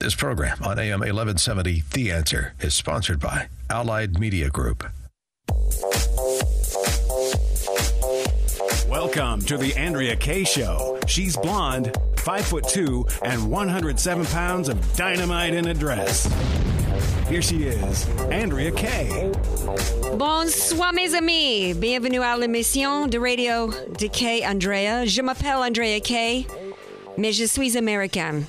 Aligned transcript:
This 0.00 0.14
program 0.14 0.58
on 0.62 0.78
AM 0.78 1.00
1170, 1.00 1.82
The 1.92 2.12
Answer, 2.12 2.54
is 2.60 2.72
sponsored 2.72 3.18
by 3.18 3.48
Allied 3.68 4.20
Media 4.20 4.48
Group. 4.48 4.84
Welcome 8.88 9.40
to 9.46 9.56
the 9.58 9.74
Andrea 9.76 10.14
Kaye 10.14 10.44
Show. 10.44 11.00
She's 11.08 11.36
blonde, 11.36 11.96
five 12.18 12.46
foot 12.46 12.68
two, 12.68 13.06
and 13.24 13.50
107 13.50 14.24
pounds 14.26 14.68
of 14.68 14.78
dynamite 14.96 15.52
in 15.52 15.66
a 15.66 15.74
dress. 15.74 16.32
Here 17.28 17.42
she 17.42 17.64
is, 17.64 18.08
Andrea 18.30 18.70
Kaye. 18.70 19.32
Bonsoir, 20.16 20.92
mes 20.92 21.12
amis. 21.14 21.74
Bienvenue 21.74 22.22
à 22.22 22.38
l'émission 22.38 23.08
de 23.10 23.18
radio 23.18 23.72
de 23.98 24.06
Kaye 24.06 24.44
Andrea. 24.44 25.04
Je 25.06 25.22
m'appelle 25.22 25.58
Andrea 25.60 25.98
Kaye, 25.98 26.46
mais 27.16 27.32
je 27.32 27.46
suis 27.46 27.76
américaine. 27.76 28.46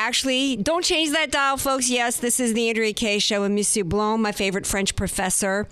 Actually, 0.00 0.56
don't 0.56 0.82
change 0.82 1.10
that 1.10 1.30
dial, 1.30 1.58
folks. 1.58 1.90
Yes, 1.90 2.16
this 2.16 2.40
is 2.40 2.54
the 2.54 2.70
Andrea 2.70 2.94
Kaye 2.94 3.18
Show 3.18 3.42
with 3.42 3.50
Monsieur 3.50 3.84
Blanc, 3.84 4.18
my 4.18 4.32
favorite 4.32 4.66
French 4.66 4.96
professor. 4.96 5.68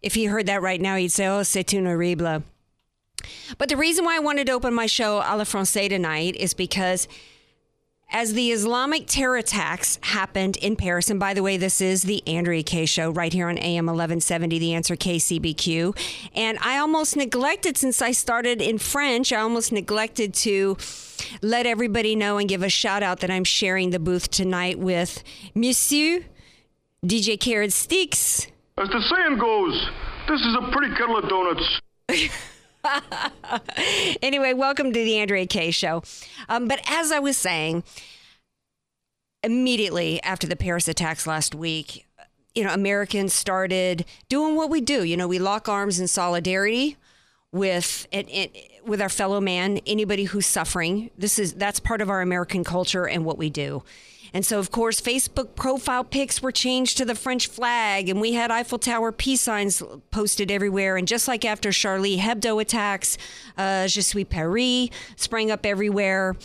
If 0.00 0.14
he 0.14 0.26
heard 0.26 0.46
that 0.46 0.62
right 0.62 0.80
now, 0.80 0.94
he'd 0.94 1.10
say, 1.10 1.26
oh, 1.26 1.42
c'est 1.42 1.72
une 1.72 1.84
horrible. 1.84 2.44
But 3.58 3.68
the 3.68 3.76
reason 3.76 4.04
why 4.04 4.14
I 4.14 4.20
wanted 4.20 4.46
to 4.46 4.52
open 4.52 4.72
my 4.72 4.86
show 4.86 5.20
à 5.20 5.36
la 5.36 5.42
française 5.42 5.88
tonight 5.88 6.36
is 6.36 6.54
because 6.54 7.08
as 8.10 8.34
the 8.34 8.50
Islamic 8.52 9.06
terror 9.06 9.36
attacks 9.36 9.98
happened 10.02 10.56
in 10.58 10.76
Paris, 10.76 11.10
and 11.10 11.18
by 11.18 11.34
the 11.34 11.42
way, 11.42 11.56
this 11.56 11.80
is 11.80 12.02
the 12.02 12.26
Andrea 12.26 12.62
Kaye 12.62 12.86
show 12.86 13.10
right 13.10 13.32
here 13.32 13.48
on 13.48 13.58
AM 13.58 13.86
1170, 13.86 14.58
The 14.58 14.74
Answer 14.74 14.96
KCBQ. 14.96 16.30
And 16.34 16.58
I 16.62 16.78
almost 16.78 17.16
neglected, 17.16 17.76
since 17.76 18.00
I 18.00 18.12
started 18.12 18.62
in 18.62 18.78
French, 18.78 19.32
I 19.32 19.40
almost 19.40 19.72
neglected 19.72 20.34
to 20.34 20.76
let 21.42 21.66
everybody 21.66 22.14
know 22.14 22.38
and 22.38 22.48
give 22.48 22.62
a 22.62 22.68
shout 22.68 23.02
out 23.02 23.20
that 23.20 23.30
I'm 23.30 23.44
sharing 23.44 23.90
the 23.90 23.98
booth 23.98 24.30
tonight 24.30 24.78
with 24.78 25.22
Monsieur 25.54 26.20
DJ 27.04 27.38
Carrot 27.38 27.72
Sticks. 27.72 28.46
As 28.78 28.88
the 28.88 29.00
saying 29.00 29.38
goes, 29.38 29.90
this 30.28 30.40
is 30.40 30.56
a 30.60 30.70
pretty 30.70 30.94
kettle 30.96 31.18
of 31.18 31.28
donuts. 31.28 31.80
anyway, 34.22 34.52
welcome 34.52 34.92
to 34.92 34.98
the 34.98 35.18
Andrea 35.18 35.46
Kaye 35.46 35.70
show. 35.70 36.02
Um, 36.48 36.68
but 36.68 36.80
as 36.88 37.12
I 37.12 37.18
was 37.18 37.36
saying, 37.36 37.84
immediately 39.42 40.22
after 40.22 40.46
the 40.46 40.56
Paris 40.56 40.88
attacks 40.88 41.26
last 41.26 41.54
week, 41.54 42.06
you 42.54 42.64
know, 42.64 42.72
Americans 42.72 43.32
started 43.34 44.04
doing 44.28 44.56
what 44.56 44.70
we 44.70 44.80
do. 44.80 45.04
You 45.04 45.16
know, 45.16 45.28
we 45.28 45.38
lock 45.38 45.68
arms 45.68 46.00
in 46.00 46.08
solidarity 46.08 46.96
with 47.52 48.06
it, 48.10 48.26
it, 48.30 48.82
with 48.84 49.00
our 49.00 49.08
fellow 49.08 49.40
man, 49.40 49.78
anybody 49.86 50.24
who's 50.24 50.46
suffering. 50.46 51.10
This 51.18 51.38
is 51.38 51.54
that's 51.54 51.80
part 51.80 52.00
of 52.00 52.10
our 52.10 52.22
American 52.22 52.64
culture 52.64 53.06
and 53.06 53.24
what 53.24 53.38
we 53.38 53.50
do. 53.50 53.82
And 54.32 54.44
so, 54.44 54.58
of 54.58 54.70
course, 54.70 55.00
Facebook 55.00 55.54
profile 55.54 56.04
pics 56.04 56.42
were 56.42 56.52
changed 56.52 56.96
to 56.98 57.04
the 57.04 57.14
French 57.14 57.46
flag, 57.46 58.08
and 58.08 58.20
we 58.20 58.32
had 58.32 58.50
Eiffel 58.50 58.78
Tower 58.78 59.12
peace 59.12 59.40
signs 59.40 59.82
posted 60.10 60.50
everywhere. 60.50 60.96
And 60.96 61.08
just 61.08 61.28
like 61.28 61.44
after 61.44 61.72
Charlie 61.72 62.18
Hebdo 62.18 62.60
attacks, 62.60 63.18
uh, 63.56 63.86
Je 63.86 64.00
suis 64.00 64.24
Paris 64.24 64.90
sprang 65.16 65.50
up 65.50 65.64
everywhere. 65.64 66.36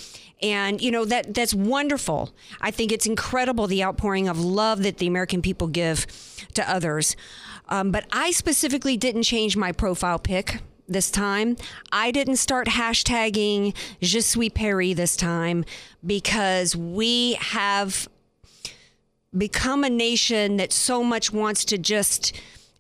And 0.42 0.82
you 0.82 0.90
know 0.90 1.06
that 1.06 1.34
that's 1.36 1.54
wonderful. 1.54 2.34
I 2.60 2.72
think 2.72 2.92
it's 2.92 3.06
incredible 3.06 3.68
the 3.68 3.84
outpouring 3.84 4.28
of 4.28 4.40
love 4.40 4.82
that 4.84 4.98
the 4.98 5.08
American 5.08 5.42
people 5.42 5.68
give 5.68 6.08
to 6.56 6.68
others. 6.70 7.16
Um, 7.70 7.92
but 7.92 8.06
I 8.12 8.32
specifically 8.32 8.98
didn't 8.98 9.24
change 9.24 9.56
my 9.56 9.72
profile 9.72 10.20
pic 10.20 10.60
this 10.92 11.12
time. 11.12 11.58
I 11.92 12.12
didn't 12.12 12.38
start 12.38 12.68
hashtagging 12.68 13.76
Je 14.02 14.22
suis 14.22 14.50
Paris 14.50 14.96
this 14.96 15.16
time 15.16 15.66
because 16.06 16.76
we 16.76 17.34
have 17.34 18.08
become 19.38 19.84
a 19.84 19.90
nation 19.90 20.58
that 20.58 20.74
so 20.74 21.04
much 21.04 21.32
wants 21.32 21.64
to 21.66 21.78
just 21.78 22.34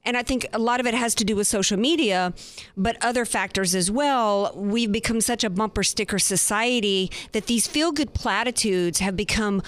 and 0.03 0.17
I 0.17 0.23
think 0.23 0.47
a 0.51 0.57
lot 0.57 0.79
of 0.79 0.87
it 0.87 0.95
has 0.95 1.13
to 1.15 1.23
do 1.23 1.35
with 1.35 1.45
social 1.45 1.77
media, 1.77 2.33
but 2.75 2.97
other 3.01 3.23
factors 3.23 3.75
as 3.75 3.91
well. 3.91 4.51
We've 4.55 4.91
become 4.91 5.21
such 5.21 5.43
a 5.43 5.49
bumper 5.49 5.83
sticker 5.83 6.17
society 6.17 7.11
that 7.33 7.45
these 7.45 7.67
feel 7.67 7.91
good 7.91 8.15
platitudes 8.15 8.97
have 8.97 9.15
become 9.15 9.61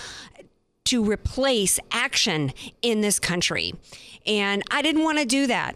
to 0.85 1.03
replace 1.03 1.79
action 1.91 2.51
in 2.81 3.01
this 3.01 3.19
country. 3.19 3.73
And 4.25 4.63
I 4.71 4.81
didn't 4.81 5.03
want 5.03 5.19
to 5.19 5.25
do 5.25 5.47
that. 5.47 5.75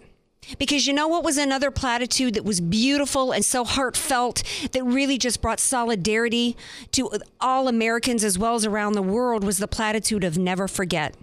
Because 0.57 0.87
you 0.87 0.93
know 0.93 1.07
what 1.07 1.23
was 1.23 1.37
another 1.37 1.71
platitude 1.71 2.33
that 2.35 2.45
was 2.45 2.61
beautiful 2.61 3.31
and 3.31 3.43
so 3.43 3.63
heartfelt 3.63 4.43
that 4.71 4.83
really 4.83 5.17
just 5.17 5.41
brought 5.41 5.59
solidarity 5.59 6.55
to 6.91 7.11
all 7.39 7.67
Americans 7.67 8.23
as 8.23 8.39
well 8.39 8.55
as 8.55 8.65
around 8.65 8.93
the 8.93 9.01
world 9.01 9.43
was 9.43 9.57
the 9.57 9.67
platitude 9.67 10.23
of 10.23 10.37
never 10.37 10.67
forget. 10.67 11.15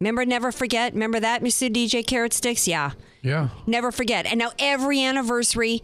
Remember, 0.00 0.24
never 0.24 0.52
forget? 0.52 0.92
Remember 0.92 1.20
that, 1.20 1.42
Mr. 1.42 1.72
DJ 1.72 2.06
Carrot 2.06 2.32
Sticks? 2.32 2.68
Yeah. 2.68 2.92
Yeah. 3.22 3.48
Never 3.66 3.90
forget. 3.90 4.26
And 4.26 4.38
now 4.38 4.50
every 4.58 5.02
anniversary, 5.02 5.82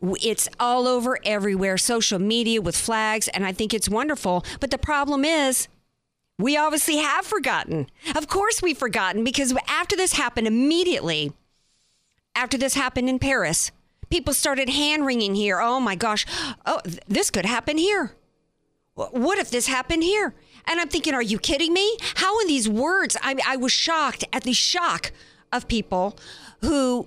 it's 0.00 0.48
all 0.60 0.86
over 0.86 1.18
everywhere, 1.24 1.76
social 1.76 2.18
media 2.18 2.62
with 2.62 2.76
flags, 2.76 3.26
and 3.28 3.44
I 3.44 3.52
think 3.52 3.74
it's 3.74 3.88
wonderful. 3.88 4.44
But 4.60 4.70
the 4.70 4.78
problem 4.78 5.24
is, 5.24 5.66
we 6.38 6.56
obviously 6.56 6.98
have 6.98 7.26
forgotten. 7.26 7.88
Of 8.14 8.28
course, 8.28 8.62
we've 8.62 8.78
forgotten 8.78 9.24
because 9.24 9.52
after 9.66 9.96
this 9.96 10.12
happened, 10.12 10.46
immediately 10.46 11.32
after 12.38 12.56
this 12.56 12.74
happened 12.74 13.08
in 13.08 13.18
Paris, 13.18 13.72
people 14.10 14.32
started 14.32 14.68
hand 14.68 15.04
wringing 15.04 15.34
here. 15.34 15.60
Oh 15.60 15.80
my 15.80 15.96
gosh, 15.96 16.24
oh, 16.64 16.80
th- 16.84 17.00
this 17.08 17.30
could 17.30 17.44
happen 17.44 17.76
here. 17.76 18.12
What 18.94 19.38
if 19.38 19.50
this 19.50 19.66
happened 19.66 20.04
here? 20.04 20.34
And 20.66 20.80
I'm 20.80 20.88
thinking, 20.88 21.14
are 21.14 21.22
you 21.22 21.38
kidding 21.38 21.72
me? 21.72 21.96
How 22.16 22.40
in 22.40 22.46
these 22.46 22.68
words? 22.68 23.16
I, 23.22 23.34
I 23.46 23.56
was 23.56 23.72
shocked 23.72 24.24
at 24.32 24.44
the 24.44 24.52
shock 24.52 25.12
of 25.52 25.66
people 25.68 26.16
who, 26.60 27.06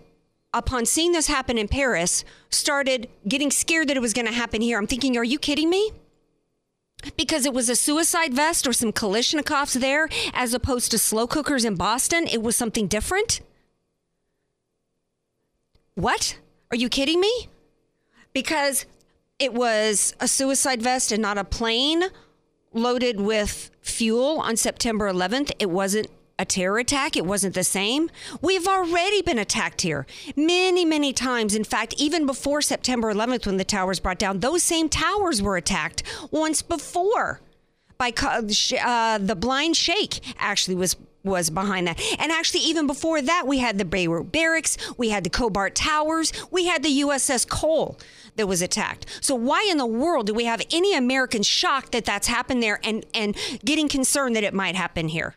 upon 0.54 0.86
seeing 0.86 1.12
this 1.12 1.28
happen 1.28 1.58
in 1.58 1.68
Paris, 1.68 2.24
started 2.50 3.10
getting 3.28 3.52
scared 3.52 3.88
that 3.88 3.98
it 3.98 4.02
was 4.02 4.14
going 4.14 4.28
to 4.28 4.34
happen 4.34 4.62
here. 4.62 4.78
I'm 4.78 4.88
thinking, 4.88 5.18
are 5.18 5.24
you 5.24 5.40
kidding 5.40 5.70
me? 5.70 5.92
Because 7.18 7.46
it 7.46 7.54
was 7.54 7.70
a 7.70 7.76
suicide 7.76 8.34
vest 8.34 8.68
or 8.68 8.74
some 8.74 8.92
Kalashnikovs 8.92 9.80
there, 9.80 10.08
as 10.34 10.54
opposed 10.54 10.92
to 10.92 10.98
slow 10.98 11.26
cookers 11.26 11.66
in 11.66 11.76
Boston, 11.76 12.28
it 12.28 12.42
was 12.42 12.56
something 12.56 12.88
different. 12.88 13.42
What? 15.96 16.38
Are 16.72 16.78
you 16.78 16.90
kidding 16.90 17.20
me? 17.20 17.50
Because 18.34 18.86
it 19.40 19.54
was 19.54 20.16
a 20.20 20.28
suicide 20.28 20.82
vest 20.82 21.12
and 21.12 21.22
not 21.22 21.38
a 21.38 21.44
plane 21.44 22.04
loaded 22.74 23.20
with 23.20 23.72
fuel 23.82 24.40
on 24.40 24.56
September 24.56 25.12
11th. 25.12 25.52
It 25.60 25.70
wasn't 25.70 26.08
a 26.40 26.46
terror 26.46 26.80
attack. 26.80 27.18
It 27.18 27.26
wasn't 27.26 27.54
the 27.54 27.64
same. 27.64 28.10
We've 28.42 28.68
already 28.68 29.22
been 29.22 29.38
attacked 29.38 29.82
here 29.82 30.08
many, 30.36 30.86
many 30.86 31.14
times. 31.14 31.54
In 31.54 31.64
fact, 31.64 31.94
even 31.98 32.26
before 32.26 32.62
September 32.62 33.14
11th, 33.14 33.46
when 33.46 33.58
the 33.58 33.64
towers 33.64 34.00
brought 34.00 34.18
down, 34.18 34.40
those 34.40 34.64
same 34.64 34.90
towers 34.90 35.42
were 35.42 35.58
attacked 35.58 36.04
once 36.32 36.62
before 36.62 37.42
by 37.98 38.12
uh, 38.84 39.20
the 39.20 39.36
blind 39.36 39.78
sheikh 39.78 40.20
actually 40.40 40.74
was 40.74 40.96
was 41.24 41.50
behind 41.50 41.88
that. 41.88 42.02
And 42.20 42.32
actually, 42.32 42.62
even 42.62 42.88
before 42.88 43.22
that, 43.22 43.46
we 43.48 43.60
had 43.60 43.78
the 43.78 43.86
Beirut 43.86 44.32
Barracks, 44.32 44.78
we 44.98 45.10
had 45.10 45.24
the 45.24 45.30
Khobar 45.30 45.72
Towers, 45.74 46.34
we 46.52 46.66
had 46.66 46.84
the 46.84 47.02
USS 47.02 47.48
Cole 47.48 48.00
that 48.36 48.48
was 48.48 48.62
attacked. 48.62 49.06
So 49.22 49.36
why 49.36 49.68
in 49.70 49.78
the 49.78 49.86
world 49.86 50.28
do 50.28 50.34
we 50.34 50.46
have 50.46 50.62
any 50.72 50.96
Americans 50.96 51.48
shocked 51.48 51.92
that 51.92 52.06
that's 52.06 52.28
happened 52.28 52.64
there 52.64 52.80
and, 52.84 53.06
and 53.14 53.36
getting 53.64 53.88
concerned 53.88 54.36
that 54.36 54.44
it 54.44 54.54
might 54.54 54.76
happen 54.76 55.10
here? 55.10 55.36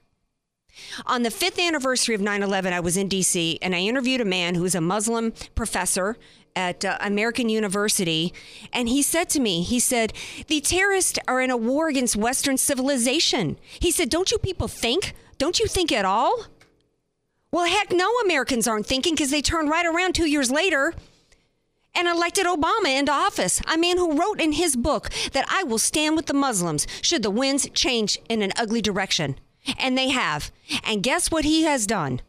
On 1.06 1.22
the 1.22 1.30
fifth 1.30 1.58
anniversary 1.58 2.14
of 2.14 2.20
9 2.20 2.42
11, 2.42 2.72
I 2.72 2.80
was 2.80 2.96
in 2.96 3.08
DC 3.08 3.58
and 3.62 3.74
I 3.74 3.80
interviewed 3.80 4.20
a 4.20 4.24
man 4.24 4.56
who's 4.56 4.74
a 4.74 4.80
Muslim 4.80 5.32
professor 5.54 6.16
at 6.56 6.84
uh, 6.84 6.96
American 7.00 7.48
University. 7.48 8.32
And 8.72 8.88
he 8.88 9.02
said 9.02 9.28
to 9.30 9.40
me, 9.40 9.62
he 9.62 9.80
said, 9.80 10.12
the 10.46 10.60
terrorists 10.60 11.18
are 11.26 11.40
in 11.40 11.50
a 11.50 11.56
war 11.56 11.88
against 11.88 12.16
Western 12.16 12.56
civilization. 12.56 13.56
He 13.62 13.90
said, 13.90 14.08
don't 14.08 14.30
you 14.30 14.38
people 14.38 14.68
think 14.68 15.14
don't 15.44 15.60
you 15.60 15.66
think 15.66 15.92
at 15.92 16.06
all? 16.06 16.46
Well, 17.52 17.66
heck, 17.66 17.92
no 17.92 18.10
Americans 18.24 18.66
aren't 18.66 18.86
thinking 18.86 19.12
because 19.12 19.30
they 19.30 19.42
turned 19.42 19.68
right 19.68 19.84
around 19.84 20.14
two 20.14 20.24
years 20.24 20.50
later 20.50 20.94
and 21.94 22.08
elected 22.08 22.46
Obama 22.46 22.98
into 22.98 23.12
office. 23.12 23.60
A 23.70 23.76
man 23.76 23.98
who 23.98 24.18
wrote 24.18 24.40
in 24.40 24.52
his 24.52 24.74
book 24.74 25.10
that 25.32 25.44
I 25.50 25.62
will 25.62 25.76
stand 25.76 26.16
with 26.16 26.24
the 26.24 26.32
Muslims 26.32 26.86
should 27.02 27.22
the 27.22 27.28
winds 27.28 27.68
change 27.74 28.18
in 28.30 28.40
an 28.40 28.52
ugly 28.56 28.80
direction. 28.80 29.36
And 29.78 29.98
they 29.98 30.08
have. 30.08 30.50
And 30.82 31.02
guess 31.02 31.30
what 31.30 31.44
he 31.44 31.64
has 31.64 31.86
done? 31.86 32.22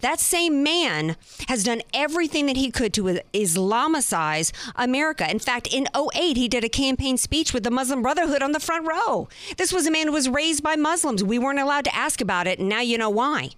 That 0.00 0.20
same 0.20 0.62
man 0.62 1.16
has 1.48 1.64
done 1.64 1.82
everything 1.92 2.46
that 2.46 2.56
he 2.56 2.70
could 2.70 2.92
to 2.94 3.20
Islamicize 3.32 4.52
America. 4.76 5.30
In 5.30 5.38
fact, 5.38 5.66
in 5.66 5.88
08, 5.94 6.36
he 6.36 6.48
did 6.48 6.64
a 6.64 6.68
campaign 6.68 7.16
speech 7.16 7.52
with 7.52 7.62
the 7.62 7.70
Muslim 7.70 8.02
Brotherhood 8.02 8.42
on 8.42 8.52
the 8.52 8.60
front 8.60 8.86
row. 8.86 9.28
This 9.56 9.72
was 9.72 9.86
a 9.86 9.90
man 9.90 10.06
who 10.08 10.12
was 10.12 10.28
raised 10.28 10.62
by 10.62 10.76
Muslims. 10.76 11.24
We 11.24 11.38
weren't 11.38 11.58
allowed 11.58 11.84
to 11.84 11.94
ask 11.94 12.20
about 12.20 12.46
it, 12.46 12.58
and 12.58 12.68
now 12.68 12.80
you 12.80 12.98
know 12.98 13.10
why. 13.10 13.50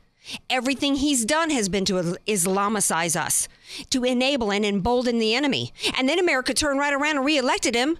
Everything 0.50 0.96
he's 0.96 1.25
done 1.25 1.50
has 1.50 1.69
been 1.69 1.84
to 1.87 2.17
Islamicize 2.26 3.20
us, 3.20 3.49
to 3.90 4.05
enable 4.05 4.52
and 4.52 4.64
embolden 4.64 5.19
the 5.19 5.34
enemy. 5.34 5.73
And 5.96 6.08
then 6.08 6.19
America 6.19 6.52
turned 6.55 6.81
right 6.81 6.93
around 6.93 7.17
and 7.17 7.25
reelected 7.25 7.75
him 7.75 7.99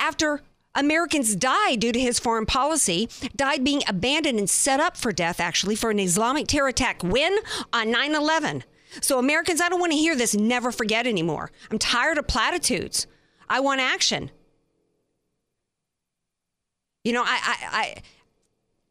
after 0.00 0.42
Americans 0.74 1.36
died 1.36 1.80
due 1.80 1.92
to 1.92 2.00
his 2.00 2.18
foreign 2.18 2.46
policy, 2.46 3.08
died 3.36 3.62
being 3.64 3.82
abandoned 3.86 4.38
and 4.38 4.50
set 4.50 4.80
up 4.80 4.96
for 4.96 5.12
death, 5.12 5.40
actually, 5.40 5.76
for 5.76 5.90
an 5.90 6.00
Islamic 6.00 6.46
terror 6.46 6.68
attack. 6.68 7.02
When? 7.02 7.38
On 7.72 7.90
9 7.90 8.14
11. 8.14 8.64
So, 9.00 9.18
Americans, 9.18 9.60
I 9.60 9.68
don't 9.68 9.80
want 9.80 9.92
to 9.92 9.98
hear 9.98 10.14
this 10.16 10.34
never 10.34 10.70
forget 10.70 11.06
anymore. 11.06 11.50
I'm 11.70 11.78
tired 11.78 12.18
of 12.18 12.26
platitudes. 12.26 13.06
I 13.48 13.60
want 13.60 13.80
action. 13.80 14.30
You 17.02 17.12
know, 17.12 17.22
I, 17.22 17.26
I, 17.26 17.56
I 17.72 17.94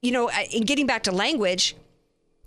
you 0.02 0.12
know, 0.12 0.30
in 0.52 0.64
getting 0.64 0.86
back 0.86 1.04
to 1.04 1.12
language, 1.12 1.76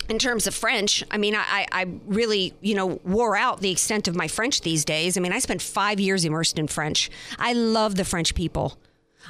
in 0.08 0.18
terms 0.18 0.46
of 0.46 0.54
French, 0.54 1.02
I 1.10 1.18
mean, 1.18 1.34
I, 1.34 1.66
I 1.72 1.86
really, 2.06 2.54
you 2.60 2.74
know, 2.74 3.00
wore 3.04 3.36
out 3.36 3.60
the 3.60 3.70
extent 3.70 4.06
of 4.06 4.14
my 4.14 4.28
French 4.28 4.60
these 4.60 4.84
days. 4.84 5.16
I 5.16 5.20
mean, 5.20 5.32
I 5.32 5.40
spent 5.40 5.60
five 5.60 5.98
years 5.98 6.24
immersed 6.24 6.58
in 6.58 6.68
French. 6.68 7.10
I 7.38 7.54
love 7.54 7.96
the 7.96 8.04
French 8.04 8.34
people. 8.34 8.78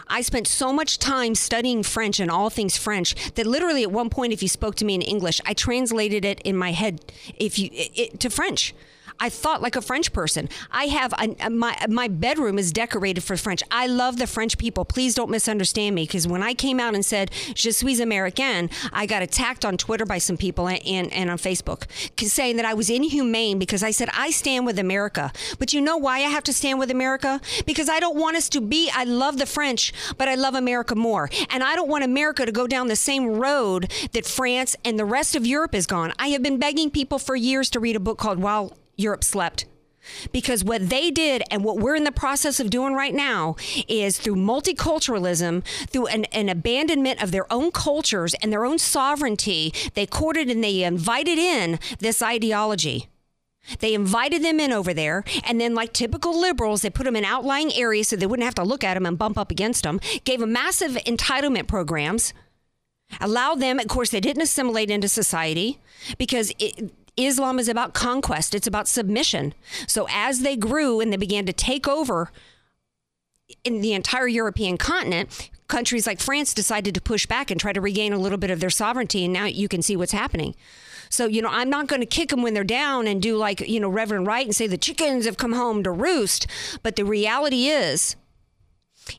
I 0.08 0.20
spent 0.22 0.46
so 0.46 0.72
much 0.72 0.98
time 0.98 1.34
studying 1.34 1.82
French 1.82 2.20
and 2.20 2.30
all 2.30 2.50
things 2.50 2.76
French 2.76 3.14
that 3.34 3.46
literally 3.46 3.82
at 3.82 3.92
one 3.92 4.10
point, 4.10 4.32
if 4.32 4.42
you 4.42 4.48
spoke 4.48 4.74
to 4.76 4.84
me 4.84 4.94
in 4.94 5.02
English, 5.02 5.40
I 5.46 5.54
translated 5.54 6.24
it 6.24 6.40
in 6.42 6.56
my 6.56 6.72
head 6.72 7.00
if 7.36 7.58
you 7.58 7.70
it, 7.72 8.20
to 8.20 8.30
French. 8.30 8.74
I 9.18 9.28
thought 9.28 9.62
like 9.62 9.76
a 9.76 9.82
French 9.82 10.12
person. 10.12 10.48
I 10.70 10.84
have 10.86 11.14
a, 11.18 11.50
my 11.50 11.76
my 11.88 12.08
bedroom 12.08 12.58
is 12.58 12.72
decorated 12.72 13.22
for 13.22 13.36
French. 13.36 13.62
I 13.70 13.86
love 13.86 14.18
the 14.18 14.26
French 14.26 14.58
people. 14.58 14.84
Please 14.84 15.14
don't 15.14 15.30
misunderstand 15.30 15.94
me 15.94 16.04
because 16.04 16.26
when 16.26 16.42
I 16.42 16.54
came 16.54 16.80
out 16.80 16.94
and 16.94 17.04
said 17.04 17.30
"Je 17.54 17.70
suis 17.70 18.00
américain," 18.00 18.70
I 18.92 19.06
got 19.06 19.22
attacked 19.22 19.64
on 19.64 19.76
Twitter 19.76 20.04
by 20.04 20.18
some 20.18 20.36
people 20.36 20.68
and, 20.68 20.84
and, 20.86 21.12
and 21.12 21.30
on 21.30 21.38
Facebook 21.38 21.86
saying 22.36 22.56
that 22.56 22.66
I 22.66 22.74
was 22.74 22.90
inhumane 22.90 23.58
because 23.58 23.82
I 23.82 23.90
said 23.90 24.08
I 24.12 24.30
stand 24.30 24.66
with 24.66 24.78
America. 24.78 25.32
But 25.58 25.72
you 25.72 25.80
know 25.80 25.96
why 25.96 26.16
I 26.16 26.28
have 26.28 26.44
to 26.44 26.52
stand 26.52 26.78
with 26.78 26.90
America? 26.90 27.40
Because 27.64 27.88
I 27.88 28.00
don't 28.00 28.18
want 28.18 28.36
us 28.36 28.48
to 28.50 28.60
be. 28.60 28.90
I 28.94 29.04
love 29.04 29.38
the 29.38 29.46
French, 29.46 29.92
but 30.18 30.28
I 30.28 30.34
love 30.34 30.54
America 30.54 30.94
more, 30.94 31.30
and 31.50 31.62
I 31.62 31.74
don't 31.74 31.88
want 31.88 32.04
America 32.04 32.44
to 32.44 32.52
go 32.52 32.66
down 32.66 32.88
the 32.88 32.96
same 32.96 33.26
road 33.26 33.90
that 34.12 34.26
France 34.26 34.76
and 34.84 34.98
the 34.98 35.04
rest 35.04 35.34
of 35.34 35.46
Europe 35.46 35.74
has 35.74 35.86
gone. 35.86 36.12
I 36.18 36.28
have 36.28 36.42
been 36.42 36.58
begging 36.58 36.90
people 36.90 37.18
for 37.18 37.34
years 37.34 37.70
to 37.70 37.80
read 37.80 37.96
a 37.96 38.00
book 38.00 38.18
called 38.18 38.38
While 38.38 38.76
Europe 38.96 39.24
slept. 39.24 39.66
Because 40.32 40.62
what 40.62 40.88
they 40.88 41.10
did 41.10 41.42
and 41.50 41.64
what 41.64 41.78
we're 41.78 41.96
in 41.96 42.04
the 42.04 42.12
process 42.12 42.60
of 42.60 42.70
doing 42.70 42.94
right 42.94 43.14
now 43.14 43.56
is 43.88 44.18
through 44.18 44.36
multiculturalism, 44.36 45.64
through 45.88 46.06
an, 46.06 46.24
an, 46.26 46.48
abandonment 46.48 47.20
of 47.22 47.32
their 47.32 47.52
own 47.52 47.72
cultures 47.72 48.34
and 48.34 48.52
their 48.52 48.64
own 48.64 48.78
sovereignty, 48.78 49.72
they 49.94 50.06
courted 50.06 50.48
and 50.48 50.62
they 50.62 50.84
invited 50.84 51.38
in 51.38 51.80
this 51.98 52.22
ideology. 52.22 53.08
They 53.80 53.94
invited 53.94 54.44
them 54.44 54.60
in 54.60 54.72
over 54.72 54.94
there, 54.94 55.24
and 55.42 55.60
then, 55.60 55.74
like 55.74 55.92
typical 55.92 56.40
liberals, 56.40 56.82
they 56.82 56.90
put 56.90 57.04
them 57.04 57.16
in 57.16 57.24
outlying 57.24 57.72
areas 57.74 58.08
so 58.08 58.14
they 58.14 58.26
wouldn't 58.26 58.44
have 58.44 58.54
to 58.56 58.62
look 58.62 58.84
at 58.84 58.94
them 58.94 59.06
and 59.06 59.18
bump 59.18 59.36
up 59.36 59.50
against 59.50 59.82
them. 59.82 59.98
Gave 60.22 60.38
them 60.38 60.52
massive 60.52 60.92
entitlement 61.04 61.66
programs, 61.66 62.32
allowed 63.20 63.60
them, 63.60 63.80
of 63.80 63.88
course, 63.88 64.10
they 64.10 64.20
didn't 64.20 64.42
assimilate 64.42 64.88
into 64.88 65.08
society 65.08 65.80
because 66.16 66.52
it, 66.60 66.92
Islam 67.16 67.58
is 67.58 67.68
about 67.68 67.94
conquest, 67.94 68.54
it's 68.54 68.66
about 68.66 68.88
submission. 68.88 69.54
So 69.86 70.06
as 70.10 70.40
they 70.40 70.56
grew 70.56 71.00
and 71.00 71.12
they 71.12 71.16
began 71.16 71.46
to 71.46 71.52
take 71.52 71.88
over 71.88 72.30
in 73.64 73.80
the 73.80 73.92
entire 73.92 74.28
European 74.28 74.76
continent, 74.76 75.50
countries 75.68 76.06
like 76.06 76.20
France 76.20 76.54
decided 76.54 76.94
to 76.94 77.00
push 77.00 77.26
back 77.26 77.50
and 77.50 77.60
try 77.60 77.72
to 77.72 77.80
regain 77.80 78.12
a 78.12 78.18
little 78.18 78.38
bit 78.38 78.50
of 78.50 78.60
their 78.60 78.70
sovereignty. 78.70 79.24
And 79.24 79.32
now 79.32 79.46
you 79.46 79.68
can 79.68 79.82
see 79.82 79.96
what's 79.96 80.12
happening. 80.12 80.54
So, 81.08 81.26
you 81.26 81.40
know, 81.40 81.50
I'm 81.50 81.70
not 81.70 81.86
going 81.86 82.00
to 82.00 82.06
kick 82.06 82.30
them 82.30 82.42
when 82.42 82.54
they're 82.54 82.64
down 82.64 83.06
and 83.06 83.22
do 83.22 83.36
like, 83.36 83.60
you 83.60 83.80
know, 83.80 83.88
Reverend 83.88 84.26
Wright 84.26 84.44
and 84.44 84.54
say 84.54 84.66
the 84.66 84.76
chickens 84.76 85.24
have 85.24 85.36
come 85.36 85.52
home 85.52 85.82
to 85.84 85.90
roost. 85.90 86.46
But 86.82 86.96
the 86.96 87.04
reality 87.04 87.66
is, 87.66 88.16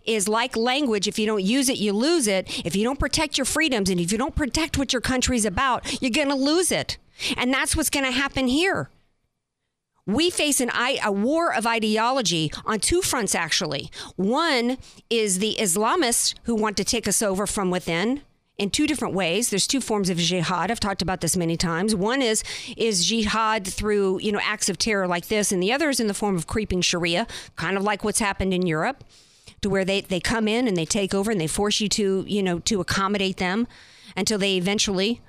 is 0.06 0.28
like 0.28 0.56
language. 0.56 1.08
If 1.08 1.20
you 1.20 1.26
don't 1.26 1.44
use 1.44 1.70
it, 1.70 1.78
you 1.78 1.94
lose 1.94 2.28
it. 2.28 2.66
If 2.66 2.76
you 2.76 2.84
don't 2.84 3.00
protect 3.00 3.38
your 3.38 3.46
freedoms 3.46 3.90
and 3.90 4.00
if 4.00 4.12
you 4.12 4.18
don't 4.18 4.36
protect 4.36 4.78
what 4.78 4.94
your 4.94 5.02
country's 5.02 5.46
about, 5.46 6.02
you're 6.02 6.12
going 6.12 6.30
to 6.30 6.36
lose 6.36 6.72
it. 6.72 6.98
And 7.36 7.54
that's 7.54 7.76
what's 7.76 7.90
going 7.90 8.06
to 8.06 8.12
happen 8.12 8.48
here. 8.48 8.90
We 10.06 10.30
face 10.30 10.62
an, 10.62 10.72
a 10.74 11.12
war 11.12 11.54
of 11.54 11.68
ideology 11.68 12.50
on 12.66 12.80
two 12.80 13.02
fronts, 13.02 13.36
actually. 13.36 13.92
One 14.16 14.78
is 15.10 15.40
the 15.40 15.58
Islamists 15.60 16.34
who 16.44 16.56
want 16.56 16.78
to 16.78 16.86
take 16.86 17.10
us 17.10 17.22
over 17.22 17.46
from 17.46 17.72
within 17.72 18.22
in 18.58 18.70
two 18.70 18.88
different 18.88 19.14
ways. 19.14 19.50
There's 19.50 19.68
two 19.68 19.82
forms 19.82 20.10
of 20.10 20.18
jihad. 20.18 20.72
I've 20.72 20.80
talked 20.80 21.02
about 21.02 21.22
this 21.22 21.38
many 21.38 21.58
times. 21.58 21.94
One 21.94 22.22
is 22.22 22.44
is 22.76 23.06
jihad 23.06 23.68
through 23.68 24.20
you 24.20 24.32
know 24.32 24.40
acts 24.42 24.70
of 24.70 24.78
terror 24.78 25.08
like 25.08 25.28
this, 25.28 25.52
and 25.52 25.62
the 25.62 25.72
other 25.72 25.90
is 25.90 26.00
in 26.00 26.08
the 26.08 26.14
form 26.14 26.36
of 26.36 26.48
creeping 26.48 26.82
Sharia, 26.82 27.28
kind 27.56 27.78
of 27.78 27.84
like 27.84 28.04
what's 28.04 28.20
happened 28.20 28.54
in 28.54 28.66
Europe, 28.66 29.04
to 29.62 29.70
where 29.70 29.86
they 29.86 30.02
they 30.02 30.20
come 30.20 30.48
in 30.48 30.68
and 30.68 30.78
they 30.78 30.86
take 30.86 31.14
over 31.14 31.32
and 31.32 31.42
they 31.42 31.48
force 31.48 31.80
you 31.80 31.90
to 31.90 32.24
you 32.28 32.44
know 32.44 32.60
to 32.60 32.82
accommodate 32.82 33.38
them 33.38 33.68
until 34.16 34.38
they 34.38 34.58
eventually 34.58 35.22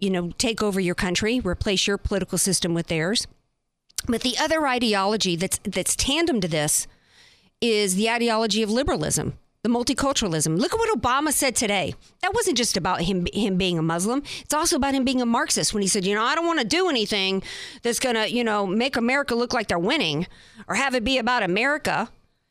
you 0.00 0.10
know, 0.10 0.32
take 0.38 0.62
over 0.62 0.80
your 0.80 0.94
country, 0.94 1.40
replace 1.40 1.86
your 1.86 1.98
political 1.98 2.38
system 2.38 2.74
with 2.74 2.88
theirs. 2.88 3.26
But 4.06 4.22
the 4.22 4.36
other 4.40 4.66
ideology 4.66 5.36
that's 5.36 5.60
that's 5.62 5.94
tandem 5.94 6.40
to 6.40 6.48
this 6.48 6.86
is 7.60 7.96
the 7.96 8.08
ideology 8.08 8.62
of 8.62 8.70
liberalism, 8.70 9.34
the 9.62 9.68
multiculturalism. 9.68 10.58
Look 10.58 10.72
at 10.72 10.78
what 10.78 10.98
Obama 10.98 11.32
said 11.32 11.54
today. 11.54 11.94
That 12.22 12.32
wasn't 12.32 12.56
just 12.56 12.78
about 12.78 13.02
him 13.02 13.26
him 13.32 13.58
being 13.58 13.78
a 13.78 13.82
Muslim. 13.82 14.22
It's 14.40 14.54
also 14.54 14.76
about 14.76 14.94
him 14.94 15.04
being 15.04 15.20
a 15.20 15.26
Marxist 15.26 15.74
when 15.74 15.82
he 15.82 15.88
said, 15.88 16.06
you 16.06 16.14
know, 16.14 16.24
I 16.24 16.34
don't 16.34 16.46
want 16.46 16.60
to 16.60 16.66
do 16.66 16.88
anything 16.88 17.42
that's 17.82 18.00
going 18.00 18.16
to, 18.16 18.30
you 18.32 18.42
know, 18.42 18.66
make 18.66 18.96
America 18.96 19.34
look 19.34 19.52
like 19.52 19.68
they're 19.68 19.78
winning 19.78 20.26
or 20.66 20.76
have 20.76 20.94
it 20.94 21.04
be 21.04 21.18
about 21.18 21.42
America. 21.42 22.08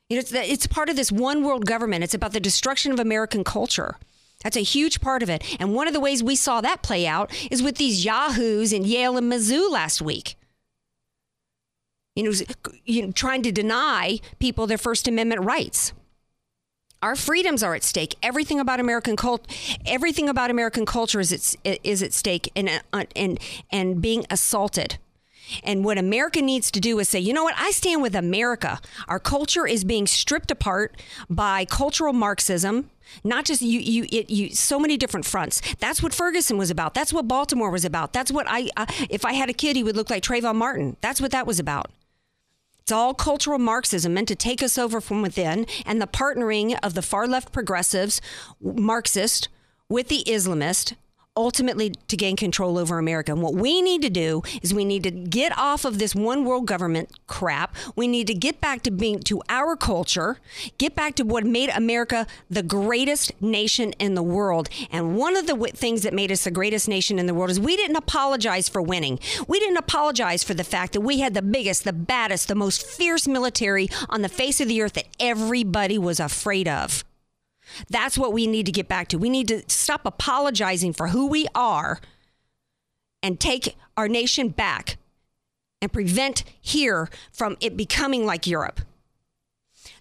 You 0.10 0.18
know, 0.18 0.22
it's, 0.22 0.34
it's 0.34 0.68
part 0.68 0.90
of 0.90 0.96
this 0.96 1.12
one 1.12 1.44
world 1.44 1.66
government. 1.66 2.04
It's 2.04 2.16
about 2.16 2.34
the 2.34 2.40
destruction 2.40 2.92
of 2.92 3.00
American 3.00 3.44
culture. 3.44 3.98
That's 4.44 4.58
a 4.58 4.62
huge 4.62 5.02
part 5.02 5.22
of 5.22 5.30
it. 5.30 5.44
And 5.60 5.76
one 5.76 5.88
of 5.88 5.94
the 5.94 6.00
ways 6.00 6.24
we 6.24 6.36
saw 6.36 6.62
that 6.62 6.82
play 6.82 7.06
out 7.06 7.32
is 7.52 7.62
with 7.62 7.76
these 7.78 8.06
yahoos 8.06 8.74
in 8.74 8.86
Yale 8.86 9.18
and 9.18 9.32
Mizzou 9.32 9.70
last 9.70 10.02
week. 10.02 10.36
You 12.16 12.24
know, 12.24 12.32
you 12.86 13.06
know, 13.06 13.12
trying 13.12 13.44
to 13.44 13.52
deny 13.52 14.20
people 14.40 14.66
their 14.66 14.78
First 14.78 15.08
Amendment 15.08 15.44
rights. 15.44 15.94
Our 17.02 17.16
freedoms 17.16 17.64
are 17.64 17.76
at 17.76 17.84
stake. 17.84 18.16
Everything 18.24 18.60
about 18.60 18.80
American 18.80 19.16
cult, 19.16 19.46
everything 19.86 20.28
about 20.28 20.50
American 20.50 20.86
culture 20.86 21.20
is 21.20 21.56
at, 21.64 21.80
is 21.84 22.04
at 22.04 22.14
stake 22.14 22.52
and, 22.56 22.82
and, 23.16 23.40
and 23.72 24.02
being 24.02 24.26
assaulted. 24.30 24.98
And 25.64 25.84
what 25.84 25.98
America 25.98 26.42
needs 26.42 26.72
to 26.72 26.80
do 26.80 27.00
is 27.00 27.10
say, 27.10 27.20
you 27.20 27.34
know 27.34 27.44
what? 27.44 27.56
I 27.58 27.72
stand 27.72 28.02
with 28.02 28.16
America. 28.16 28.80
Our 29.08 29.20
culture 29.20 29.68
is 29.68 29.84
being 29.84 30.08
stripped 30.08 30.52
apart 30.52 31.02
by 31.30 31.66
cultural 31.66 32.14
Marxism. 32.14 32.90
Not 33.24 33.46
just 33.46 33.62
you, 33.62 33.80
you, 33.80 34.06
it, 34.12 34.30
you. 34.30 34.54
So 34.54 34.80
many 34.80 34.96
different 34.96 35.26
fronts. 35.26 35.62
That's 35.80 36.04
what 36.04 36.14
Ferguson 36.14 36.58
was 36.58 36.70
about. 36.70 36.94
That's 36.94 37.12
what 37.12 37.28
Baltimore 37.28 37.72
was 37.72 37.84
about. 37.84 38.14
That's 38.14 38.32
what 38.32 38.46
I. 38.48 38.70
Uh, 38.78 38.86
if 39.10 39.26
I 39.26 39.34
had 39.34 39.50
a 39.50 39.54
kid, 39.54 39.76
he 39.76 39.84
would 39.84 39.96
look 39.96 40.12
like 40.12 40.22
Trayvon 40.22 40.56
Martin. 40.56 40.96
That's 41.02 41.20
what 41.20 41.32
that 41.32 41.48
was 41.48 41.60
about. 41.60 41.90
It's 42.82 42.92
all 42.92 43.14
cultural 43.14 43.60
Marxism 43.60 44.14
meant 44.14 44.28
to 44.30 44.36
take 44.36 44.64
us 44.64 44.78
over 44.78 45.00
from 45.00 45.22
within, 45.22 45.68
and 45.86 46.02
the 46.02 46.08
partnering 46.08 46.78
of 46.82 46.96
the 46.96 47.04
far 47.04 47.28
left 47.28 47.52
progressives, 47.52 48.20
Marxist, 48.62 49.48
with 49.88 50.08
the 50.08 50.24
Islamist 50.26 50.96
ultimately 51.40 51.92
to 52.10 52.18
gain 52.18 52.36
control 52.36 52.78
over 52.78 53.00
America. 53.00 53.32
And 53.32 53.42
what 53.42 53.54
we 53.56 53.82
need 53.82 54.02
to 54.02 54.10
do 54.10 54.44
is 54.62 54.74
we 54.74 54.84
need 54.84 55.04
to 55.04 55.12
get 55.12 55.58
off 55.58 55.86
of 55.86 55.98
this 55.98 56.14
one 56.14 56.44
world 56.44 56.68
government 56.68 57.10
crap. 57.28 57.76
We 57.96 58.08
need 58.08 58.28
to 58.28 58.34
get 58.34 58.60
back 58.60 58.84
to 58.84 58.92
being 58.92 59.20
to 59.22 59.42
our 59.48 59.78
culture, 59.78 60.38
get 60.78 60.96
back 60.96 61.16
to 61.16 61.24
what 61.24 61.46
made 61.46 61.70
America 61.70 62.28
the 62.50 62.62
greatest 62.62 63.32
nation 63.42 63.94
in 63.94 64.16
the 64.16 64.22
world. 64.22 64.68
And 64.92 65.16
one 65.16 65.38
of 65.38 65.48
the 65.48 65.54
w- 65.54 65.72
things 65.72 66.04
that 66.04 66.14
made 66.14 66.30
us 66.30 66.44
the 66.44 66.52
greatest 66.52 66.90
nation 66.90 67.18
in 67.18 67.26
the 67.26 67.34
world 67.34 67.50
is 67.50 67.60
we 67.60 67.78
didn't 67.78 67.96
apologize 67.96 68.68
for 68.68 68.82
winning. 68.82 69.18
We 69.48 69.60
didn't 69.60 69.78
apologize 69.78 70.44
for 70.44 70.54
the 70.54 70.66
fact 70.66 70.92
that 70.92 71.02
we 71.02 71.22
had 71.22 71.34
the 71.34 71.42
biggest, 71.42 71.86
the 71.86 71.94
baddest, 71.94 72.50
the 72.50 72.56
most 72.56 72.86
fierce 72.86 73.28
military 73.30 73.88
on 74.10 74.24
the 74.24 74.30
face 74.30 74.60
of 74.60 74.68
the 74.68 74.82
earth 74.82 74.94
that 74.94 75.08
everybody 75.22 75.98
was 75.98 76.20
afraid 76.20 76.68
of. 76.68 77.06
That's 77.90 78.18
what 78.18 78.34
we 78.34 78.48
need 78.48 78.66
to 78.66 78.72
get 78.72 78.88
back 78.88 79.08
to. 79.10 79.18
We 79.18 79.30
need 79.30 79.48
to 79.50 79.64
stop 79.68 80.02
apologizing 80.06 80.94
for 80.94 81.10
who 81.10 81.28
we 81.28 81.48
are 81.56 82.00
and 83.22 83.40
take 83.40 83.76
our 83.98 84.08
nation 84.08 84.50
back 84.50 84.98
and 85.82 85.92
prevent 85.92 86.44
here 86.60 87.10
from 87.32 87.58
it 87.62 87.78
becoming 87.78 88.26
like 88.26 88.48
Europe. 88.48 88.82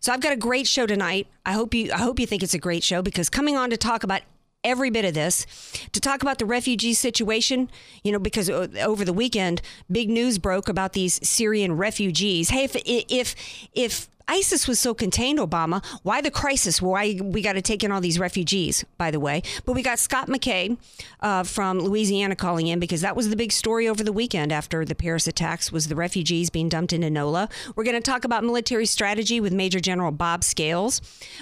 So 0.00 0.12
I've 0.12 0.20
got 0.20 0.32
a 0.32 0.36
great 0.36 0.66
show 0.66 0.86
tonight. 0.86 1.26
I 1.44 1.52
hope 1.52 1.74
you 1.74 1.92
I 1.92 1.98
hope 1.98 2.20
you 2.20 2.26
think 2.26 2.42
it's 2.42 2.54
a 2.54 2.58
great 2.58 2.82
show 2.82 3.02
because 3.02 3.28
coming 3.28 3.56
on 3.56 3.70
to 3.70 3.76
talk 3.76 4.04
about 4.04 4.22
every 4.64 4.90
bit 4.90 5.04
of 5.04 5.14
this 5.14 5.46
to 5.92 6.00
talk 6.00 6.22
about 6.22 6.38
the 6.38 6.46
refugee 6.46 6.94
situation, 6.94 7.70
you 8.02 8.12
know, 8.12 8.18
because 8.18 8.50
over 8.50 9.04
the 9.04 9.12
weekend 9.12 9.62
big 9.90 10.10
news 10.10 10.38
broke 10.38 10.68
about 10.68 10.92
these 10.92 11.26
Syrian 11.26 11.76
refugees. 11.76 12.50
Hey, 12.50 12.64
if 12.64 12.76
if 12.84 13.34
if 13.72 14.08
ISIS 14.28 14.68
was 14.68 14.78
so 14.78 14.92
contained, 14.94 15.38
Obama. 15.38 15.84
Why 16.02 16.20
the 16.20 16.30
crisis? 16.30 16.82
Why 16.82 17.18
we 17.22 17.40
got 17.40 17.54
to 17.54 17.62
take 17.62 17.82
in 17.82 17.90
all 17.90 18.00
these 18.00 18.18
refugees, 18.18 18.84
by 18.98 19.10
the 19.10 19.18
way. 19.18 19.42
But 19.64 19.72
we 19.72 19.82
got 19.82 19.98
Scott 19.98 20.28
McKay 20.28 20.76
uh, 21.20 21.42
from 21.42 21.80
Louisiana 21.80 22.36
calling 22.36 22.66
in 22.66 22.78
because 22.78 23.00
that 23.00 23.16
was 23.16 23.30
the 23.30 23.36
big 23.36 23.52
story 23.52 23.88
over 23.88 24.04
the 24.04 24.12
weekend 24.12 24.52
after 24.52 24.84
the 24.84 24.94
Paris 24.94 25.26
attacks 25.26 25.72
was 25.72 25.88
the 25.88 25.96
refugees 25.96 26.50
being 26.50 26.68
dumped 26.68 26.92
into 26.92 27.08
NOLA. 27.08 27.48
We're 27.74 27.84
going 27.84 27.96
to 27.96 28.00
talk 28.00 28.24
about 28.24 28.44
military 28.44 28.86
strategy 28.86 29.40
with 29.40 29.52
Major 29.52 29.80
General 29.80 30.12
Bob 30.12 30.44
Scales. 30.44 31.00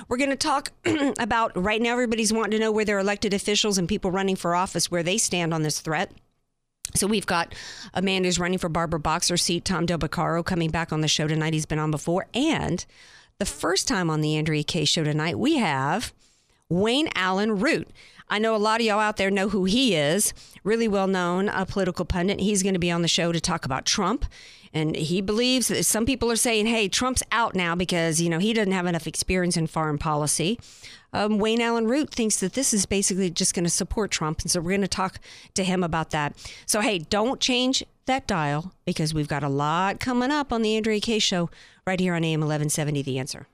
We're 0.08 0.18
going 0.18 0.30
to 0.30 0.36
talk 0.36 0.70
about 1.18 1.56
right 1.56 1.82
now 1.82 1.92
everybody's 1.92 2.32
wanting 2.32 2.52
to 2.52 2.58
know 2.58 2.70
where 2.70 2.84
their 2.84 3.00
elected 3.00 3.34
officials 3.34 3.78
and 3.78 3.88
people 3.88 4.10
running 4.10 4.36
for 4.36 4.54
office, 4.54 4.90
where 4.90 5.02
they 5.02 5.18
stand 5.18 5.52
on 5.52 5.62
this 5.62 5.80
threat. 5.80 6.12
So 6.94 7.06
we've 7.06 7.26
got 7.26 7.54
a 7.92 8.00
man 8.00 8.24
who's 8.24 8.38
running 8.38 8.58
for 8.58 8.68
Barbara 8.68 9.00
Boxer 9.00 9.36
seat, 9.36 9.64
Tom 9.64 9.86
Del 9.86 9.98
coming 9.98 10.70
back 10.70 10.92
on 10.92 11.00
the 11.00 11.08
show 11.08 11.26
tonight. 11.26 11.52
He's 11.52 11.66
been 11.66 11.78
on 11.78 11.90
before. 11.90 12.26
And 12.32 12.84
the 13.38 13.44
first 13.44 13.86
time 13.86 14.08
on 14.08 14.20
the 14.20 14.36
Andrea 14.36 14.64
Kaye 14.64 14.84
show 14.84 15.04
tonight, 15.04 15.38
we 15.38 15.56
have 15.56 16.12
Wayne 16.68 17.08
Allyn 17.14 17.58
Root. 17.58 17.88
I 18.28 18.38
know 18.38 18.56
a 18.56 18.58
lot 18.58 18.80
of 18.80 18.86
y'all 18.86 18.98
out 18.98 19.18
there 19.18 19.30
know 19.30 19.48
who 19.48 19.64
he 19.64 19.94
is. 19.94 20.32
Really 20.64 20.88
well 20.88 21.06
known, 21.06 21.48
a 21.48 21.64
political 21.64 22.04
pundit. 22.04 22.40
He's 22.40 22.62
going 22.62 22.74
to 22.74 22.80
be 22.80 22.90
on 22.90 23.02
the 23.02 23.08
show 23.08 23.30
to 23.30 23.40
talk 23.40 23.64
about 23.64 23.84
Trump. 23.86 24.24
And 24.72 24.96
he 24.96 25.20
believes 25.20 25.68
that 25.68 25.84
some 25.84 26.04
people 26.04 26.30
are 26.30 26.36
saying, 26.36 26.66
hey, 26.66 26.88
Trump's 26.88 27.22
out 27.30 27.54
now 27.54 27.74
because, 27.74 28.20
you 28.20 28.28
know, 28.28 28.38
he 28.38 28.52
doesn't 28.52 28.72
have 28.72 28.86
enough 28.86 29.06
experience 29.06 29.56
in 29.56 29.66
foreign 29.68 29.96
policy. 29.96 30.58
Um, 31.12 31.38
Wayne 31.38 31.60
Allyn 31.60 31.86
Root 31.86 32.10
thinks 32.10 32.40
that 32.40 32.52
this 32.54 32.74
is 32.74 32.86
basically 32.86 33.30
just 33.30 33.54
going 33.54 33.64
to 33.64 33.70
support 33.70 34.10
Trump. 34.10 34.40
And 34.42 34.50
so 34.50 34.60
we're 34.60 34.70
going 34.70 34.80
to 34.82 34.88
talk 34.88 35.18
to 35.54 35.64
him 35.64 35.82
about 35.82 36.10
that. 36.10 36.36
So, 36.66 36.80
hey, 36.80 36.98
don't 36.98 37.40
change 37.40 37.84
that 38.06 38.26
dial 38.26 38.72
because 38.84 39.14
we've 39.14 39.28
got 39.28 39.42
a 39.42 39.48
lot 39.48 40.00
coming 40.00 40.30
up 40.30 40.52
on 40.52 40.62
the 40.62 40.76
Andrea 40.76 41.00
Kaye 41.00 41.18
show 41.18 41.50
right 41.86 41.98
here 42.00 42.14
on 42.14 42.24
AM 42.24 42.40
1170 42.40 43.02
The 43.02 43.18
Answer. 43.18 43.46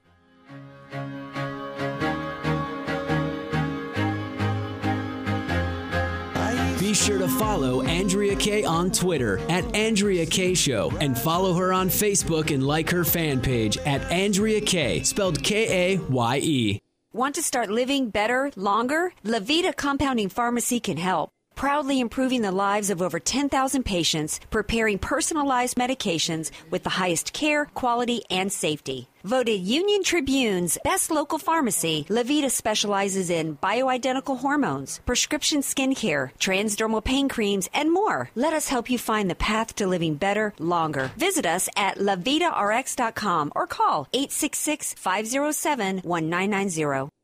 Be 6.78 6.97
sure 6.97 7.18
to 7.18 7.28
follow 7.28 7.80
Andrea 7.82 8.37
Kaye 8.37 8.64
on 8.64 8.90
Twitter 8.90 9.38
at 9.49 9.64
Andrea 9.75 10.26
Kaye 10.26 10.52
Show 10.52 10.92
and 11.00 11.18
follow 11.18 11.54
her 11.54 11.73
on 11.73 11.88
Facebook 11.88 12.52
and 12.52 12.66
like 12.66 12.90
her 12.90 13.02
fan 13.02 13.40
page 13.40 13.78
at 13.78 14.02
Andrea 14.11 14.61
Kaye, 14.61 15.02
spelled 15.02 15.42
K 15.42 15.94
A 15.94 15.99
Y 15.99 16.40
E. 16.42 16.80
Want 17.14 17.35
to 17.35 17.42
start 17.42 17.69
living 17.69 18.09
better, 18.09 18.50
longer? 18.57 19.12
Levita 19.23 19.76
Compounding 19.76 20.31
Pharmacy 20.31 20.81
can 20.81 20.97
help. 20.97 21.28
Proudly 21.54 22.00
improving 22.00 22.40
the 22.40 22.50
lives 22.50 22.88
of 22.88 23.02
over 23.02 23.21
10,000 23.21 23.83
patients, 23.83 24.40
preparing 24.49 24.99
personalized 24.99 25.76
medications 25.76 26.50
with 26.71 26.85
the 26.85 26.97
highest 26.97 27.35
care, 27.35 27.66
quality, 27.66 28.23
and 28.31 28.50
safety. 28.50 29.11
Voted 29.25 29.61
Union 29.61 30.02
Tribune's 30.02 30.79
best 30.83 31.09
local 31.09 31.38
pharmacy, 31.38 32.05
Levita 32.09 32.50
specializes 32.50 33.31
in 33.31 33.57
bioidentical 33.57 34.38
hormones, 34.38 34.99
prescription 35.07 35.61
skincare, 35.61 36.31
transdermal 36.41 37.05
pain 37.05 37.29
creams, 37.29 37.71
and 37.73 37.93
more. 37.93 38.31
Let 38.35 38.52
us 38.52 38.69
help 38.69 38.91
you 38.91 38.99
find 38.99 39.31
the 39.31 39.37
path 39.37 39.76
to 39.76 39.87
living 39.87 40.17
better, 40.17 40.55
longer. 40.59 41.12
Visit 41.17 41.47
us 41.47 41.69
at 41.76 41.99
levitarx.com 41.99 43.52
or 43.55 43.69
call 43.69 44.09
866 44.12 44.95
507 44.95 46.00
1990. 46.02 47.22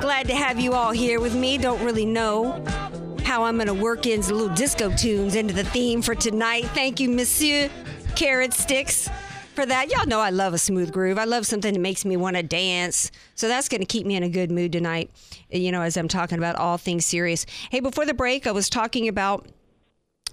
Glad 0.00 0.28
to 0.28 0.34
have 0.34 0.60
you 0.60 0.74
all 0.74 0.92
here 0.92 1.18
with 1.18 1.34
me. 1.34 1.58
Don't 1.58 1.82
really 1.84 2.06
know 2.06 2.64
how 3.24 3.42
I'm 3.42 3.56
going 3.56 3.66
to 3.66 3.74
work 3.74 4.06
in 4.06 4.22
some 4.22 4.38
little 4.38 4.54
disco 4.54 4.94
tunes 4.94 5.34
into 5.34 5.52
the 5.52 5.64
theme 5.64 6.02
for 6.02 6.14
tonight. 6.14 6.66
Thank 6.66 7.00
you, 7.00 7.10
Monsieur 7.10 7.68
Carrot 8.14 8.54
Sticks, 8.54 9.10
for 9.54 9.66
that. 9.66 9.90
Y'all 9.90 10.06
know 10.06 10.20
I 10.20 10.30
love 10.30 10.54
a 10.54 10.58
smooth 10.58 10.92
groove. 10.92 11.18
I 11.18 11.24
love 11.24 11.46
something 11.46 11.72
that 11.74 11.80
makes 11.80 12.04
me 12.04 12.16
want 12.16 12.36
to 12.36 12.44
dance. 12.44 13.10
So 13.34 13.48
that's 13.48 13.68
going 13.68 13.80
to 13.80 13.86
keep 13.86 14.06
me 14.06 14.14
in 14.14 14.22
a 14.22 14.28
good 14.28 14.52
mood 14.52 14.70
tonight, 14.70 15.10
you 15.50 15.72
know, 15.72 15.82
as 15.82 15.96
I'm 15.96 16.08
talking 16.08 16.38
about 16.38 16.54
all 16.54 16.78
things 16.78 17.04
serious. 17.04 17.44
Hey, 17.70 17.80
before 17.80 18.06
the 18.06 18.14
break, 18.14 18.46
I 18.46 18.52
was 18.52 18.70
talking 18.70 19.08
about 19.08 19.48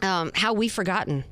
um, 0.03 0.31
how 0.35 0.53
we've 0.53 0.71
forgotten, 0.71 1.23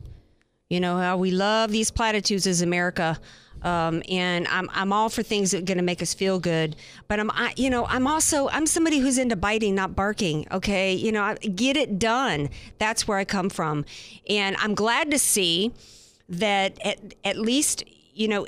you 0.70 0.80
know, 0.80 0.98
how 0.98 1.18
we 1.18 1.30
love 1.30 1.72
these 1.72 1.92
platitudes 1.92 2.48
as 2.48 2.64
America. 2.64 3.20
Um, 3.64 4.04
and 4.10 4.48
I'm 4.48 4.70
I'm 4.74 4.92
all 4.92 5.10
for 5.10 5.24
things 5.24 5.52
that 5.52 5.60
are 5.60 5.66
going 5.66 5.78
to 5.78 5.84
make 5.84 6.02
us 6.02 6.14
feel 6.14 6.40
good. 6.40 6.76
But 7.08 7.20
I'm 7.20 7.32
I, 7.32 7.54
you 7.56 7.70
know 7.70 7.86
I'm 7.86 8.08
also 8.08 8.50
I'm 8.50 8.66
somebody 8.66 9.00
who's 9.00 9.18
into 9.18 9.36
biting, 9.36 9.76
not 9.76 9.96
barking. 9.96 10.48
Okay, 10.52 10.94
you 10.94 11.12
know, 11.12 11.36
get 11.56 11.78
it 11.78 12.00
done. 12.00 12.50
That's 12.78 13.08
where 13.08 13.18
I 13.18 13.26
come 13.26 13.50
from, 13.50 13.86
and 14.30 14.56
I'm 14.60 14.76
glad 14.76 15.12
to 15.12 15.20
see 15.20 15.74
that 16.30 16.78
at 16.86 17.14
at 17.24 17.38
least 17.38 17.84
you 18.14 18.28
know. 18.28 18.46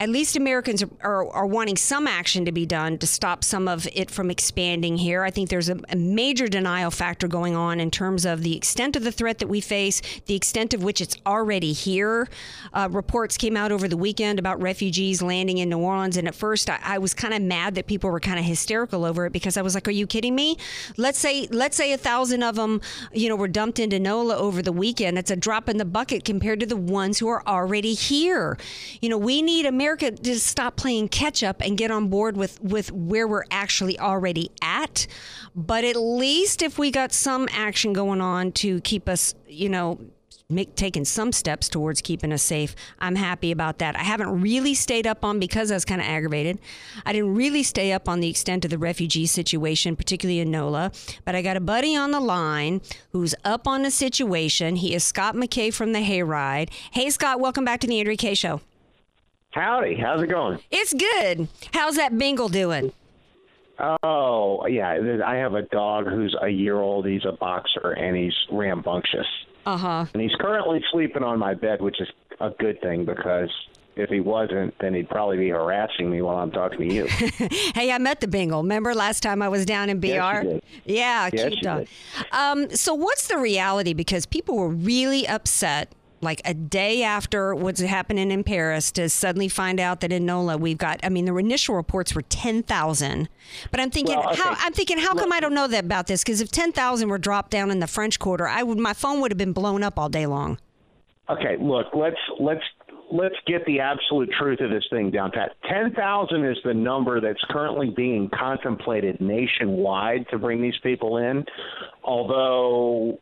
At 0.00 0.08
least 0.08 0.34
Americans 0.34 0.82
are, 1.02 1.30
are, 1.30 1.46
wanting 1.46 1.76
some 1.76 2.06
action 2.06 2.46
to 2.46 2.52
be 2.52 2.64
done 2.64 2.96
to 2.98 3.06
stop 3.06 3.44
some 3.44 3.68
of 3.68 3.86
it 3.92 4.10
from 4.10 4.30
expanding 4.30 4.96
here. 4.96 5.24
I 5.24 5.30
think 5.30 5.50
there's 5.50 5.68
a, 5.68 5.78
a, 5.90 5.96
major 5.96 6.48
denial 6.48 6.90
factor 6.90 7.28
going 7.28 7.54
on 7.54 7.80
in 7.80 7.90
terms 7.90 8.24
of 8.24 8.42
the 8.42 8.56
extent 8.56 8.96
of 8.96 9.04
the 9.04 9.12
threat 9.12 9.40
that 9.40 9.48
we 9.48 9.60
face, 9.60 10.00
the 10.24 10.34
extent 10.34 10.72
of 10.72 10.82
which 10.82 11.02
it's 11.02 11.18
already 11.26 11.74
here. 11.74 12.30
Uh, 12.72 12.88
reports 12.90 13.36
came 13.36 13.58
out 13.58 13.72
over 13.72 13.88
the 13.88 13.96
weekend 13.96 14.38
about 14.38 14.62
refugees 14.62 15.20
landing 15.20 15.58
in 15.58 15.68
New 15.68 15.80
Orleans, 15.80 16.16
and 16.16 16.26
at 16.26 16.34
first 16.34 16.70
I, 16.70 16.78
I 16.82 16.96
was 16.96 17.12
kind 17.12 17.34
of 17.34 17.42
mad 17.42 17.74
that 17.74 17.86
people 17.86 18.08
were 18.08 18.20
kind 18.20 18.38
of 18.38 18.46
hysterical 18.46 19.04
over 19.04 19.26
it 19.26 19.34
because 19.34 19.58
I 19.58 19.62
was 19.62 19.74
like, 19.74 19.86
"Are 19.86 19.90
you 19.90 20.06
kidding 20.06 20.34
me? 20.34 20.56
Let's 20.96 21.18
say 21.18 21.46
let's 21.50 21.76
say 21.76 21.92
a 21.92 21.98
thousand 21.98 22.42
of 22.42 22.56
them, 22.56 22.80
you 23.12 23.28
know, 23.28 23.36
were 23.36 23.48
dumped 23.48 23.78
into 23.78 24.00
NOLA 24.00 24.36
over 24.36 24.62
the 24.62 24.72
weekend. 24.72 25.18
It's 25.18 25.30
a 25.30 25.36
drop 25.36 25.68
in 25.68 25.76
the 25.76 25.84
bucket 25.84 26.24
compared 26.24 26.60
to 26.60 26.66
the 26.66 26.76
ones 26.76 27.18
who 27.18 27.28
are 27.28 27.46
already 27.46 27.92
here. 27.92 28.56
You 29.02 29.10
know, 29.10 29.18
we 29.18 29.42
need 29.42 29.66
America." 29.66 29.89
America 29.90 30.12
to 30.22 30.38
stop 30.38 30.76
playing 30.76 31.08
catch 31.08 31.42
up 31.42 31.60
and 31.60 31.76
get 31.76 31.90
on 31.90 32.08
board 32.08 32.36
with, 32.36 32.60
with 32.62 32.92
where 32.92 33.26
we're 33.26 33.44
actually 33.50 33.98
already 33.98 34.48
at. 34.62 35.08
But 35.56 35.82
at 35.84 35.96
least 35.96 36.62
if 36.62 36.78
we 36.78 36.92
got 36.92 37.12
some 37.12 37.48
action 37.50 37.92
going 37.92 38.20
on 38.20 38.52
to 38.52 38.80
keep 38.82 39.08
us, 39.08 39.34
you 39.48 39.68
know, 39.68 39.98
make 40.48 40.76
taking 40.76 41.04
some 41.04 41.32
steps 41.32 41.68
towards 41.68 42.00
keeping 42.00 42.32
us 42.32 42.42
safe. 42.42 42.76
I'm 43.00 43.16
happy 43.16 43.50
about 43.50 43.78
that. 43.78 43.96
I 43.96 44.02
haven't 44.02 44.40
really 44.40 44.74
stayed 44.74 45.08
up 45.08 45.24
on 45.24 45.40
because 45.40 45.72
I 45.72 45.74
was 45.74 45.84
kind 45.84 46.00
of 46.00 46.06
aggravated. 46.06 46.60
I 47.04 47.12
didn't 47.12 47.34
really 47.34 47.64
stay 47.64 47.92
up 47.92 48.08
on 48.08 48.20
the 48.20 48.28
extent 48.28 48.64
of 48.64 48.70
the 48.70 48.78
refugee 48.78 49.26
situation, 49.26 49.96
particularly 49.96 50.38
in 50.38 50.52
NOLA. 50.52 50.92
But 51.24 51.34
I 51.34 51.42
got 51.42 51.56
a 51.56 51.60
buddy 51.60 51.96
on 51.96 52.12
the 52.12 52.20
line 52.20 52.80
who's 53.10 53.34
up 53.44 53.66
on 53.66 53.82
the 53.82 53.90
situation. 53.90 54.76
He 54.76 54.94
is 54.94 55.02
Scott 55.02 55.34
McKay 55.34 55.74
from 55.74 55.92
the 55.92 56.00
Hayride. 56.00 56.70
Hey, 56.92 57.10
Scott, 57.10 57.40
welcome 57.40 57.64
back 57.64 57.80
to 57.80 57.88
the 57.88 57.98
Andrea 57.98 58.16
Kaye 58.16 58.34
Show. 58.34 58.60
Howdy, 59.52 59.96
how's 59.96 60.22
it 60.22 60.28
going? 60.28 60.60
It's 60.70 60.94
good. 60.94 61.48
How's 61.74 61.96
that 61.96 62.16
Bengal 62.16 62.48
doing? 62.48 62.92
Oh, 63.78 64.66
yeah. 64.66 65.20
I 65.26 65.36
have 65.36 65.54
a 65.54 65.62
dog 65.62 66.06
who's 66.06 66.36
a 66.40 66.48
year 66.48 66.76
old. 66.76 67.06
He's 67.06 67.24
a 67.24 67.32
boxer 67.32 67.92
and 67.92 68.16
he's 68.16 68.34
rambunctious. 68.52 69.26
Uh 69.66 69.76
huh. 69.76 70.06
And 70.12 70.22
he's 70.22 70.34
currently 70.38 70.80
sleeping 70.92 71.22
on 71.22 71.38
my 71.38 71.54
bed, 71.54 71.80
which 71.80 72.00
is 72.00 72.08
a 72.40 72.50
good 72.50 72.80
thing 72.80 73.04
because 73.04 73.50
if 73.96 74.08
he 74.08 74.20
wasn't, 74.20 74.74
then 74.78 74.94
he'd 74.94 75.08
probably 75.08 75.36
be 75.36 75.48
harassing 75.48 76.10
me 76.10 76.22
while 76.22 76.36
I'm 76.36 76.52
talking 76.52 76.88
to 76.88 76.94
you. 76.94 77.06
hey, 77.74 77.90
I 77.90 77.98
met 77.98 78.20
the 78.20 78.28
Bengal. 78.28 78.62
Remember 78.62 78.94
last 78.94 79.22
time 79.22 79.42
I 79.42 79.48
was 79.48 79.66
down 79.66 79.90
in 79.90 79.98
BR? 79.98 80.06
Yes, 80.06 80.60
yeah, 80.84 81.30
yes, 81.32 81.48
cute 81.48 81.60
dog. 81.62 81.86
Um, 82.32 82.70
so, 82.70 82.94
what's 82.94 83.26
the 83.28 83.36
reality? 83.36 83.92
Because 83.92 84.26
people 84.26 84.56
were 84.56 84.68
really 84.68 85.26
upset 85.26 85.92
like 86.20 86.40
a 86.44 86.54
day 86.54 87.02
after 87.02 87.54
what's 87.54 87.80
happening 87.80 88.30
in 88.30 88.44
Paris 88.44 88.90
to 88.92 89.08
suddenly 89.08 89.48
find 89.48 89.80
out 89.80 90.00
that 90.00 90.12
in 90.12 90.26
NOLA 90.26 90.58
we've 90.58 90.78
got 90.78 91.00
I 91.02 91.08
mean 91.08 91.24
the 91.24 91.34
initial 91.36 91.74
reports 91.74 92.14
were 92.14 92.22
10,000 92.22 93.28
but 93.70 93.80
I'm 93.80 93.90
thinking 93.90 94.18
Well, 94.18 94.30
okay. 94.30 94.42
how 94.42 94.54
I'm 94.58 94.72
thinking 94.72 94.98
how 94.98 95.14
come 95.14 95.32
I 95.32 95.40
don't 95.40 95.54
know 95.54 95.66
that 95.68 95.84
about 95.84 96.06
this 96.06 96.22
because 96.22 96.40
if 96.40 96.50
10,000 96.50 97.08
were 97.08 97.18
dropped 97.18 97.50
down 97.50 97.70
in 97.70 97.80
the 97.80 97.86
French 97.86 98.18
Quarter 98.18 98.46
I 98.46 98.62
would 98.62 98.78
my 98.78 98.92
phone 98.92 99.20
would 99.20 99.30
have 99.30 99.38
been 99.38 99.52
blown 99.52 99.82
up 99.82 99.98
all 99.98 100.08
day 100.08 100.26
long 100.26 100.58
Okay, 101.30 101.56
look, 101.60 101.86
let's 101.94 102.16
let's 102.40 102.64
let's 103.12 103.36
get 103.46 103.64
the 103.64 103.78
absolute 103.78 104.30
truth 104.36 104.60
of 104.60 104.70
this 104.70 104.84
thing 104.90 105.12
down 105.12 105.30
pat. 105.30 105.52
Ten 105.68 105.92
thousand 105.94 106.44
is 106.44 106.56
the 106.64 106.74
number 106.74 107.20
that's 107.20 107.42
currently 107.50 107.90
being 107.90 108.28
contemplated 108.36 109.20
nationwide 109.20 110.26
to 110.30 110.38
bring 110.38 110.60
these 110.60 110.78
people 110.82 111.18
in. 111.18 111.44
Although 112.02 113.20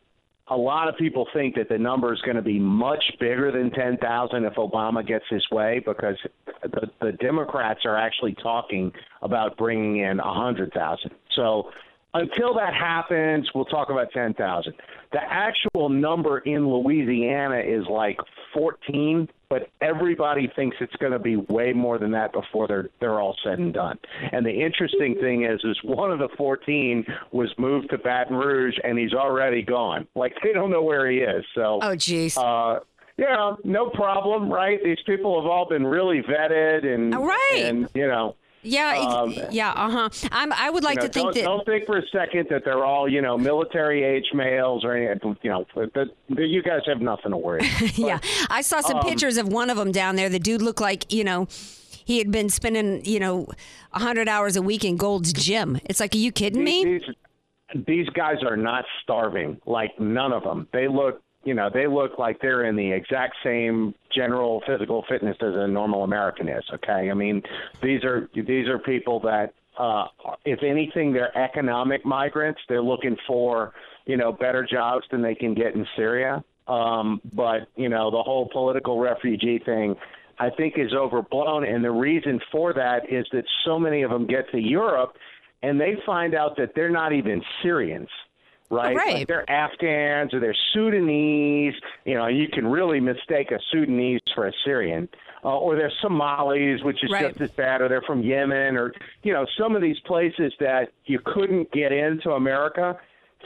a 0.50 0.56
lot 0.56 0.88
of 0.88 0.96
people 0.96 1.26
think 1.34 1.54
that 1.56 1.68
the 1.68 1.78
number 1.78 2.12
is 2.12 2.20
going 2.22 2.36
to 2.36 2.42
be 2.42 2.58
much 2.58 3.04
bigger 3.20 3.52
than 3.52 3.70
10,000 3.70 4.44
if 4.44 4.54
Obama 4.54 5.06
gets 5.06 5.24
his 5.28 5.44
way 5.50 5.82
because 5.84 6.16
the, 6.62 6.88
the 7.00 7.12
Democrats 7.12 7.80
are 7.84 7.96
actually 7.96 8.34
talking 8.42 8.90
about 9.22 9.56
bringing 9.56 9.98
in 9.98 10.18
100,000. 10.18 11.10
So 11.36 11.70
until 12.14 12.54
that 12.54 12.74
happens, 12.74 13.48
we'll 13.54 13.64
talk 13.66 13.90
about 13.90 14.10
10,000. 14.12 14.72
The 15.12 15.20
actual 15.22 15.88
number 15.88 16.38
in 16.38 16.68
Louisiana 16.68 17.58
is 17.60 17.86
like 17.88 18.18
14, 18.54 19.28
but 19.50 19.70
everybody 19.80 20.50
thinks 20.54 20.76
it's 20.80 20.94
going 20.96 21.12
to 21.12 21.18
be 21.18 21.36
way 21.36 21.72
more 21.72 21.98
than 21.98 22.10
that 22.12 22.32
before 22.32 22.66
they're 22.66 22.90
they're 23.00 23.20
all 23.20 23.36
said 23.42 23.58
and 23.58 23.72
done. 23.72 23.98
And 24.32 24.44
the 24.44 24.50
interesting 24.52 25.14
thing 25.20 25.44
is, 25.44 25.60
is 25.64 25.78
one 25.82 26.10
of 26.10 26.18
the 26.18 26.28
14 26.36 27.06
was 27.32 27.50
moved 27.58 27.90
to 27.90 27.98
Baton 27.98 28.36
Rouge, 28.36 28.76
and 28.84 28.98
he's 28.98 29.14
already 29.14 29.62
gone. 29.62 30.06
Like 30.14 30.34
they 30.42 30.52
don't 30.52 30.70
know 30.70 30.82
where 30.82 31.10
he 31.10 31.18
is. 31.18 31.44
So 31.54 31.78
oh 31.82 31.94
jeez. 31.96 32.36
Uh, 32.36 32.80
yeah, 33.16 33.54
no 33.64 33.90
problem, 33.90 34.52
right? 34.52 34.78
These 34.84 35.00
people 35.06 35.40
have 35.40 35.50
all 35.50 35.66
been 35.68 35.86
really 35.86 36.22
vetted 36.22 36.86
and 36.86 37.14
Right. 37.14 37.62
and 37.64 37.88
you 37.94 38.06
know. 38.06 38.36
Yeah 38.62 38.98
um, 38.98 39.34
yeah 39.50 39.70
uh-huh 39.70 40.08
I'm 40.32 40.52
I 40.52 40.70
would 40.70 40.84
like 40.84 40.96
you 40.96 41.02
know, 41.02 41.06
to 41.06 41.12
think 41.12 41.24
don't, 41.26 41.34
that 41.34 41.42
don't 41.42 41.66
think 41.66 41.86
for 41.86 41.98
a 41.98 42.06
second 42.12 42.46
that 42.50 42.64
they're 42.64 42.84
all 42.84 43.08
you 43.08 43.22
know 43.22 43.36
military 43.36 44.04
age 44.04 44.26
males 44.34 44.84
or 44.84 44.96
anything. 44.96 45.36
You 45.42 45.50
know, 45.50 45.66
that, 45.74 46.10
that 46.30 46.46
you 46.46 46.62
guys 46.62 46.80
have 46.86 47.00
nothing 47.00 47.30
to 47.30 47.36
worry. 47.36 47.60
about. 47.60 47.98
yeah, 47.98 48.18
I 48.50 48.62
saw 48.62 48.80
some 48.80 48.98
um, 48.98 49.04
pictures 49.04 49.36
of 49.36 49.48
one 49.48 49.70
of 49.70 49.76
them 49.76 49.92
down 49.92 50.16
there. 50.16 50.28
The 50.28 50.38
dude 50.38 50.62
looked 50.62 50.80
like 50.80 51.12
you 51.12 51.24
know 51.24 51.48
he 52.04 52.18
had 52.18 52.30
been 52.30 52.48
spending 52.48 53.04
you 53.04 53.20
know 53.20 53.48
hundred 53.92 54.28
hours 54.28 54.56
a 54.56 54.62
week 54.62 54.84
in 54.84 54.96
Gold's 54.96 55.32
Gym. 55.32 55.80
It's 55.84 56.00
like, 56.00 56.14
are 56.14 56.18
you 56.18 56.32
kidding 56.32 56.62
me? 56.62 56.84
These, 56.84 57.84
these 57.86 58.08
guys 58.10 58.36
are 58.42 58.56
not 58.56 58.84
starving. 59.02 59.60
Like 59.66 59.98
none 59.98 60.32
of 60.32 60.42
them. 60.42 60.68
They 60.72 60.88
look, 60.88 61.22
you 61.48 61.54
know, 61.54 61.70
they 61.72 61.86
look 61.86 62.18
like 62.18 62.42
they're 62.42 62.66
in 62.66 62.76
the 62.76 62.92
exact 62.92 63.36
same 63.42 63.94
general 64.14 64.62
physical 64.66 65.02
fitness 65.08 65.34
as 65.40 65.54
a 65.54 65.66
normal 65.66 66.04
American 66.04 66.46
is. 66.46 66.62
Okay, 66.74 67.10
I 67.10 67.14
mean, 67.14 67.42
these 67.82 68.04
are 68.04 68.28
these 68.34 68.68
are 68.68 68.78
people 68.78 69.18
that, 69.20 69.54
uh, 69.78 70.08
if 70.44 70.62
anything, 70.62 71.14
they're 71.14 71.34
economic 71.38 72.04
migrants. 72.04 72.60
They're 72.68 72.82
looking 72.82 73.16
for, 73.26 73.72
you 74.04 74.18
know, 74.18 74.30
better 74.30 74.66
jobs 74.70 75.06
than 75.10 75.22
they 75.22 75.34
can 75.34 75.54
get 75.54 75.74
in 75.74 75.86
Syria. 75.96 76.44
Um, 76.66 77.22
but 77.32 77.68
you 77.76 77.88
know, 77.88 78.10
the 78.10 78.22
whole 78.22 78.50
political 78.52 79.00
refugee 79.00 79.58
thing. 79.64 79.96
I 80.40 80.50
think 80.50 80.74
is 80.76 80.92
overblown, 80.94 81.64
and 81.64 81.82
the 81.82 81.90
reason 81.90 82.38
for 82.52 82.72
that 82.74 83.10
is 83.10 83.26
that 83.32 83.42
so 83.64 83.76
many 83.76 84.02
of 84.02 84.10
them 84.12 84.24
get 84.24 84.48
to 84.52 84.58
Europe 84.60 85.14
and 85.64 85.80
they 85.80 85.94
find 86.06 86.32
out 86.34 86.56
that 86.58 86.76
they're 86.76 86.90
not 86.90 87.12
even 87.12 87.42
Syrians, 87.60 88.08
right? 88.70 88.96
Right. 88.96 89.14
Like 89.14 89.26
they're 89.28 89.50
Afghans 89.50 90.34
or 90.34 90.40
they're 90.40 90.56
Sudanese. 90.72 91.74
You 92.04 92.14
know, 92.14 92.26
you 92.26 92.48
can 92.48 92.66
really 92.66 93.00
mistake 93.00 93.50
a 93.50 93.58
Sudanese 93.70 94.20
for 94.34 94.46
a 94.46 94.52
Syrian. 94.64 95.08
Uh, 95.44 95.56
or 95.56 95.76
they're 95.76 95.92
Somalis, 96.02 96.82
which 96.82 97.02
is 97.04 97.12
Right. 97.12 97.28
just 97.28 97.40
as 97.40 97.50
bad, 97.52 97.80
or 97.80 97.88
they're 97.88 98.02
from 98.02 98.22
Yemen, 98.22 98.76
or 98.76 98.92
you 99.22 99.32
know, 99.32 99.46
some 99.56 99.76
of 99.76 99.82
these 99.82 99.98
places 100.00 100.52
that 100.58 100.90
you 101.06 101.20
couldn't 101.24 101.70
get 101.70 101.92
into 101.92 102.32
America 102.32 102.98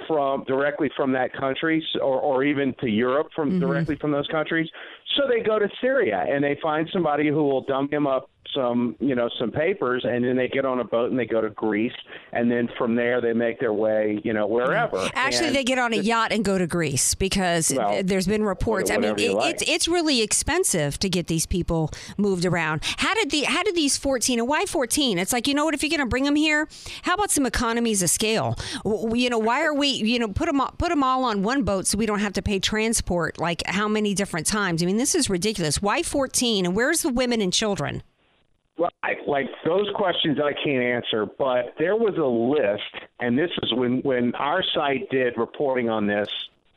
from 0.08 0.42
directly 0.44 0.90
from 0.96 1.12
that 1.12 1.34
country, 1.34 1.86
or 2.00 2.18
or 2.18 2.44
even 2.44 2.72
to 2.80 2.88
Europe 2.88 3.28
from 3.36 3.60
directly 3.60 3.94
from 3.96 4.10
those 4.10 4.26
countries. 4.28 4.70
So 5.16 5.24
they 5.28 5.40
go 5.40 5.58
to 5.58 5.68
Syria 5.82 6.24
and 6.26 6.42
they 6.42 6.58
find 6.62 6.88
somebody 6.90 7.28
who 7.28 7.44
will 7.44 7.60
dump 7.60 7.90
them 7.90 8.06
up 8.06 8.30
some 8.54 8.96
you 9.00 9.14
know 9.14 9.28
some 9.38 9.50
papers, 9.50 10.04
and 10.04 10.24
then 10.24 10.36
they 10.36 10.48
get 10.48 10.64
on 10.64 10.80
a 10.80 10.84
boat 10.84 11.10
and 11.10 11.18
they 11.18 11.26
go 11.26 11.40
to 11.40 11.50
Greece, 11.50 11.92
and 12.32 12.50
then 12.50 12.68
from 12.78 12.94
there 12.94 13.20
they 13.20 13.32
make 13.32 13.60
their 13.60 13.72
way 13.72 14.20
you 14.24 14.32
know 14.32 14.46
wherever. 14.46 15.08
Actually, 15.14 15.48
And 15.48 15.56
they 15.56 15.64
get 15.64 15.78
on 15.78 15.92
a 15.92 15.96
yacht 15.96 16.32
and 16.32 16.44
go 16.44 16.58
to 16.58 16.66
Greece 16.66 17.14
because 17.14 17.72
Well, 17.74 18.02
there's 18.02 18.26
been 18.26 18.44
reports. 18.44 18.90
I 18.90 18.98
mean, 18.98 19.18
it, 19.18 19.32
like. 19.32 19.54
it's 19.54 19.64
it's 19.66 19.88
really 19.88 20.22
expensive 20.22 20.98
to 21.00 21.08
get 21.08 21.26
these 21.26 21.46
people 21.46 21.90
moved 22.16 22.44
around. 22.44 22.82
How 22.98 23.14
did 23.14 23.30
the 23.30 23.42
how 23.42 23.62
did 23.62 23.74
these 23.74 23.96
14 23.96 24.38
and 24.38 24.48
why 24.48 24.66
14? 24.66 25.18
It's 25.18 25.32
like 25.32 25.46
you 25.46 25.54
know 25.54 25.64
what? 25.64 25.74
If 25.74 25.82
you're 25.82 25.90
going 25.90 26.00
to 26.00 26.06
bring 26.06 26.24
them 26.24 26.36
here, 26.36 26.68
how 27.02 27.14
about 27.14 27.30
some 27.30 27.46
economies 27.46 28.02
of 28.02 28.10
scale? 28.10 28.56
You 28.84 29.30
know, 29.30 29.38
why 29.38 29.62
are 29.62 29.74
we 29.74 29.88
you 29.88 30.18
know 30.18 30.28
put 30.28 30.46
them 30.46 30.60
all, 30.60 30.72
put 30.78 30.90
them 30.90 31.02
all 31.02 31.24
on 31.24 31.42
one 31.42 31.62
boat 31.62 31.86
so 31.86 31.98
we 31.98 32.06
don't 32.06 32.20
have 32.20 32.32
to 32.34 32.42
pay 32.42 32.58
transport 32.58 33.38
like 33.38 33.62
how 33.66 33.88
many 33.88 34.14
different 34.14 34.46
times? 34.46 34.82
I 34.82 34.86
mean, 34.86 34.96
this 34.96 35.14
is 35.14 35.30
ridiculous. 35.30 35.80
Why 35.80 36.02
14? 36.02 36.66
And 36.66 36.74
where's 36.76 37.02
the 37.02 37.10
women 37.10 37.40
and 37.40 37.52
children? 37.52 38.02
Well, 38.82 38.90
I, 39.04 39.12
like 39.28 39.46
those 39.64 39.88
questions 39.94 40.40
I 40.42 40.52
can't 40.54 40.82
answer, 40.82 41.24
but 41.24 41.74
there 41.78 41.94
was 41.94 42.16
a 42.16 42.26
list, 42.26 43.06
and 43.20 43.38
this 43.38 43.50
is 43.62 43.72
when 43.72 44.00
when 44.00 44.34
our 44.34 44.60
site 44.74 45.08
did 45.08 45.34
reporting 45.36 45.88
on 45.88 46.08
this 46.08 46.28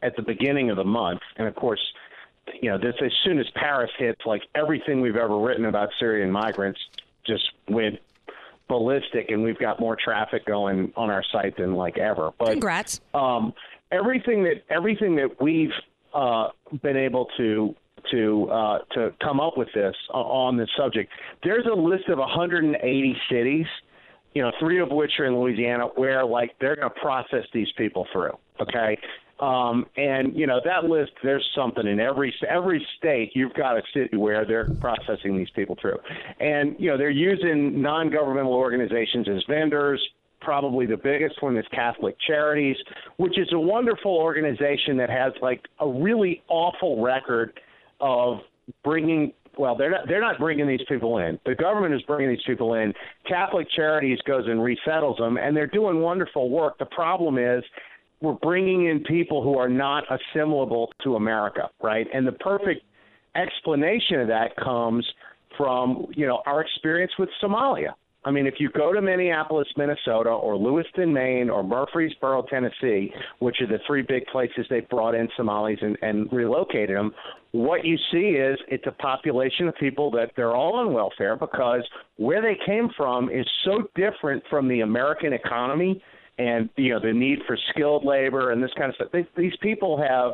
at 0.03 0.15
the 0.15 0.21
beginning 0.21 0.69
of 0.69 0.77
the 0.77 0.83
month, 0.83 1.21
and 1.37 1.47
of 1.47 1.55
course, 1.55 1.79
you 2.61 2.69
know, 2.69 2.77
this 2.77 2.93
as 3.03 3.11
soon 3.23 3.39
as 3.39 3.47
Paris 3.55 3.89
hits, 3.97 4.21
like 4.23 4.43
everything 4.53 5.01
we've 5.01 5.15
ever 5.15 5.35
written 5.39 5.65
about 5.65 5.89
Syrian 5.97 6.29
migrants 6.29 6.79
just 7.25 7.49
went 7.69 7.97
ballistic, 8.67 9.31
and 9.31 9.41
we've 9.41 9.57
got 9.57 9.79
more 9.79 9.95
traffic 9.95 10.45
going 10.45 10.93
on 10.95 11.09
our 11.09 11.23
site 11.31 11.57
than 11.57 11.73
like 11.73 11.97
ever. 11.97 12.29
But 12.37 12.51
Congrats. 12.51 13.01
um, 13.15 13.51
everything 13.91 14.43
that 14.43 14.63
everything 14.69 15.15
that 15.15 15.41
we've 15.41 15.73
uh, 16.13 16.49
been 16.83 16.97
able 16.97 17.29
to 17.37 17.75
to 18.11 18.49
uh, 18.51 18.79
to 18.93 19.13
come 19.21 19.39
up 19.39 19.57
with 19.57 19.69
this 19.73 19.95
on 20.13 20.57
this 20.57 20.69
subject. 20.77 21.11
There's 21.43 21.65
a 21.65 21.75
list 21.75 22.09
of 22.09 22.19
180 22.19 23.17
cities, 23.29 23.65
you 24.33 24.41
know, 24.41 24.51
three 24.59 24.79
of 24.79 24.89
which 24.89 25.11
are 25.19 25.25
in 25.25 25.39
Louisiana, 25.39 25.85
where 25.95 26.25
like 26.25 26.51
they're 26.59 26.75
going 26.75 26.89
to 26.89 26.99
process 26.99 27.45
these 27.53 27.71
people 27.77 28.07
through. 28.11 28.33
Okay. 28.61 28.97
Um, 29.39 29.85
and 29.97 30.33
you 30.33 30.47
know 30.47 30.61
that 30.63 30.85
list. 30.85 31.11
There's 31.21 31.45
something 31.53 31.85
in 31.85 31.99
every 31.99 32.33
every 32.47 32.85
state. 32.97 33.31
You've 33.33 33.53
got 33.53 33.77
a 33.77 33.81
city 33.93 34.15
where 34.15 34.45
they're 34.45 34.69
processing 34.79 35.37
these 35.37 35.49
people 35.53 35.77
through, 35.81 35.97
and 36.39 36.75
you 36.79 36.89
know 36.89 36.97
they're 36.97 37.09
using 37.09 37.81
non-governmental 37.81 38.53
organizations 38.53 39.27
as 39.27 39.43
vendors 39.49 39.99
probably 40.45 40.85
the 40.85 40.95
biggest 40.95 41.41
one 41.41 41.57
is 41.57 41.65
Catholic 41.71 42.15
Charities, 42.25 42.77
which 43.17 43.37
is 43.37 43.49
a 43.51 43.59
wonderful 43.59 44.15
organization 44.15 44.95
that 44.97 45.09
has 45.09 45.33
like 45.41 45.65
a 45.79 45.89
really 45.89 46.43
awful 46.47 47.01
record 47.01 47.59
of 47.99 48.39
bringing 48.83 49.33
well 49.57 49.75
they're 49.75 49.91
not 49.91 50.07
they're 50.07 50.21
not 50.21 50.37
bringing 50.37 50.67
these 50.67 50.81
people 50.87 51.17
in. 51.19 51.39
The 51.45 51.55
government 51.55 51.93
is 51.93 52.01
bringing 52.03 52.29
these 52.29 52.43
people 52.45 52.73
in. 52.75 52.93
Catholic 53.27 53.67
charities 53.75 54.19
goes 54.25 54.45
and 54.47 54.61
resettles 54.61 55.17
them 55.17 55.37
and 55.37 55.55
they're 55.55 55.67
doing 55.67 56.01
wonderful 56.01 56.49
work. 56.49 56.77
The 56.77 56.85
problem 56.85 57.37
is 57.37 57.63
we're 58.21 58.33
bringing 58.33 58.87
in 58.87 59.01
people 59.03 59.43
who 59.43 59.57
are 59.57 59.69
not 59.69 60.03
assimilable 60.09 60.91
to 61.03 61.15
america 61.15 61.69
right? 61.81 62.07
And 62.13 62.27
the 62.27 62.33
perfect 62.33 62.81
explanation 63.35 64.21
of 64.21 64.27
that 64.27 64.55
comes 64.55 65.05
from 65.57 66.07
you 66.15 66.25
know 66.25 66.41
our 66.45 66.61
experience 66.61 67.11
with 67.17 67.29
somalia 67.43 67.93
I 68.25 68.31
mean, 68.31 68.47
if 68.47 68.55
you 68.57 68.69
go 68.71 68.91
to 68.91 69.01
Minneapolis, 69.01 69.67
Minnesota, 69.77 70.29
or 70.29 70.57
Lewiston, 70.57 71.13
Maine, 71.13 71.49
or 71.49 71.63
Murfreesboro, 71.63 72.43
Tennessee, 72.49 73.13
which 73.39 73.57
are 73.61 73.67
the 73.67 73.79
three 73.85 74.01
big 74.01 74.25
places 74.27 74.65
they've 74.69 74.89
brought 74.89 75.13
in 75.13 75.29
Somalis 75.37 75.77
and, 75.81 75.95
and 76.01 76.31
relocated 76.33 76.97
them, 76.97 77.13
what 77.51 77.85
you 77.85 77.97
see 78.11 78.31
is 78.31 78.57
it's 78.67 78.85
a 78.87 78.91
population 78.91 79.67
of 79.67 79.75
people 79.75 80.09
that 80.11 80.31
they're 80.35 80.55
all 80.55 80.75
on 80.75 80.91
welfare 80.91 81.37
because 81.37 81.83
where 82.17 82.41
they 82.41 82.57
came 82.65 82.89
from 82.97 83.29
is 83.29 83.47
so 83.63 83.83
different 83.95 84.43
from 84.49 84.67
the 84.67 84.81
American 84.81 85.31
economy 85.31 86.03
and 86.37 86.69
you 86.75 86.93
know 86.93 86.99
the 86.99 87.13
need 87.13 87.39
for 87.47 87.57
skilled 87.69 88.03
labor 88.03 88.51
and 88.51 88.61
this 88.61 88.71
kind 88.77 88.89
of 88.89 88.95
stuff. 88.95 89.07
They, 89.13 89.25
these 89.37 89.55
people 89.61 90.01
have 90.01 90.33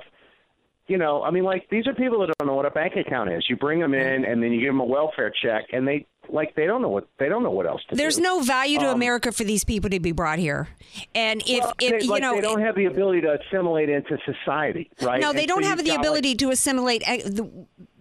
you 0.88 0.98
know, 0.98 1.24
I 1.24 1.32
mean, 1.32 1.44
like 1.44 1.68
these 1.70 1.88
are 1.88 1.94
people 1.94 2.20
that 2.20 2.34
don't 2.38 2.48
know 2.48 2.56
what 2.56 2.66
a 2.66 2.72
bank 2.72 2.94
account 2.98 3.32
is. 3.32 3.46
You 3.48 3.56
bring 3.56 3.80
them 3.80 3.94
in, 3.94 4.26
and 4.26 4.44
then 4.44 4.52
you 4.52 4.60
give 4.60 4.70
them 4.70 4.82
a 4.82 4.86
welfare 4.86 5.32
check, 5.42 5.66
and 5.72 5.88
they 5.88 6.06
like 6.30 6.56
they 6.56 6.66
don't 6.66 6.82
know 6.82 6.90
what 6.90 7.08
they 7.20 7.28
don't 7.30 7.44
know 7.44 7.52
what 7.52 7.66
else 7.66 7.82
to 7.90 7.96
do. 7.96 7.98
There's 7.98 8.18
do. 8.18 8.24
no 8.24 8.40
value 8.42 8.80
to 8.80 8.88
Um, 8.90 8.96
America 8.96 9.32
for 9.32 9.44
these 9.44 9.64
people 9.64 9.90
to 9.90 10.00
be 10.00 10.12
brought 10.12 10.40
here, 10.40 10.70
and 11.16 11.42
if, 11.46 11.64
well, 11.64 11.74
if 11.80 11.92
they, 12.00 12.06
you 12.06 12.12
like, 12.12 12.22
know, 12.22 12.36
they 12.36 12.42
don't 12.42 12.62
have 12.62 12.76
the 12.76 12.86
ability 12.86 13.22
to 13.22 13.34
assimilate 13.40 13.90
into 13.90 14.18
society, 14.26 14.90
right? 15.02 15.20
no, 15.22 15.34
they 15.34 15.40
And 15.40 15.48
don't 15.50 15.64
so 15.64 15.70
have 15.70 15.78
the 15.80 15.84
got, 15.86 15.92
like, 15.92 16.00
ability 16.00 16.36
to 16.36 16.50
assimilate. 16.52 17.04
uh, 17.08 17.18
The, 17.26 17.50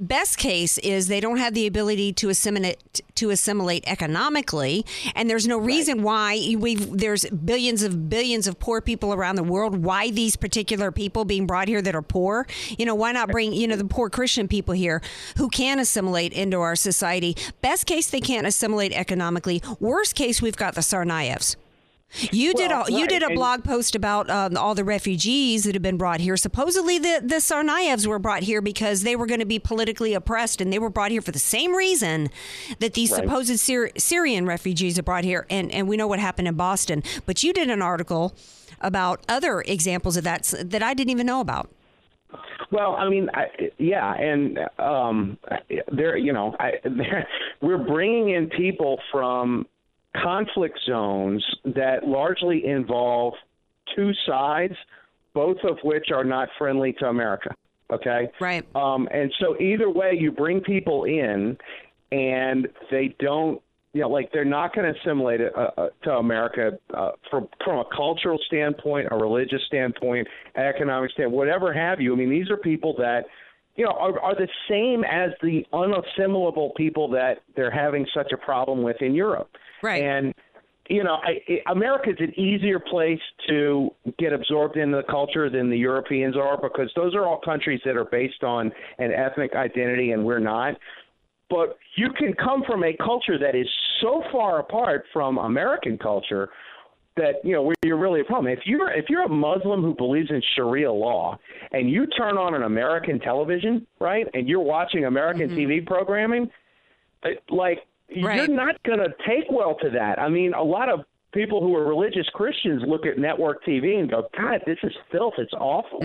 best 0.03 0.39
case 0.39 0.79
is 0.79 1.09
they 1.09 1.21
don't 1.21 1.37
have 1.37 1.53
the 1.53 1.67
ability 1.67 2.11
to 2.11 2.31
assimilate 2.31 3.03
to 3.15 3.29
assimilate 3.31 3.85
economically, 3.87 4.85
and 5.15 5.29
there's 5.29 5.47
no 5.47 5.59
reason 5.59 6.03
why 6.03 6.55
we 6.59 6.75
there's 6.77 7.25
billions 7.27 7.83
of 7.83 8.09
billions 8.09 8.47
of 8.47 8.59
poor 8.59 8.81
people 8.81 9.13
around 9.13 9.37
the 9.37 9.43
world. 9.43 9.85
Why 9.85 10.11
these 10.11 10.37
particular 10.37 10.91
people 10.91 11.25
being 11.25 11.47
brought 11.47 11.69
here 11.69 11.83
that 11.83 11.95
are 11.95 12.03
poor? 12.03 12.47
You 12.79 12.87
know, 12.87 12.95
why 12.95 13.13
not 13.13 13.29
bring 13.31 13.53
you 13.53 13.67
know 13.69 13.77
the 13.77 13.85
poor 13.85 14.09
Christian 14.11 14.49
people 14.49 14.75
here 14.75 15.03
who 15.37 15.49
can 15.49 15.79
assimilate 15.79 16.33
into 16.33 16.59
our 16.61 16.77
society? 16.77 17.37
Best 17.61 17.87
case, 17.87 18.10
they 18.11 18.21
can't 18.21 18.47
assimilate 18.47 18.93
economically. 18.93 19.63
Worst 19.79 20.15
case, 20.15 20.41
we've 20.43 20.57
got 20.57 20.75
the 20.75 20.81
Tsarnaevs. 20.81 21.57
You 22.33 22.55
did 22.55 22.73
Well, 22.73 22.87
a, 22.89 22.91
you 22.91 23.03
right, 23.03 23.09
did 23.09 23.23
a 23.23 23.31
blog 23.35 23.63
post 23.63 23.95
about 23.95 24.29
um, 24.29 24.57
all 24.57 24.75
the 24.75 24.83
refugees 24.83 25.63
that 25.63 25.77
have 25.77 25.83
been 25.83 25.97
brought 25.97 26.19
here. 26.19 26.37
Supposedly, 26.37 26.99
the 26.99 27.21
the 27.23 27.37
Tsarnaevs 27.37 28.05
were 28.05 28.19
brought 28.19 28.43
here 28.43 28.61
because 28.61 29.03
they 29.03 29.15
were 29.15 29.27
going 29.27 29.39
to 29.39 29.47
be 29.47 29.61
politically 29.61 30.13
oppressed, 30.13 30.61
and 30.61 30.73
they 30.73 30.81
were 30.81 30.91
brought 30.91 31.13
here 31.13 31.23
for 31.23 31.31
the 31.31 31.39
same 31.39 31.73
reason 31.73 32.29
that 32.81 32.95
these 32.95 33.13
Right. 33.13 33.23
supposed 33.23 33.57
Syr- 33.61 33.93
Syrian 33.97 34.45
refugees 34.45 34.99
are 34.99 35.05
brought 35.05 35.23
here. 35.23 35.47
And 35.49 35.71
and 35.73 35.87
we 35.87 35.97
know 35.97 36.09
what 36.09 36.19
happened 36.19 36.49
in 36.49 36.55
Boston. 36.55 37.05
But 37.27 37.45
you 37.45 37.53
did 37.53 37.71
an 37.71 37.81
article 37.81 38.35
about 38.81 39.25
other 39.29 39.61
examples 39.61 40.17
of 40.17 40.25
that 40.25 40.53
that 40.65 40.83
I 40.83 40.95
didn't 40.95 41.11
even 41.11 41.27
know 41.29 41.41
about. 41.41 41.71
Well, 42.73 42.95
I 42.95 43.09
mean, 43.09 43.29
I, 43.35 43.47
yeah, 43.79 44.15
and 44.15 44.59
um, 44.79 45.39
there, 45.93 46.17
you 46.17 46.33
know, 46.33 46.55
I, 46.61 46.73
there, 46.85 47.27
we're 47.61 47.79
bringing 47.79 48.31
in 48.31 48.49
people 48.49 48.99
from 49.11 49.67
conflict 50.17 50.79
zones 50.87 51.45
that 51.65 52.07
largely 52.07 52.67
involve 52.67 53.35
two 53.95 54.13
sides, 54.27 54.75
both 55.35 55.59
of 55.65 55.79
which 55.83 56.11
are 56.13 56.25
not 56.25 56.49
friendly 56.59 56.93
to 56.95 57.07
America. 57.07 57.55
Okay, 57.93 58.31
right. 58.41 58.65
Um, 58.77 59.09
and 59.13 59.33
so 59.41 59.61
either 59.61 59.91
way, 59.91 60.17
you 60.19 60.31
bring 60.31 60.61
people 60.61 61.05
in, 61.05 61.57
and 62.13 62.69
they 62.91 63.15
don't. 63.19 63.61
You 63.93 64.03
know, 64.03 64.09
like 64.09 64.31
they're 64.33 64.45
not 64.45 64.75
going 64.75 64.93
to 64.93 65.01
assimilate 65.01 65.41
it, 65.41 65.53
uh, 65.57 65.71
uh, 65.77 65.89
to 66.05 66.13
America 66.13 66.79
uh, 66.95 67.11
from 67.29 67.49
from 67.65 67.81
a 67.81 67.85
cultural 67.95 68.39
standpoint, 68.47 69.09
a 69.11 69.17
religious 69.17 69.61
standpoint, 69.67 70.29
economic 70.55 71.11
standpoint, 71.11 71.37
whatever 71.37 71.73
have 71.73 72.01
you. 72.01 72.13
I 72.13 72.17
mean, 72.17 72.31
these 72.31 72.51
are 72.51 72.57
people 72.57 72.95
that 72.99 73.23
you 73.75 73.85
know 73.85 73.91
are, 73.93 74.19
are 74.21 74.35
the 74.37 74.49
same 74.69 75.03
as 75.03 75.31
the 75.43 75.65
unassimilable 75.73 76.75
people 76.77 77.09
that 77.11 77.39
they're 77.57 77.71
having 77.71 78.07
such 78.15 78.31
a 78.33 78.37
problem 78.37 78.83
with 78.83 78.97
in 79.01 79.13
Europe. 79.13 79.51
Right. 79.83 80.05
And 80.05 80.35
you 80.91 81.05
know, 81.05 81.19
I, 81.23 81.39
I, 81.49 81.73
America's 81.73 82.17
an 82.19 82.39
easier 82.39 82.81
place 82.81 83.21
to 83.49 83.91
get 84.19 84.33
absorbed 84.33 84.77
into 84.77 84.97
the 84.97 85.05
culture 85.05 85.49
than 85.49 85.71
the 85.71 85.79
Europeans 85.79 86.37
are 86.37 86.61
because 86.61 86.91
those 86.97 87.15
are 87.15 87.27
all 87.27 87.41
countries 87.45 87.81
that 87.85 87.97
are 87.97 88.05
based 88.05 88.43
on 88.43 88.73
an 88.99 89.13
ethnic 89.13 89.55
identity, 89.55 90.11
and 90.11 90.25
we're 90.25 90.41
not. 90.41 90.75
But 91.51 91.77
you 91.97 92.11
can 92.17 92.33
come 92.33 92.63
from 92.67 92.85
a 92.85 92.97
culture 92.97 93.39
that 93.39 93.55
is 93.55 93.67
so 94.01 94.23
far 94.33 94.61
apart 94.61 95.05
from 95.13 95.37
American 95.39 95.99
culture 95.99 96.49
that 97.17 97.35
you 97.45 97.53
know 97.53 97.63
where 97.63 97.75
you're 97.85 97.99
really 97.99 98.21
a 98.21 98.25
problem. 98.25 98.53
If 98.53 98.61
you're 98.65 98.91
if 98.93 99.07
you're 99.09 99.25
a 99.25 99.29
Muslim 99.29 99.83
who 99.83 99.95
believes 99.95 100.31
in 100.31 100.41
Sharia 100.55 100.93
law 100.93 101.39
and 101.73 101.91
you 101.91 102.07
turn 102.07 102.39
on 102.39 102.55
an 102.55 102.63
American 102.63 103.19
television, 103.19 103.87
right, 104.01 104.27
and 104.33 104.49
you're 104.49 104.61
watching 104.61 105.05
American 105.05 105.51
mm-hmm. 105.51 105.59
TV 105.59 105.87
programming, 105.87 106.51
it- 107.25 107.43
like 107.51 107.81
you're 108.09 108.49
not 108.49 108.83
going 108.83 108.99
to 108.99 109.09
take 109.27 109.45
well 109.51 109.77
to 109.83 109.91
that. 109.91 110.19
I 110.19 110.29
mean, 110.29 110.53
a 110.55 110.63
lot 110.63 110.89
of 110.89 111.01
people 111.33 111.61
who 111.61 111.75
are 111.77 111.85
religious 111.85 112.29
Christians 112.35 112.83
look 112.87 113.07
at 113.07 113.19
network 113.19 113.65
TV 113.65 113.99
and 113.99 114.11
go, 114.11 114.29
"God, 114.37 114.63
this 114.67 114.79
is 114.83 114.93
filth. 115.11 115.35
It's 115.39 115.53
awful." 115.55 116.01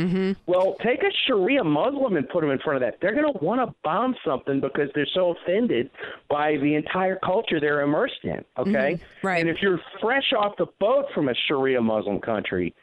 Well, 0.46 0.76
take 0.84 1.04
a 1.04 1.12
Sharia 1.26 1.64
Muslim 1.64 2.16
and 2.18 2.28
put 2.30 2.42
them 2.42 2.52
in 2.52 2.60
front 2.60 2.78
of 2.78 2.82
that. 2.82 3.00
They're 3.02 3.14
going 3.14 3.32
to 3.32 3.44
want 3.44 3.68
to 3.68 3.74
bomb 3.84 4.16
something 4.26 4.60
because 4.60 4.90
they're 4.94 5.08
so 5.14 5.36
offended 5.36 5.90
by 6.30 6.58
the 6.58 6.76
entire 6.76 7.18
culture 7.18 7.60
they're 7.60 7.82
immersed 7.82 8.24
in. 8.24 8.44
Okay, 8.58 9.00
right. 9.24 9.40
And 9.40 9.50
if 9.50 9.58
you're 9.62 9.80
fresh 10.02 10.34
off 10.38 10.56
the 10.58 10.68
boat 10.80 11.06
from 11.14 11.30
a 11.30 11.34
Sharia 11.48 11.82
Muslim 11.82 12.20
country, 12.20 12.74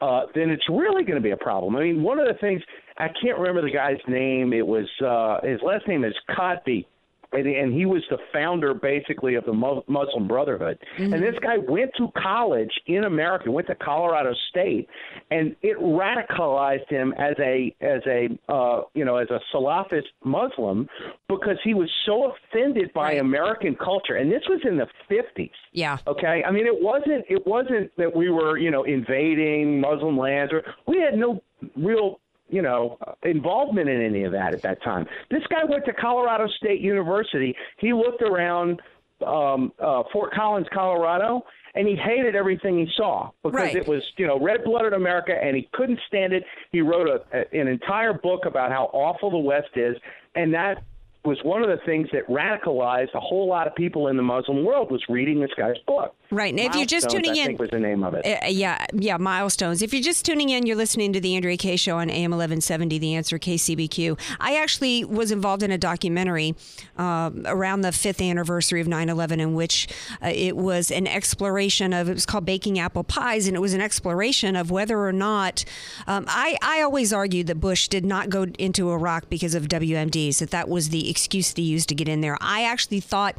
uh, 0.00 0.26
then 0.34 0.50
it's 0.50 0.68
really 0.68 1.04
going 1.04 1.16
to 1.16 1.22
be 1.22 1.30
a 1.30 1.36
problem. 1.36 1.76
I 1.76 1.84
mean, 1.84 2.02
one 2.02 2.18
of 2.18 2.26
the 2.26 2.34
things 2.40 2.60
I 2.98 3.08
can't 3.22 3.38
remember 3.38 3.62
the 3.62 3.70
guy's 3.70 4.00
name. 4.08 4.52
It 4.52 4.66
was 4.66 4.86
uh, 5.04 5.46
his 5.46 5.60
last 5.62 5.86
name 5.88 6.04
is 6.04 6.14
Kotbi. 6.30 6.86
And, 7.32 7.46
and 7.46 7.72
he 7.72 7.86
was 7.86 8.02
the 8.10 8.18
founder, 8.32 8.74
basically, 8.74 9.34
of 9.34 9.44
the 9.44 9.52
Mu- 9.52 9.82
Muslim 9.88 10.28
Brotherhood. 10.28 10.78
And 11.12 11.22
this 11.22 11.34
guy 11.40 11.58
went 11.58 11.90
to 11.98 12.08
college 12.16 12.70
in 12.86 13.04
America, 13.04 13.50
went 13.50 13.66
to 13.68 13.74
Colorado 13.74 14.34
State, 14.50 14.88
and 15.30 15.56
it 15.62 15.78
radicalized 15.78 16.88
him 16.88 17.14
as 17.18 17.34
a 17.38 17.74
as 17.80 18.02
a 18.06 18.28
uh, 18.52 18.82
you 18.94 19.04
know 19.04 19.16
as 19.16 19.28
a 19.30 19.40
Salafist 19.54 20.08
Muslim 20.24 20.88
because 21.28 21.56
he 21.64 21.74
was 21.74 21.90
so 22.06 22.32
offended 22.32 22.92
by 22.92 23.12
American 23.12 23.74
culture. 23.74 24.16
And 24.16 24.30
this 24.30 24.42
was 24.48 24.60
in 24.64 24.76
the 24.76 24.86
fifties. 25.08 25.50
Yeah. 25.72 25.98
Okay. 26.06 26.42
I 26.46 26.50
mean, 26.50 26.66
it 26.66 26.82
wasn't 26.82 27.24
it 27.28 27.46
wasn't 27.46 27.90
that 27.96 28.14
we 28.14 28.30
were 28.30 28.58
you 28.58 28.70
know 28.70 28.84
invading 28.84 29.80
Muslim 29.80 30.18
lands 30.18 30.52
or 30.52 30.62
we 30.86 31.00
had 31.00 31.14
no 31.14 31.42
real 31.76 32.18
you 32.52 32.62
know 32.62 32.98
involvement 33.24 33.88
in 33.88 34.00
any 34.00 34.22
of 34.22 34.32
that 34.32 34.54
at 34.54 34.62
that 34.62 34.82
time. 34.82 35.06
This 35.30 35.42
guy 35.50 35.64
went 35.68 35.84
to 35.86 35.92
Colorado 35.92 36.46
State 36.58 36.80
University. 36.80 37.56
He 37.78 37.92
looked 37.92 38.22
around 38.22 38.80
um, 39.26 39.72
uh, 39.80 40.04
Fort 40.12 40.32
Collins, 40.32 40.68
Colorado. 40.72 41.42
And 41.74 41.88
he 41.88 41.96
hated 41.96 42.36
everything 42.36 42.76
he 42.78 42.86
saw 42.98 43.30
because 43.42 43.58
Right. 43.58 43.74
it 43.74 43.88
was, 43.88 44.02
you 44.18 44.26
know, 44.26 44.38
red-blooded 44.38 44.92
America, 44.92 45.32
and 45.32 45.56
he 45.56 45.70
couldn't 45.72 45.98
stand 46.06 46.34
it. 46.34 46.44
He 46.70 46.82
wrote 46.82 47.08
a, 47.08 47.22
a, 47.32 47.58
an 47.58 47.66
entire 47.66 48.12
book 48.12 48.44
about 48.44 48.70
how 48.70 48.90
awful 48.92 49.30
the 49.30 49.38
West 49.38 49.70
is, 49.74 49.96
and 50.34 50.52
that 50.52 50.82
was 51.24 51.38
one 51.44 51.62
of 51.62 51.68
the 51.68 51.84
things 51.86 52.08
that 52.12 52.26
radicalized 52.26 53.14
a 53.14 53.20
whole 53.20 53.46
lot 53.46 53.68
of 53.68 53.74
people 53.76 54.08
in 54.08 54.16
the 54.16 54.22
Muslim 54.24 54.64
world 54.64 54.90
was 54.90 55.02
reading 55.08 55.40
this 55.40 55.52
guy's 55.56 55.78
book. 55.86 56.16
Right. 56.32 56.52
And 56.52 56.58
if 56.58 56.74
you're 56.74 56.84
just 56.84 57.10
tuning 57.10 57.32
I 57.32 57.42
in, 57.42 57.46
think 57.46 57.60
was 57.60 57.70
the 57.70 57.78
name 57.78 58.02
of 58.02 58.14
it. 58.14 58.26
Uh, 58.26 58.46
yeah, 58.48 58.86
yeah, 58.92 59.18
milestones. 59.18 59.82
If 59.82 59.92
you're 59.92 60.02
just 60.02 60.24
tuning 60.26 60.48
in, 60.48 60.66
you're 60.66 60.76
listening 60.76 61.12
to 61.12 61.20
the 61.20 61.36
Andrea 61.36 61.56
Kaye 61.56 61.76
Show 61.76 61.98
on 61.98 62.10
AM 62.10 62.32
1170, 62.32 62.98
The 62.98 63.14
Answer 63.14 63.38
KCBQ. 63.38 64.18
I 64.40 64.56
actually 64.56 65.04
was 65.04 65.30
involved 65.30 65.62
in 65.62 65.70
a 65.70 65.78
documentary 65.78 66.56
um, 66.96 67.42
around 67.46 67.82
the 67.82 67.92
fifth 67.92 68.20
anniversary 68.20 68.80
of 68.80 68.88
9/11, 68.88 69.40
in 69.40 69.54
which 69.54 69.88
uh, 70.22 70.32
it 70.34 70.56
was 70.56 70.90
an 70.90 71.06
exploration 71.06 71.92
of. 71.92 72.08
It 72.08 72.14
was 72.14 72.26
called 72.26 72.46
Baking 72.46 72.80
Apple 72.80 73.04
Pies, 73.04 73.46
and 73.46 73.54
it 73.54 73.60
was 73.60 73.74
an 73.74 73.80
exploration 73.80 74.56
of 74.56 74.70
whether 74.70 74.98
or 74.98 75.12
not. 75.12 75.64
Um, 76.06 76.24
I 76.28 76.56
I 76.62 76.80
always 76.80 77.12
argued 77.12 77.46
that 77.46 77.60
Bush 77.60 77.88
did 77.88 78.04
not 78.04 78.30
go 78.30 78.46
into 78.58 78.90
Iraq 78.90 79.28
because 79.28 79.54
of 79.54 79.68
WMDs. 79.68 80.38
That 80.38 80.50
that 80.50 80.68
was 80.68 80.88
the 80.88 81.11
excuse 81.12 81.52
they 81.52 81.62
used 81.62 81.88
to 81.90 81.94
get 81.94 82.08
in 82.08 82.22
there. 82.22 82.36
I 82.40 82.64
actually 82.64 83.00
thought 83.00 83.36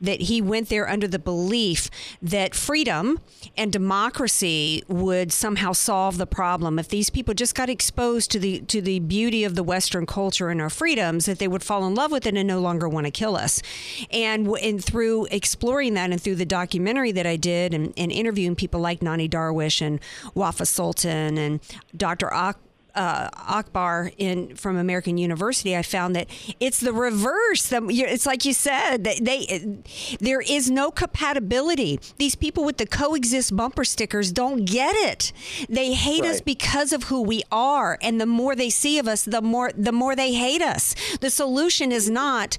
that 0.00 0.22
he 0.22 0.42
went 0.42 0.68
there 0.68 0.88
under 0.88 1.08
the 1.08 1.18
belief 1.18 1.88
that 2.20 2.54
freedom 2.54 3.20
and 3.56 3.72
democracy 3.72 4.82
would 4.88 5.32
somehow 5.32 5.72
solve 5.72 6.18
the 6.18 6.26
problem. 6.26 6.78
If 6.78 6.88
these 6.88 7.08
people 7.08 7.32
just 7.32 7.54
got 7.54 7.70
exposed 7.70 8.30
to 8.32 8.38
the 8.38 8.60
to 8.62 8.82
the 8.82 8.98
beauty 8.98 9.44
of 9.44 9.54
the 9.54 9.62
Western 9.62 10.04
culture 10.04 10.50
and 10.50 10.60
our 10.60 10.70
freedoms, 10.70 11.26
that 11.26 11.38
they 11.38 11.48
would 11.48 11.62
fall 11.62 11.86
in 11.86 11.94
love 11.94 12.10
with 12.10 12.26
it 12.26 12.36
and 12.36 12.46
no 12.46 12.60
longer 12.60 12.88
want 12.88 13.06
to 13.06 13.10
kill 13.10 13.36
us. 13.36 13.62
And 14.10 14.48
and 14.60 14.84
through 14.84 15.26
exploring 15.30 15.94
that 15.94 16.10
and 16.10 16.20
through 16.20 16.36
the 16.36 16.44
documentary 16.44 17.12
that 17.12 17.26
I 17.26 17.36
did 17.36 17.72
and, 17.72 17.94
and 17.96 18.12
interviewing 18.12 18.56
people 18.56 18.80
like 18.80 19.00
Nonie 19.00 19.28
Darwish 19.28 19.80
and 19.80 20.00
Wafa 20.34 20.66
Sultan 20.66 21.38
and 21.38 21.60
Dr. 21.96 22.32
Ak- 22.32 22.58
uh, 22.94 23.28
Akbar 23.34 24.10
in 24.18 24.56
from 24.56 24.76
American 24.76 25.18
University, 25.18 25.76
I 25.76 25.82
found 25.82 26.14
that 26.16 26.28
it's 26.60 26.80
the 26.80 26.92
reverse. 26.92 27.72
It's 27.72 28.26
like 28.26 28.44
you 28.44 28.52
said, 28.52 29.04
they, 29.04 29.18
they 29.18 29.78
there 30.20 30.40
is 30.40 30.70
no 30.70 30.90
compatibility. 30.90 32.00
These 32.18 32.34
people 32.34 32.64
with 32.64 32.76
the 32.76 32.86
coexist 32.86 33.56
bumper 33.56 33.84
stickers 33.84 34.32
don't 34.32 34.64
get 34.64 34.94
it. 34.96 35.32
They 35.68 35.92
hate 35.92 36.24
us 36.24 36.40
because 36.40 36.92
of 36.92 37.04
who 37.04 37.22
we 37.22 37.42
are, 37.50 37.98
and 38.02 38.20
the 38.20 38.26
more 38.26 38.54
they 38.54 38.70
see 38.70 38.98
of 38.98 39.08
us, 39.08 39.24
the 39.24 39.42
more 39.42 39.70
the 39.76 39.92
more 39.92 40.14
they 40.14 40.34
hate 40.34 40.62
us. 40.62 40.94
The 41.20 41.30
solution 41.30 41.92
is 41.92 42.10
not 42.10 42.58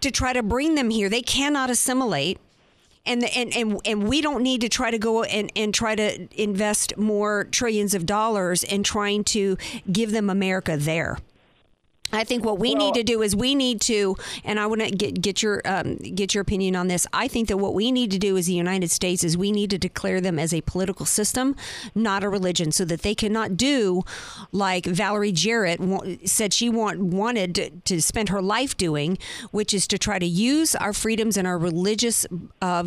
to 0.00 0.10
try 0.10 0.32
to 0.32 0.42
bring 0.42 0.74
them 0.74 0.90
here. 0.90 1.08
They 1.08 1.22
cannot 1.22 1.70
assimilate 1.70 2.38
and 3.06 3.24
and 3.24 3.54
and 3.56 3.80
and 3.84 4.08
we 4.08 4.20
don't 4.20 4.42
need 4.42 4.60
to 4.60 4.68
try 4.68 4.90
to 4.90 4.98
go 4.98 5.22
and 5.22 5.50
and 5.56 5.74
try 5.74 5.94
to 5.94 6.28
invest 6.40 6.96
more 6.96 7.44
trillions 7.44 7.94
of 7.94 8.06
dollars 8.06 8.62
in 8.62 8.82
trying 8.82 9.24
to 9.24 9.56
give 9.90 10.12
them 10.12 10.30
America 10.30 10.76
there. 10.76 11.18
I 12.12 12.24
think 12.24 12.44
what 12.44 12.58
we 12.58 12.74
need 12.74 12.94
to 12.94 13.02
do 13.02 13.22
is 13.22 13.36
we 13.36 13.54
need 13.54 13.80
to, 13.82 14.16
and 14.44 14.58
I 14.58 14.66
want 14.66 14.80
to 14.82 14.90
get 14.90 15.20
get 15.20 15.42
your 15.42 15.62
um, 15.64 15.96
get 15.96 16.34
your 16.34 16.42
opinion 16.42 16.76
on 16.76 16.88
this. 16.88 17.06
I 17.12 17.28
think 17.28 17.48
that 17.48 17.58
what 17.58 17.74
we 17.74 17.92
need 17.92 18.10
to 18.12 18.18
do 18.18 18.36
as 18.36 18.46
the 18.46 18.54
United 18.54 18.90
States 18.90 19.24
is 19.24 19.36
we 19.36 19.52
need 19.52 19.70
to 19.70 19.78
declare 19.78 20.20
them 20.20 20.38
as 20.38 20.52
a 20.52 20.60
political 20.62 21.06
system, 21.06 21.56
not 21.94 22.24
a 22.24 22.28
religion, 22.28 22.72
so 22.72 22.84
that 22.84 23.02
they 23.02 23.14
cannot 23.14 23.56
do 23.56 24.02
like 24.52 24.86
Valerie 24.86 25.32
Jarrett 25.32 25.80
said 26.28 26.52
she 26.52 26.68
want, 26.68 27.00
wanted 27.00 27.54
to, 27.54 27.70
to 27.70 28.02
spend 28.02 28.28
her 28.28 28.42
life 28.42 28.76
doing, 28.76 29.18
which 29.50 29.72
is 29.74 29.86
to 29.88 29.98
try 29.98 30.18
to 30.18 30.26
use 30.26 30.74
our 30.74 30.92
freedoms 30.92 31.36
and 31.36 31.46
our 31.46 31.58
religious. 31.58 32.26
Uh, 32.60 32.84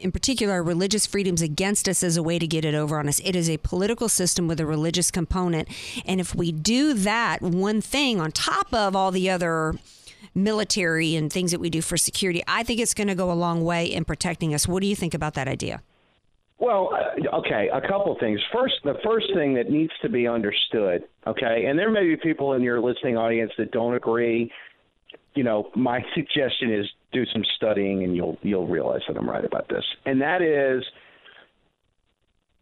in 0.00 0.12
particular, 0.12 0.62
religious 0.62 1.06
freedoms 1.06 1.42
against 1.42 1.88
us 1.88 2.02
as 2.02 2.16
a 2.16 2.22
way 2.22 2.38
to 2.38 2.46
get 2.46 2.64
it 2.64 2.74
over 2.74 2.98
on 2.98 3.08
us. 3.08 3.20
It 3.24 3.36
is 3.36 3.48
a 3.50 3.58
political 3.58 4.08
system 4.08 4.48
with 4.48 4.60
a 4.60 4.66
religious 4.66 5.10
component. 5.10 5.68
And 6.04 6.20
if 6.20 6.34
we 6.34 6.52
do 6.52 6.94
that 6.94 7.42
one 7.42 7.80
thing 7.80 8.20
on 8.20 8.32
top 8.32 8.72
of 8.72 8.94
all 8.96 9.10
the 9.10 9.30
other 9.30 9.74
military 10.34 11.16
and 11.16 11.32
things 11.32 11.50
that 11.50 11.60
we 11.60 11.70
do 11.70 11.82
for 11.82 11.96
security. 11.96 12.42
I 12.46 12.62
think 12.62 12.80
it's 12.80 12.94
going 12.94 13.08
to 13.08 13.14
go 13.14 13.30
a 13.30 13.34
long 13.34 13.64
way 13.64 13.86
in 13.86 14.04
protecting 14.04 14.54
us. 14.54 14.66
What 14.66 14.80
do 14.80 14.86
you 14.86 14.96
think 14.96 15.14
about 15.14 15.34
that 15.34 15.48
idea? 15.48 15.82
Well, 16.58 16.90
uh, 16.92 17.36
okay, 17.38 17.68
a 17.72 17.80
couple 17.80 18.16
things. 18.18 18.40
First, 18.52 18.74
the 18.84 18.94
first 19.04 19.26
thing 19.34 19.54
that 19.54 19.70
needs 19.70 19.92
to 20.02 20.08
be 20.08 20.26
understood, 20.26 21.04
okay, 21.26 21.66
and 21.66 21.78
there 21.78 21.90
may 21.90 22.02
be 22.02 22.16
people 22.16 22.54
in 22.54 22.62
your 22.62 22.80
listening 22.80 23.16
audience 23.16 23.52
that 23.58 23.70
don't 23.70 23.94
agree. 23.94 24.50
You 25.34 25.44
know, 25.44 25.70
my 25.76 26.04
suggestion 26.14 26.72
is 26.72 26.86
do 27.12 27.24
some 27.32 27.42
studying, 27.56 28.04
and 28.04 28.14
you'll 28.14 28.38
you'll 28.42 28.66
realize 28.66 29.00
that 29.08 29.16
I'm 29.16 29.28
right 29.28 29.44
about 29.44 29.68
this. 29.68 29.84
And 30.06 30.20
that 30.20 30.42
is, 30.42 30.84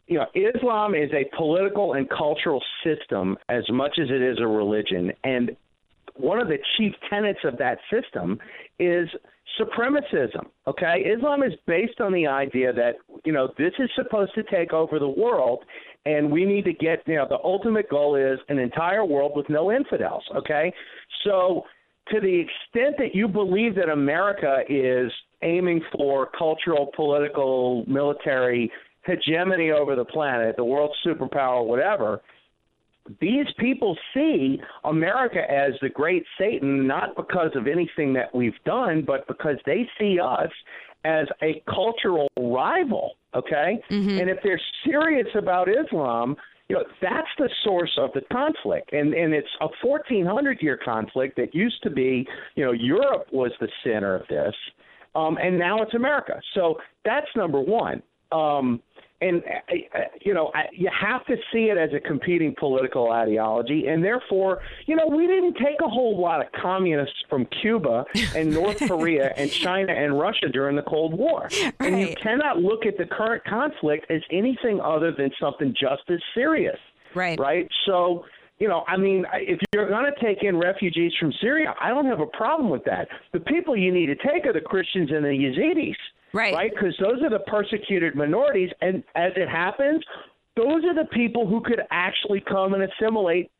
you 0.06 0.18
know, 0.18 0.26
Islam 0.34 0.94
is 0.94 1.10
a 1.12 1.24
political 1.36 1.94
and 1.94 2.08
cultural 2.08 2.62
system 2.84 3.36
as 3.48 3.64
much 3.70 3.98
as 4.00 4.08
it 4.10 4.22
is 4.22 4.38
a 4.40 4.46
religion, 4.46 5.12
and 5.24 5.56
one 6.14 6.40
of 6.40 6.48
the 6.48 6.58
chief 6.76 6.92
tenets 7.10 7.40
of 7.44 7.58
that 7.58 7.78
system 7.90 8.38
is 8.78 9.08
supremacism. 9.60 10.46
Okay, 10.66 11.04
Islam 11.16 11.42
is 11.42 11.52
based 11.66 12.00
on 12.00 12.12
the 12.12 12.26
idea 12.26 12.72
that 12.72 12.96
you 13.24 13.32
know 13.32 13.48
this 13.58 13.72
is 13.78 13.90
supposed 13.94 14.34
to 14.34 14.42
take 14.44 14.72
over 14.72 14.98
the 14.98 15.08
world, 15.08 15.64
and 16.04 16.30
we 16.30 16.44
need 16.44 16.64
to 16.64 16.72
get 16.72 17.02
you 17.06 17.16
know 17.16 17.26
the 17.28 17.38
ultimate 17.42 17.88
goal 17.88 18.16
is 18.16 18.38
an 18.48 18.58
entire 18.58 19.04
world 19.04 19.32
with 19.34 19.48
no 19.48 19.70
infidels. 19.72 20.24
Okay, 20.36 20.72
so 21.24 21.64
to 22.08 22.20
the 22.20 22.40
extent 22.40 22.96
that 22.98 23.14
you 23.14 23.28
believe 23.28 23.74
that 23.76 23.88
America 23.88 24.60
is 24.68 25.10
aiming 25.42 25.82
for 25.92 26.30
cultural, 26.38 26.90
political, 26.94 27.84
military 27.86 28.70
hegemony 29.04 29.70
over 29.70 29.94
the 29.96 30.04
planet, 30.04 30.56
the 30.56 30.64
world 30.64 30.94
superpower, 31.04 31.64
whatever 31.64 32.20
these 33.20 33.46
people 33.58 33.96
see 34.12 34.60
America 34.84 35.38
as 35.50 35.72
the 35.80 35.88
great 35.88 36.24
Satan, 36.38 36.86
not 36.86 37.14
because 37.14 37.50
of 37.54 37.66
anything 37.66 38.12
that 38.14 38.34
we've 38.34 38.58
done, 38.64 39.04
but 39.06 39.26
because 39.28 39.56
they 39.64 39.88
see 39.98 40.18
us 40.18 40.50
as 41.04 41.26
a 41.42 41.62
cultural 41.72 42.28
rival. 42.36 43.12
Okay, 43.34 43.80
Mm-hmm. 43.90 44.18
and 44.18 44.30
if 44.30 44.38
they're 44.42 44.60
serious 44.84 45.28
about 45.36 45.68
Islam, 45.68 46.36
you 46.68 46.76
know 46.76 46.84
that's 47.00 47.28
the 47.38 47.48
source 47.64 47.92
of 47.98 48.10
the 48.14 48.22
conflict, 48.32 48.92
and 48.92 49.14
and 49.14 49.32
it's 49.32 49.48
a 49.60 49.68
1400 49.82 50.58
year 50.60 50.78
conflict 50.82 51.36
that 51.36 51.54
used 51.54 51.82
to 51.82 51.90
be, 51.90 52.26
you 52.54 52.64
know, 52.64 52.72
Europe 52.72 53.28
was 53.32 53.52
the 53.60 53.68
center 53.84 54.16
of 54.16 54.26
this, 54.28 54.54
um, 55.14 55.38
and 55.40 55.58
now 55.58 55.82
it's 55.82 55.94
America. 55.94 56.40
So 56.54 56.76
that's 57.04 57.26
number 57.36 57.60
one. 57.60 58.02
Um, 58.32 58.82
and 59.20 59.42
uh, 59.44 59.98
you 60.20 60.34
know 60.34 60.52
you 60.72 60.90
have 60.98 61.24
to 61.26 61.36
see 61.52 61.70
it 61.70 61.78
as 61.78 61.90
a 61.94 62.00
competing 62.00 62.54
political 62.58 63.10
ideology 63.10 63.86
and 63.86 64.04
therefore 64.04 64.60
you 64.86 64.94
know 64.94 65.06
we 65.06 65.26
didn't 65.26 65.54
take 65.54 65.80
a 65.82 65.88
whole 65.88 66.20
lot 66.20 66.40
of 66.44 66.50
communists 66.52 67.24
from 67.30 67.46
cuba 67.62 68.04
and 68.34 68.50
north 68.50 68.78
korea 68.88 69.32
and 69.36 69.50
china 69.50 69.92
and 69.92 70.18
russia 70.18 70.48
during 70.52 70.76
the 70.76 70.82
cold 70.82 71.16
war 71.16 71.48
right. 71.60 71.74
and 71.80 72.00
you 72.00 72.14
cannot 72.22 72.58
look 72.58 72.84
at 72.84 72.98
the 72.98 73.06
current 73.06 73.42
conflict 73.44 74.10
as 74.10 74.20
anything 74.30 74.80
other 74.80 75.12
than 75.12 75.30
something 75.40 75.74
just 75.78 76.02
as 76.10 76.20
serious 76.34 76.78
right 77.14 77.38
right 77.38 77.68
so 77.86 78.24
you 78.58 78.68
know, 78.68 78.84
I 78.88 78.96
mean, 78.96 79.26
if 79.34 79.60
you're 79.74 79.88
going 79.88 80.10
to 80.10 80.24
take 80.24 80.42
in 80.42 80.56
refugees 80.56 81.12
from 81.20 81.30
Syria, 81.42 81.74
I 81.78 81.90
don't 81.90 82.06
have 82.06 82.20
a 82.20 82.26
problem 82.26 82.70
with 82.70 82.84
that. 82.84 83.06
The 83.34 83.40
people 83.40 83.76
you 83.76 83.92
need 83.92 84.06
to 84.06 84.14
take 84.14 84.46
are 84.46 84.52
the 84.54 84.62
Christians 84.62 85.10
and 85.12 85.22
the 85.22 85.28
Yazidis. 85.28 85.94
Right. 86.36 86.54
Right? 86.54 86.70
Because 86.74 86.94
those 87.00 87.22
are 87.22 87.30
the 87.30 87.38
persecuted 87.40 88.14
minorities. 88.14 88.70
And 88.80 89.02
as 89.14 89.32
it 89.36 89.48
happens, 89.48 90.02
those 90.56 90.84
are 90.84 90.94
the 90.94 91.08
people 91.12 91.46
who 91.46 91.60
could 91.60 91.80
actually 91.90 92.40
come 92.40 92.74
and 92.74 92.82
assimilate 92.82 93.50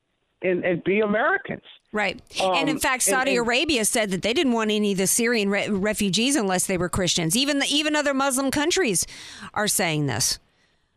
and, 0.43 0.65
and 0.65 0.85
be 0.85 1.01
Americans. 1.01 1.63
Right. 1.93 2.21
and 2.43 2.69
in 2.69 2.77
Um, 2.77 2.81
fact, 2.81 3.03
Saudi 3.03 3.37
and- 3.37 3.41
Arabia 3.47 3.85
said 3.87 4.11
that 4.11 4.21
they 4.23 4.35
didn't 4.35 4.53
want 4.53 4.71
any 4.71 4.93
of 4.93 4.99
the 4.99 5.07
Syrian 5.07 5.49
re- 5.49 5.69
refugees 5.71 6.37
unless 6.37 6.67
they 6.67 6.77
were 6.77 6.91
Christians. 6.91 7.35
Even 7.37 7.59
the, 7.61 7.67
even 7.71 7.97
other 7.97 8.13
Muslim 8.13 8.51
countries 8.51 9.07
are 9.55 9.67
saying 9.69 10.07
this. 10.07 10.39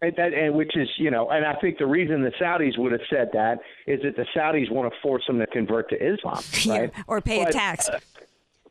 And, 0.02 0.14
that, 0.16 0.34
and 0.34 0.56
which 0.56 0.78
is, 0.78 0.88
you 0.98 1.12
know, 1.12 1.30
and 1.30 1.46
I 1.46 1.56
think 1.56 1.78
the 1.78 1.86
reason 1.86 2.22
the 2.22 2.32
Saudis 2.42 2.78
would 2.78 2.94
have 2.94 3.02
said 3.10 3.30
that 3.34 3.60
is 3.86 4.02
that 4.04 4.16
the 4.16 4.26
Saudis 4.36 4.72
want 4.72 4.92
to 4.94 5.00
force 5.02 5.24
them 5.28 5.40
to 5.40 5.48
convert 5.48 5.90
to 5.90 5.96
Islam, 6.14 6.42
right? 6.70 6.92
or 7.08 7.20
pay 7.20 7.42
a 7.44 7.52
tax. 7.52 7.90
uh, 7.90 8.00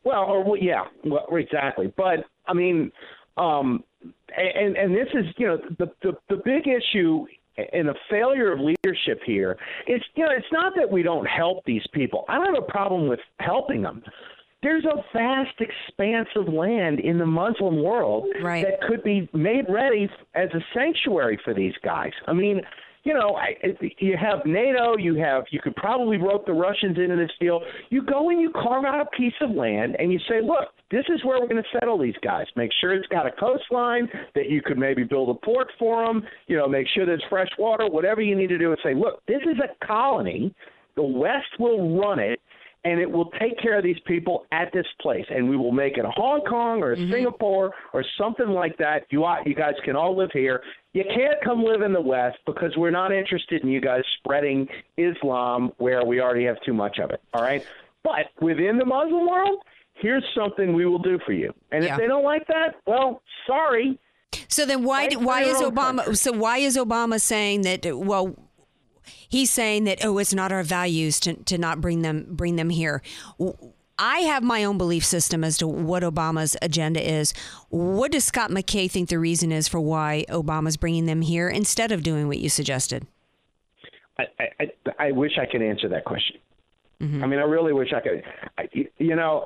well, 0.09 0.23
or 0.23 0.43
well, 0.43 0.57
yeah, 0.57 0.85
well, 1.05 1.25
exactly. 1.31 1.93
But 1.95 2.25
I 2.47 2.53
mean, 2.53 2.91
um, 3.37 3.83
and 4.35 4.75
and 4.75 4.95
this 4.95 5.07
is, 5.13 5.25
you 5.37 5.47
know, 5.47 5.57
the 5.77 5.87
the, 6.01 6.13
the 6.29 6.41
big 6.43 6.67
issue 6.67 7.25
and 7.73 7.87
the 7.87 7.95
failure 8.09 8.51
of 8.51 8.59
leadership 8.59 9.19
here 9.25 9.57
is, 9.87 10.01
you 10.15 10.23
know, 10.23 10.31
it's 10.31 10.47
not 10.51 10.73
that 10.77 10.89
we 10.89 11.03
don't 11.03 11.25
help 11.25 11.63
these 11.65 11.85
people. 11.93 12.23
I 12.29 12.35
don't 12.35 12.53
have 12.55 12.63
a 12.63 12.71
problem 12.71 13.07
with 13.07 13.19
helping 13.39 13.81
them. 13.81 14.01
There's 14.61 14.85
a 14.85 15.03
vast 15.13 15.55
expanse 15.59 16.29
of 16.35 16.53
land 16.53 16.99
in 16.99 17.17
the 17.17 17.25
Muslim 17.25 17.81
world 17.81 18.25
Right. 18.41 18.65
that 18.65 18.87
could 18.87 19.03
be 19.03 19.29
made 19.33 19.65
ready 19.69 20.09
as 20.35 20.49
a 20.53 20.59
sanctuary 20.73 21.39
for 21.43 21.53
these 21.53 21.73
guys. 21.83 22.11
I 22.27 22.33
mean, 22.33 22.61
you 23.03 23.13
know, 23.13 23.35
I, 23.35 23.55
you 23.99 24.17
have 24.19 24.45
NATO, 24.45 24.97
you 24.97 25.15
have 25.15 25.43
you 25.51 25.59
could 25.61 25.75
probably 25.75 26.17
rope 26.17 26.45
the 26.45 26.53
Russians 26.53 26.97
into 26.97 27.15
this 27.15 27.31
deal. 27.39 27.61
You 27.89 28.03
go 28.03 28.29
and 28.29 28.41
you 28.41 28.51
carve 28.51 28.85
out 28.85 28.99
a 28.99 29.05
piece 29.17 29.33
of 29.41 29.51
land 29.51 29.95
and 29.99 30.11
you 30.11 30.19
say, 30.27 30.41
look, 30.41 30.69
this 30.91 31.05
is 31.13 31.23
where 31.23 31.39
we're 31.39 31.47
going 31.47 31.63
to 31.63 31.79
settle 31.79 31.97
these 31.97 32.15
guys. 32.23 32.45
Make 32.55 32.71
sure 32.81 32.93
it's 32.93 33.07
got 33.07 33.25
a 33.25 33.31
coastline 33.31 34.09
that 34.35 34.49
you 34.49 34.61
could 34.61 34.77
maybe 34.77 35.03
build 35.03 35.29
a 35.29 35.45
port 35.45 35.67
for 35.77 36.05
them. 36.05 36.23
You 36.47 36.57
know, 36.57 36.67
make 36.67 36.87
sure 36.93 37.05
there's 37.05 37.23
fresh 37.29 37.49
water, 37.57 37.87
whatever 37.87 38.21
you 38.21 38.35
need 38.35 38.47
to 38.47 38.57
do, 38.57 38.71
and 38.71 38.79
say, 38.83 38.93
look, 38.93 39.25
this 39.27 39.41
is 39.43 39.57
a 39.59 39.85
colony. 39.85 40.53
The 40.95 41.03
West 41.03 41.59
will 41.59 41.97
run 41.97 42.19
it 42.19 42.41
and 42.85 42.99
it 42.99 43.09
will 43.09 43.29
take 43.39 43.59
care 43.61 43.77
of 43.77 43.83
these 43.83 43.99
people 44.05 44.45
at 44.51 44.71
this 44.73 44.85
place, 45.01 45.25
and 45.29 45.49
we 45.49 45.57
will 45.57 45.71
make 45.71 45.97
it 45.97 46.05
a 46.05 46.11
Hong 46.11 46.41
Kong 46.41 46.81
or 46.81 46.93
a 46.93 46.97
mm-hmm. 46.97 47.11
Singapore 47.11 47.73
or 47.93 48.05
something 48.17 48.47
like 48.47 48.77
that. 48.77 49.05
You 49.09 49.25
you 49.45 49.55
guys 49.55 49.73
can 49.83 49.95
all 49.95 50.17
live 50.17 50.31
here. 50.31 50.61
You 50.93 51.03
can't 51.03 51.41
come 51.43 51.63
live 51.63 51.81
in 51.81 51.93
the 51.93 52.01
West 52.01 52.37
because 52.45 52.75
we're 52.77 52.89
not 52.91 53.11
interested 53.11 53.63
in 53.63 53.69
you 53.69 53.81
guys 53.81 54.01
spreading 54.19 54.67
Islam 54.97 55.71
where 55.77 56.05
we 56.05 56.21
already 56.21 56.45
have 56.45 56.57
too 56.65 56.73
much 56.73 56.99
of 56.99 57.11
it. 57.11 57.21
All 57.33 57.41
right, 57.41 57.65
but 58.03 58.27
within 58.41 58.77
the 58.77 58.85
Muslim 58.85 59.27
world, 59.27 59.59
here's 59.95 60.25
something 60.33 60.73
we 60.73 60.85
will 60.85 60.99
do 60.99 61.19
for 61.25 61.33
you. 61.33 61.53
And 61.71 61.83
Yeah. 61.83 61.93
if 61.93 61.99
they 61.99 62.07
don't 62.07 62.23
like 62.23 62.47
that, 62.47 62.75
well, 62.85 63.21
sorry. 63.45 63.99
So 64.47 64.65
then 64.65 64.83
why 64.83 65.09
why 65.15 65.41
is 65.41 65.57
Obama 65.57 65.97
country. 65.97 66.15
so 66.15 66.31
why 66.31 66.57
is 66.59 66.77
Obama 66.77 67.19
saying 67.19 67.63
that 67.63 67.85
well 67.97 68.35
he's 69.29 69.49
saying 69.49 69.85
that 69.85 70.03
oh 70.03 70.17
it's 70.17 70.33
not 70.33 70.51
our 70.51 70.63
values 70.63 71.19
to, 71.21 71.35
to 71.35 71.57
not 71.57 71.79
bring 71.79 72.01
them 72.01 72.25
bring 72.29 72.57
them 72.57 72.69
here. 72.69 73.01
I 73.97 74.19
have 74.19 74.43
my 74.43 74.63
own 74.63 74.77
belief 74.77 75.03
system 75.03 75.43
as 75.43 75.57
to 75.57 75.67
what 75.67 76.03
Obama's 76.03 76.55
agenda 76.61 77.05
is. 77.05 77.33
What 77.69 78.13
does 78.13 78.23
Scott 78.23 78.49
McKay 78.49 78.89
think 78.89 79.09
the 79.09 79.19
reason 79.19 79.51
is 79.51 79.67
for 79.67 79.81
why 79.81 80.25
Obama's 80.29 80.77
bringing 80.77 81.05
them 81.05 81.21
here 81.21 81.49
instead 81.49 81.91
of 81.91 82.01
doing 82.01 82.27
what 82.29 82.39
you 82.39 82.47
suggested? 82.47 83.05
I, 84.17 84.23
I, 84.59 84.71
I 84.99 85.11
wish 85.11 85.33
I 85.37 85.45
could 85.45 85.61
answer 85.61 85.89
that 85.89 86.05
question. 86.05 86.37
Mm-hmm. 87.01 87.23
I 87.23 87.27
mean, 87.27 87.39
I 87.39 87.43
really 87.43 87.73
wish 87.73 87.89
I 87.93 87.99
could. 87.99 88.23
I, 88.57 88.69
you 88.97 89.15
know, 89.15 89.45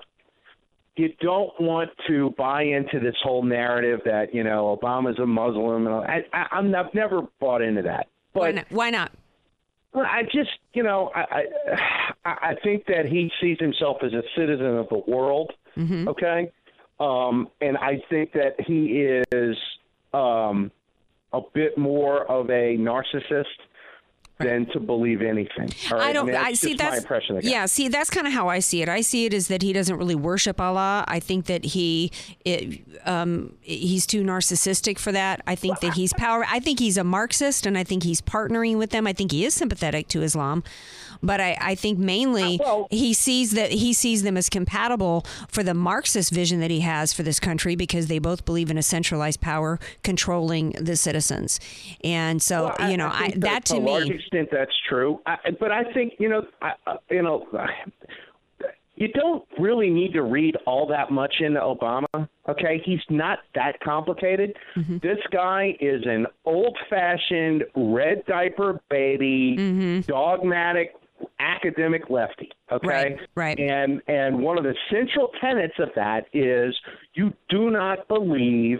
you 0.96 1.10
don't 1.20 1.52
want 1.60 1.90
to 2.08 2.34
buy 2.38 2.64
into 2.64 3.00
this 3.00 3.16
whole 3.24 3.44
narrative 3.44 4.02
that 4.06 4.34
you 4.34 4.44
know 4.44 4.78
Obama's 4.80 5.18
a 5.20 5.26
Muslim. 5.26 5.88
And 5.88 5.96
I, 5.96 6.26
I, 6.34 6.48
I'm 6.52 6.74
I've 6.74 6.94
never 6.94 7.24
bought 7.40 7.62
into 7.62 7.82
that. 7.84 8.08
But 8.34 8.40
why 8.40 8.52
not? 8.52 8.66
Why 8.70 8.90
not? 8.90 9.12
Well, 9.94 10.06
I 10.06 10.24
just, 10.24 10.50
you 10.74 10.84
know, 10.84 11.12
I, 11.16 11.44
I, 12.26 12.30
I 12.30 12.56
think 12.64 12.86
that 12.88 13.06
he 13.06 13.32
sees 13.42 13.58
himself 13.60 13.98
as 14.04 14.14
a 14.14 14.24
citizen 14.36 14.78
of 14.78 14.90
the 14.90 15.02
world. 15.08 15.52
Okay, 16.08 16.52
um, 17.00 17.48
and 17.62 17.78
I 17.78 18.02
think 18.10 18.34
that 18.34 18.56
he 18.60 19.08
is 19.32 19.58
um, 20.14 20.72
a 21.32 21.42
bit 21.54 21.78
more 21.78 22.30
of 22.30 22.50
a 22.50 22.78
narcissist 22.78 23.46
than 24.40 24.66
to 24.68 24.80
believe 24.80 25.22
anything. 25.22 25.70
Right? 25.92 26.02
I 26.02 26.14
don't. 26.14 26.30
I 26.34 26.54
see 26.54 26.74
that's 26.74 26.92
my 26.92 26.98
impression. 26.98 27.40
Yeah. 27.44 27.66
See, 27.66 27.88
that's 27.88 28.10
kind 28.10 28.28
of 28.28 28.34
how 28.34 28.50
I 28.50 28.60
see 28.60 28.82
it. 28.82 28.90
I 28.90 29.02
see 29.02 29.26
it 29.26 29.34
is 29.34 29.48
that 29.48 29.62
he 29.62 29.74
doesn't 29.74 29.96
really 29.96 30.16
worship 30.16 30.60
Allah. 30.60 31.06
I 31.08 31.20
think 31.20 31.46
that 31.46 31.66
he, 31.66 32.12
it, 32.44 32.82
um, 33.06 33.56
he's 33.62 34.06
too 34.06 34.24
narcissistic 34.24 34.98
for 34.98 35.12
that. 35.12 35.42
I 35.46 35.56
think 35.56 35.80
that 35.82 35.94
he's 35.94 36.14
power. 36.14 36.46
I 36.50 36.60
think 36.60 36.80
he's 36.80 36.98
a 36.98 37.04
Marxist, 37.04 37.66
and 37.66 37.78
I 37.78 37.84
think 37.84 38.04
he's 38.04 38.22
partnering 38.22 38.78
with 38.78 38.90
them. 38.90 39.08
I 39.08 39.14
think 39.14 39.32
he 39.32 39.46
is 39.46 39.54
sympathetic 39.54 40.08
to 40.10 40.22
Islam, 40.22 40.64
but 41.22 41.40
I, 41.40 41.58
I 41.62 41.76
think 41.76 42.00
mainly 42.00 42.60
he 42.90 43.14
sees 43.14 43.52
that 43.52 43.72
he 43.72 43.94
sees 43.94 44.24
them 44.24 44.36
as 44.36 44.50
compatible 44.50 45.26
for 45.48 45.64
the 45.64 45.74
Marxist 45.74 46.32
vision 46.32 46.60
that 46.60 46.72
he 46.72 46.82
has 46.82 47.14
for 47.14 47.24
this 47.24 47.40
country 47.40 47.76
because 47.76 48.08
they 48.08 48.20
both 48.20 48.46
believe 48.46 48.72
in 48.72 48.78
a 48.78 48.84
centralized 48.84 49.42
power 49.42 49.80
controlling 50.04 50.72
the 50.72 50.96
citizens, 50.96 51.60
and 52.04 52.42
so 52.42 52.74
Well, 52.80 52.92
you 52.92 52.98
know 52.98 53.08
I 53.08 53.26
I, 53.26 53.34
that 53.38 53.66
to 53.66 53.76
to 53.76 53.80
me. 53.80 54.20
Extent 54.34 54.50
that's 54.52 54.76
true. 54.90 55.20
I, 55.26 55.38
but 55.60 55.72
I 55.72 55.92
think 55.94 56.14
you 56.20 56.30
know, 56.30 56.44
I, 56.62 56.72
I- 56.88 56.98
you 57.12 57.22
know, 57.22 57.48
you 58.96 59.08
don't 59.10 59.44
really 59.60 59.90
need 59.90 60.14
to 60.14 60.22
read 60.22 60.56
all 60.68 60.88
that 60.88 61.12
much 61.12 61.36
into 61.40 61.60
Obama. 61.60 62.06
Okay, 62.48 62.82
he's 62.86 63.00
not 63.10 63.40
that 63.56 63.80
complicated. 63.80 64.56
Mm-hmm. 64.76 64.98
This 65.02 65.18
guy 65.32 65.76
is 65.80 66.04
an 66.06 66.28
old-fashioned 66.46 67.64
red 67.76 68.24
diaper 68.28 68.80
baby, 68.90 69.56
Mm-hmm. 69.58 70.02
dogmatic 70.02 70.94
academic 71.40 72.10
lefty. 72.10 72.50
Okay, 72.72 72.88
Right, 72.88 73.18
right. 73.36 73.60
And 73.60 74.02
and 74.08 74.40
one 74.40 74.58
of 74.58 74.64
the 74.64 74.76
central 74.92 75.30
tenets 75.42 75.76
of 75.80 75.90
that 75.96 76.26
is 76.34 76.76
you 77.14 77.34
do 77.50 77.70
not 77.72 78.08
believe 78.08 78.80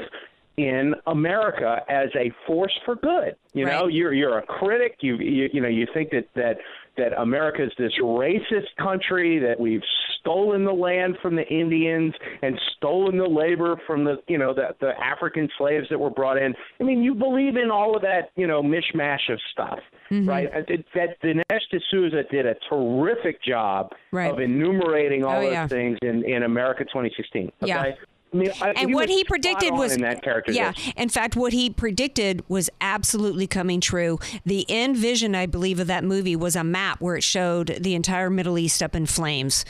in 0.58 0.94
America 1.08 1.78
as 1.90 2.10
a 2.16 2.32
force 2.46 2.78
for 2.86 2.96
good. 2.96 3.36
You 3.54 3.66
know, 3.66 3.88
you're 3.88 4.14
you're 4.14 4.38
a 4.40 4.46
critic. 4.46 4.98
You 5.02 5.16
you, 5.18 5.50
you 5.54 5.62
know 5.62 5.68
you 5.68 5.88
think 5.94 6.12
that 6.12 6.26
that 6.36 6.58
that 6.98 7.14
America 7.20 7.64
is 7.64 7.72
this 7.78 7.92
racist 8.02 8.68
country 8.80 9.40
that 9.40 9.60
we've 9.60 9.82
stolen 10.20 10.64
the 10.64 10.72
land 10.72 11.18
from 11.24 11.36
the 11.36 11.46
Indians 11.48 12.14
and 12.44 12.60
stolen 12.78 13.18
the 13.18 13.26
labor 13.28 13.76
from 13.88 14.04
the 14.04 14.18
you 14.28 14.38
know 14.38 14.54
the 14.54 14.76
the 14.80 14.92
African 15.00 15.50
slaves 15.58 15.88
that 15.90 16.00
were 16.00 16.10
brought 16.12 16.38
in. 16.38 16.54
I 16.80 16.84
mean, 16.84 17.04
you 17.04 17.14
believe 17.16 17.56
in 17.58 17.72
all 17.72 17.96
of 17.96 18.02
that 18.04 18.30
you 18.36 18.46
know 18.48 18.62
mishmash 18.62 19.32
of 19.32 19.40
stuff, 19.52 19.80
Mm-hmm. 20.12 20.30
right? 20.30 20.52
That 20.94 21.20
Dinesh 21.24 21.62
D'Souza 21.72 22.24
did 22.30 22.46
a 22.46 22.56
terrific 22.70 23.42
job 23.44 23.92
Right. 24.12 24.30
of 24.32 24.40
enumerating 24.40 25.24
all 25.26 25.38
Oh, 25.38 25.42
those 25.42 25.52
yeah. 25.54 25.68
things 25.68 25.98
in 26.04 26.24
in 26.26 26.44
America 26.44 26.84
2016. 26.84 27.52
Okay? 27.64 27.70
Yeah. 27.72 27.92
I 28.34 28.38
mean, 28.38 28.52
I, 28.62 28.70
and 28.72 28.94
what 28.94 29.10
was 29.10 29.18
he 29.18 29.24
predicted 29.24 29.74
was 29.74 29.94
in 29.94 30.02
that 30.02 30.24
yeah 30.48 30.74
in 30.98 31.10
fact 31.10 31.36
what 31.36 31.54
he 31.54 31.70
predicted 31.70 32.44
was 32.48 32.70
absolutely 32.82 33.48
coming 33.48 33.80
true. 33.80 34.20
The 34.46 34.66
end 34.70 34.98
vision 34.98 35.36
i 35.36 35.46
believe 35.46 35.80
of 35.80 35.88
that 35.88 36.04
movie 36.04 36.36
was 36.36 36.56
a 36.56 36.64
map 36.64 37.00
where 37.02 37.16
it 37.16 37.24
showed 37.24 37.78
the 37.80 37.96
entire 37.96 38.30
middle 38.30 38.58
east 38.58 38.82
up 38.82 38.96
in 38.96 39.06
flames. 39.06 39.66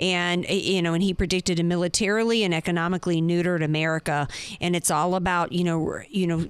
And 0.00 0.48
you 0.48 0.82
know 0.82 0.94
and 0.94 1.02
he 1.02 1.14
predicted 1.14 1.60
a 1.60 1.62
militarily 1.62 2.42
and 2.44 2.54
economically 2.54 3.22
neutered 3.22 3.64
america. 3.64 4.28
And 4.60 4.74
it's 4.74 4.90
all 4.90 5.14
about 5.14 5.52
you 5.52 5.64
know 5.64 6.00
you 6.08 6.26
know 6.26 6.46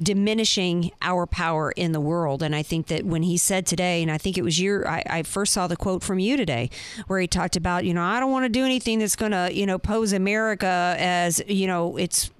diminishing 0.00 0.90
our 1.00 1.26
power 1.26 1.72
in 1.72 1.92
the 1.92 2.00
world. 2.00 2.42
And 2.42 2.54
I 2.54 2.62
think 2.62 2.86
that 2.88 3.04
when 3.04 3.22
he 3.22 3.36
said 3.36 3.66
today, 3.66 4.02
and 4.02 4.10
I 4.10 4.18
think 4.18 4.38
it 4.38 4.42
was 4.42 4.60
your, 4.60 4.88
I, 4.88 5.02
I 5.08 5.22
first 5.22 5.52
saw 5.52 5.66
the 5.66 5.76
quote 5.76 6.02
from 6.02 6.18
you 6.18 6.36
today, 6.36 6.70
where 7.06 7.20
he 7.20 7.26
talked 7.26 7.56
about, 7.56 7.84
you 7.84 7.94
know, 7.94 8.02
I 8.02 8.20
don't 8.20 8.30
want 8.30 8.44
to 8.44 8.48
do 8.48 8.64
anything 8.64 8.98
that's 8.98 9.16
going 9.16 9.32
to, 9.32 9.50
you 9.52 9.66
know, 9.66 9.78
pose 9.78 10.12
America 10.12 10.96
as, 10.98 11.42
you 11.46 11.66
know, 11.66 11.96
it's 11.96 12.30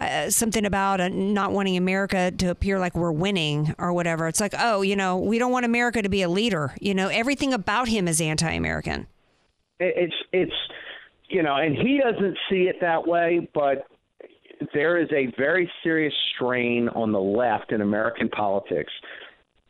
uh, 0.00 0.30
something 0.30 0.64
about 0.66 1.00
uh, 1.00 1.08
not 1.08 1.52
wanting 1.52 1.76
America 1.76 2.30
to 2.30 2.50
appear 2.50 2.78
like 2.78 2.94
we're 2.94 3.12
winning 3.12 3.74
or 3.78 3.92
whatever. 3.92 4.28
It's 4.28 4.40
like, 4.40 4.54
oh, 4.58 4.82
you 4.82 4.96
know, 4.96 5.18
we 5.18 5.38
don't 5.38 5.52
want 5.52 5.64
America 5.64 6.02
to 6.02 6.08
be 6.08 6.22
a 6.22 6.28
leader. 6.28 6.74
You 6.80 6.94
know, 6.94 7.08
everything 7.08 7.52
about 7.52 7.88
him 7.88 8.08
is 8.08 8.20
anti-American. 8.20 9.06
It's 9.78 10.14
it's 10.32 10.52
you 11.28 11.42
know, 11.42 11.56
and 11.56 11.74
he 11.74 11.98
doesn't 11.98 12.36
see 12.50 12.64
it 12.64 12.76
that 12.82 13.06
way, 13.06 13.48
but 13.54 13.86
there 14.74 14.98
is 14.98 15.08
a 15.12 15.32
very 15.38 15.70
serious 15.82 16.14
strain 16.34 16.88
on 16.90 17.12
the 17.12 17.20
left 17.20 17.72
in 17.72 17.80
American 17.80 18.28
politics. 18.28 18.92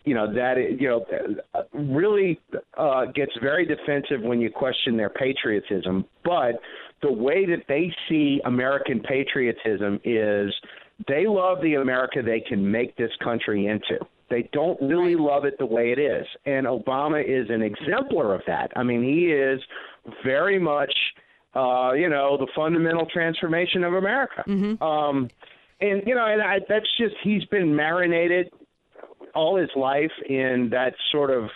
You 0.05 0.15
know 0.15 0.33
that 0.35 0.59
it- 0.59 0.81
you 0.81 0.89
know 0.89 1.07
really 1.73 2.41
uh, 2.77 3.07
gets 3.07 3.33
very 3.41 3.65
defensive 3.65 4.21
when 4.23 4.41
you 4.41 4.51
question 4.51 4.97
their 4.97 5.11
patriotism. 5.11 6.05
But 6.25 6.61
the 7.03 7.13
way 7.13 7.47
that 7.47 7.65
they 7.69 7.95
see 8.09 8.41
American 8.45 9.01
patriotism 9.01 10.01
is 10.05 10.53
they 11.09 11.27
love 11.27 11.61
the 11.63 11.75
America 11.75 12.23
they 12.23 12.41
can 12.41 12.69
make 12.69 12.97
this 12.97 13.11
country 13.23 13.67
into. 13.67 13.99
They 14.31 14.49
don't 14.53 14.81
really 14.81 15.15
love 15.15 15.45
it 15.45 15.59
the 15.59 15.67
way 15.67 15.93
it 15.93 15.99
is, 15.99 16.27
and 16.47 16.67
Obama 16.67 17.23
is 17.23 17.51
an 17.51 17.61
exemplar 17.63 18.35
of 18.35 18.41
that. 18.47 18.73
I 18.75 18.83
mean, 18.83 19.03
he 19.03 19.31
is 19.33 19.61
very 20.25 20.59
much 20.59 20.93
uh, 21.55 21.93
you 21.93 22.09
know, 22.09 22.37
the 22.37 22.47
fundamental 22.55 23.07
transformation 23.07 23.85
of 23.85 23.95
America. 23.95 24.43
Um, 24.83 25.29
and 25.81 26.03
you 26.07 26.15
know, 26.15 26.27
and 26.27 26.41
I, 26.41 26.61
that's 26.69 26.89
just 26.97 27.15
he's 27.23 27.45
been 27.47 27.75
marinated 27.75 28.51
all 29.35 29.57
his 29.57 29.71
life 29.77 30.13
in 30.29 30.69
that 30.71 30.95
sort 31.11 31.31
of 31.31 31.51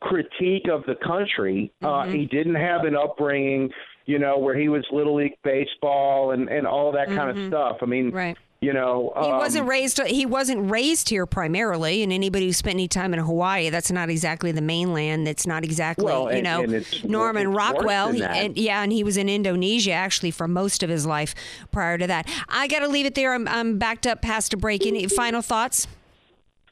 critique 0.00 0.68
of 0.68 0.84
the 0.86 0.96
country. 0.96 1.72
Uh, 1.82 2.04
he 2.06 2.26
didn't 2.26 2.56
have 2.56 2.84
an 2.84 2.96
upbringing, 2.96 3.70
you 4.06 4.18
know, 4.18 4.38
where 4.38 4.56
he 4.56 4.68
was 4.68 4.84
little 4.92 5.16
league 5.16 5.36
baseball 5.42 6.32
and 6.32 6.48
and 6.48 6.66
all 6.66 6.92
that 6.92 7.08
kind 7.08 7.30
of 7.30 7.36
stuff. 7.48 7.78
I 7.82 7.86
mean, 7.86 8.10
Right. 8.10 8.36
You 8.62 8.72
know, 8.72 9.12
He 9.20 9.28
um, 9.28 9.38
wasn't 9.38 9.66
raised. 9.66 10.00
He 10.06 10.24
wasn't 10.24 10.70
raised 10.70 11.08
here 11.08 11.26
primarily, 11.26 12.04
and 12.04 12.12
anybody 12.12 12.46
who 12.46 12.52
spent 12.52 12.74
any 12.76 12.86
time 12.86 13.12
in 13.12 13.18
Hawaii, 13.18 13.70
that's 13.70 13.90
not 13.90 14.08
exactly 14.08 14.52
the 14.52 14.60
mainland. 14.60 15.26
That's 15.26 15.48
not 15.48 15.64
exactly, 15.64 16.04
Well, 16.04 16.32
you 16.32 16.42
know, 16.42 16.64
Norman 17.02 17.48
it's 17.48 17.56
Rockwell. 17.56 18.12
he- 18.12 18.22
and, 18.22 18.56
yeah, 18.56 18.84
and 18.84 18.92
he 18.92 19.02
was 19.02 19.16
in 19.16 19.28
Indonesia 19.28 19.90
actually 19.90 20.30
for 20.30 20.46
most 20.46 20.84
of 20.84 20.88
his 20.90 21.04
life 21.04 21.34
prior 21.72 21.98
to 21.98 22.06
that. 22.06 22.28
I 22.48 22.68
got 22.68 22.78
to 22.78 22.88
leave 22.88 23.04
it 23.04 23.16
there. 23.16 23.34
I'm, 23.34 23.48
I'm 23.48 23.78
backed 23.78 24.06
up 24.06 24.22
past 24.22 24.54
a 24.54 24.56
break. 24.56 24.86
Any 24.86 25.08
final 25.08 25.42
thoughts? 25.42 25.88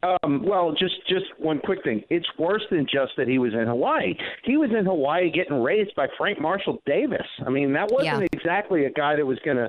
Um, 0.03 0.43
well, 0.45 0.73
just 0.73 0.95
just 1.09 1.27
one 1.39 1.59
quick 1.59 1.83
thing. 1.85 2.03
It's 2.09 2.27
worse 2.39 2.63
than 2.71 2.87
just 2.91 3.13
that 3.19 3.29
he 3.29 3.39
was 3.39 3.53
in 3.53 3.67
Hawaii. 3.67 4.15
He 4.45 4.57
was 4.57 4.71
in 4.71 4.87
Hawaii 4.87 5.31
getting 5.31 5.63
raised 5.63 5.95
by 5.95 6.07
Frank 6.17 6.41
Marshall 6.41 6.81
Davis. 6.87 7.27
I 7.47 7.51
mean, 7.51 7.73
that 7.75 7.91
wasn't 7.91 8.21
Yeah. 8.21 8.27
exactly 8.33 8.87
a 8.87 8.91
guy 8.91 9.17
that 9.17 9.27
was 9.27 9.39
going 9.41 9.59
to 9.59 9.69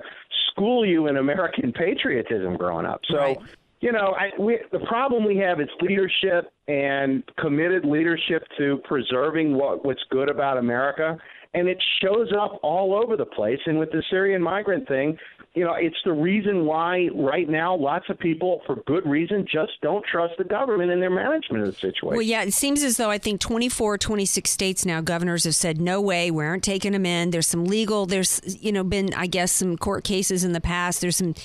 school 0.52 0.86
you 0.86 1.08
in 1.08 1.18
American 1.18 1.74
patriotism 1.74 2.56
growing 2.56 2.86
up. 2.86 3.02
So, 3.10 3.18
Right. 3.18 3.38
you 3.82 3.92
know, 3.92 4.16
I, 4.18 4.32
we, 4.40 4.60
the 4.72 4.80
problem 4.80 5.26
we 5.26 5.38
have 5.38 5.60
is 5.60 5.70
leadership 5.82 6.52
and 6.68 7.24
committed 7.38 7.84
leadership 7.86 8.44
to 8.58 8.78
preserving 8.86 9.56
what 9.56 9.84
what's 9.86 10.04
good 10.10 10.30
about 10.30 10.58
America, 10.58 11.18
and 11.54 11.68
it 11.68 11.82
shows 12.02 12.32
up 12.32 12.58
all 12.64 12.96
over 12.96 13.18
the 13.18 13.26
place. 13.26 13.60
And 13.66 13.78
with 13.80 13.92
the 13.92 14.02
Syrian 14.10 14.42
migrant 14.42 14.88
thing, 14.88 15.18
you 15.54 15.66
know, 15.66 15.74
it's 15.74 15.98
the 16.06 16.14
reason 16.14 16.66
why 16.66 17.10
right 17.14 17.50
now 17.50 17.76
lots 17.76 18.06
of 18.10 18.18
people, 18.18 18.62
for 18.66 18.78
good 18.88 19.06
reason, 19.06 19.46
just 19.52 19.74
don't 19.82 20.06
trust 20.06 20.36
the 20.38 20.46
government 20.46 20.92
in 20.92 21.02
their 21.02 21.10
management 21.10 21.64
of 21.64 21.74
the 21.74 21.80
situation. 21.80 22.16
Well, 22.16 22.22
yeah, 22.22 22.44
it 22.44 22.54
seems 22.54 22.84
as 22.84 22.96
though 22.96 23.10
I 23.10 23.18
think 23.18 23.42
24, 23.42 23.98
26 23.98 24.50
states 24.50 24.86
now, 24.86 25.02
governors 25.02 25.44
have 25.44 25.56
said, 25.56 25.82
no 25.82 26.00
way, 26.00 26.32
we 26.32 26.46
aren't 26.46 26.64
taking 26.64 26.94
them 26.94 27.06
in. 27.06 27.32
There's 27.32 27.48
some 27.48 27.66
legal, 27.66 28.06
there's, 28.06 28.40
you 28.64 28.72
know, 28.72 28.86
been, 28.86 29.14
I 29.14 29.28
guess, 29.28 29.52
some 29.52 29.76
court 29.76 30.06
cases 30.06 30.46
in 30.46 30.54
the 30.54 30.62
past. 30.62 31.02
There's 31.02 31.18
some, 31.18 31.36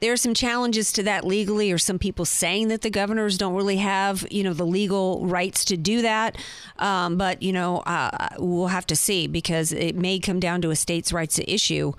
there 0.00 0.12
are 0.12 0.16
some 0.16 0.34
challenges 0.34 0.92
to 0.94 1.04
that 1.04 1.24
legally, 1.24 1.70
or 1.70 1.78
some 1.78 2.00
people 2.00 2.24
saying 2.24 2.66
that 2.66 2.82
the 2.82 2.90
governors 2.90 3.38
don't 3.38 3.54
really 3.54 3.76
have, 3.76 4.26
you 4.28 4.42
know, 4.42 4.54
the 4.54 4.66
legal 4.66 5.24
rights 5.24 5.64
to 5.66 5.76
do 5.76 6.02
that. 6.02 6.36
Um, 6.80 7.16
but, 7.16 7.40
you 7.44 7.52
know, 7.52 7.78
uh, 7.86 8.30
we'll 8.38 8.66
have 8.66 8.88
to 8.88 8.96
see 8.96 9.28
because 9.28 9.70
it 9.70 9.94
may 9.94 10.18
come 10.18 10.40
down 10.40 10.62
to 10.62 10.70
a 10.70 10.76
state's 10.76 11.12
rights 11.12 11.38
issue. 11.46 11.92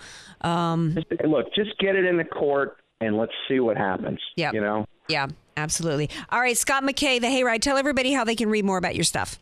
Um, 0.44 0.98
Look, 1.26 1.54
just 1.56 1.78
get 1.80 1.96
it 1.96 2.06
in 2.06 2.18
the 2.18 2.24
court 2.24 2.78
and 3.02 3.18
let's 3.18 3.32
see 3.48 3.60
what 3.60 3.78
happens. 3.78 4.20
Yeah. 4.36 4.52
You 4.54 4.62
know? 4.62 4.86
yeah, 5.08 5.28
absolutely. 5.58 6.10
All 6.30 6.40
right, 6.40 6.58
Scott 6.58 6.84
McKay, 6.84 7.20
the 7.20 7.28
Hayride. 7.28 7.62
Tell 7.62 7.78
everybody 7.78 8.14
how 8.14 8.24
they 8.24 8.36
can 8.36 8.50
read 8.50 8.66
more 8.66 8.78
about 8.78 8.96
your 8.96 9.04
stuff. 9.04 9.40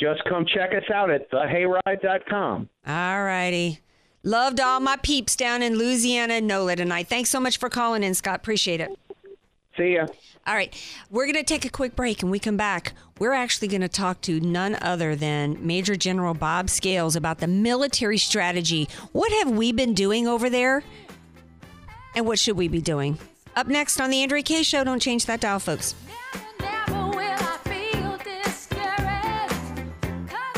Just 0.00 0.22
come 0.28 0.44
check 0.46 0.70
us 0.74 0.84
out 0.92 1.10
at 1.10 1.30
thehayride.com. 1.30 2.68
All 2.86 3.22
righty. 3.24 3.80
Loved 4.22 4.60
all 4.60 4.80
my 4.80 4.96
peeps 4.96 5.36
down 5.36 5.62
in 5.62 5.78
Louisiana 5.78 6.34
and 6.34 6.48
NOLA 6.48 6.76
tonight. 6.76 7.06
Thanks 7.08 7.30
so 7.30 7.40
much 7.40 7.58
for 7.58 7.68
calling 7.68 8.02
in, 8.02 8.12
Scott. 8.12 8.36
Appreciate 8.36 8.80
it. 8.80 8.90
See 9.76 9.94
ya. 9.94 10.06
All 10.46 10.54
right. 10.54 10.74
We're 11.10 11.26
going 11.26 11.36
to 11.36 11.42
take 11.42 11.64
a 11.64 11.70
quick 11.70 11.96
break 11.96 12.22
and 12.22 12.30
we 12.30 12.38
come 12.38 12.56
back. 12.56 12.92
We're 13.18 13.32
actually 13.32 13.68
going 13.68 13.80
to 13.80 13.88
talk 13.88 14.20
to 14.22 14.40
none 14.40 14.76
other 14.80 15.16
than 15.16 15.66
Major 15.66 15.96
General 15.96 16.34
Bob 16.34 16.70
Scales 16.70 17.16
about 17.16 17.38
the 17.38 17.46
military 17.46 18.18
strategy. 18.18 18.88
What 19.12 19.32
have 19.32 19.50
we 19.50 19.72
been 19.72 19.94
doing 19.94 20.26
over 20.26 20.48
there? 20.48 20.84
And 22.14 22.26
what 22.26 22.38
should 22.38 22.56
we 22.56 22.68
be 22.68 22.80
doing? 22.80 23.18
Up 23.56 23.66
next 23.66 24.00
on 24.00 24.10
the 24.10 24.22
Andrea 24.22 24.42
Kaye 24.42 24.62
Show. 24.62 24.84
Don't 24.84 25.00
change 25.00 25.26
that 25.26 25.40
dial, 25.40 25.58
folks. 25.58 25.94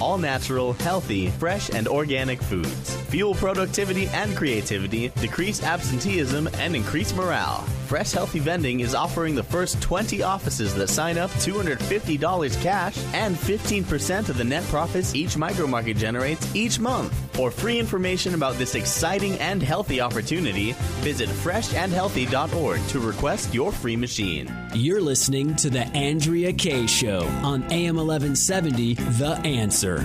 all 0.00 0.18
natural, 0.18 0.72
healthy, 0.74 1.28
fresh, 1.28 1.70
and 1.70 1.88
organic 1.88 2.42
foods. 2.42 2.96
Fuel 3.10 3.34
productivity 3.34 4.06
and 4.08 4.36
creativity, 4.36 5.08
decrease 5.20 5.62
absenteeism, 5.62 6.48
and 6.54 6.74
increase 6.76 7.14
morale. 7.14 7.64
Fresh 7.88 8.12
Healthy 8.12 8.40
Vending 8.40 8.80
is 8.80 8.94
offering 8.94 9.34
the 9.34 9.42
first 9.42 9.80
20 9.80 10.22
offices 10.22 10.74
that 10.74 10.90
sign 10.90 11.16
up 11.16 11.30
$250 11.30 12.62
cash 12.62 12.98
and 13.14 13.34
15% 13.34 14.28
of 14.28 14.36
the 14.36 14.44
net 14.44 14.62
profits 14.64 15.14
each 15.14 15.36
micromarket 15.36 15.96
generates 15.96 16.54
each 16.54 16.78
month. 16.78 17.14
For 17.32 17.50
free 17.50 17.78
information 17.78 18.34
about 18.34 18.56
this 18.56 18.74
exciting 18.74 19.38
and 19.38 19.62
healthy 19.62 20.02
opportunity, 20.02 20.72
visit 21.00 21.30
freshandhealthy.org 21.30 22.86
to 22.88 23.00
request 23.00 23.54
your 23.54 23.72
free 23.72 23.96
machine. 23.96 24.54
You're 24.74 25.00
listening 25.00 25.56
to 25.56 25.70
The 25.70 25.86
Andrea 25.96 26.52
Kaye 26.52 26.86
Show 26.86 27.22
on 27.42 27.62
AM 27.72 27.96
1170, 27.96 28.94
The 28.94 29.40
Answer. 29.46 30.04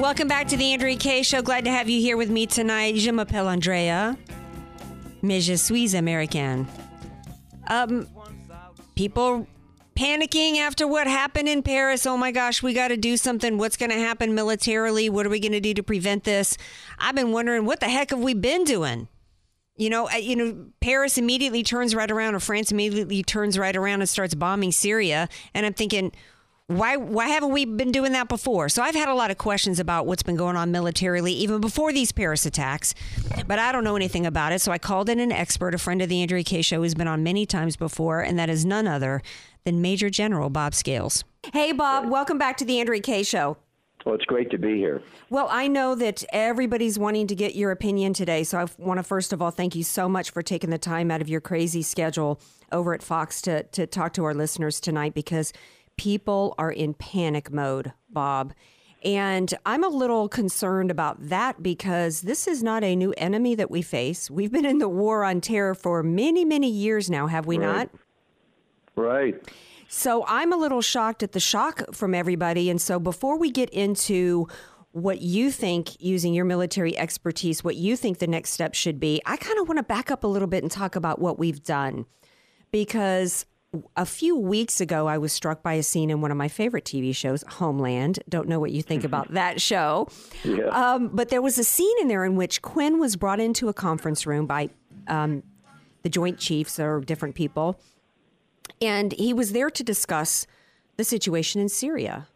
Welcome 0.00 0.28
back 0.28 0.46
to 0.46 0.56
the 0.56 0.72
Andrea 0.72 0.96
Kaye 0.96 1.24
Show. 1.24 1.42
Glad 1.42 1.64
to 1.64 1.72
have 1.72 1.88
you 1.90 2.00
here 2.00 2.16
with 2.16 2.30
me 2.30 2.46
tonight. 2.46 2.94
Je 2.94 3.10
m'appelle 3.10 3.48
Andrea. 3.48 4.16
Mais 5.24 5.40
je 5.40 5.56
suis 5.56 5.94
américaine. 5.94 6.66
Um, 7.68 8.06
people 8.94 9.46
panicking 9.96 10.58
after 10.58 10.86
what 10.86 11.06
happened 11.06 11.48
in 11.48 11.62
Paris. 11.62 12.04
Oh 12.04 12.18
my 12.18 12.30
gosh, 12.30 12.62
we 12.62 12.74
got 12.74 12.88
to 12.88 12.98
do 12.98 13.16
something. 13.16 13.56
What's 13.56 13.78
going 13.78 13.90
to 13.90 13.98
happen 13.98 14.34
militarily? 14.34 15.08
What 15.08 15.24
are 15.24 15.30
we 15.30 15.40
going 15.40 15.52
to 15.52 15.60
do 15.60 15.72
to 15.72 15.82
prevent 15.82 16.24
this? 16.24 16.58
I've 16.98 17.14
been 17.14 17.32
wondering 17.32 17.64
what 17.64 17.80
the 17.80 17.88
heck 17.88 18.10
have 18.10 18.18
we 18.18 18.34
been 18.34 18.64
doing? 18.64 19.08
You 19.76 19.88
know, 19.88 20.10
you 20.10 20.36
know, 20.36 20.66
Paris 20.82 21.16
immediately 21.16 21.62
turns 21.62 21.94
right 21.94 22.10
around, 22.10 22.34
or 22.34 22.40
France 22.40 22.70
immediately 22.70 23.22
turns 23.22 23.58
right 23.58 23.74
around 23.74 24.02
and 24.02 24.08
starts 24.08 24.34
bombing 24.34 24.72
Syria. 24.72 25.30
And 25.54 25.64
I'm 25.64 25.72
thinking, 25.72 26.12
why 26.66 26.96
why 26.96 27.28
haven't 27.28 27.50
we 27.50 27.66
been 27.66 27.92
doing 27.92 28.12
that 28.12 28.28
before? 28.28 28.68
So 28.68 28.82
I've 28.82 28.94
had 28.94 29.08
a 29.08 29.14
lot 29.14 29.30
of 29.30 29.36
questions 29.36 29.78
about 29.78 30.06
what's 30.06 30.22
been 30.22 30.36
going 30.36 30.56
on 30.56 30.70
militarily 30.70 31.32
even 31.32 31.60
before 31.60 31.92
these 31.92 32.10
Paris 32.10 32.46
attacks, 32.46 32.94
but 33.46 33.58
I 33.58 33.70
don't 33.70 33.84
know 33.84 33.96
anything 33.96 34.24
about 34.24 34.52
it. 34.52 34.60
So 34.60 34.72
I 34.72 34.78
called 34.78 35.10
in 35.10 35.20
an 35.20 35.30
expert, 35.30 35.74
a 35.74 35.78
friend 35.78 36.00
of 36.00 36.08
the 36.08 36.22
Andrea 36.22 36.42
Kaye 36.42 36.62
show 36.62 36.80
who's 36.80 36.94
been 36.94 37.08
on 37.08 37.22
many 37.22 37.44
times 37.44 37.76
before, 37.76 38.20
and 38.20 38.38
that 38.38 38.48
is 38.48 38.64
none 38.64 38.86
other 38.86 39.20
than 39.64 39.82
Major 39.82 40.08
General 40.08 40.48
Bob 40.48 40.74
Scales. 40.74 41.24
Hey 41.52 41.72
Bob, 41.72 42.08
welcome 42.08 42.38
back 42.38 42.56
to 42.58 42.64
the 42.64 42.80
Andrea 42.80 43.00
Kaye 43.00 43.24
show. 43.24 43.58
Well, 44.06 44.14
it's 44.14 44.24
great 44.24 44.50
to 44.50 44.58
be 44.58 44.76
here. 44.76 45.02
Well, 45.30 45.48
I 45.50 45.66
know 45.66 45.94
that 45.94 46.24
everybody's 46.30 46.98
wanting 46.98 47.26
to 47.26 47.34
get 47.34 47.54
your 47.54 47.70
opinion 47.70 48.12
today. 48.12 48.44
So 48.44 48.58
I 48.58 48.66
want 48.78 48.98
to 48.98 49.02
first 49.02 49.34
of 49.34 49.42
all 49.42 49.50
thank 49.50 49.74
you 49.74 49.82
so 49.82 50.08
much 50.08 50.30
for 50.30 50.40
taking 50.40 50.70
the 50.70 50.78
time 50.78 51.10
out 51.10 51.20
of 51.20 51.28
your 51.28 51.42
crazy 51.42 51.82
schedule 51.82 52.40
over 52.72 52.94
at 52.94 53.02
Fox 53.02 53.42
to, 53.42 53.64
to 53.64 53.86
talk 53.86 54.14
to 54.14 54.24
our 54.24 54.34
listeners 54.34 54.80
tonight 54.80 55.14
because 55.14 55.52
people 55.96 56.54
are 56.58 56.72
in 56.72 56.94
panic 56.94 57.52
mode, 57.52 57.92
Bob. 58.08 58.52
And 59.04 59.52
I'm 59.66 59.84
a 59.84 59.88
little 59.88 60.28
concerned 60.28 60.90
about 60.90 61.28
that 61.28 61.62
because 61.62 62.22
this 62.22 62.48
is 62.48 62.62
not 62.62 62.82
a 62.82 62.96
new 62.96 63.12
enemy 63.18 63.54
that 63.54 63.70
we 63.70 63.82
face. 63.82 64.30
We've 64.30 64.50
been 64.50 64.64
in 64.64 64.78
the 64.78 64.88
war 64.88 65.24
on 65.24 65.42
terror 65.42 65.74
for 65.74 66.02
many, 66.02 66.44
many 66.44 66.70
years 66.70 67.10
now, 67.10 67.26
have 67.26 67.46
we 67.46 67.58
right. 67.58 67.66
not? 67.66 67.90
Right. 68.96 69.42
So 69.88 70.24
I'm 70.26 70.52
a 70.52 70.56
little 70.56 70.80
shocked 70.80 71.22
at 71.22 71.32
the 71.32 71.40
shock 71.40 71.94
from 71.94 72.14
everybody. 72.14 72.70
And 72.70 72.80
so 72.80 72.98
before 72.98 73.38
we 73.38 73.50
get 73.50 73.68
into 73.70 74.48
what 74.92 75.20
you 75.20 75.50
think, 75.50 76.00
using 76.00 76.32
your 76.32 76.44
military 76.44 76.96
expertise, 76.96 77.62
what 77.62 77.76
you 77.76 77.96
think 77.96 78.18
the 78.18 78.26
next 78.26 78.50
step 78.50 78.74
should 78.74 78.98
be, 78.98 79.20
I 79.26 79.36
kind 79.36 79.58
of 79.58 79.68
want 79.68 79.78
to 79.78 79.82
back 79.82 80.10
up 80.10 80.24
a 80.24 80.28
little 80.28 80.48
bit 80.48 80.62
and 80.62 80.72
talk 80.72 80.96
about 80.96 81.20
what 81.20 81.38
we've 81.38 81.62
done. 81.62 82.06
Because 82.70 83.44
a 83.96 84.06
few 84.06 84.36
weeks 84.36 84.80
ago, 84.80 85.06
I 85.06 85.18
was 85.18 85.32
struck 85.32 85.62
by 85.62 85.74
a 85.74 85.82
scene 85.82 86.10
in 86.10 86.20
one 86.20 86.30
of 86.30 86.36
my 86.36 86.48
favorite 86.48 86.84
TV 86.84 87.14
shows, 87.14 87.42
Homeland. 87.48 88.18
Don't 88.28 88.48
know 88.48 88.60
what 88.60 88.70
you 88.72 88.82
think 88.82 89.04
about 89.04 89.32
that 89.32 89.60
show. 89.60 90.08
Yeah. 90.44 90.66
Um, 90.66 91.08
but 91.08 91.28
there 91.28 91.42
was 91.42 91.58
a 91.58 91.64
scene 91.64 91.96
in 92.00 92.08
there 92.08 92.24
in 92.24 92.36
which 92.36 92.62
Quinn 92.62 92.98
was 92.98 93.16
brought 93.16 93.40
into 93.40 93.68
a 93.68 93.72
conference 93.74 94.26
room 94.26 94.46
by 94.46 94.70
um, 95.08 95.42
the 96.02 96.08
Joint 96.08 96.38
Chiefs 96.38 96.78
or 96.78 97.00
different 97.00 97.34
people 97.34 97.78
and 98.80 99.12
he 99.12 99.32
was 99.32 99.52
there 99.52 99.70
to 99.70 99.82
discuss 99.82 100.46
the 100.96 101.04
situation 101.04 101.60
in 101.60 101.68
Syria 101.68 102.28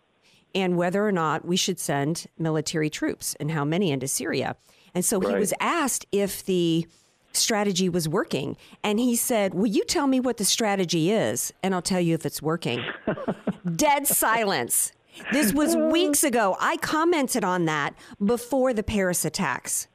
and 0.54 0.76
whether 0.76 1.06
or 1.06 1.12
not 1.12 1.44
we 1.44 1.56
should 1.56 1.78
send 1.78 2.26
military 2.38 2.90
troops 2.90 3.34
and 3.40 3.50
how 3.50 3.64
many 3.64 3.90
into 3.90 4.08
Syria. 4.08 4.56
And 4.94 5.04
so 5.04 5.18
Right. 5.20 5.34
he 5.34 5.40
was 5.40 5.52
asked 5.60 6.06
if 6.12 6.44
the 6.44 6.86
strategy 7.32 7.88
was 7.88 8.08
working. 8.08 8.56
And 8.82 8.98
he 8.98 9.16
said, 9.16 9.54
Will 9.54 9.66
you 9.66 9.84
tell 9.84 10.06
me 10.06 10.20
what 10.20 10.36
the 10.36 10.44
strategy 10.44 11.10
is? 11.10 11.52
And 11.62 11.74
I'll 11.74 11.82
tell 11.82 12.00
you 12.00 12.14
if 12.14 12.26
it's 12.26 12.42
working. 12.42 12.84
Dead 13.76 14.06
silence. 14.06 14.92
This 15.32 15.52
was 15.52 15.76
weeks 15.76 16.22
ago. 16.22 16.56
I 16.60 16.76
commented 16.76 17.44
on 17.44 17.64
that 17.64 17.94
before 18.24 18.72
the 18.72 18.82
Paris 18.82 19.24
attacks. 19.24 19.88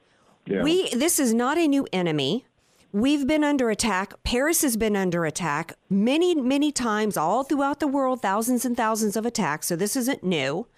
Yeah. 0.46 0.62
We 0.62 0.90
this 0.90 1.18
is 1.18 1.32
not 1.32 1.56
a 1.56 1.66
new 1.66 1.86
enemy. 1.92 2.44
We've 2.92 3.26
been 3.26 3.42
under 3.42 3.70
attack. 3.70 4.14
Paris 4.22 4.62
has 4.62 4.76
been 4.76 4.94
under 4.94 5.24
attack 5.24 5.72
many, 5.90 6.34
many 6.34 6.70
times 6.70 7.16
all 7.16 7.42
throughout 7.42 7.80
the 7.80 7.88
world, 7.88 8.22
thousands 8.22 8.64
and 8.64 8.76
thousands 8.76 9.16
of 9.16 9.26
attacks. 9.26 9.66
So 9.66 9.74
this 9.74 9.96
isn't 9.96 10.22
new. 10.22 10.68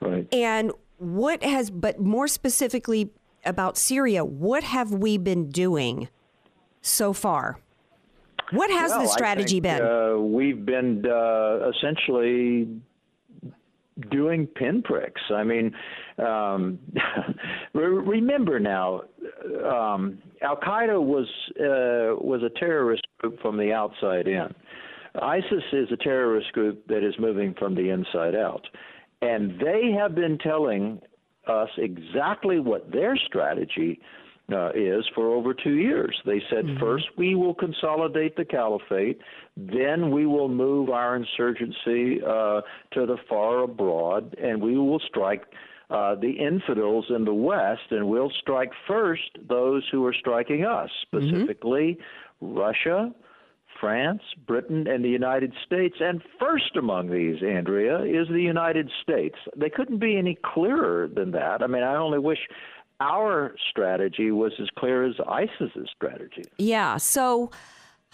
Right. 0.00 0.26
And 0.32 0.72
what 0.96 1.42
has, 1.42 1.70
but 1.70 2.00
more 2.00 2.26
specifically 2.26 3.10
about 3.44 3.76
Syria, 3.76 4.24
what 4.24 4.64
have 4.64 4.92
we 4.92 5.18
been 5.18 5.50
doing 5.50 6.08
so 6.80 7.12
far? 7.12 7.58
What 8.52 8.70
has 8.70 8.90
Well, 8.90 9.02
the 9.02 9.08
strategy 9.08 9.60
think, 9.60 9.78
been? 9.78 9.82
Uh, 9.82 10.18
we've 10.18 10.64
been 10.64 11.04
uh, 11.06 11.70
essentially 11.70 12.68
doing 14.10 14.46
pinpricks. 14.46 15.22
I 15.30 15.42
mean, 15.42 15.74
um, 16.18 16.78
remember 17.74 18.60
now, 18.60 19.02
um, 19.64 20.18
Al 20.42 20.56
Qaeda 20.56 21.02
was 21.02 21.26
uh, 21.58 22.16
was 22.22 22.42
a 22.42 22.50
terrorist 22.58 23.06
group 23.18 23.40
from 23.40 23.56
the 23.56 23.72
outside 23.72 24.26
in. 24.26 24.54
ISIS 25.20 25.64
is 25.72 25.88
a 25.92 25.96
terrorist 25.96 26.52
group 26.52 26.86
that 26.88 27.06
is 27.06 27.14
moving 27.18 27.54
from 27.58 27.74
the 27.74 27.90
inside 27.90 28.34
out, 28.34 28.66
and 29.20 29.58
they 29.60 29.94
have 29.98 30.14
been 30.14 30.38
telling 30.38 31.00
us 31.46 31.68
exactly 31.78 32.60
what 32.60 32.90
their 32.92 33.16
strategy 33.16 34.00
uh, 34.52 34.70
is 34.74 35.04
for 35.14 35.32
over 35.32 35.54
two 35.54 35.74
years. 35.74 36.20
They 36.26 36.42
said 36.50 36.66
first 36.80 37.06
we 37.16 37.34
will 37.34 37.54
consolidate 37.54 38.36
the 38.36 38.44
caliphate, 38.44 39.20
then 39.56 40.10
we 40.10 40.26
will 40.26 40.48
move 40.48 40.90
our 40.90 41.16
insurgency 41.16 42.20
uh, 42.22 42.60
to 42.92 43.06
the 43.06 43.16
far 43.28 43.62
abroad, 43.64 44.36
and 44.42 44.60
we 44.60 44.76
will 44.78 45.00
strike. 45.00 45.44
Uh, 45.90 46.14
the 46.14 46.30
infidels 46.30 47.04
in 47.14 47.26
the 47.26 47.34
West, 47.34 47.82
and 47.90 48.08
we'll 48.08 48.32
strike 48.40 48.70
first 48.88 49.28
those 49.46 49.86
who 49.92 50.06
are 50.06 50.14
striking 50.14 50.64
us, 50.64 50.88
specifically 51.02 51.98
Russia, 52.40 53.12
France, 53.82 54.22
Britain, 54.46 54.86
and 54.86 55.04
the 55.04 55.08
United 55.08 55.52
States. 55.66 55.96
And 55.98 56.22
first 56.38 56.76
among 56.76 57.10
these, 57.10 57.42
Andrea, 57.42 58.04
is 58.04 58.28
the 58.28 58.40
United 58.40 58.88
States. 59.02 59.34
They 59.56 59.68
couldn't 59.68 59.98
be 59.98 60.16
any 60.16 60.38
clearer 60.54 61.08
than 61.08 61.32
that. 61.32 61.62
I 61.62 61.66
mean, 61.66 61.82
I 61.82 61.96
only 61.96 62.20
wish 62.20 62.38
our 63.00 63.56
strategy 63.68 64.30
was 64.30 64.52
as 64.62 64.68
clear 64.78 65.04
as 65.04 65.16
ISIS's 65.28 65.88
strategy. 65.94 66.44
Yeah. 66.58 66.96
So, 66.98 67.50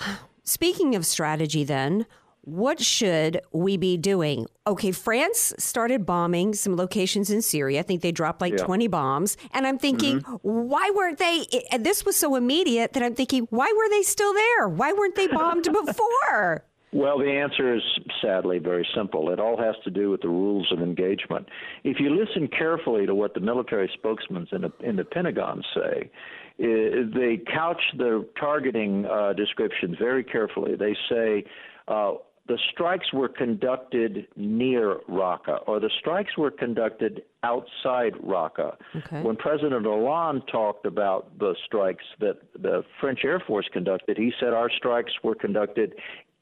speaking 0.43 0.95
of 0.95 1.05
strategy, 1.05 1.65
then, 1.65 2.07
what 2.49 2.81
should 2.81 3.41
we 3.53 3.77
be 3.77 3.97
doing? 3.97 4.47
Okay, 4.67 4.91
France 4.91 5.53
started 5.59 6.07
bombing 6.07 6.55
some 6.55 6.77
locations 6.77 7.31
in 7.31 7.43
Syria. 7.43 7.81
I 7.81 7.83
think 7.83 8.01
they 8.01 8.13
dropped 8.13 8.41
like 8.41 8.55
Yeah. 8.59 8.65
20 8.65 8.87
bombs. 8.89 9.37
And 9.53 9.67
I'm 9.67 9.79
thinking, 9.79 10.21
why 10.43 10.91
weren't 10.95 11.19
they? 11.19 11.45
And 11.71 11.85
this 11.85 12.05
was 12.05 12.17
so 12.17 12.37
immediate 12.37 12.95
that 12.95 13.03
I'm 13.03 13.15
thinking, 13.15 13.47
why 13.51 13.73
were 13.77 13.89
they 13.91 14.03
still 14.03 14.33
there? 14.33 14.69
Why 14.69 14.93
weren't 14.93 15.15
they 15.15 15.27
bombed 15.27 15.65
before? 15.87 16.65
Well, 16.91 17.19
the 17.19 17.31
answer 17.31 17.75
is 17.75 17.83
sadly 18.23 18.59
very 18.59 18.87
simple. 18.97 19.31
It 19.31 19.39
all 19.39 19.59
has 19.59 19.75
to 19.85 19.91
do 19.91 20.11
with 20.11 20.23
the 20.23 20.29
rules 20.29 20.73
of 20.73 20.81
engagement. 20.81 21.47
If 21.85 22.01
you 22.01 22.09
listen 22.19 22.49
carefully 22.49 23.05
to 23.05 23.15
what 23.15 23.35
the 23.35 23.41
military 23.41 23.91
spokesmen 23.93 24.47
in 24.53 24.63
the, 24.63 24.73
in 24.83 24.97
the 24.97 25.05
Pentagon 25.05 25.63
say, 25.75 26.11
they 26.59 27.41
couch 27.55 27.81
the 27.99 28.27
targeting 28.41 29.05
uh, 29.05 29.35
descriptions 29.35 29.97
very 29.99 30.25
carefully. 30.25 30.77
They 30.77 30.97
say 31.11 31.45
uh, 31.89 32.15
the 32.49 32.59
strikes 32.73 33.13
were 33.13 33.29
conducted 33.29 34.27
near 34.37 34.97
Raqqa, 35.09 35.61
or 35.67 35.81
the 35.81 35.91
strikes 35.99 36.37
were 36.39 36.51
conducted 36.51 37.23
outside 37.43 38.15
Raqqa. 38.15 38.77
Okay. 38.97 39.23
When 39.23 39.37
President 39.37 39.85
Hollande 39.85 40.43
talked 40.51 40.87
about 40.87 41.39
the 41.39 41.55
strikes 41.67 42.05
that 42.21 42.39
the 42.59 42.85
French 43.01 43.21
Air 43.23 43.41
Force 43.47 43.69
conducted, 43.71 44.17
he 44.17 44.33
said 44.41 44.55
our 44.55 44.71
strikes 44.71 45.13
were 45.23 45.35
conducted 45.35 45.95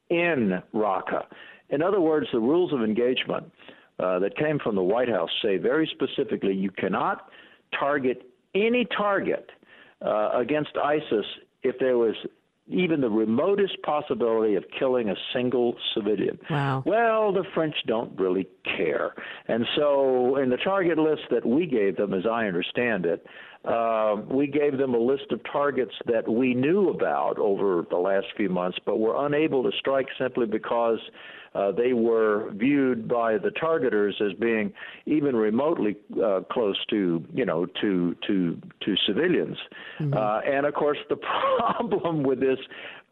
in 0.09 0.61
Raqqa. 0.73 1.25
In 1.69 1.81
other 1.81 1.99
words, 1.99 2.27
the 2.31 2.39
rules 2.39 2.71
of 2.71 2.81
engagement 2.81 3.51
uh, 3.99 4.19
that 4.19 4.37
came 4.37 4.59
from 4.59 4.75
the 4.75 4.83
White 4.83 5.09
House 5.09 5.29
say 5.41 5.57
very 5.57 5.89
specifically 5.93 6.53
you 6.53 6.71
cannot 6.71 7.29
target 7.77 8.23
any 8.55 8.85
target 8.85 9.49
uh, 10.01 10.29
against 10.33 10.71
ISIS 10.81 11.25
if 11.63 11.77
there 11.79 11.97
was 11.97 12.15
even 12.69 13.01
the 13.01 13.09
remotest 13.09 13.81
possibility 13.83 14.55
of 14.55 14.63
killing 14.77 15.09
a 15.09 15.15
single 15.33 15.75
civilian. 15.93 16.37
Wow. 16.49 16.83
Well, 16.85 17.31
the 17.31 17.43
French 17.53 17.75
don't 17.85 18.17
really 18.19 18.47
care. 18.77 19.13
And 19.47 19.65
so, 19.75 20.35
in 20.37 20.49
the 20.49 20.57
target 20.57 20.97
list 20.97 21.23
that 21.31 21.45
we 21.45 21.65
gave 21.65 21.97
them, 21.97 22.13
as 22.13 22.25
I 22.29 22.45
understand 22.45 23.05
it, 23.05 23.25
uh, 23.65 24.15
we 24.29 24.47
gave 24.47 24.77
them 24.77 24.93
a 24.93 24.99
list 24.99 25.31
of 25.31 25.41
targets 25.51 25.93
that 26.05 26.29
we 26.29 26.53
knew 26.53 26.89
about 26.89 27.37
over 27.37 27.85
the 27.89 27.97
last 27.97 28.27
few 28.35 28.49
months, 28.49 28.77
but 28.85 28.97
were 28.99 29.25
unable 29.25 29.63
to 29.63 29.71
strike 29.77 30.07
simply 30.17 30.45
because 30.45 30.99
uh, 31.57 31.71
they 31.71 31.93
were 31.93 32.51
viewed 32.53 33.07
by 33.07 33.37
the 33.37 33.49
targeters 33.49 34.13
as 34.21 34.31
being 34.39 34.71
even 35.07 35.35
remotely 35.35 35.97
uh, 36.23 36.41
close 36.51 36.77
to, 36.89 37.23
you 37.33 37.45
know, 37.45 37.65
to 37.81 38.15
to 38.27 38.61
to 38.81 38.95
civilians. 39.07 39.57
Mm-hmm. 39.99 40.13
Uh, 40.13 40.39
and 40.41 40.65
of 40.67 40.75
course, 40.75 40.99
the 41.09 41.15
problem 41.57 42.21
with 42.21 42.39
this 42.39 42.59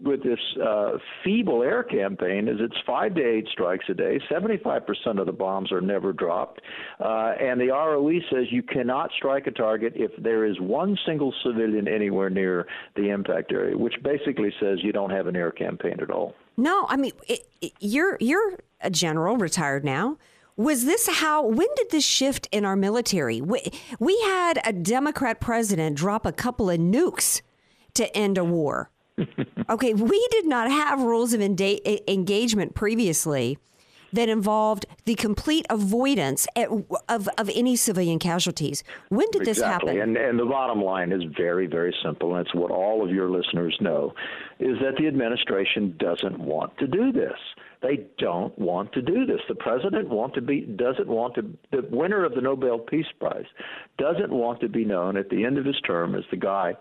with 0.02 0.24
this 0.24 0.40
uh, 0.62 0.98
feeble 1.24 1.64
air 1.64 1.82
campaign 1.82 2.50
is 2.50 2.58
it's 2.60 2.76
five 2.86 3.16
to 3.16 3.22
eight 3.22 3.48
strikes 3.52 3.86
a 3.90 3.94
day. 3.94 4.20
75% 4.30 5.20
of 5.20 5.26
the 5.26 5.32
bombs 5.32 5.72
are 5.72 5.80
never 5.80 6.12
dropped. 6.12 6.62
Uh, 7.00 7.34
and 7.40 7.60
the 7.60 7.70
ROE 7.70 8.20
says 8.30 8.48
you 8.52 8.62
cannot 8.62 9.12
strike 9.16 9.48
a 9.48 9.52
target 9.52 9.94
if 9.96 10.12
there 10.22 10.46
is 10.46 10.60
one 10.60 10.98
single 11.06 11.34
civilian 11.44 11.88
anywhere 11.88 12.30
near 12.30 12.68
the 12.96 13.10
impact 13.10 13.54
area, 13.54 13.78
which 13.78 13.96
basically 14.04 14.54
says 14.60 14.80
you 14.84 14.92
don't 14.92 15.12
have 15.12 15.28
an 15.28 15.36
air 15.36 15.52
campaign 15.52 15.98
at 16.02 16.12
all. 16.12 16.36
No, 16.58 16.86
I 16.90 16.98
mean, 16.98 17.14
it, 17.28 17.48
it, 17.62 17.72
you're, 17.80 18.18
you're 18.20 18.60
a 18.82 18.90
general, 18.90 19.38
retired 19.38 19.86
now. 19.86 20.18
Was 20.58 20.86
this 20.86 21.08
how? 21.08 21.46
When 21.46 21.68
did 21.76 21.92
this 21.92 22.06
shift 22.06 22.48
in 22.52 22.64
our 22.64 22.78
military? 22.78 23.42
We, 23.42 23.62
we 24.00 24.18
had 24.22 24.60
a 24.66 24.72
Democrat 24.72 25.42
president 25.42 25.98
drop 25.98 26.26
a 26.26 26.32
couple 26.32 26.70
of 26.70 26.80
nukes 26.80 27.42
to 27.96 28.16
end 28.16 28.38
a 28.38 28.44
war. 28.44 28.90
Okay, 29.70 29.94
we 29.94 30.28
did 30.32 30.46
not 30.46 30.70
have 30.70 31.02
rules 31.02 31.34
of 31.34 31.42
engagement 31.42 32.76
previously 32.76 33.58
that 34.14 34.30
involved 34.30 34.86
the 35.06 35.16
complete 35.16 35.66
avoidance 35.70 36.48
at, 36.56 36.70
of, 37.10 37.30
of 37.38 37.50
any 37.54 37.76
civilian 37.76 38.18
casualties. 38.18 38.84
When 39.10 39.30
did 39.32 39.42
this 39.42 39.58
exactly. 39.58 39.98
happen? 39.98 40.16
And, 40.16 40.18
and 40.18 40.40
the 40.40 40.46
bottom 40.46 40.82
line 40.82 41.12
is 41.12 41.22
very, 41.38 41.68
very 41.68 41.94
simple, 42.04 42.36
and 42.36 42.46
it's 42.46 42.56
what 42.56 42.72
all 42.72 43.04
of 43.04 43.12
your 43.14 43.30
listeners 43.30 43.76
know, 43.82 44.14
is 44.60 44.78
that 44.80 44.96
the 44.98 45.08
administration 45.08 45.96
doesn't 46.00 46.40
want 46.40 46.78
to 46.78 46.88
do 46.88 47.12
this. 47.12 47.38
They 47.82 48.08
don't 48.18 48.58
want 48.58 48.94
to 48.94 49.02
do 49.02 49.26
this. 49.26 49.42
The 49.48 49.56
president 49.56 50.10
want 50.10 50.34
to 50.36 50.42
be 50.42 50.62
doesn't 50.62 51.08
want 51.08 51.36
to 51.36 51.42
the 51.72 51.88
winner 51.92 52.26
of 52.26 52.34
the 52.34 52.42
Nobel 52.42 52.80
Peace 52.80 53.06
Prize 53.20 53.46
doesn't 54.00 54.32
want 54.32 54.60
to 54.62 54.70
be 54.70 54.86
known 54.86 55.18
at 55.18 55.30
the 55.30 55.46
end 55.46 55.60
of 55.60 55.66
his 55.66 55.80
term 55.82 56.16
as 56.16 56.24
the 56.32 56.38
guy 56.38 56.74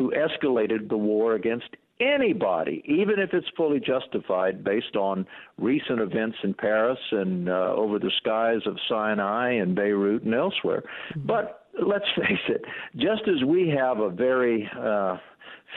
who 0.00 0.10
escalated 0.12 0.88
the 0.88 0.96
war 0.96 1.34
against 1.34 1.76
anybody, 2.00 2.82
even 2.86 3.18
if 3.18 3.34
it's 3.34 3.46
fully 3.54 3.78
justified 3.78 4.64
based 4.64 4.96
on 4.96 5.26
recent 5.58 6.00
events 6.00 6.38
in 6.42 6.54
Paris 6.54 6.98
and 7.10 7.50
uh, 7.50 7.74
over 7.76 7.98
the 7.98 8.10
skies 8.16 8.62
of 8.64 8.78
Sinai 8.88 9.52
and 9.52 9.74
Beirut 9.74 10.22
and 10.22 10.34
elsewhere. 10.34 10.84
Mm-hmm. 11.10 11.26
But 11.26 11.66
let's 11.86 12.06
face 12.16 12.46
it, 12.48 12.64
just 12.96 13.28
as 13.28 13.44
we 13.44 13.68
have 13.78 13.98
a 13.98 14.08
very 14.08 14.66
uh, 14.74 15.18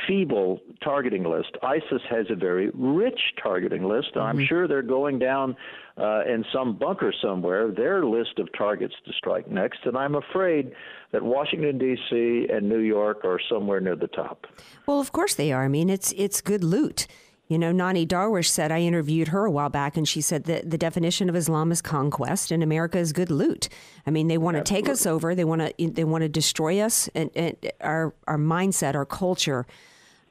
feeble 0.08 0.60
targeting 0.84 1.24
list. 1.24 1.58
ISIS 1.62 2.02
has 2.10 2.26
a 2.30 2.36
very 2.36 2.70
rich 2.74 3.20
targeting 3.42 3.86
list. 3.86 4.10
Mm-hmm. 4.16 4.20
I'm 4.20 4.46
sure 4.46 4.68
they're 4.68 4.82
going 4.82 5.20
down 5.20 5.56
uh, 5.98 6.24
in 6.26 6.44
some 6.52 6.76
bunker 6.78 7.14
somewhere 7.22 7.72
their 7.72 8.06
list 8.06 8.40
of 8.40 8.50
targets 8.58 8.96
to 9.06 9.14
strike 9.14 9.50
next, 9.50 9.80
and 9.86 9.98
I'm 9.98 10.16
afraid 10.16 10.72
that 11.12 11.24
Washington 11.24 11.78
D.C. 11.78 12.48
and 12.52 12.68
New 12.68 12.80
York 12.80 13.24
are 13.24 13.40
somewhere 13.50 13.80
near 13.80 13.96
the 13.96 14.08
top. 14.08 14.48
Well, 14.88 15.00
of 15.00 15.12
course 15.12 15.36
they 15.36 15.52
are. 15.52 15.64
I 15.64 15.68
mean, 15.68 15.90
it's 15.90 16.12
it's 16.14 16.42
good 16.42 16.64
loot. 16.64 17.08
You 17.48 17.58
know, 17.58 17.72
Nonie 17.72 18.06
Darwish 18.06 18.48
said, 18.48 18.72
I 18.72 18.80
interviewed 18.80 19.28
her 19.30 19.46
a 19.46 19.52
while 19.52 19.70
back, 19.70 19.98
and 19.98 20.08
she 20.08 20.22
said 20.22 20.46
that 20.46 20.70
the 20.70 20.78
definition 20.78 21.30
of 21.30 21.36
Islam 21.36 21.72
is 21.72 21.82
conquest, 21.82 22.52
and 22.52 22.64
America 22.64 22.98
is 22.98 23.12
good 23.12 23.30
loot. 23.30 23.68
I 24.08 24.12
mean, 24.12 24.28
they 24.28 24.38
want 24.38 24.58
to 24.58 24.64
take 24.64 24.88
us 24.88 25.06
over, 25.06 25.36
they 25.36 25.44
want 25.44 25.62
to 25.62 25.88
they 25.90 26.06
want 26.06 26.22
to 26.22 26.30
destroy 26.30 26.80
us, 26.80 27.10
and, 27.14 27.30
and 27.36 27.56
our 27.82 28.14
our 28.28 28.38
mindset, 28.38 28.96
our 28.96 29.06
culture, 29.06 29.66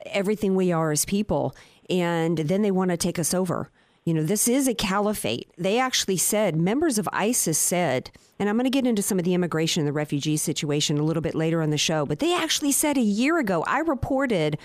everything 0.07 0.57
we 0.57 0.73
are 0.73 0.91
as 0.91 1.05
people, 1.05 1.55
and 1.91 2.39
then 2.39 2.63
they 2.63 2.71
want 2.71 2.91
to 2.91 2.97
take 2.97 3.19
us 3.19 3.35
over. 3.35 3.71
You 4.05 4.15
know, 4.15 4.25
this 4.25 4.49
is 4.49 4.67
a 4.67 4.75
caliphate. 4.75 5.49
They 5.57 5.79
actually 5.79 6.17
said, 6.17 6.57
members 6.57 6.99
of 6.99 7.09
ISIS 7.13 7.59
said, 7.59 8.11
and 8.39 8.49
I'm 8.49 8.57
going 8.57 8.65
to 8.65 8.71
get 8.71 8.87
into 8.87 9.03
some 9.03 9.19
of 9.19 9.25
the 9.25 9.35
immigration 9.35 9.83
and 9.83 9.87
the 9.87 9.93
refugee 9.93 10.37
situation 10.37 10.99
a 10.99 11.05
little 11.05 11.21
bit 11.21 11.37
later 11.37 11.63
on 11.63 11.71
the 11.71 11.79
show, 11.79 12.05
but 12.05 12.19
they 12.19 12.35
actually 12.35 12.73
said 12.73 12.99
a 12.99 13.03
year 13.03 13.39
ago, 13.39 13.63
I 13.65 13.79
reported 13.79 14.59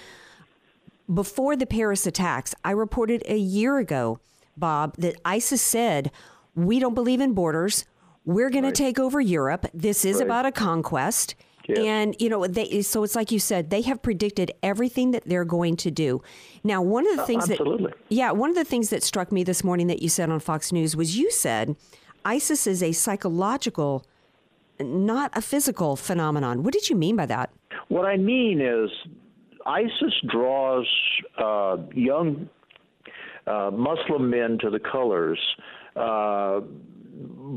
before 1.13 1.55
the 1.55 1.65
Paris 1.65 2.05
attacks, 2.05 2.53
I 2.63 2.71
reported 2.71 3.23
a 3.27 3.37
year 3.37 3.77
ago, 3.77 4.19
Bob, 4.55 4.95
that 4.97 5.15
ISIS 5.23 5.61
said, 5.61 6.11
we 6.55 6.79
don't 6.79 6.95
believe 6.95 7.21
in 7.21 7.33
borders. 7.33 7.85
We're 8.25 8.49
going 8.49 8.65
right. 8.65 8.75
to 8.75 8.83
take 8.83 8.99
over 8.99 9.21
Europe. 9.21 9.67
This 9.73 10.03
is 10.03 10.17
right. 10.17 10.25
about 10.25 10.45
a 10.45 10.51
conquest. 10.51 11.35
And 11.75 12.15
you 12.19 12.29
know, 12.29 12.47
they 12.47 12.81
so 12.81 13.03
it's 13.03 13.13
like 13.13 13.29
you 13.29 13.39
said, 13.39 13.71
they 13.71 13.81
have 13.81 14.01
predicted 14.01 14.53
everything 14.63 15.11
that 15.11 15.23
they're 15.25 15.43
going 15.43 15.75
to 15.77 15.91
do. 15.91 16.21
Now, 16.63 16.81
one 16.81 17.05
of 17.05 17.17
the 17.17 17.23
uh, 17.23 17.25
things 17.25 17.49
absolutely. 17.49 17.91
that 17.91 17.97
yeah, 18.07 18.31
one 18.31 18.49
of 18.49 18.55
the 18.55 18.63
things 18.63 18.89
that 18.91 19.03
struck 19.03 19.33
me 19.33 19.43
this 19.43 19.65
morning 19.65 19.87
that 19.87 20.01
you 20.01 20.07
said 20.07 20.29
on 20.29 20.39
Fox 20.39 20.71
News 20.71 20.95
was 20.95 21.17
you 21.17 21.29
said 21.29 21.75
ISIS 22.23 22.67
is 22.67 22.81
a 22.81 22.93
psychological, 22.93 24.05
not 24.79 25.31
a 25.35 25.41
physical 25.41 25.97
phenomenon. 25.97 26.63
What 26.63 26.73
did 26.73 26.89
you 26.89 26.95
mean 26.95 27.17
by 27.17 27.25
that? 27.25 27.51
What 27.89 28.05
I 28.05 28.15
mean 28.15 28.61
is 28.61 28.89
ISIS 29.67 30.13
draws 30.29 30.87
uh, 31.37 31.77
young 31.93 32.49
uh, 33.45 33.71
Muslim 33.71 34.29
men 34.29 34.57
to 34.61 34.69
the 34.69 34.79
colors. 34.79 35.39
Uh, 35.95 36.61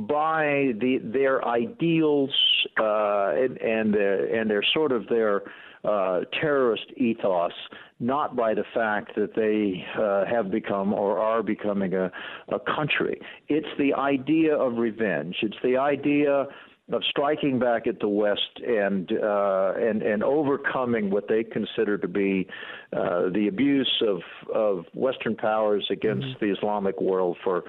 by 0.08 0.72
the 0.80 0.98
their 1.02 1.46
ideals 1.46 2.30
uh, 2.78 3.32
and 3.34 3.58
and 3.58 3.94
their, 3.94 4.40
and 4.40 4.50
their 4.50 4.62
sort 4.72 4.92
of 4.92 5.06
their 5.08 5.42
uh, 5.84 6.20
terrorist 6.40 6.86
ethos, 6.96 7.52
not 8.00 8.36
by 8.36 8.54
the 8.54 8.64
fact 8.74 9.14
that 9.16 9.34
they 9.34 9.84
uh, 9.98 10.24
have 10.26 10.50
become 10.50 10.92
or 10.92 11.18
are 11.18 11.42
becoming 11.42 11.94
a, 11.94 12.10
a 12.48 12.58
country. 12.76 13.20
It's 13.48 13.68
the 13.78 13.94
idea 13.94 14.54
of 14.54 14.76
revenge. 14.76 15.36
It's 15.42 15.56
the 15.62 15.76
idea 15.76 16.46
of 16.92 17.02
striking 17.08 17.58
back 17.58 17.86
at 17.86 18.00
the 18.00 18.08
West 18.08 18.60
and 18.66 19.10
uh, 19.12 19.72
and 19.76 20.02
and 20.02 20.22
overcoming 20.22 21.10
what 21.10 21.28
they 21.28 21.44
consider 21.44 21.98
to 21.98 22.08
be 22.08 22.46
uh, 22.92 23.28
the 23.32 23.48
abuse 23.48 24.02
of 24.06 24.20
of 24.54 24.84
Western 24.94 25.36
powers 25.36 25.86
against 25.90 26.26
mm-hmm. 26.26 26.44
the 26.44 26.52
Islamic 26.52 27.00
world 27.00 27.36
for 27.44 27.64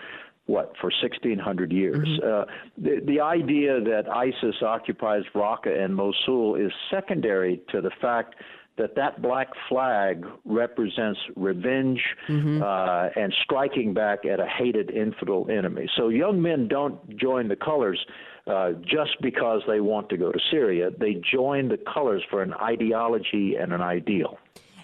what 0.48 0.74
for 0.82 0.92
1600 1.02 1.72
years. 1.72 2.08
Mm-hmm. 2.08 2.28
Uh, 2.28 2.46
the, 2.78 3.02
the 3.06 3.20
idea 3.22 3.80
that 3.80 4.10
ISIS 4.10 4.56
occupies 4.62 5.24
Raqqa 5.36 5.84
and 5.84 5.96
Mosul 5.96 6.56
is 6.56 6.72
secondary 6.90 7.62
to 7.72 7.82
the 7.82 7.92
fact 8.02 8.36
that 8.78 8.96
that 8.96 9.22
black 9.22 9.50
flag 9.70 10.26
represents 10.46 11.20
revenge 11.36 12.02
mm-hmm. 12.28 12.64
uh, 12.64 13.22
and 13.22 13.34
striking 13.44 13.94
back 13.94 14.26
at 14.26 14.40
a 14.40 14.48
hated 14.48 14.90
infidel 14.90 15.48
enemy. 15.52 15.88
So 15.98 16.10
young 16.10 16.42
men 16.42 16.68
don't 16.68 17.18
join 17.18 17.48
the 17.48 17.56
colors 17.56 18.00
uh, 18.48 18.72
just 18.84 19.22
because 19.22 19.62
they 19.68 19.80
want 19.80 20.10
to 20.10 20.18
go 20.18 20.32
to 20.32 20.40
Syria. 20.50 20.90
They 20.98 21.22
join 21.32 21.70
the 21.70 21.78
colors 21.78 22.24
for 22.30 22.42
an 22.42 22.54
ideology 22.54 23.56
and 23.56 23.74
an 23.74 23.82
ideal. 23.82 24.38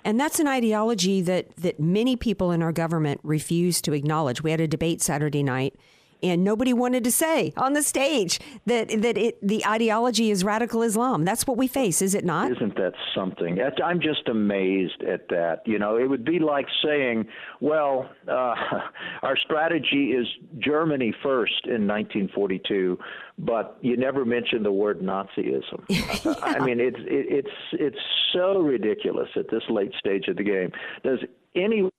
And 0.04 0.20
that's 0.20 0.40
an 0.40 0.48
ideology 0.48 1.22
that, 1.22 1.56
that 1.58 1.80
many 1.80 2.16
people 2.16 2.52
in 2.52 2.62
our 2.62 2.72
government 2.72 3.20
refuse 3.24 3.82
to 3.82 3.94
acknowledge. 3.94 4.42
We 4.42 4.52
had 4.52 4.62
a 4.62 4.68
debate 4.68 5.02
Saturday 5.02 5.44
night 5.44 5.76
and 6.24 6.44
nobody 6.44 6.74
wanted 6.74 7.04
to 7.04 7.12
say 7.12 7.54
on 7.58 7.74
the 7.74 7.84
stage 7.84 8.40
that 8.66 8.90
that 8.90 9.18
it, 9.18 9.38
the 9.46 9.66
ideology 9.66 10.32
is 10.32 10.44
radical 10.44 10.82
Islam. 10.82 11.26
That's 11.26 11.46
what 11.46 11.58
we 11.58 11.68
face, 11.68 12.02
is 12.02 12.16
it 12.16 12.26
not? 12.26 12.52
Isn't 12.52 12.76
that 12.76 12.94
something? 13.16 13.60
I'm 13.84 14.02
just 14.02 14.28
amazed 14.28 15.04
at 15.04 15.28
that. 15.30 15.62
You 15.66 15.80
know, 15.80 15.98
it 15.98 16.10
would 16.10 16.26
be 16.26 16.40
like 16.40 16.68
saying, 16.84 17.28
"Well, 17.62 18.10
uh, 18.28 18.56
our 19.22 19.38
strategy 19.38 20.12
is 20.12 20.28
Germany 20.60 21.14
first 21.24 21.66
in 21.66 21.88
1942, 21.88 22.98
but 23.38 23.78
you 23.82 23.98
never 23.98 24.26
mention 24.26 24.64
the 24.64 24.72
word 24.72 25.00
Nazism." 25.02 25.84
yeah. 25.90 26.36
I 26.42 26.60
mean, 26.60 26.80
it's 26.80 27.00
it, 27.00 27.46
it's 27.46 27.58
it's 27.74 28.00
so 28.34 28.60
ridiculous 28.60 29.30
at 29.36 29.50
this 29.50 29.64
late 29.70 29.94
stage 30.00 30.28
of 30.28 30.38
the 30.38 30.44
game. 30.44 30.72
Does 31.04 31.20
any 31.56 31.90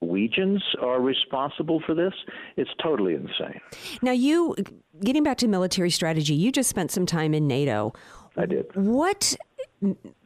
Norwegians 0.00 0.62
are 0.80 1.00
responsible 1.00 1.82
for 1.84 1.94
this. 1.94 2.12
It's 2.56 2.70
totally 2.82 3.14
insane. 3.14 3.60
Now, 4.00 4.12
you, 4.12 4.54
getting 5.02 5.22
back 5.22 5.38
to 5.38 5.48
military 5.48 5.90
strategy, 5.90 6.34
you 6.34 6.52
just 6.52 6.70
spent 6.70 6.90
some 6.90 7.06
time 7.06 7.34
in 7.34 7.46
NATO. 7.46 7.92
I 8.36 8.46
did. 8.46 8.66
What 8.74 9.36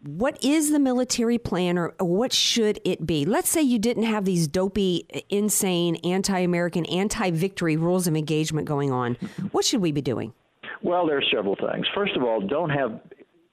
what 0.05 0.43
is 0.43 0.71
the 0.71 0.79
military 0.79 1.39
plan 1.39 1.79
or 1.79 1.95
what 1.99 2.33
should 2.33 2.81
it 2.85 3.07
be? 3.07 3.25
Let's 3.25 3.49
say 3.49 3.63
you 3.63 3.79
didn't 3.79 4.05
have 4.05 4.25
these 4.25 4.49
dopey, 4.49 5.07
insane, 5.29 5.97
anti 5.97 6.39
American, 6.39 6.87
anti 6.87 7.31
victory 7.31 7.77
rules 7.77 8.07
of 8.07 8.17
engagement 8.17 8.67
going 8.67 8.91
on. 8.91 9.15
What 9.53 9.65
should 9.65 9.81
we 9.81 9.93
be 9.93 10.03
doing? 10.03 10.33
Well, 10.83 11.07
there 11.07 11.19
are 11.19 11.25
several 11.33 11.57
things. 11.57 11.87
First 11.95 12.17
of 12.17 12.25
all, 12.25 12.41
don't 12.41 12.71
have 12.71 13.01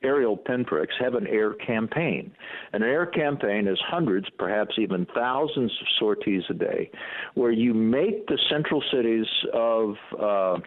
aerial 0.02 0.38
pinpricks 0.38 0.94
have 1.00 1.16
an 1.16 1.28
air 1.28 1.54
campaign. 1.54 2.32
An 2.74 2.84
air 2.84 3.06
campaign 3.06 3.68
is 3.68 3.78
hundreds, 3.86 4.28
perhaps 4.38 4.76
even 4.78 5.06
thousands 5.14 5.72
of 5.82 5.88
sorties 6.00 6.44
a 6.50 6.54
day, 6.54 6.90
where 7.36 7.52
you 7.52 7.74
make 7.74 8.26
the 8.28 8.40
central 8.50 8.82
cities 8.94 9.26
of 9.54 9.96
uh, 10.20 10.58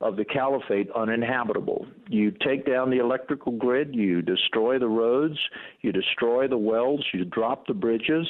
of 0.00 0.16
the 0.16 0.24
caliphate 0.24 0.90
uninhabitable. 0.94 1.86
You 2.08 2.30
take 2.30 2.66
down 2.66 2.90
the 2.90 2.98
electrical 2.98 3.52
grid, 3.52 3.94
you 3.94 4.22
destroy 4.22 4.78
the 4.78 4.88
roads, 4.88 5.38
you 5.80 5.92
destroy 5.92 6.48
the 6.48 6.58
wells, 6.58 7.04
you 7.12 7.24
drop 7.24 7.66
the 7.66 7.74
bridges, 7.74 8.26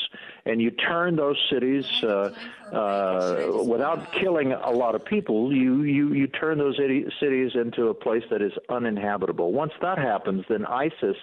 and 0.46 0.60
you 0.60 0.70
turn 0.70 1.16
those 1.16 1.36
cities 1.50 1.84
uh, 2.02 2.32
uh, 2.72 3.62
without 3.64 4.12
killing 4.12 4.52
a 4.52 4.70
lot 4.70 4.94
of 4.94 5.04
people. 5.04 5.52
You 5.52 5.82
you 5.82 6.12
you 6.14 6.26
turn 6.26 6.58
those 6.58 6.76
cities 6.76 7.52
into 7.54 7.88
a 7.88 7.94
place 7.94 8.24
that 8.30 8.42
is 8.42 8.52
uninhabitable. 8.68 9.52
Once 9.52 9.72
that 9.80 9.98
happens, 9.98 10.44
then 10.48 10.64
ISIS 10.66 11.16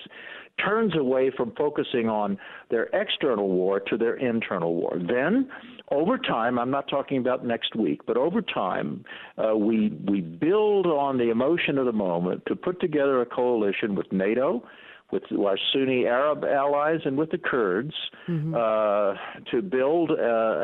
turns 0.63 0.95
away 0.95 1.31
from 1.35 1.53
focusing 1.55 2.07
on 2.09 2.37
their 2.69 2.85
external 2.93 3.49
war 3.49 3.79
to 3.79 3.97
their 3.97 4.15
internal 4.15 4.75
war. 4.75 4.97
Then, 4.97 5.49
over 5.91 6.17
time, 6.17 6.57
I'm 6.57 6.71
not 6.71 6.87
talking 6.87 7.17
about 7.17 7.45
next 7.45 7.75
week, 7.75 8.01
but 8.07 8.17
over 8.17 8.41
time, 8.41 9.03
uh, 9.37 9.55
we 9.55 9.89
we 10.07 10.21
build 10.21 10.87
on 10.87 11.17
the 11.17 11.29
emotion 11.29 11.77
of 11.77 11.85
the 11.85 11.93
moment 11.93 12.43
to 12.47 12.55
put 12.55 12.79
together 12.79 13.21
a 13.21 13.25
coalition 13.25 13.95
with 13.95 14.11
NATO, 14.11 14.63
with 15.11 15.23
our 15.31 15.57
Sunni 15.71 16.05
Arab 16.05 16.43
allies, 16.43 17.01
and 17.05 17.17
with 17.17 17.31
the 17.31 17.37
Kurds 17.37 17.93
mm-hmm. 18.27 18.55
uh, 18.55 19.51
to 19.51 19.61
build 19.61 20.11
uh, 20.11 20.15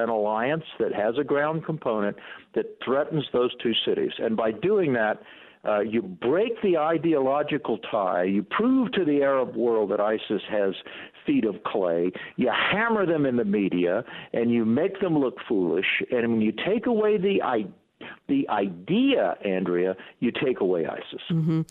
an 0.03 0.09
alliance 0.09 0.65
that 0.79 0.93
has 0.93 1.15
a 1.19 1.23
ground 1.23 1.65
component 1.65 2.17
that 2.55 2.77
threatens 2.83 3.25
those 3.31 3.51
two 3.61 3.73
cities. 3.85 4.11
And 4.17 4.35
by 4.35 4.51
doing 4.51 4.93
that, 4.93 5.21
uh, 5.67 5.81
you 5.81 6.01
break 6.01 6.61
the 6.63 6.77
ideological 6.77 7.77
tie. 7.91 8.23
You 8.23 8.43
prove 8.43 8.91
to 8.93 9.05
the 9.05 9.21
Arab 9.21 9.55
world 9.55 9.91
that 9.91 9.99
ISIS 9.99 10.41
has 10.49 10.73
feet 11.25 11.45
of 11.45 11.63
clay. 11.63 12.11
You 12.35 12.51
hammer 12.51 13.05
them 13.05 13.25
in 13.25 13.35
the 13.35 13.45
media, 13.45 14.03
and 14.33 14.51
you 14.51 14.65
make 14.65 14.99
them 14.99 15.17
look 15.17 15.37
foolish. 15.47 15.85
And 16.11 16.31
when 16.31 16.41
you 16.41 16.51
take 16.51 16.87
away 16.87 17.17
the 17.17 17.41
the 18.27 18.49
idea, 18.49 19.35
Andrea, 19.45 19.95
you 20.19 20.31
take 20.31 20.61
away 20.61 20.87
ISIS. 20.87 21.21
Mm-hmm. 21.29 21.61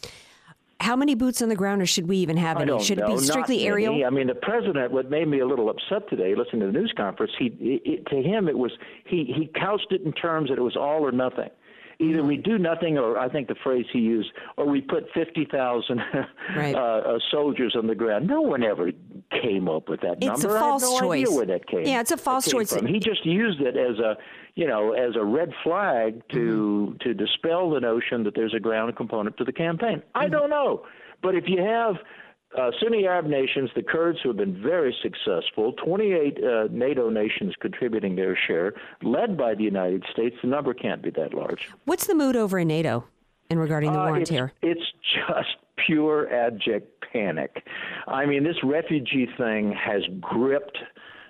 How 0.78 0.96
many 0.96 1.14
boots 1.14 1.42
on 1.42 1.50
the 1.50 1.56
ground, 1.56 1.82
or 1.82 1.86
should 1.86 2.08
we 2.08 2.18
even 2.18 2.38
have 2.38 2.58
any? 2.58 2.82
Should 2.82 2.98
know. 2.98 3.12
it 3.12 3.18
be 3.18 3.18
strictly 3.18 3.66
aerial? 3.66 4.02
I 4.06 4.10
mean, 4.10 4.28
the 4.28 4.34
president. 4.34 4.92
What 4.92 5.10
made 5.10 5.28
me 5.28 5.40
a 5.40 5.46
little 5.46 5.68
upset 5.68 6.08
today, 6.08 6.34
listening 6.34 6.60
to 6.60 6.66
the 6.68 6.72
news 6.72 6.94
conference, 6.96 7.32
he 7.38 7.46
it, 7.84 8.06
to 8.06 8.22
him 8.22 8.48
it 8.48 8.56
was 8.56 8.70
he 9.04 9.24
he 9.36 9.50
couched 9.60 9.88
it 9.90 10.02
in 10.02 10.12
terms 10.12 10.48
that 10.48 10.58
it 10.58 10.62
was 10.62 10.76
all 10.76 11.04
or 11.04 11.12
nothing 11.12 11.50
either 12.00 12.24
we 12.24 12.36
do 12.36 12.58
nothing, 12.58 12.98
or 12.98 13.18
I 13.18 13.28
think 13.28 13.48
the 13.48 13.54
phrase 13.62 13.86
he 13.92 14.00
used, 14.00 14.30
or 14.56 14.66
we 14.66 14.80
put 14.80 15.04
50,000 15.14 15.98
right. 16.56 16.74
uh, 16.74 16.78
uh, 16.78 17.18
soldiers 17.30 17.76
on 17.76 17.86
the 17.86 17.94
ground. 17.94 18.26
No 18.26 18.40
one 18.40 18.62
ever 18.62 18.90
came 19.42 19.68
up 19.68 19.88
with 19.88 20.00
that 20.00 20.16
it's 20.20 20.42
number. 20.42 20.56
A 20.56 20.60
false 20.60 20.82
I 20.82 20.86
have 20.86 20.94
no 20.94 21.00
choice. 21.08 21.26
idea 21.26 21.36
where 21.36 21.46
that 21.46 21.66
came. 21.66 21.84
Yeah, 21.84 22.00
it's 22.00 22.10
a 22.10 22.16
false 22.16 22.48
choice. 22.48 22.72
From. 22.72 22.86
He 22.86 22.98
just 22.98 23.24
used 23.24 23.60
it 23.60 23.76
as 23.76 23.98
a, 23.98 24.16
you 24.54 24.66
know, 24.66 24.92
as 24.92 25.14
a 25.16 25.24
red 25.24 25.50
flag 25.62 26.22
to 26.30 26.96
mm-hmm. 26.98 27.08
to 27.08 27.14
dispel 27.14 27.70
the 27.70 27.80
notion 27.80 28.24
that 28.24 28.34
there's 28.34 28.54
a 28.54 28.60
ground 28.60 28.96
component 28.96 29.36
to 29.36 29.44
the 29.44 29.52
campaign. 29.52 29.98
Mm-hmm. 29.98 30.18
I 30.18 30.28
don't 30.28 30.50
know, 30.50 30.86
but 31.22 31.34
if 31.34 31.44
you 31.46 31.62
have 31.62 31.96
uh, 32.58 32.70
Sunni 32.82 33.06
Arab 33.06 33.26
nations, 33.26 33.70
the 33.76 33.82
Kurds, 33.82 34.18
who 34.22 34.30
have 34.30 34.36
been 34.36 34.60
very 34.60 34.94
successful, 35.02 35.72
28 35.84 36.38
uh, 36.42 36.68
NATO 36.70 37.08
nations 37.08 37.54
contributing 37.60 38.16
their 38.16 38.36
share, 38.36 38.74
led 39.02 39.36
by 39.36 39.54
the 39.54 39.62
United 39.62 40.04
States. 40.12 40.36
The 40.42 40.48
number 40.48 40.74
can't 40.74 41.02
be 41.02 41.10
that 41.10 41.32
large. 41.32 41.70
What's 41.84 42.06
the 42.06 42.14
mood 42.14 42.36
over 42.36 42.58
in 42.58 42.68
NATO 42.68 43.04
in 43.50 43.58
regarding 43.58 43.92
the 43.92 44.00
uh, 44.00 44.04
war 44.04 44.14
on 44.16 44.22
it's, 44.22 44.30
terror? 44.30 44.52
It's 44.62 44.80
just 45.14 45.56
pure 45.86 46.32
abject 46.32 47.04
panic. 47.12 47.64
I 48.08 48.26
mean, 48.26 48.42
this 48.42 48.56
refugee 48.64 49.28
thing 49.38 49.72
has 49.72 50.02
gripped. 50.20 50.78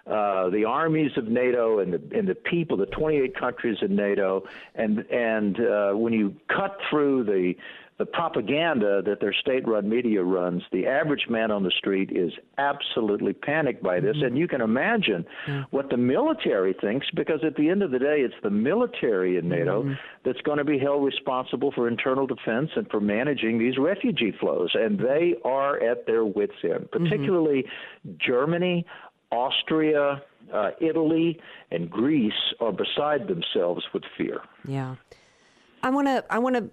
Uh, 0.07 0.49
the 0.49 0.65
armies 0.65 1.13
of 1.17 1.29
NATO 1.29 1.79
and 1.79 1.93
the 1.93 2.19
and 2.19 2.27
the 2.27 2.35
people, 2.35 2.77
the 2.77 2.87
28 2.87 3.39
countries 3.39 3.77
in 3.83 3.95
NATO, 3.95 4.43
and 4.75 5.01
and 5.11 5.61
uh, 5.61 5.93
when 5.93 6.13
you 6.13 6.35
cut 6.49 6.79
through 6.89 7.25
the 7.25 7.55
the 8.01 8.07
propaganda 8.07 9.03
that 9.03 9.21
their 9.21 9.35
state 9.35 9.69
run 9.69 9.87
media 9.87 10.23
runs, 10.23 10.63
the 10.73 10.87
average 10.87 11.27
man 11.29 11.51
on 11.51 11.63
the 11.63 11.71
street 11.71 12.11
is 12.11 12.33
absolutely 12.57 13.35
panicked 13.35 13.83
by 13.83 14.01
this. 14.01 14.17
Mm-hmm. 14.17 14.25
And 14.25 14.39
you 14.39 14.49
can 14.49 14.63
imagine 14.63 15.27
yeah. 15.47 15.65
what 15.69 15.91
the 15.91 15.99
military 15.99 16.75
thinks 16.81 17.07
because 17.15 17.41
at 17.45 17.57
the 17.57 17.69
end 17.69 17.83
of 17.83 17.91
the 17.91 17.99
day, 17.99 18.23
it's 18.23 18.35
the 18.43 18.49
military 18.49 19.37
in 19.37 19.51
NATO 19.51 19.83
mm-hmm. 19.83 19.93
that's 20.25 20.41
going 20.41 20.57
to 20.57 20.65
be 20.65 20.79
held 20.79 21.05
responsible 21.05 21.73
for 21.73 21.89
internal 21.89 22.27
defense 22.27 22.71
and 22.75 22.89
for 22.91 23.01
managing 23.01 23.59
these 23.59 23.77
refugee 23.77 24.33
flows. 24.41 24.71
And 24.73 24.99
they 24.99 25.35
are 25.45 25.79
at 25.85 26.07
their 26.07 26.25
wits' 26.25 26.55
end, 26.65 26.73
mm-hmm. 26.73 27.05
particularly 27.05 27.65
mm-hmm. 27.65 28.13
Germany, 28.19 28.87
Austria, 29.31 30.23
uh, 30.55 30.71
Italy, 30.81 31.39
and 31.71 31.91
Greece 31.91 32.33
are 32.61 32.73
beside 32.73 33.29
themselves 33.29 33.85
with 33.93 34.05
fear. 34.17 34.41
Yeah. 34.67 34.95
I 35.83 35.91
want 35.91 36.09
to 36.09 36.25
I 36.31 36.39
want 36.39 36.57
to 36.57 36.71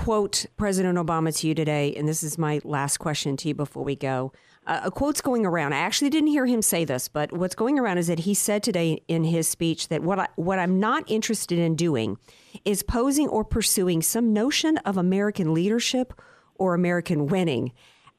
quote 0.00 0.46
President 0.56 0.96
Obama 0.96 1.36
to 1.36 1.46
you 1.46 1.54
today, 1.54 1.94
and 1.94 2.08
this 2.08 2.22
is 2.22 2.38
my 2.38 2.58
last 2.64 2.96
question 2.96 3.36
to 3.36 3.48
you 3.48 3.54
before 3.54 3.84
we 3.84 3.94
go. 3.94 4.32
Uh, 4.66 4.80
a 4.84 4.90
quote's 4.90 5.20
going 5.20 5.44
around. 5.44 5.74
I 5.74 5.80
actually 5.80 6.08
didn't 6.08 6.28
hear 6.28 6.46
him 6.46 6.62
say 6.62 6.86
this, 6.86 7.06
but 7.06 7.32
what's 7.32 7.54
going 7.54 7.78
around 7.78 7.98
is 7.98 8.06
that 8.06 8.20
he 8.20 8.32
said 8.32 8.62
today 8.62 9.02
in 9.08 9.24
his 9.24 9.46
speech 9.46 9.88
that 9.88 10.02
what 10.02 10.18
I, 10.18 10.28
what 10.36 10.58
I'm 10.58 10.80
not 10.80 11.04
interested 11.06 11.58
in 11.58 11.76
doing 11.76 12.16
is 12.64 12.82
posing 12.82 13.28
or 13.28 13.44
pursuing 13.44 14.00
some 14.00 14.32
notion 14.32 14.78
of 14.86 14.96
American 14.96 15.52
leadership 15.52 16.18
or 16.54 16.72
American 16.72 17.26
winning. 17.26 17.70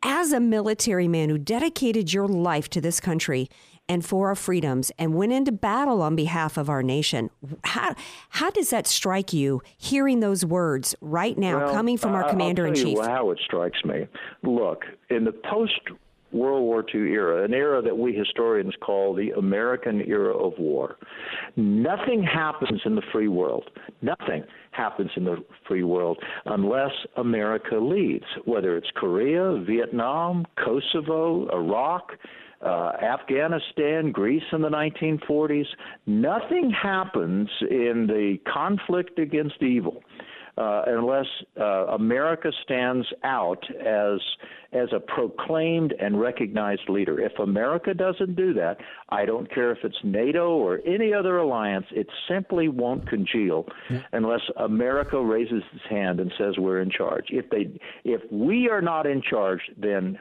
As 0.04 0.32
a 0.32 0.40
military 0.40 1.08
man 1.08 1.30
who 1.30 1.40
dedicated 1.40 2.14
your 2.14 2.28
life 2.28 2.70
to 2.70 2.82
this 2.82 3.00
country, 3.00 3.50
and 3.92 4.06
for 4.06 4.30
our 4.30 4.36
freedoms 4.36 4.90
and 4.98 5.14
went 5.14 5.34
into 5.34 5.52
battle 5.52 6.02
on 6.02 6.16
behalf 6.16 6.56
of 6.56 6.70
our 6.70 6.82
nation. 6.82 7.30
How, 7.66 7.94
how 8.30 8.50
does 8.50 8.70
that 8.70 8.88
strike 8.88 9.34
you, 9.34 9.62
hearing 9.78 10.22
those 10.22 10.46
words 10.46 10.96
right 11.02 11.38
now 11.38 11.58
well, 11.58 11.74
coming 11.74 11.98
from 11.98 12.14
our 12.14 12.30
commander 12.30 12.66
in 12.66 12.74
chief? 12.74 12.98
how 12.98 13.32
it 13.32 13.40
strikes 13.44 13.84
me. 13.84 14.08
Look, 14.44 14.86
in 15.10 15.26
the 15.26 15.34
post 15.34 15.82
World 16.32 16.64
War 16.64 16.86
II 16.96 17.02
era, 17.12 17.44
an 17.44 17.54
era 17.54 17.82
that 17.82 17.98
we 17.98 18.14
historians 18.14 18.74
call 18.80 19.14
the 19.14 19.32
American 19.32 20.02
era 20.08 20.34
of 20.34 20.58
war. 20.58 20.96
Nothing 21.58 22.24
happens 22.24 22.80
in 22.86 22.96
the 22.96 23.02
free 23.12 23.28
world. 23.28 23.70
Nothing 24.02 24.46
happens 24.72 25.12
in 25.18 25.26
the 25.26 25.44
free 25.68 25.84
world 25.84 26.18
unless 26.46 26.92
America 27.18 27.76
leads, 27.76 28.24
whether 28.46 28.78
it's 28.78 28.88
Korea, 28.96 29.62
Vietnam, 29.68 30.46
Kosovo, 30.56 31.50
Iraq, 31.50 32.14
uh, 32.64 32.92
Afghanistan, 33.02 34.12
Greece 34.12 34.44
in 34.52 34.62
the 34.62 34.70
1940s. 34.70 35.66
Nothing 36.06 36.72
happens 36.72 37.50
in 37.70 38.08
the 38.08 38.38
conflict 38.52 39.20
against 39.20 39.62
evil 39.62 40.04
uh, 40.58 40.84
unless 40.88 41.26
uh, 41.60 41.88
America 41.88 42.52
stands 42.64 43.08
out 43.24 43.64
as 43.80 44.20
as 44.74 44.88
a 44.94 45.00
proclaimed 45.00 45.94
and 46.00 46.20
recognized 46.20 46.88
leader. 46.88 47.20
If 47.20 47.38
America 47.40 47.94
doesn't 47.94 48.36
do 48.38 48.54
that, 48.54 48.78
I 49.10 49.26
don't 49.26 49.54
care 49.54 49.72
if 49.72 49.80
it's 49.84 49.98
NATO 50.04 50.52
or 50.52 50.80
any 50.86 51.14
other 51.14 51.40
alliance, 51.40 51.88
it 51.92 52.08
simply 52.30 52.70
won't 52.70 53.08
congeal 53.10 53.66
unless 54.14 54.40
America 54.56 55.22
raises 55.22 55.62
its 55.74 55.84
hand 55.90 56.22
and 56.22 56.32
says 56.38 56.56
we're 56.58 56.82
in 56.82 56.90
charge. 56.90 57.26
If 57.30 57.50
they 57.50 57.80
if 58.06 58.22
we 58.32 58.70
are 58.70 58.82
not 58.82 59.06
in 59.06 59.22
charge, 59.22 59.62
then 59.78 60.18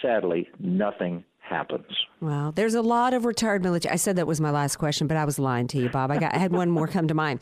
sadly 0.00 0.48
nothing 0.58 1.24
happens. 1.52 1.86
Well, 2.20 2.52
there's 2.52 2.74
a 2.74 2.82
lot 2.82 3.14
of 3.14 3.24
retired 3.24 3.62
military. 3.62 3.92
I 3.92 3.96
said 3.96 4.16
that 4.16 4.26
was 4.26 4.40
my 4.40 4.50
last 4.50 4.76
question, 4.76 5.06
but 5.06 5.16
I 5.16 5.24
was 5.24 5.38
lying 5.38 5.66
to 5.68 5.78
you, 5.78 5.88
Bob. 5.88 6.10
I, 6.10 6.18
got, 6.18 6.34
I 6.34 6.38
had 6.38 6.52
one 6.52 6.70
more 6.70 6.88
come 6.88 7.08
to 7.08 7.14
mind. 7.14 7.40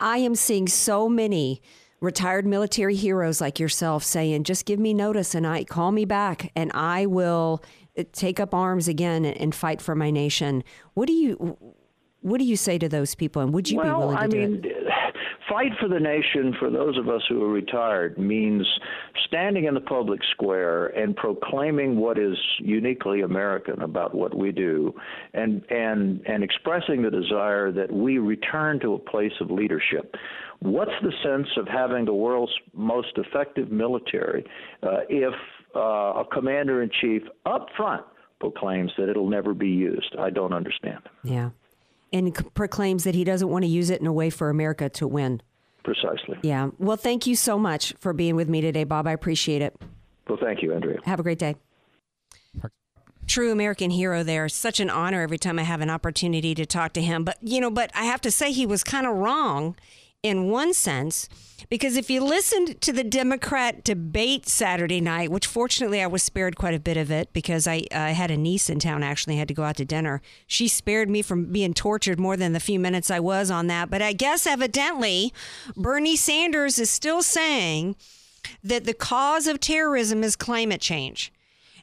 I 0.00 0.18
am 0.18 0.34
seeing 0.34 0.68
so 0.68 1.08
many 1.08 1.60
retired 2.00 2.46
military 2.46 2.94
heroes 2.94 3.40
like 3.40 3.58
yourself 3.58 4.04
saying, 4.04 4.44
"Just 4.44 4.64
give 4.64 4.78
me 4.78 4.94
notice, 4.94 5.34
and 5.34 5.46
I 5.46 5.64
call 5.64 5.92
me 5.92 6.04
back, 6.04 6.52
and 6.54 6.70
I 6.72 7.06
will 7.06 7.62
uh, 7.98 8.04
take 8.12 8.38
up 8.38 8.54
arms 8.54 8.88
again 8.88 9.24
and, 9.24 9.36
and 9.36 9.54
fight 9.54 9.82
for 9.82 9.94
my 9.94 10.10
nation." 10.10 10.62
What 10.94 11.06
do 11.06 11.12
you 11.12 11.56
what 12.20 12.38
do 12.38 12.44
you 12.44 12.56
say 12.56 12.78
to 12.78 12.88
those 12.88 13.14
people, 13.14 13.42
and 13.42 13.52
would 13.52 13.70
you 13.70 13.78
well, 13.78 13.86
be 13.86 13.98
willing 13.98 14.16
to 14.16 14.22
I 14.22 14.26
do 14.26 14.36
mean, 14.36 14.64
it? 14.64 14.88
Fight 15.48 15.72
for 15.80 15.88
the 15.88 15.98
nation 15.98 16.54
for 16.58 16.70
those 16.70 16.96
of 16.98 17.08
us 17.08 17.22
who 17.28 17.42
are 17.42 17.50
retired 17.50 18.18
means 18.18 18.66
standing 19.26 19.64
in 19.64 19.74
the 19.74 19.80
public 19.80 20.20
square 20.32 20.86
and 20.88 21.16
proclaiming 21.16 21.96
what 21.96 22.18
is 22.18 22.36
uniquely 22.58 23.22
American 23.22 23.80
about 23.82 24.14
what 24.14 24.36
we 24.36 24.52
do 24.52 24.94
and 25.34 25.64
and 25.70 26.20
and 26.26 26.44
expressing 26.44 27.02
the 27.02 27.10
desire 27.10 27.72
that 27.72 27.92
we 27.92 28.18
return 28.18 28.78
to 28.80 28.94
a 28.94 28.98
place 28.98 29.32
of 29.40 29.50
leadership. 29.50 30.14
What's 30.60 30.92
the 31.02 31.12
sense 31.22 31.48
of 31.56 31.68
having 31.68 32.04
the 32.04 32.14
world's 32.14 32.52
most 32.74 33.16
effective 33.16 33.70
military 33.70 34.44
uh, 34.82 35.00
if 35.08 35.34
uh, 35.76 35.80
a 35.80 36.24
commander 36.32 36.82
in 36.82 36.90
chief 37.00 37.22
up 37.46 37.68
front 37.76 38.04
proclaims 38.40 38.92
that 38.98 39.08
it'll 39.08 39.28
never 39.28 39.54
be 39.54 39.68
used. 39.68 40.14
I 40.18 40.30
don't 40.30 40.52
understand. 40.52 41.00
Yeah. 41.22 41.50
And 42.12 42.36
c- 42.36 42.44
proclaims 42.54 43.04
that 43.04 43.14
he 43.14 43.24
doesn't 43.24 43.48
want 43.48 43.64
to 43.64 43.68
use 43.68 43.90
it 43.90 44.00
in 44.00 44.06
a 44.06 44.12
way 44.12 44.30
for 44.30 44.48
America 44.48 44.88
to 44.88 45.06
win. 45.06 45.42
Precisely. 45.84 46.38
Yeah. 46.42 46.70
Well, 46.78 46.96
thank 46.96 47.26
you 47.26 47.36
so 47.36 47.58
much 47.58 47.94
for 47.98 48.12
being 48.12 48.36
with 48.36 48.48
me 48.48 48.60
today, 48.60 48.84
Bob. 48.84 49.06
I 49.06 49.12
appreciate 49.12 49.62
it. 49.62 49.80
Well, 50.28 50.38
thank 50.40 50.62
you, 50.62 50.72
Andrea. 50.74 51.00
Have 51.04 51.20
a 51.20 51.22
great 51.22 51.38
day. 51.38 51.56
True 53.26 53.52
American 53.52 53.90
hero 53.90 54.22
there. 54.22 54.48
Such 54.48 54.80
an 54.80 54.88
honor 54.88 55.20
every 55.20 55.36
time 55.38 55.58
I 55.58 55.62
have 55.62 55.82
an 55.82 55.90
opportunity 55.90 56.54
to 56.54 56.64
talk 56.64 56.94
to 56.94 57.02
him. 57.02 57.24
But, 57.24 57.36
you 57.42 57.60
know, 57.60 57.70
but 57.70 57.90
I 57.94 58.04
have 58.04 58.22
to 58.22 58.30
say 58.30 58.52
he 58.52 58.64
was 58.64 58.82
kind 58.82 59.06
of 59.06 59.16
wrong 59.16 59.76
in 60.22 60.50
one 60.50 60.74
sense 60.74 61.28
because 61.68 61.96
if 61.96 62.08
you 62.08 62.22
listened 62.22 62.80
to 62.80 62.92
the 62.92 63.04
Democrat 63.04 63.84
debate 63.84 64.48
Saturday 64.48 65.00
night, 65.00 65.30
which 65.30 65.46
fortunately 65.46 66.02
I 66.02 66.06
was 66.06 66.22
spared 66.22 66.56
quite 66.56 66.74
a 66.74 66.80
bit 66.80 66.96
of 66.96 67.10
it 67.10 67.32
because 67.32 67.66
I, 67.66 67.84
I 67.92 68.10
had 68.10 68.30
a 68.30 68.36
niece 68.36 68.70
in 68.70 68.78
town, 68.78 69.02
actually 69.02 69.36
had 69.36 69.48
to 69.48 69.54
go 69.54 69.64
out 69.64 69.76
to 69.76 69.84
dinner. 69.84 70.22
She 70.46 70.66
spared 70.66 71.10
me 71.10 71.20
from 71.22 71.52
being 71.52 71.74
tortured 71.74 72.18
more 72.18 72.36
than 72.36 72.52
the 72.52 72.60
few 72.60 72.80
minutes 72.80 73.10
I 73.10 73.20
was 73.20 73.50
on 73.50 73.66
that. 73.66 73.90
But 73.90 74.02
I 74.02 74.12
guess 74.12 74.46
evidently 74.46 75.32
Bernie 75.76 76.16
Sanders 76.16 76.78
is 76.78 76.90
still 76.90 77.22
saying 77.22 77.96
that 78.64 78.84
the 78.84 78.94
cause 78.94 79.46
of 79.46 79.60
terrorism 79.60 80.24
is 80.24 80.36
climate 80.36 80.80
change. 80.80 81.32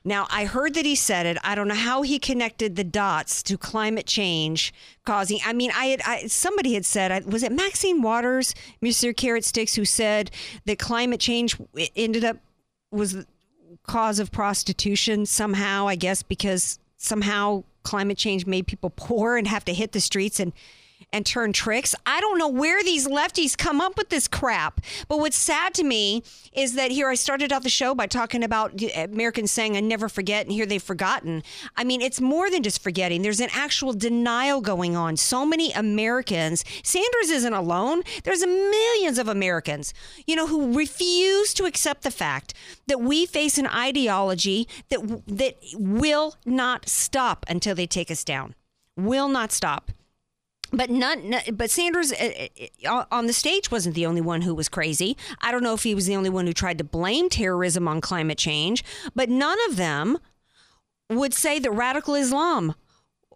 Now, 0.08 0.28
I 0.30 0.45
heard 0.45 0.76
that 0.76 0.86
he 0.86 0.93
said 0.93 1.26
it. 1.26 1.38
I 1.43 1.56
don't 1.56 1.68
know 1.68 1.74
how 1.74 2.03
he 2.03 2.20
connected 2.20 2.76
the 2.76 2.84
dots 2.84 3.41
to 3.43 3.58
climate 3.58 4.06
change 4.06 4.72
causing. 5.03 5.39
I 5.43 5.51
mean, 5.51 5.72
I 5.76 5.86
had 5.86 6.01
I, 6.06 6.28
somebody 6.28 6.76
had 6.76 6.86
said, 6.86 7.26
was 7.26 7.41
it 7.41 7.51
Maxine 7.51 8.03
Waters, 8.03 8.53
Mr. 8.84 9.18
Carrot 9.18 9.43
Sticks, 9.43 9.74
who 9.74 9.84
said 9.84 10.30
that 10.66 10.78
climate 10.78 11.20
change 11.20 11.58
ended 11.95 12.24
up 12.24 12.38
was 12.91 13.26
cause 13.88 14.20
of 14.20 14.32
prostitution 14.32 15.26
somehow? 15.26 15.88
I 15.88 15.95
guess 15.95 16.22
because 16.22 16.78
somehow 16.97 17.64
climate 17.82 18.20
change 18.20 18.45
made 18.45 18.68
people 18.68 18.91
poor 18.95 19.38
and 19.38 19.47
have 19.47 19.66
to 19.66 19.74
hit 19.74 19.91
the 19.91 20.01
streets 20.01 20.39
and 20.39 20.53
and 21.12 21.26
turn 21.26 21.54
tricks. 21.54 21.96
I 22.06 22.20
don't 22.20 22.38
know 22.38 22.48
where 22.48 22.84
these 22.84 23.08
lefties 23.08 23.58
come 23.58 23.80
up 23.80 23.98
with 23.98 24.10
this 24.10 24.28
crap. 24.28 24.82
But 25.08 25.20
what's 25.20 25.38
sad 25.38 25.74
to 25.76 25.84
me 25.84 26.24
is 26.54 26.76
that 26.76 26.91
here 26.91 27.10
I 27.10 27.16
started 27.16 27.54
out 27.54 27.64
the 27.64 27.70
show 27.70 27.96
by 27.96 28.08
talking 28.08 28.43
about 28.43 28.82
Americans 28.96 29.52
saying, 29.52 29.78
I 29.78 29.80
never 29.80 30.10
forget, 30.10 30.46
and 30.46 30.52
here 30.52 30.66
they've 30.66 30.82
forgotten. 30.82 31.43
I 31.76 31.84
mean, 31.84 32.02
it's 32.02 32.20
more 32.20 32.50
than 32.50 32.64
just 32.64 32.84
forgetting, 32.84 33.22
there's 33.22 33.39
an 33.39 33.50
actual 33.54 33.93
denial 33.93 34.62
going 34.62 34.96
on. 34.96 35.18
So 35.18 35.46
many 35.46 35.72
Americans, 35.72 36.66
Sanders 36.84 37.30
isn't 37.30 37.54
alone. 37.54 38.04
There's 38.24 38.46
millions 38.46 39.18
of 39.18 39.28
Americans, 39.28 39.93
you 40.28 40.36
know, 40.36 40.48
who 40.48 40.78
refuse 40.78 41.54
to 41.56 41.66
accept 41.66 42.04
the 42.04 42.12
fact 42.12 42.54
that 42.88 43.00
we 43.00 43.26
face 43.26 43.58
an 43.58 43.68
ideology 43.68 44.68
that 44.89 45.22
that 45.28 45.56
will 45.74 46.36
not 46.46 46.88
stop 46.89 47.46
until 47.48 47.76
they 47.76 47.88
take 47.88 48.12
us 48.12 48.24
down. 48.24 48.56
Will 48.98 49.28
not 49.28 49.52
stop 49.52 49.91
but 50.72 50.89
none, 50.89 51.36
but 51.53 51.70
Sanders 51.70 52.11
uh, 52.11 52.47
uh, 52.86 53.05
on 53.11 53.28
the 53.28 53.34
stage 53.34 53.72
wasn't 53.72 53.95
the 53.95 54.05
only 54.05 54.22
one 54.22 54.41
who 54.41 54.53
was 54.53 54.70
crazy. 54.70 55.18
I 55.41 55.51
don't 55.51 55.63
know 55.63 55.74
if 55.74 55.84
he 55.84 55.95
was 55.95 56.05
the 56.05 56.16
only 56.16 56.30
one 56.30 56.47
who 56.47 56.53
tried 56.53 56.78
to 56.80 56.84
blame 56.84 57.30
terrorism 57.30 57.88
on 57.88 58.01
climate 58.01 58.38
change, 58.38 58.84
but 59.13 59.30
none 59.30 59.57
of 59.70 59.78
them 59.78 60.18
would 61.09 61.34
say 61.34 61.59
that 61.59 61.72
radical 61.72 62.16
Islam 62.16 62.76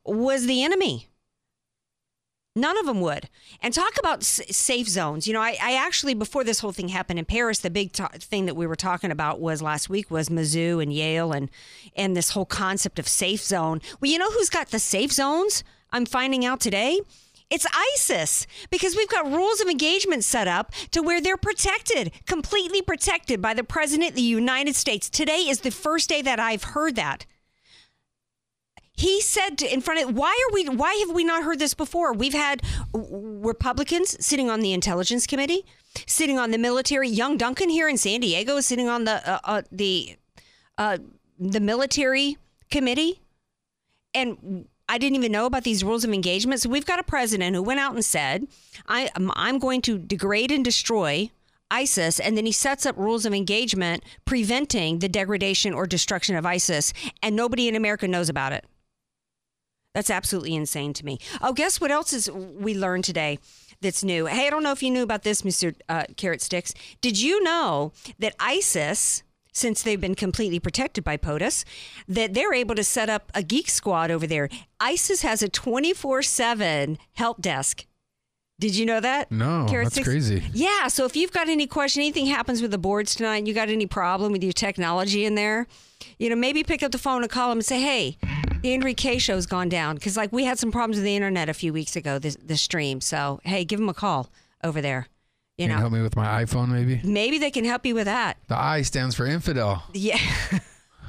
was 0.06 0.48
the 0.48 0.64
enemy. 0.64 1.08
None 2.56 2.78
of 2.80 2.88
them 2.88 3.00
would. 3.02 3.30
And 3.62 3.74
talk 3.74 3.98
about 4.00 4.24
safe 4.24 4.88
zones. 4.90 5.28
You 5.28 5.34
know, 5.34 5.42
I, 5.42 5.56
I, 5.62 5.76
actually, 5.76 6.14
before 6.14 6.44
this 6.44 6.60
whole 6.60 6.72
thing 6.72 6.90
happened 6.90 7.20
in 7.20 7.26
Paris, 7.26 7.60
the 7.60 7.70
big 7.70 7.94
thing 7.94 8.48
that 8.48 8.56
we 8.56 8.68
were 8.68 8.76
talking 8.76 9.12
about 9.12 9.40
was 9.40 9.62
last 9.62 9.90
week 9.90 10.10
was 10.10 10.30
Mizzou 10.30 10.82
and 10.82 10.92
Yale 10.92 11.32
and, 11.32 11.50
and 11.96 12.18
this 12.18 12.32
whole 12.32 12.46
concept 12.46 13.00
of 13.00 13.08
safe 13.08 13.42
zone. 13.42 13.82
Well, 14.02 14.12
you 14.12 14.18
know 14.18 14.32
who's 14.32 14.50
got 14.50 14.70
the 14.70 14.80
safe 14.80 15.12
zones? 15.12 15.64
I'm 15.92 16.06
finding 16.06 16.46
out 16.46 16.60
today 16.60 17.02
it's 17.50 17.66
ISIS 17.96 18.46
because 18.70 18.96
we've 18.96 19.10
got 19.10 19.26
rules 19.26 19.60
of 19.60 19.68
engagement 19.68 20.24
set 20.24 20.48
up 20.48 20.72
to 20.92 21.02
where 21.02 21.20
they're 21.20 21.38
protected, 21.38 22.12
completely 22.28 22.82
protected 22.82 23.42
by 23.42 23.56
the 23.56 23.64
President 23.64 24.12
of 24.12 24.16
the 24.16 24.22
United 24.22 24.76
States. 24.76 25.10
Today 25.10 25.48
is 25.48 25.62
the 25.62 25.72
first 25.72 26.10
day 26.10 26.22
that 26.22 26.40
I've 26.40 26.64
heard 26.64 26.96
that. 26.96 27.26
He 28.94 29.22
said 29.22 29.62
in 29.62 29.82
front 29.82 30.04
of 30.04 30.16
why 30.16 30.28
are 30.28 30.54
we 30.54 30.68
why 30.68 30.94
have 31.08 31.16
we 31.16 31.24
not 31.24 31.44
heard 31.44 31.58
this 31.58 31.74
before? 31.74 32.12
We've 32.12 32.34
had 32.34 32.62
Republicans 32.94 34.24
sitting 34.24 34.50
on 34.50 34.60
the 34.60 34.74
intelligence 34.74 35.26
committee, 35.26 35.66
sitting 36.06 36.38
on 36.38 36.52
the 36.52 36.58
military. 36.58 37.08
Young 37.08 37.38
Duncan 37.38 37.70
here 37.70 37.88
in 37.88 37.98
San 37.98 38.20
Diego 38.20 38.58
is 38.58 38.66
sitting 38.66 38.90
on 38.90 39.06
the 39.06 39.28
uh, 39.28 39.40
uh, 39.46 39.62
the 39.72 40.18
uh, 40.78 40.98
the 41.40 41.62
military 41.62 42.38
committee, 42.70 43.22
and 44.14 44.66
I 44.90 44.98
didn't 44.98 45.16
even 45.16 45.32
know 45.32 45.46
about 45.46 45.64
these 45.64 45.84
rules 45.84 46.04
of 46.04 46.12
engagement. 46.12 46.62
So 46.62 46.70
we've 46.70 46.86
got 46.86 47.00
a 47.00 47.04
president 47.04 47.56
who 47.56 47.62
went 47.62 47.80
out 47.80 47.94
and 47.94 48.04
said, 48.04 48.48
I, 48.88 49.10
I'm 49.16 49.60
going 49.60 49.82
to 49.84 50.00
degrade 50.00 50.52
and 50.52 50.66
destroy 50.66 51.30
ISIS, 51.72 52.20
and 52.20 52.36
then 52.36 52.48
he 52.48 52.52
sets 52.52 52.88
up 52.88 52.98
rules 52.98 53.28
of 53.28 53.34
engagement 53.34 54.04
preventing 54.26 55.00
the 55.00 55.08
degradation 55.08 55.72
or 55.72 55.86
destruction 55.86 56.36
of 56.36 56.44
ISIS, 56.44 56.92
and 57.22 57.36
nobody 57.36 57.68
in 57.68 57.76
America 57.76 58.08
knows 58.08 58.28
about 58.28 58.52
it. 58.52 58.66
That's 59.94 60.10
absolutely 60.10 60.56
insane 60.56 60.94
to 60.94 61.06
me. 61.06 61.20
Oh, 61.42 61.54
guess 61.54 61.80
what 61.80 61.92
else 61.92 62.12
is 62.12 62.30
we 62.32 62.74
learned 62.74 63.04
today 63.04 63.38
that's 63.82 64.04
new? 64.04 64.26
Hey, 64.26 64.48
I 64.48 64.50
don't 64.50 64.64
know 64.64 64.72
if 64.72 64.82
you 64.82 64.90
knew 64.90 65.04
about 65.04 65.22
this, 65.22 65.44
Mr. 65.44 65.76
Uh, 65.88 66.06
Carrot 66.18 66.42
Sticks. 66.42 66.74
Did 67.02 67.22
you 67.22 67.44
know 67.44 67.92
that 68.18 68.36
ISIS 68.40 69.24
since 69.52 69.82
they've 69.82 70.00
been 70.00 70.16
completely 70.16 70.60
protected 70.60 71.04
by 71.04 71.18
POTUS, 71.18 71.66
that 72.08 72.34
they're 72.34 72.54
able 72.54 72.76
to 72.76 72.84
set 72.84 73.10
up 73.10 73.32
a 73.34 73.44
geek 73.44 73.70
squad 73.70 74.12
over 74.12 74.28
there. 74.28 74.50
ISIS 74.80 75.22
has 75.22 75.42
a 75.42 75.50
24 75.50 76.22
7 76.22 76.98
help 77.14 77.42
desk. 77.42 77.86
Did 78.60 78.76
you 78.76 78.86
know 78.86 79.00
that? 79.00 79.32
No, 79.32 79.66
Carrot 79.70 79.86
that's 79.86 79.96
Six? 79.96 80.08
crazy. 80.08 80.44
Yeah, 80.54 80.90
so 80.90 81.06
if 81.06 81.16
you've 81.16 81.32
got 81.32 81.48
any 81.48 81.66
question, 81.66 82.02
anything 82.02 82.26
happens 82.26 82.62
with 82.62 82.72
the 82.72 82.78
boards 82.78 83.16
tonight, 83.16 83.48
you 83.48 83.54
got 83.54 83.70
any 83.70 83.86
problem 83.86 84.34
with 84.34 84.44
your 84.44 84.52
technology 84.52 85.24
in 85.24 85.36
there, 85.36 85.66
you 86.18 86.30
know, 86.30 86.36
maybe 86.36 86.64
pick 86.64 86.84
up 86.84 86.92
the 86.92 86.98
phone 86.98 87.22
and 87.22 87.32
call 87.32 87.50
them 87.50 87.60
and 87.60 87.66
say, 87.66 87.80
hey, 87.80 88.18
the 88.62 88.94
Kaye 88.94 89.18
show's 89.18 89.46
gone 89.46 89.70
down. 89.70 89.96
Because, 89.96 90.18
like, 90.18 90.34
we 90.34 90.44
had 90.44 90.60
some 90.60 90.74
problems 90.74 90.98
with 90.98 91.06
the 91.06 91.16
internet 91.16 91.48
a 91.48 91.54
few 91.54 91.72
weeks 91.72 91.96
ago, 91.96 92.20
the, 92.20 92.36
the 92.44 92.58
stream. 92.58 93.00
So, 93.00 93.40
hey, 93.46 93.64
give 93.64 93.80
them 93.80 93.88
a 93.88 93.94
call 93.94 94.30
over 94.62 94.82
there. 94.82 95.08
You 95.60 95.68
can 95.68 95.76
know, 95.76 95.82
help 95.82 95.94
me 95.94 96.02
with 96.02 96.16
my 96.16 96.46
iPhone, 96.46 96.70
maybe. 96.70 97.02
Maybe 97.04 97.38
they 97.38 97.52
can 97.52 97.66
help 97.66 97.86
you 97.86 97.94
with 97.94 98.06
that. 98.06 98.38
The 98.48 98.58
I 98.58 98.82
stands 98.82 99.14
for 99.14 99.26
infidel. 99.26 99.84
Yeah. 99.94 100.18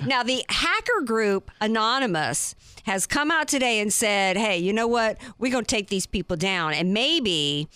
now, 0.05 0.22
the 0.22 0.43
hacker 0.49 1.01
group 1.03 1.49
Anonymous 1.59 2.53
has 2.84 3.07
come 3.07 3.32
out 3.32 3.47
today 3.47 3.80
and 3.80 3.91
said, 3.91 4.38
"Hey, 4.38 4.59
you 4.59 4.72
know 4.72 4.86
what? 4.86 5.18
We're 5.39 5.51
going 5.51 5.65
to 5.65 5.76
take 5.76 5.88
these 5.89 6.05
people 6.05 6.38
down, 6.38 6.74
and 6.74 6.93
maybe." 6.93 7.68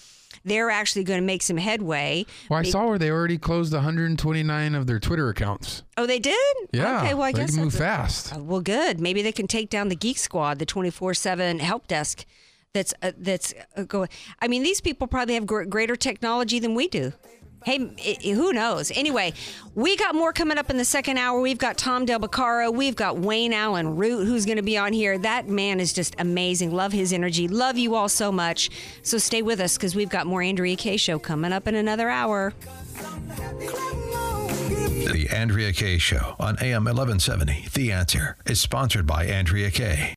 They're 0.44 0.72
actually 0.72 1.04
going 1.04 1.20
to 1.20 1.26
make 1.26 1.44
some 1.44 1.58
headway. 1.58 2.26
Well, 2.50 2.62
I 2.62 2.64
saw 2.64 2.88
where 2.88 2.98
they 2.98 3.12
already 3.12 3.38
closed 3.38 3.74
129 3.74 4.74
of 4.74 4.88
their 4.88 4.98
Twitter 4.98 5.30
accounts. 5.30 5.84
Oh, 5.98 6.08
they 6.08 6.18
did? 6.18 6.36
Yeah. 6.74 7.04
Okay, 7.04 7.14
well, 7.14 7.26
I 7.26 7.32
guess 7.32 7.38
they 7.38 7.46
guess 7.46 7.56
can 7.58 7.64
move 7.66 7.76
fast. 7.76 8.36
Well, 8.36 8.62
good. 8.62 9.00
Maybe 9.00 9.22
they 9.22 9.32
can 9.32 9.46
take 9.46 9.70
down 9.70 9.90
the 9.90 9.96
Geek 9.96 10.18
Squad, 10.18 10.58
the 10.58 10.66
24 10.66 11.14
7 11.14 11.60
help 11.60 11.88
desk 11.88 12.26
that's 12.74 12.94
uh, 13.02 13.12
that's 13.18 13.54
uh, 13.76 13.84
going. 13.84 14.10
I 14.40 14.48
mean, 14.48 14.64
these 14.64 14.82
people 14.82 15.08
probably 15.08 15.36
have 15.36 15.46
gr- 15.46 15.64
greater 15.64 15.96
technology 15.96 16.60
than 16.60 16.76
we 16.76 16.88
do. 16.88 17.14
Hey, 17.64 17.76
it, 18.00 18.34
who 18.34 18.54
knows? 18.54 18.92
Anyway, 18.96 19.34
we 19.76 19.96
got 19.96 20.16
more 20.16 20.34
coming 20.34 20.58
up 20.58 20.72
in 20.72 20.78
the 20.78 20.86
second 20.86 21.20
hour. 21.20 21.40
We've 21.40 21.60
got 21.60 21.78
Tom 21.78 22.06
Del 22.06 22.20
Beccaro. 22.20 22.74
We've 22.74 22.96
got 22.96 23.20
Wayne 23.20 23.54
Allyn 23.54 23.98
Root, 23.98 24.26
who's 24.26 24.48
going 24.48 24.58
to 24.58 24.64
be 24.64 24.80
on 24.80 24.94
here. 24.94 25.20
That 25.20 25.48
man 25.48 25.80
is 25.80 25.94
just 25.94 26.16
amazing. 26.18 26.72
Love 26.72 26.92
his 26.92 27.14
energy. 27.14 27.48
Love 27.48 27.78
you 27.78 27.94
all 27.94 28.10
so 28.10 28.32
much. 28.32 28.72
So 29.04 29.20
stay 29.20 29.44
with 29.44 29.60
us 29.60 29.78
because 29.78 29.96
we've 29.96 30.10
got 30.10 30.26
more 30.26 30.42
Andrea 30.42 30.76
Kaye 30.76 30.98
show 30.98 31.20
coming 31.20 31.54
up 31.54 31.68
in 31.68 31.76
another 31.76 32.10
hour. 32.10 32.54
The 35.12 35.28
Andrea 35.32 35.72
Kaye 35.72 36.00
Show 36.00 36.36
on 36.40 36.58
AM 36.62 36.86
1170. 36.86 37.68
The 37.74 37.92
Answer 37.92 38.38
is 38.48 38.60
sponsored 38.60 39.06
by 39.06 39.26
Andrea 39.26 39.70
Kaye. 39.70 40.16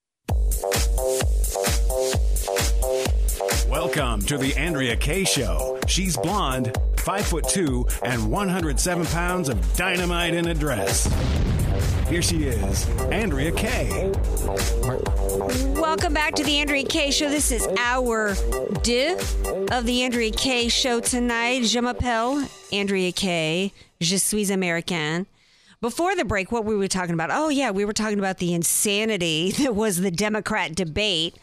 Welcome 3.85 4.23
to 4.23 4.39
the 4.39 4.57
Andrea 4.57 4.97
Kaye 4.97 5.25
Show. 5.25 5.79
She's 5.87 6.17
blonde, 6.17 6.75
five 6.97 7.27
foot 7.27 7.47
two, 7.47 7.87
and 8.03 8.31
107 8.31 9.05
pounds 9.09 9.51
of 9.51 9.77
dynamite 9.77 10.33
in 10.33 10.49
a 10.49 10.55
dress. 10.55 11.05
Here 12.09 12.23
she 12.23 12.45
is, 12.45 12.89
Andrea 13.13 13.53
Kaye. 13.53 14.11
Welcome 15.75 16.15
back 16.15 16.35
to 16.37 16.43
the 16.45 16.57
Andrea 16.61 16.87
Kaye 16.87 17.11
Show. 17.11 17.29
This 17.29 17.53
is 17.53 17.69
hour 17.79 18.35
deux 18.83 19.19
of 19.71 19.85
the 19.85 20.03
Andrea 20.03 20.33
Kaye 20.33 20.69
Show 20.69 21.01
tonight. 21.01 21.65
Je 21.65 21.79
m'appelle 21.79 22.49
Andrea 22.73 23.13
Kaye. 23.13 23.71
Je 24.01 24.17
suis 24.17 24.49
américaine. 24.49 25.27
Before 25.83 26.17
the 26.17 26.25
break, 26.25 26.51
what 26.51 26.65
were 26.65 26.79
we 26.79 26.89
talking 26.89 27.13
about? 27.13 27.29
Oh, 27.31 27.51
yeah, 27.51 27.71
we 27.71 27.85
were 27.85 27.93
talking 27.93 28.19
about 28.19 28.39
the 28.39 28.55
insanity 28.55 29.51
that 29.59 29.75
was 29.75 30.01
the 30.01 30.11
Democrat 30.11 30.75
debate 30.75 31.37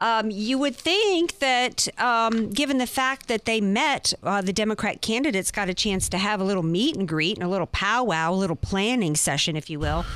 Um, 0.00 0.30
you 0.30 0.58
would 0.58 0.76
think 0.76 1.40
that, 1.40 1.88
um, 1.98 2.50
given 2.50 2.78
the 2.78 2.86
fact 2.86 3.26
that 3.26 3.46
they 3.46 3.60
met, 3.60 4.12
uh, 4.22 4.40
the 4.40 4.52
Democrat 4.52 5.02
candidates 5.02 5.50
got 5.50 5.68
a 5.68 5.74
chance 5.74 6.08
to 6.10 6.18
have 6.18 6.40
a 6.40 6.44
little 6.44 6.62
meet 6.62 6.94
and 6.94 7.08
greet 7.08 7.36
and 7.36 7.44
a 7.44 7.48
little 7.48 7.66
powwow, 7.66 8.32
a 8.32 8.34
little 8.34 8.54
planning 8.56 9.16
session, 9.16 9.56
if 9.56 9.68
you 9.68 9.80
will, 9.80 10.06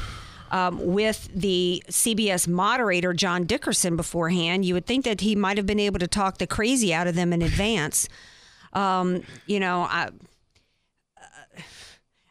um, 0.53 0.95
with 0.95 1.28
the 1.35 1.83
CBS 1.89 2.47
moderator, 2.47 3.12
John 3.12 3.45
Dickerson, 3.45 3.97
beforehand. 3.97 4.64
You 4.64 4.74
would 4.74 4.87
think 4.87 5.05
that 5.05 5.20
he 5.20 5.35
might 5.35 5.57
have 5.57 5.66
been 5.66 5.80
able 5.80 5.99
to 5.99 6.07
talk 6.07 6.39
the 6.39 6.47
crazy 6.47 6.95
out 6.95 7.09
of 7.09 7.16
them 7.16 7.33
in 7.33 7.43
advance. 7.43 8.09
Um, 8.72 9.24
you 9.47 9.59
know, 9.59 9.83
I, 9.83 10.11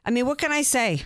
I 0.06 0.10
mean, 0.10 0.26
what 0.26 0.38
can 0.38 0.54
I 0.54 0.62
say? 0.62 1.04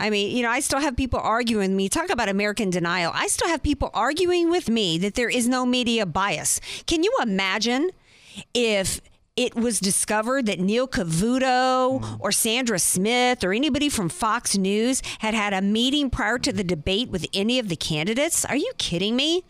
I 0.00 0.10
mean, 0.10 0.34
you 0.34 0.42
know, 0.42 0.50
I 0.50 0.60
still 0.60 0.80
have 0.80 0.96
people 0.96 1.20
arguing 1.22 1.70
with 1.70 1.76
me. 1.76 1.88
Talk 1.88 2.10
about 2.10 2.28
American 2.28 2.70
denial. 2.70 3.12
I 3.14 3.26
still 3.26 3.48
have 3.48 3.62
people 3.62 3.90
arguing 3.92 4.50
with 4.50 4.68
me 4.68 4.98
that 4.98 5.14
there 5.14 5.28
is 5.28 5.46
no 5.46 5.66
media 5.66 6.06
bias. 6.06 6.60
Can 6.86 7.04
you 7.04 7.12
imagine 7.20 7.90
if 8.54 9.02
it 9.36 9.54
was 9.54 9.78
discovered 9.78 10.46
that 10.46 10.58
Neil 10.58 10.88
Cavuto 10.88 12.00
mm. 12.00 12.16
or 12.18 12.32
Sandra 12.32 12.78
Smith 12.78 13.44
or 13.44 13.52
anybody 13.52 13.88
from 13.88 14.08
Fox 14.08 14.56
News 14.56 15.02
had 15.20 15.34
had 15.34 15.52
a 15.52 15.62
meeting 15.62 16.10
prior 16.10 16.38
to 16.38 16.52
the 16.52 16.64
debate 16.64 17.10
with 17.10 17.26
any 17.32 17.58
of 17.58 17.68
the 17.68 17.76
candidates? 17.76 18.44
Are 18.44 18.56
you 18.56 18.72
kidding 18.78 19.16
me? 19.16 19.44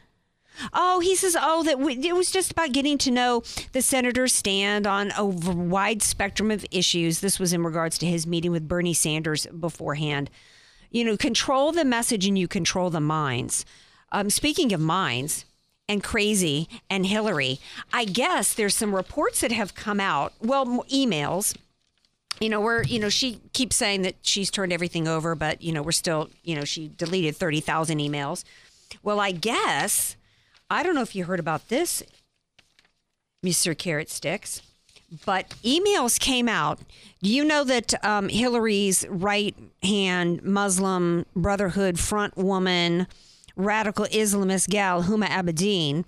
Oh, 0.73 1.01
he 1.01 1.15
says, 1.15 1.37
oh, 1.41 1.63
that 1.65 1.79
we, 1.79 1.95
it 1.95 2.15
was 2.15 2.31
just 2.31 2.53
about 2.53 2.73
getting 2.73 2.99
to 2.99 3.11
know 3.11 3.43
the 3.73 3.83
senator's 3.83 4.33
stand 4.33 4.87
on 4.87 5.13
a 5.17 5.25
wide 5.25 6.03
spectrum 6.03 6.51
of 6.51 6.67
issues. 6.71 7.21
This 7.21 7.39
was 7.39 7.53
in 7.53 7.65
regards 7.65 7.99
to 7.99 8.07
his 8.07 8.27
meeting 8.27 8.53
with 8.53 8.69
Bernie 8.69 8.95
Sanders 8.95 9.47
beforehand. 9.47 10.31
You 10.91 11.05
know, 11.05 11.17
control 11.17 11.73
the 11.73 11.85
message 11.85 12.27
and 12.27 12.39
you 12.39 12.49
control 12.49 12.91
the 12.91 13.01
minds. 13.01 13.65
Um, 14.13 14.29
speaking 14.29 14.73
of 14.73 14.81
minds 14.81 15.45
and 15.89 16.03
crazy 16.03 16.69
and 16.89 17.07
Hillary, 17.07 17.61
I 17.93 18.05
guess 18.05 18.55
there's 18.55 18.75
some 18.75 18.95
reports 18.95 19.41
that 19.41 19.53
have 19.53 19.75
come 19.75 20.01
out, 20.01 20.33
well, 20.41 20.85
emails 20.93 21.55
you 22.41 22.49
know, 22.49 22.61
we're, 22.61 22.83
you 22.83 22.99
know, 22.99 23.11
she 23.11 23.39
keeps 23.53 23.77
saying 23.77 24.03
that 24.03 24.17
she's 24.23 24.51
turned 24.51 24.73
everything 24.73 25.07
over, 25.07 25.35
but, 25.35 25.61
you 25.61 25.73
know, 25.73 25.83
we're 25.83 25.93
still, 25.93 26.31
you 26.43 26.57
know, 26.57 26.65
she 26.65 26.89
deleted 26.89 27.37
30,000 27.37 27.99
emails. 27.99 28.45
Well, 29.03 29.21
I 29.21 29.31
guess 29.31 30.17
I 30.71 30.85
don't 30.85 30.95
know 30.95 31.03
if 31.03 31.17
you 31.17 31.25
heard 31.25 31.41
about 31.41 31.69
this, 31.69 32.01
Mr. 33.45 33.77
Carrot 33.77 34.09
Sticks, 34.09 34.63
but 35.27 35.49
emails 35.65 36.21
came 36.21 36.49
out. 36.49 36.79
Do 37.23 37.29
you 37.29 37.45
know 37.45 37.65
that 37.65 37.93
um, 38.05 38.29
Hillary's 38.29 39.05
right 39.09 39.57
hand 39.83 40.45
Muslim 40.45 41.27
Brotherhood 41.35 41.99
front 41.99 42.37
woman, 42.37 43.09
radical 43.57 44.07
Islamist 44.07 44.69
gal, 44.69 45.03
Huma 45.03 45.27
Abedin? 45.27 46.05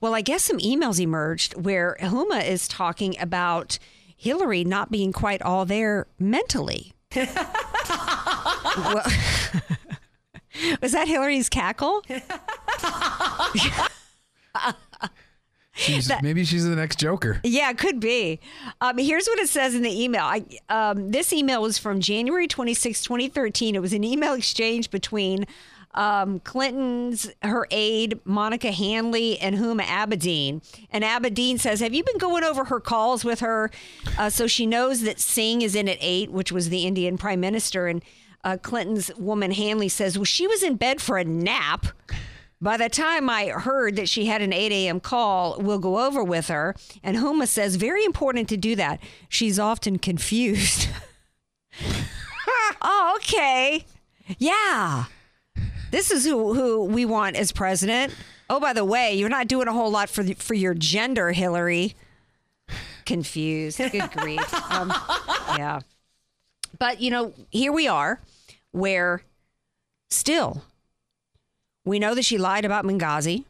Well, 0.00 0.14
I 0.14 0.22
guess 0.22 0.42
some 0.42 0.58
emails 0.58 0.98
emerged 0.98 1.54
where 1.54 1.96
Huma 2.00 2.44
is 2.44 2.66
talking 2.66 3.14
about 3.20 3.78
Hillary 4.16 4.64
not 4.64 4.90
being 4.90 5.12
quite 5.12 5.40
all 5.40 5.64
there 5.64 6.08
mentally. 6.18 6.94
well, 7.14 7.26
was 10.82 10.92
that 10.92 11.06
Hillary's 11.06 11.48
cackle? 11.48 12.02
She's, 15.72 16.08
that, 16.08 16.22
maybe 16.22 16.44
she's 16.44 16.64
the 16.64 16.76
next 16.76 16.98
Joker. 16.98 17.40
Yeah, 17.42 17.72
could 17.72 18.00
be. 18.00 18.40
Um, 18.80 18.98
here's 18.98 19.26
what 19.26 19.38
it 19.38 19.48
says 19.48 19.74
in 19.74 19.82
the 19.82 20.02
email. 20.02 20.24
I, 20.24 20.44
um, 20.68 21.10
this 21.10 21.32
email 21.32 21.62
was 21.62 21.78
from 21.78 22.00
January 22.00 22.46
26, 22.46 23.02
2013. 23.02 23.76
It 23.76 23.80
was 23.80 23.92
an 23.92 24.04
email 24.04 24.34
exchange 24.34 24.90
between 24.90 25.46
um, 25.94 26.40
Clinton's 26.40 27.30
her 27.42 27.66
aide 27.70 28.20
Monica 28.24 28.70
Hanley 28.72 29.38
and 29.38 29.56
Huma 29.56 29.82
Abedin. 29.82 30.62
And 30.90 31.02
Abedin 31.02 31.58
says, 31.58 31.80
"Have 31.80 31.94
you 31.94 32.04
been 32.04 32.18
going 32.18 32.44
over 32.44 32.64
her 32.64 32.80
calls 32.80 33.24
with 33.24 33.40
her, 33.40 33.70
uh, 34.18 34.30
so 34.30 34.46
she 34.46 34.66
knows 34.66 35.02
that 35.02 35.18
Singh 35.18 35.62
is 35.62 35.74
in 35.74 35.88
at 35.88 35.98
eight, 36.00 36.30
which 36.30 36.52
was 36.52 36.68
the 36.68 36.86
Indian 36.86 37.18
Prime 37.18 37.40
Minister?" 37.40 37.86
And 37.88 38.04
uh, 38.44 38.56
Clinton's 38.60 39.10
woman 39.16 39.50
Hanley 39.50 39.88
says, 39.88 40.16
"Well, 40.16 40.24
she 40.24 40.46
was 40.46 40.62
in 40.62 40.76
bed 40.76 41.00
for 41.00 41.18
a 41.18 41.24
nap." 41.24 41.86
By 42.62 42.76
the 42.76 42.90
time 42.90 43.30
I 43.30 43.46
heard 43.48 43.96
that 43.96 44.08
she 44.08 44.26
had 44.26 44.42
an 44.42 44.52
8 44.52 44.70
a.m. 44.70 45.00
call, 45.00 45.56
we'll 45.58 45.78
go 45.78 46.06
over 46.06 46.22
with 46.22 46.48
her. 46.48 46.74
And 47.02 47.16
Huma 47.16 47.48
says, 47.48 47.76
very 47.76 48.04
important 48.04 48.50
to 48.50 48.58
do 48.58 48.76
that. 48.76 49.00
She's 49.30 49.58
often 49.58 49.98
confused. 49.98 50.88
oh, 52.82 53.14
okay. 53.16 53.86
Yeah. 54.38 55.04
This 55.90 56.10
is 56.10 56.26
who, 56.26 56.52
who 56.52 56.84
we 56.84 57.06
want 57.06 57.36
as 57.36 57.50
president. 57.50 58.14
Oh, 58.50 58.60
by 58.60 58.74
the 58.74 58.84
way, 58.84 59.14
you're 59.14 59.30
not 59.30 59.48
doing 59.48 59.66
a 59.66 59.72
whole 59.72 59.90
lot 59.90 60.10
for, 60.10 60.22
the, 60.22 60.34
for 60.34 60.54
your 60.54 60.74
gender, 60.74 61.32
Hillary. 61.32 61.94
Confused. 63.06 63.78
Good 63.78 64.10
grief. 64.10 64.54
Um, 64.70 64.92
yeah. 65.58 65.80
But, 66.78 67.00
you 67.00 67.10
know, 67.10 67.32
here 67.50 67.72
we 67.72 67.88
are 67.88 68.20
where 68.70 69.22
still 70.10 70.62
we 71.84 71.98
know 71.98 72.14
that 72.14 72.24
she 72.24 72.38
lied 72.38 72.64
about 72.64 72.84
Benghazi. 72.84 73.44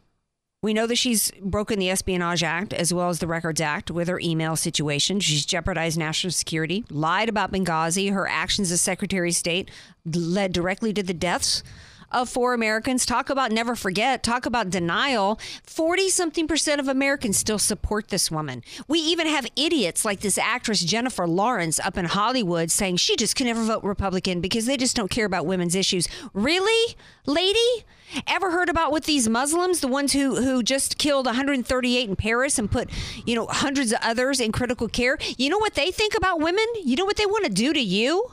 We 0.62 0.74
know 0.74 0.86
that 0.86 0.96
she's 0.96 1.32
broken 1.40 1.78
the 1.78 1.88
Espionage 1.88 2.42
Act 2.42 2.74
as 2.74 2.92
well 2.92 3.08
as 3.08 3.18
the 3.18 3.26
Records 3.26 3.62
Act 3.62 3.90
with 3.90 4.08
her 4.08 4.20
email 4.20 4.56
situation. 4.56 5.18
She's 5.18 5.46
jeopardized 5.46 5.98
national 5.98 6.32
security, 6.32 6.84
lied 6.90 7.30
about 7.30 7.50
Benghazi. 7.50 8.12
Her 8.12 8.28
actions 8.28 8.70
as 8.70 8.82
Secretary 8.82 9.30
of 9.30 9.34
State 9.34 9.70
led 10.04 10.52
directly 10.52 10.92
to 10.92 11.02
the 11.02 11.14
deaths 11.14 11.62
of 12.10 12.28
four 12.28 12.54
Americans. 12.54 13.06
Talk 13.06 13.30
about 13.30 13.52
never 13.52 13.74
forget. 13.74 14.22
Talk 14.22 14.46
about 14.46 14.70
denial. 14.70 15.38
40 15.64 16.08
something 16.08 16.46
percent 16.46 16.80
of 16.80 16.88
Americans 16.88 17.36
still 17.36 17.58
support 17.58 18.08
this 18.08 18.30
woman. 18.30 18.62
We 18.88 18.98
even 18.98 19.26
have 19.26 19.46
idiots 19.56 20.04
like 20.04 20.20
this 20.20 20.38
actress 20.38 20.80
Jennifer 20.80 21.26
Lawrence 21.26 21.78
up 21.80 21.96
in 21.96 22.06
Hollywood 22.06 22.70
saying 22.70 22.96
she 22.96 23.16
just 23.16 23.36
can 23.36 23.46
never 23.46 23.62
vote 23.62 23.84
Republican 23.84 24.40
because 24.40 24.66
they 24.66 24.76
just 24.76 24.96
don't 24.96 25.10
care 25.10 25.26
about 25.26 25.46
women's 25.46 25.74
issues. 25.74 26.08
Really, 26.32 26.96
lady? 27.26 27.84
Ever 28.26 28.50
heard 28.50 28.68
about 28.68 28.90
what 28.90 29.04
these 29.04 29.28
Muslims, 29.28 29.80
the 29.80 29.88
ones 29.88 30.12
who 30.12 30.34
who 30.34 30.64
just 30.64 30.98
killed 30.98 31.26
138 31.26 32.08
in 32.08 32.16
Paris 32.16 32.58
and 32.58 32.70
put, 32.70 32.90
you 33.24 33.36
know, 33.36 33.46
hundreds 33.46 33.92
of 33.92 34.00
others 34.02 34.40
in 34.40 34.50
critical 34.50 34.88
care? 34.88 35.16
You 35.38 35.48
know 35.48 35.58
what 35.58 35.74
they 35.74 35.92
think 35.92 36.16
about 36.16 36.40
women? 36.40 36.66
You 36.82 36.96
know 36.96 37.04
what 37.04 37.16
they 37.16 37.26
want 37.26 37.44
to 37.44 37.52
do 37.52 37.72
to 37.72 37.80
you? 37.80 38.32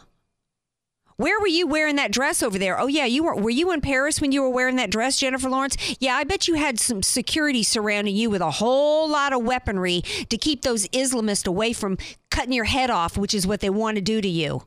Where 1.20 1.40
were 1.40 1.48
you 1.48 1.66
wearing 1.66 1.96
that 1.96 2.12
dress 2.12 2.44
over 2.44 2.60
there? 2.60 2.80
Oh 2.80 2.86
yeah, 2.86 3.06
you 3.06 3.24
were. 3.24 3.36
Were 3.36 3.50
you 3.50 3.72
in 3.72 3.82
Paris 3.82 4.22
when 4.22 4.32
you 4.32 4.44
were 4.44 4.52
wearing 4.52 4.76
that 4.76 4.92
dress, 4.92 5.18
Jennifer 5.18 5.50
Lawrence? 5.50 5.76
Yeah, 6.00 6.14
I 6.14 6.24
bet 6.24 6.48
you 6.48 6.54
had 6.54 6.80
some 6.80 7.02
security 7.02 7.64
surrounding 7.64 8.16
you 8.16 8.30
with 8.30 8.42
a 8.42 8.52
whole 8.52 9.10
lot 9.10 9.34
of 9.34 9.44
weaponry 9.44 10.04
to 10.30 10.38
keep 10.38 10.62
those 10.62 10.88
Islamists 10.90 11.48
away 11.48 11.74
from 11.74 11.98
cutting 12.30 12.54
your 12.54 12.66
head 12.66 12.92
off, 12.92 13.18
which 13.18 13.34
is 13.34 13.48
what 13.48 13.62
they 13.62 13.70
want 13.72 13.96
to 13.96 14.02
do 14.02 14.22
to 14.22 14.28
you. 14.28 14.62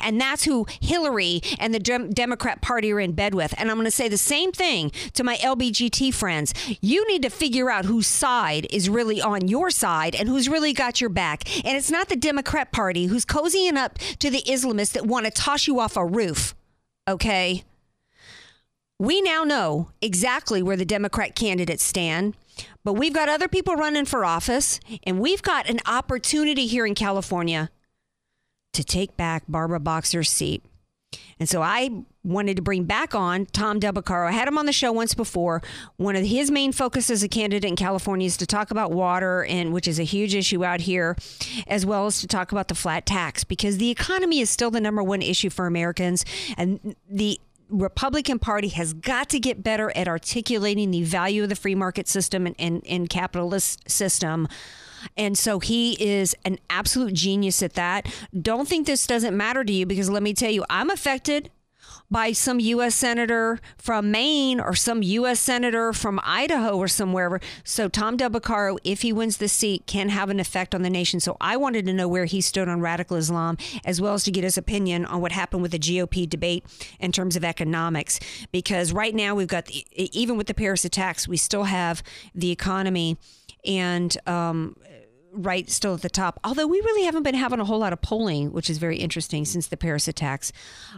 And 0.00 0.20
that's 0.20 0.44
who 0.44 0.66
Hillary 0.80 1.40
and 1.58 1.72
the 1.72 1.78
Dem- 1.78 2.10
Democrat 2.10 2.60
Party 2.62 2.92
are 2.92 3.00
in 3.00 3.12
bed 3.12 3.34
with. 3.34 3.54
And 3.58 3.70
I'm 3.70 3.76
going 3.76 3.84
to 3.86 3.90
say 3.90 4.08
the 4.08 4.18
same 4.18 4.52
thing 4.52 4.90
to 5.14 5.24
my 5.24 5.36
LBGT 5.36 6.12
friends. 6.14 6.54
You 6.80 7.06
need 7.08 7.22
to 7.22 7.30
figure 7.30 7.70
out 7.70 7.84
whose 7.84 8.06
side 8.06 8.66
is 8.70 8.88
really 8.88 9.20
on 9.20 9.48
your 9.48 9.70
side 9.70 10.14
and 10.14 10.28
who's 10.28 10.48
really 10.48 10.72
got 10.72 11.00
your 11.00 11.10
back. 11.10 11.44
And 11.64 11.76
it's 11.76 11.90
not 11.90 12.08
the 12.08 12.16
Democrat 12.16 12.72
Party 12.72 13.06
who's 13.06 13.24
cozying 13.24 13.76
up 13.76 13.98
to 14.18 14.30
the 14.30 14.42
Islamists 14.42 14.92
that 14.92 15.06
want 15.06 15.26
to 15.26 15.30
toss 15.30 15.66
you 15.66 15.80
off 15.80 15.96
a 15.96 16.04
roof. 16.04 16.54
Okay? 17.08 17.64
We 18.98 19.20
now 19.20 19.44
know 19.44 19.90
exactly 20.00 20.62
where 20.62 20.76
the 20.76 20.84
Democrat 20.84 21.34
candidates 21.34 21.84
stand. 21.84 22.34
But 22.84 22.94
we've 22.94 23.12
got 23.12 23.28
other 23.28 23.48
people 23.48 23.74
running 23.74 24.06
for 24.06 24.24
office, 24.24 24.80
and 25.02 25.20
we've 25.20 25.42
got 25.42 25.68
an 25.68 25.80
opportunity 25.86 26.66
here 26.66 26.86
in 26.86 26.94
California 26.94 27.68
to 28.76 28.84
take 28.84 29.16
back 29.16 29.44
Barbara 29.48 29.80
Boxer's 29.80 30.30
seat. 30.30 30.62
And 31.38 31.48
so 31.48 31.62
I 31.62 31.90
wanted 32.24 32.56
to 32.56 32.62
bring 32.62 32.84
back 32.84 33.14
on 33.14 33.46
Tom 33.46 33.78
Del 33.78 33.92
I 34.06 34.32
had 34.32 34.48
him 34.48 34.58
on 34.58 34.66
the 34.66 34.72
show 34.72 34.90
once 34.90 35.14
before. 35.14 35.62
One 35.96 36.16
of 36.16 36.24
his 36.24 36.50
main 36.50 36.72
focus 36.72 37.10
as 37.10 37.22
a 37.22 37.28
candidate 37.28 37.68
in 37.68 37.76
California 37.76 38.26
is 38.26 38.36
to 38.38 38.46
talk 38.46 38.70
about 38.70 38.90
water, 38.90 39.44
and 39.44 39.72
which 39.72 39.86
is 39.86 39.98
a 39.98 40.02
huge 40.02 40.34
issue 40.34 40.64
out 40.64 40.80
here, 40.80 41.16
as 41.66 41.86
well 41.86 42.06
as 42.06 42.20
to 42.20 42.26
talk 42.26 42.52
about 42.52 42.68
the 42.68 42.74
flat 42.74 43.06
tax 43.06 43.44
because 43.44 43.78
the 43.78 43.90
economy 43.90 44.40
is 44.40 44.50
still 44.50 44.70
the 44.70 44.80
number 44.80 45.02
one 45.02 45.22
issue 45.22 45.50
for 45.50 45.66
Americans, 45.66 46.24
and 46.56 46.96
the 47.08 47.38
Republican 47.68 48.38
Party 48.38 48.68
has 48.68 48.92
got 48.92 49.28
to 49.30 49.40
get 49.40 49.62
better 49.62 49.92
at 49.96 50.08
articulating 50.08 50.90
the 50.90 51.02
value 51.02 51.42
of 51.42 51.48
the 51.48 51.56
free 51.56 51.74
market 51.74 52.08
system 52.08 52.46
and, 52.46 52.56
and, 52.58 52.86
and 52.86 53.10
capitalist 53.10 53.88
system 53.90 54.48
and 55.16 55.36
so 55.36 55.60
he 55.60 55.92
is 56.02 56.34
an 56.44 56.58
absolute 56.70 57.14
genius 57.14 57.62
at 57.62 57.74
that. 57.74 58.06
Don't 58.40 58.68
think 58.68 58.86
this 58.86 59.06
doesn't 59.06 59.36
matter 59.36 59.64
to 59.64 59.72
you 59.72 59.86
because 59.86 60.10
let 60.10 60.22
me 60.22 60.34
tell 60.34 60.50
you, 60.50 60.64
I'm 60.68 60.90
affected 60.90 61.50
by 62.10 62.32
some 62.32 62.60
U.S. 62.60 62.94
senator 62.94 63.58
from 63.76 64.10
Maine 64.10 64.60
or 64.60 64.74
some 64.74 65.02
U.S. 65.02 65.40
senator 65.40 65.92
from 65.92 66.20
Idaho 66.22 66.76
or 66.76 66.88
somewhere. 66.88 67.40
So 67.64 67.88
Tom 67.88 68.16
Del 68.16 68.30
Beccaro, 68.30 68.78
if 68.84 69.02
he 69.02 69.12
wins 69.12 69.38
the 69.38 69.48
seat, 69.48 69.86
can 69.86 70.10
have 70.10 70.30
an 70.30 70.38
effect 70.38 70.74
on 70.74 70.82
the 70.82 70.90
nation. 70.90 71.20
So 71.20 71.36
I 71.40 71.56
wanted 71.56 71.86
to 71.86 71.92
know 71.92 72.08
where 72.08 72.26
he 72.26 72.40
stood 72.40 72.68
on 72.68 72.80
radical 72.80 73.16
Islam, 73.16 73.56
as 73.84 74.00
well 74.00 74.14
as 74.14 74.24
to 74.24 74.30
get 74.30 74.44
his 74.44 74.56
opinion 74.56 75.04
on 75.04 75.20
what 75.20 75.32
happened 75.32 75.62
with 75.62 75.72
the 75.72 75.78
GOP 75.78 76.28
debate 76.28 76.64
in 77.00 77.12
terms 77.12 77.36
of 77.36 77.44
economics. 77.44 78.20
Because 78.52 78.92
right 78.92 79.14
now 79.14 79.34
we've 79.34 79.48
got, 79.48 79.66
the, 79.66 79.84
even 79.96 80.36
with 80.36 80.46
the 80.46 80.54
Paris 80.54 80.84
attacks, 80.84 81.26
we 81.26 81.36
still 81.36 81.64
have 81.64 82.02
the 82.34 82.50
economy 82.50 83.16
and 83.64 84.16
um, 84.28 84.76
right 85.36 85.70
still 85.70 85.94
at 85.94 86.02
the 86.02 86.08
top. 86.08 86.40
Although 86.44 86.66
we 86.66 86.80
really 86.80 87.04
haven't 87.04 87.22
been 87.22 87.34
having 87.34 87.60
a 87.60 87.64
whole 87.64 87.78
lot 87.78 87.92
of 87.92 88.00
polling, 88.00 88.52
which 88.52 88.70
is 88.70 88.78
very 88.78 88.96
interesting 88.96 89.44
since 89.44 89.66
the 89.66 89.76
Paris 89.76 90.08
attacks. 90.08 90.52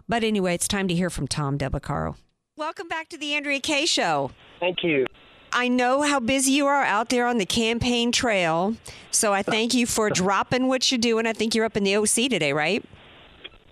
But 0.08 0.24
anyway, 0.24 0.54
it's 0.54 0.68
time 0.68 0.88
to 0.88 0.94
hear 0.94 1.10
from 1.10 1.26
Tom 1.26 1.56
Del 1.58 1.70
Beccaro. 1.70 2.16
Welcome 2.56 2.88
back 2.88 3.08
to 3.10 3.18
the 3.18 3.34
Andrea 3.34 3.60
Kaye 3.60 3.86
Show. 3.86 4.30
Thank 4.60 4.82
you. 4.82 5.06
I 5.52 5.68
know 5.68 6.02
how 6.02 6.20
busy 6.20 6.52
you 6.52 6.66
are 6.66 6.82
out 6.82 7.08
there 7.08 7.26
on 7.26 7.38
the 7.38 7.46
campaign 7.46 8.12
trail. 8.12 8.76
So 9.10 9.32
I 9.32 9.42
thank 9.42 9.74
you 9.74 9.86
for 9.86 10.10
dropping 10.10 10.68
what 10.68 10.90
you're 10.90 10.98
doing. 10.98 11.26
I 11.26 11.32
think 11.32 11.54
you're 11.54 11.64
up 11.64 11.76
in 11.76 11.84
the 11.84 11.96
OC 11.96 12.28
today, 12.30 12.52
right? 12.52 12.84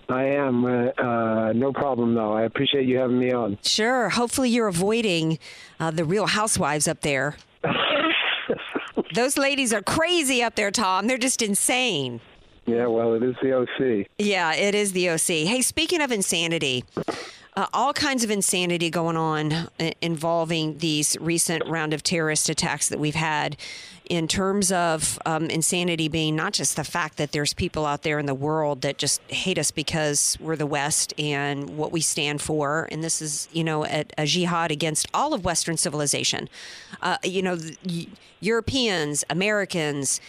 I 0.08 0.24
am. 0.24 0.64
Uh, 0.64 0.88
uh, 0.98 1.52
no 1.54 1.72
problem, 1.72 2.14
though. 2.14 2.32
I 2.32 2.42
appreciate 2.42 2.86
you 2.86 2.98
having 2.98 3.18
me 3.18 3.32
on. 3.32 3.58
Sure. 3.62 4.08
Hopefully, 4.10 4.50
you're 4.50 4.68
avoiding 4.68 5.38
uh, 5.80 5.90
the 5.90 6.04
real 6.04 6.26
housewives 6.26 6.86
up 6.86 7.00
there. 7.00 7.36
Those 9.16 9.38
ladies 9.38 9.72
are 9.72 9.80
crazy 9.80 10.42
up 10.42 10.56
there, 10.56 10.70
Tom. 10.70 11.06
They're 11.06 11.16
just 11.16 11.40
insane. 11.40 12.20
Yeah, 12.66 12.86
well, 12.86 13.14
it 13.14 13.22
is 13.22 13.34
the 13.42 13.54
OC. 13.54 14.08
Yeah, 14.18 14.52
it 14.52 14.74
is 14.74 14.92
the 14.92 15.08
OC. 15.08 15.48
Hey, 15.48 15.62
speaking 15.62 16.02
of 16.02 16.12
insanity, 16.12 16.84
uh, 17.56 17.66
all 17.72 17.94
kinds 17.94 18.24
of 18.24 18.30
insanity 18.30 18.90
going 18.90 19.16
on 19.16 19.52
uh, 19.52 19.68
involving 20.02 20.76
these 20.78 21.16
recent 21.18 21.66
round 21.66 21.94
of 21.94 22.02
terrorist 22.02 22.50
attacks 22.50 22.90
that 22.90 22.98
we've 22.98 23.14
had 23.14 23.56
in 24.08 24.28
terms 24.28 24.70
of 24.72 25.18
um, 25.26 25.46
insanity 25.46 26.08
being 26.08 26.36
not 26.36 26.52
just 26.52 26.76
the 26.76 26.84
fact 26.84 27.16
that 27.16 27.32
there's 27.32 27.52
people 27.54 27.86
out 27.86 28.02
there 28.02 28.18
in 28.18 28.26
the 28.26 28.34
world 28.34 28.82
that 28.82 28.98
just 28.98 29.20
hate 29.30 29.58
us 29.58 29.70
because 29.70 30.36
we're 30.40 30.56
the 30.56 30.66
West 30.66 31.12
and 31.18 31.76
what 31.76 31.92
we 31.92 32.00
stand 32.00 32.40
for. 32.40 32.88
And 32.90 33.02
this 33.02 33.20
is, 33.20 33.48
you 33.52 33.64
know, 33.64 33.84
a, 33.84 34.04
a 34.18 34.26
jihad 34.26 34.70
against 34.70 35.06
all 35.12 35.34
of 35.34 35.44
Western 35.44 35.76
civilization. 35.76 36.48
Uh, 37.02 37.18
you 37.24 37.42
know, 37.42 37.58
Europeans, 38.40 39.24
Americans, 39.30 40.20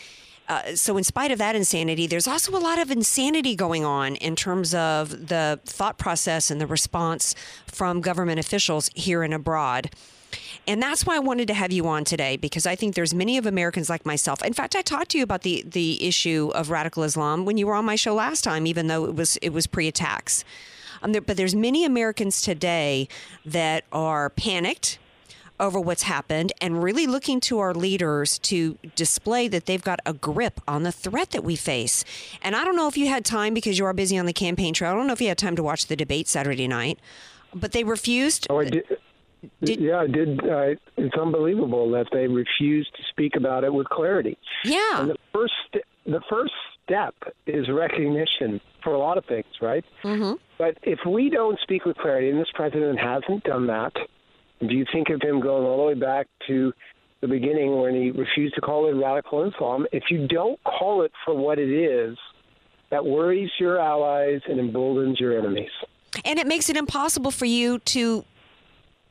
uh, 0.49 0.75
so, 0.75 0.95
in 0.95 1.03
spite 1.03 1.29
of 1.31 1.37
that 1.39 1.57
insanity, 1.57 2.07
there's 2.07 2.27
also 2.27 2.55
a 2.55 2.59
lot 2.59 2.79
of 2.79 2.89
insanity 2.89 3.53
going 3.53 3.83
on 3.83 4.15
in 4.15 4.33
terms 4.33 4.73
of 4.73 5.27
the 5.27 5.59
thought 5.65 5.97
process 5.97 6.49
and 6.49 6.61
the 6.61 6.67
response 6.67 7.35
from 7.65 7.99
government 7.99 8.39
officials 8.39 8.89
here 8.95 9.23
and 9.23 9.33
abroad. 9.33 9.89
And 10.67 10.83
that's 10.83 11.05
why 11.05 11.15
I 11.15 11.19
wanted 11.19 11.47
to 11.47 11.53
have 11.53 11.71
you 11.71 11.87
on 11.87 12.03
today 12.03 12.35
because 12.35 12.65
I 12.65 12.75
think 12.75 12.95
there's 12.95 13.13
many 13.13 13.37
of 13.37 13.45
Americans 13.45 13.89
like 13.89 14.05
myself. 14.05 14.43
In 14.43 14.53
fact, 14.53 14.75
I 14.75 14.81
talked 14.81 15.11
to 15.11 15.17
you 15.17 15.23
about 15.23 15.43
the 15.43 15.63
the 15.65 16.03
issue 16.05 16.51
of 16.53 16.69
radical 16.69 17.03
Islam 17.03 17.45
when 17.45 17.57
you 17.57 17.67
were 17.67 17.73
on 17.73 17.85
my 17.85 17.95
show 17.95 18.13
last 18.13 18.43
time, 18.43 18.67
even 18.67 18.87
though 18.87 19.05
it 19.05 19.15
was 19.15 19.37
it 19.37 19.49
was 19.49 19.65
pre-attacks. 19.65 20.43
Um, 21.01 21.13
there, 21.13 21.21
but 21.21 21.37
there's 21.37 21.55
many 21.55 21.85
Americans 21.85 22.41
today 22.41 23.07
that 23.45 23.85
are 23.91 24.29
panicked 24.31 24.99
over 25.59 25.79
what's 25.79 26.03
happened 26.03 26.51
and 26.61 26.83
really 26.83 27.07
looking 27.07 27.39
to 27.39 27.59
our 27.59 27.73
leaders 27.73 28.37
to 28.39 28.77
display 28.95 29.47
that 29.47 29.65
they've 29.65 29.83
got 29.83 29.99
a 30.05 30.13
grip 30.13 30.61
on 30.67 30.83
the 30.83 30.91
threat 30.91 31.31
that 31.31 31.43
we 31.43 31.55
face. 31.55 32.03
And 32.41 32.55
I 32.55 32.63
don't 32.63 32.75
know 32.75 32.87
if 32.87 32.97
you 32.97 33.07
had 33.07 33.25
time 33.25 33.53
because 33.53 33.79
you 33.79 33.85
are 33.85 33.93
busy 33.93 34.17
on 34.17 34.25
the 34.25 34.33
campaign 34.33 34.73
trail. 34.73 34.91
I 34.91 34.95
don't 34.95 35.07
know 35.07 35.13
if 35.13 35.21
you 35.21 35.29
had 35.29 35.37
time 35.37 35.55
to 35.55 35.63
watch 35.63 35.87
the 35.87 35.95
debate 35.95 36.27
Saturday 36.27 36.67
night, 36.67 36.99
but 37.53 37.71
they 37.71 37.83
refused. 37.83 38.47
Oh, 38.49 38.59
I 38.59 38.65
did. 38.65 38.85
Did, 39.63 39.79
yeah, 39.79 39.99
I 39.99 40.07
did. 40.07 40.39
Uh, 40.39 40.75
it's 40.97 41.15
unbelievable 41.15 41.89
that 41.91 42.07
they 42.11 42.27
refused 42.27 42.95
to 42.95 43.03
speak 43.09 43.35
about 43.35 43.63
it 43.63 43.73
with 43.73 43.87
clarity. 43.89 44.37
Yeah. 44.63 45.01
And 45.01 45.09
the 45.09 45.17
first, 45.33 45.53
the 46.05 46.21
first 46.29 46.53
step 46.83 47.15
is 47.45 47.69
recognition 47.69 48.61
for 48.83 48.93
a 48.93 48.99
lot 48.99 49.17
of 49.17 49.25
things, 49.25 49.45
right? 49.61 49.83
Mm-hmm. 50.03 50.33
But 50.57 50.77
if 50.83 50.99
we 51.05 51.29
don't 51.29 51.59
speak 51.61 51.85
with 51.85 51.97
clarity, 51.97 52.29
and 52.29 52.39
this 52.39 52.51
president 52.53 52.99
hasn't 52.99 53.43
done 53.43 53.67
that, 53.67 53.93
do 54.59 54.73
you 54.73 54.85
think 54.91 55.09
of 55.09 55.21
him 55.21 55.39
going 55.39 55.65
all 55.65 55.77
the 55.77 55.83
way 55.83 55.93
back 55.93 56.27
to 56.47 56.73
the 57.21 57.27
beginning 57.27 57.79
when 57.79 57.93
he 57.93 58.11
refused 58.11 58.55
to 58.55 58.61
call 58.61 58.87
it 58.87 58.93
radical 58.93 59.43
Islam? 59.43 59.85
If 59.91 60.05
you 60.09 60.27
don't 60.27 60.61
call 60.63 61.03
it 61.03 61.11
for 61.25 61.35
what 61.35 61.59
it 61.59 61.69
is, 61.69 62.17
that 62.89 63.05
worries 63.05 63.51
your 63.59 63.79
allies 63.79 64.41
and 64.49 64.59
emboldens 64.59 65.19
your 65.19 65.37
enemies. 65.37 65.69
And 66.25 66.39
it 66.39 66.47
makes 66.47 66.69
it 66.69 66.77
impossible 66.77 67.31
for 67.31 67.45
you 67.45 67.79
to 67.79 68.23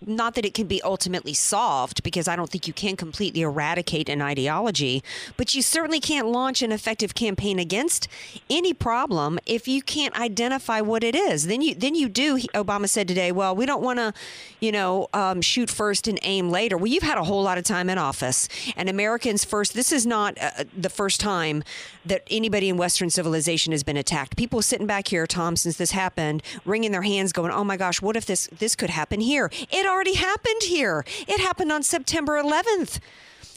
not 0.05 0.35
that 0.35 0.45
it 0.45 0.55
can 0.55 0.67
be 0.67 0.83
ultimately 0.83 1.33
solved 1.33 2.03
because 2.03 2.29
I 2.29 2.37
don't 2.37 2.51
think 2.51 2.67
you 2.67 2.73
can 2.73 2.97
completely 2.97 3.41
eradicate 3.41 4.09
an 4.09 4.21
ideology, 4.21 5.03
but 5.37 5.55
you 5.55 5.63
certainly 5.63 6.01
can't 6.01 6.29
launch 6.29 6.63
an 6.63 6.73
effective 6.73 7.15
campaign 7.15 7.59
against 7.59 8.09
any 8.51 8.75
problem 8.75 9.39
if 9.47 9.67
you 9.67 9.81
can't 9.83 10.19
identify 10.19 10.81
what 10.81 11.03
it 11.03 11.15
is. 11.15 11.47
Then 11.47 11.63
you 11.63 11.75
then 11.75 11.95
you 11.95 12.09
do. 12.09 12.39
Obama 12.55 12.89
said 12.89 13.09
today, 13.09 13.33
"Well, 13.33 13.57
we 13.57 13.65
don't 13.65 13.83
want 13.83 13.99
to, 13.99 14.13
you 14.61 14.71
know, 14.71 15.09
um, 15.15 15.41
shoot 15.41 15.71
first 15.71 16.07
and 16.07 16.19
aim 16.23 16.51
later." 16.51 16.77
Well, 16.77 16.89
you've 16.89 17.03
had 17.03 17.19
a 17.19 17.25
whole 17.25 17.43
lot 17.43 17.57
of 17.57 17.65
time 17.65 17.89
in 17.89 17.99
office, 17.99 18.49
and 18.77 18.89
Americans 18.89 19.45
first. 19.45 19.75
This 19.75 19.93
is 19.93 20.07
not 20.07 20.37
uh, 20.41 20.65
the 20.77 20.91
first 20.91 21.21
time 21.21 21.63
that 22.05 22.23
anybody 22.31 22.69
in 22.69 22.77
Western 22.77 23.11
civilization 23.11 23.73
has 23.73 23.83
been 23.83 23.97
attacked. 23.97 24.37
People 24.37 24.63
sitting 24.63 24.87
back 24.87 25.09
here, 25.09 25.27
Tom, 25.27 25.57
since 25.57 25.77
this 25.77 25.93
happened, 25.93 26.43
wringing 26.65 26.93
their 26.93 27.03
hands, 27.03 27.33
going, 27.33 27.51
"Oh 27.51 27.65
my 27.65 27.77
gosh, 27.77 28.03
what 28.03 28.17
if 28.17 28.27
this 28.27 28.49
this 28.59 28.77
could 28.77 28.91
happen 28.91 29.21
here?" 29.21 29.51
It 29.71 29.86
it 29.87 29.91
already 29.91 30.15
happened 30.15 30.65
here. 30.65 31.05
It 31.29 31.41
happened 31.41 31.71
on 31.71 31.83
September 31.83 32.43
11th 32.43 32.99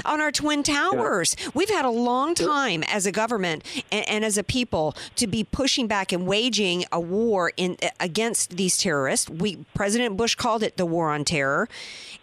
on 0.05 0.21
our 0.21 0.32
twin 0.32 0.63
towers. 0.63 1.36
Yeah. 1.38 1.49
We've 1.53 1.69
had 1.69 1.86
a 1.86 1.89
long 1.89 2.36
time 2.36 2.84
as 2.84 3.05
a 3.05 3.11
government 3.11 3.65
and, 3.91 4.07
and, 4.07 4.23
as 4.23 4.38
a 4.38 4.43
people 4.43 4.95
to 5.15 5.27
be 5.27 5.43
pushing 5.43 5.88
back 5.88 6.13
and 6.13 6.25
waging 6.25 6.86
a 6.91 6.99
war 6.99 7.51
in 7.57 7.77
against 7.99 8.51
these 8.55 8.77
terrorists. 8.77 9.30
We 9.30 9.65
President 9.73 10.15
Bush 10.15 10.36
called 10.36 10.63
it 10.63 10.77
the 10.77 10.86
war 10.86 11.09
on 11.09 11.25
terror. 11.25 11.67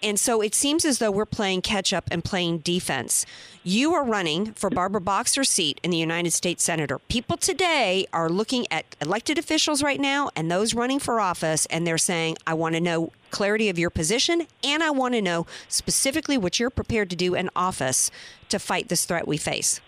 And 0.02 0.18
so 0.18 0.40
it 0.40 0.54
seems 0.54 0.84
as 0.84 0.98
though 0.98 1.10
we're 1.10 1.26
playing 1.26 1.62
catch 1.62 1.92
up 1.92 2.08
and 2.10 2.24
playing 2.24 2.58
defense. 2.58 3.26
You 3.68 3.94
are 3.94 4.04
running 4.04 4.52
for 4.52 4.70
Barbara 4.70 5.00
Boxer's 5.00 5.48
seat 5.48 5.80
in 5.82 5.90
the 5.90 5.96
United 5.96 6.30
States 6.30 6.62
Senator. 6.62 7.00
People 7.00 7.36
today 7.36 8.06
are 8.12 8.28
looking 8.28 8.64
at 8.70 8.84
elected 9.00 9.38
officials 9.38 9.82
right 9.82 9.98
now 9.98 10.30
and 10.36 10.48
those 10.48 10.72
running 10.72 11.00
for 11.00 11.18
office, 11.18 11.66
and 11.66 11.84
they're 11.84 11.98
saying, 11.98 12.36
I 12.46 12.54
want 12.54 12.76
to 12.76 12.80
know 12.80 13.10
clarity 13.32 13.68
of 13.68 13.76
your 13.76 13.90
position, 13.90 14.46
and 14.62 14.84
I 14.84 14.92
want 14.92 15.14
to 15.14 15.20
know 15.20 15.48
specifically 15.66 16.38
what 16.38 16.60
you're 16.60 16.70
prepared 16.70 17.10
to 17.10 17.16
do 17.16 17.34
in 17.34 17.50
office 17.56 18.12
to 18.50 18.60
fight 18.60 18.88
this 18.88 19.04
threat 19.04 19.26
we 19.26 19.36
face. 19.36 19.80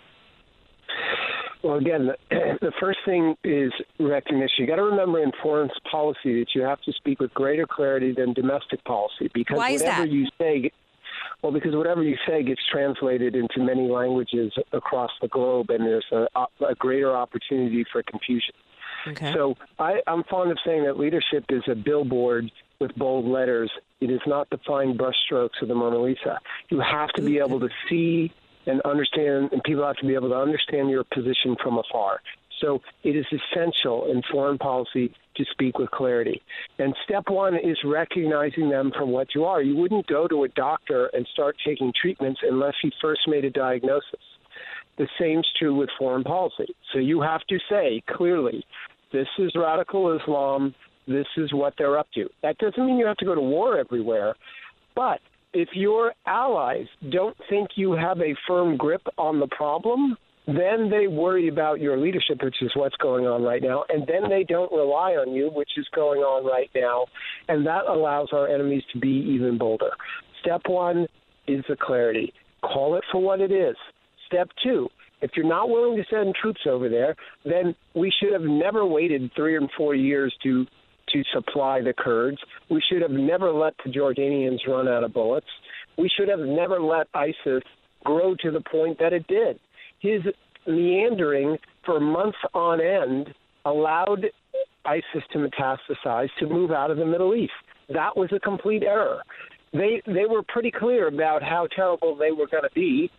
Well, 1.63 1.77
again, 1.77 2.11
the, 2.31 2.73
first 2.81 2.99
thing 3.05 3.37
is 3.45 3.71
recognition. 4.01 4.57
You 4.59 4.67
got 4.67 4.77
to 4.77 4.83
remember 4.83 5.23
in 5.23 5.31
foreign 5.41 5.71
policy 5.89 6.41
that 6.41 6.49
you 6.53 6.63
have 6.63 6.81
to 6.81 6.93
speak 6.95 7.21
with 7.21 7.33
greater 7.33 7.65
clarity 7.65 8.11
than 8.11 8.33
domestic 8.33 8.83
policy 8.83 9.31
because 9.33 9.57
Why 9.57 9.71
is 9.71 9.83
whatever 9.83 10.03
that? 10.03 10.11
you 10.11 10.27
say 10.37 10.73
well, 11.43 11.53
because 11.53 11.75
whatever 11.75 12.03
you 12.03 12.17
say 12.27 12.43
gets 12.43 12.61
translated 12.71 13.37
into 13.37 13.61
many 13.61 13.89
languages 13.89 14.53
across 14.73 15.11
the 15.21 15.29
globe, 15.29 15.71
and 15.71 15.85
there's 15.85 16.07
a, 16.13 16.27
a 16.65 16.75
greater 16.75 17.17
opportunity 17.17 17.85
for 17.93 18.03
confusion. 18.03 18.55
Okay. 19.07 19.33
So 19.33 19.57
I, 19.79 20.01
I'm 20.07 20.25
fond 20.25 20.51
of 20.51 20.59
saying 20.67 20.85
that 20.85 20.99
leadership 20.99 21.45
is 21.51 21.63
a 21.71 21.75
billboard 21.75 22.51
with 22.81 22.95
bold 22.97 23.27
letters. 23.27 23.71
It 24.01 24.11
is 24.11 24.21
not 24.27 24.51
the 24.51 24.59
fine 24.67 24.99
brushstrokes 24.99 25.63
of 25.63 25.69
the 25.69 25.75
Mona 25.75 25.99
Lisa. 25.99 26.39
You 26.69 26.81
have 26.81 27.11
to 27.11 27.23
be 27.23 27.39
able 27.39 27.61
to 27.61 27.69
see 27.89 28.33
and 28.67 28.81
understand, 28.83 29.51
and 29.53 29.63
people 29.63 29.87
have 29.87 29.97
to 29.97 30.07
be 30.07 30.15
able 30.15 30.29
to 30.29 30.37
understand 30.37 30.91
your 30.91 31.05
position 31.05 31.57
from 31.63 31.79
afar. 31.79 32.21
So 32.61 32.81
it 33.05 33.17
is 33.17 33.27
essential 33.33 34.11
in 34.11 34.23
foreign 34.31 34.59
policy 34.59 35.13
to 35.37 35.45
speak 35.51 35.79
with 35.79 35.91
clarity. 35.91 36.43
And 36.79 36.95
step 37.05 37.25
one 37.29 37.55
is 37.55 37.79
recognizing 37.85 38.69
them 38.69 38.93
for 38.97 39.07
what 39.07 39.35
you 39.35 39.45
are. 39.45 39.63
You 39.63 39.77
wouldn't 39.77 40.07
go 40.07 40.27
to 40.27 40.45
a 40.45 40.49
doctor 40.49 41.07
and 41.13 41.27
start 41.33 41.57
taking 41.65 41.93
treatments 42.01 42.41
unless 42.43 42.75
you 42.83 42.91
first 43.01 43.29
made 43.29 43.45
a 43.45 43.51
diagnosis. 43.51 44.21
The 44.97 45.09
same's 45.19 45.47
true 45.57 45.75
with 45.75 45.91
foreign 45.99 46.25
policy. 46.25 46.75
So 46.93 46.99
you 46.99 47.21
have 47.21 47.43
to 47.49 47.59
say 47.71 48.03
clearly, 48.09 48.65
this 49.13 49.29
is 49.39 49.53
radical 49.55 50.17
Islam, 50.19 50.75
this 51.07 51.27
is 51.37 51.53
what 51.53 51.75
they're 51.79 51.99
up 51.99 52.09
to. 52.15 52.29
That 52.43 52.59
doesn't 52.59 52.85
mean 52.85 52.99
you 52.99 53.07
have 53.07 53.17
to 53.19 53.25
go 53.25 53.35
to 53.35 53.41
war 53.41 53.79
everywhere, 53.79 54.35
but 54.95 55.21
if 55.55 55.69
your 55.73 56.13
allies 56.27 56.87
don't 57.11 57.37
think 57.49 57.71
you 57.77 57.93
have 57.93 58.21
a 58.21 58.35
firm 58.47 58.77
grip 58.77 59.03
on 59.17 59.41
the 59.41 59.47
problem, 59.47 60.17
then 60.49 60.89
they 60.89 61.07
worry 61.07 61.49
about 61.49 61.79
your 61.79 61.99
leadership, 61.99 62.43
which 62.43 62.63
is 62.63 62.71
what's 62.75 62.97
going 62.97 63.27
on 63.27 63.43
right 63.43 63.63
now, 63.63 63.85
and 63.91 64.07
then 64.07 64.31
they 64.31 64.45
don't 64.45 64.73
rely 64.73 65.13
on 65.13 65.35
you, 65.35 65.51
which 65.53 65.69
is 65.77 65.87
going 65.95 66.21
on 66.21 66.47
right 66.47 66.71
now, 66.75 67.05
and 67.49 67.67
that 67.67 67.85
allows 67.87 68.29
our 68.33 68.49
enemies 68.49 68.83
to 68.93 68.99
be 68.99 69.09
even 69.09 69.59
bolder. 69.59 69.91
Step 70.41 70.63
one 70.67 71.07
is 71.47 71.63
the 71.69 71.77
clarity. 71.77 72.33
Call 72.63 72.97
it 72.97 73.05
for 73.13 73.21
what 73.21 73.41
it 73.41 73.53
is. 73.53 73.77
Step 74.27 74.49
two, 74.63 74.89
if 75.21 75.33
you're 75.37 75.47
not 75.47 75.69
willing 75.69 75.99
to 75.99 76.05
send 76.09 76.35
troops 76.35 76.61
over 76.67 76.89
there, 76.89 77.15
then 77.45 77.75
we 77.95 78.11
should 78.19 78.33
have 78.33 78.43
never 78.43 78.87
waited 78.87 79.31
three 79.37 79.55
or 79.55 79.61
four 79.77 79.95
years 79.95 80.35
to 80.43 80.67
to 81.11 81.23
supply 81.33 81.81
the 81.81 81.95
Kurds. 81.97 82.37
We 82.71 82.83
should 82.91 83.01
have 83.01 83.11
never 83.11 83.51
let 83.51 83.73
the 83.83 83.91
Jordanians 83.91 84.59
run 84.67 84.89
out 84.89 85.05
of 85.05 85.15
bullets. 85.15 85.47
We 85.97 86.11
should 86.15 86.29
have 86.29 86.41
never 86.41 86.81
let 86.81 87.07
ISIS 87.15 87.63
grow 88.05 88.35
to 88.43 88.51
the 88.51 88.61
point 88.71 88.99
that 88.99 89.15
it 89.15 89.27
did. 89.27 89.59
His 90.01 90.23
meandering 90.67 91.59
for 91.85 92.01
months 92.01 92.39
on 92.55 92.81
end 92.81 93.35
allowed 93.65 94.27
ISIS 94.85 95.23
to 95.33 95.39
metastasize, 95.39 96.29
to 96.39 96.47
move 96.47 96.71
out 96.71 96.91
of 96.91 96.97
the 96.97 97.07
Middle 97.07 97.35
East. 97.35 97.53
That 97.89 98.17
was 98.17 98.31
a 98.33 98.41
complete 98.41 98.83
error. 98.83 99.23
They 99.73 100.03
they 100.07 100.25
were 100.27 100.43
pretty 100.43 100.71
clear 100.71 101.09
about 101.09 101.43
how 101.43 101.69
terrible 101.75 102.17
they 102.17 102.31
were 102.31 102.47
going 102.47 102.63
to 102.63 102.75
be 102.75 103.11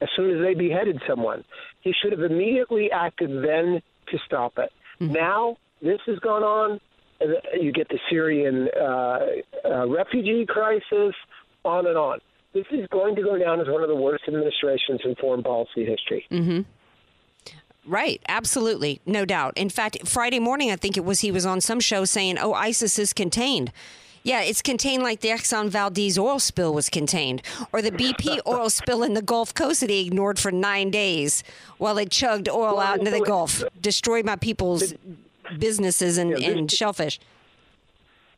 as 0.00 0.08
soon 0.16 0.34
as 0.34 0.42
they 0.42 0.54
beheaded 0.54 1.00
someone. 1.08 1.44
He 1.80 1.92
should 1.92 2.12
have 2.12 2.22
immediately 2.22 2.90
acted 2.90 3.30
then 3.44 3.82
to 4.08 4.18
stop 4.26 4.54
it. 4.58 4.72
Mm-hmm. 5.00 5.12
Now 5.12 5.56
this 5.80 6.00
has 6.06 6.18
gone 6.18 6.42
on. 6.42 6.80
You 7.60 7.70
get 7.70 7.88
the 7.88 8.00
Syrian 8.10 8.68
uh, 8.76 9.18
uh, 9.64 9.88
refugee 9.88 10.44
crisis, 10.44 11.14
on 11.64 11.86
and 11.86 11.96
on. 11.96 12.18
This 12.52 12.66
is 12.70 12.86
going 12.88 13.16
to 13.16 13.22
go 13.22 13.38
down 13.38 13.60
as 13.60 13.68
one 13.68 13.82
of 13.82 13.88
the 13.88 13.96
worst 13.96 14.24
administrations 14.28 15.00
in 15.04 15.14
foreign 15.16 15.42
policy 15.42 15.84
history. 15.84 16.26
Mm-hmm. 16.30 16.60
Right, 17.84 18.22
absolutely, 18.28 19.00
no 19.06 19.24
doubt. 19.24 19.56
In 19.56 19.68
fact, 19.68 20.06
Friday 20.06 20.38
morning, 20.38 20.70
I 20.70 20.76
think 20.76 20.96
it 20.96 21.04
was 21.04 21.20
he 21.20 21.32
was 21.32 21.44
on 21.44 21.60
some 21.60 21.80
show 21.80 22.04
saying, 22.04 22.38
"Oh, 22.38 22.52
ISIS 22.52 22.98
is 22.98 23.12
contained." 23.12 23.72
Yeah, 24.24 24.40
it's 24.42 24.62
contained 24.62 25.02
like 25.02 25.20
the 25.20 25.30
Exxon 25.30 25.68
Valdez 25.68 26.16
oil 26.16 26.38
spill 26.38 26.72
was 26.72 26.88
contained, 26.88 27.42
or 27.72 27.82
the 27.82 27.90
BP 27.90 28.38
oil 28.46 28.70
spill 28.70 29.02
in 29.02 29.14
the 29.14 29.22
Gulf 29.22 29.52
Coast 29.52 29.80
that 29.80 29.90
he 29.90 30.06
ignored 30.06 30.38
for 30.38 30.52
nine 30.52 30.90
days 30.90 31.42
while 31.78 31.98
it 31.98 32.10
chugged 32.10 32.48
oil 32.48 32.76
well, 32.76 32.80
out 32.80 32.98
into 33.00 33.10
the 33.10 33.20
Gulf, 33.20 33.64
destroyed 33.80 34.24
my 34.24 34.36
people's 34.36 34.94
businesses 35.58 36.18
and, 36.18 36.30
yeah, 36.30 36.36
this, 36.50 36.56
and 36.56 36.70
shellfish. 36.70 37.18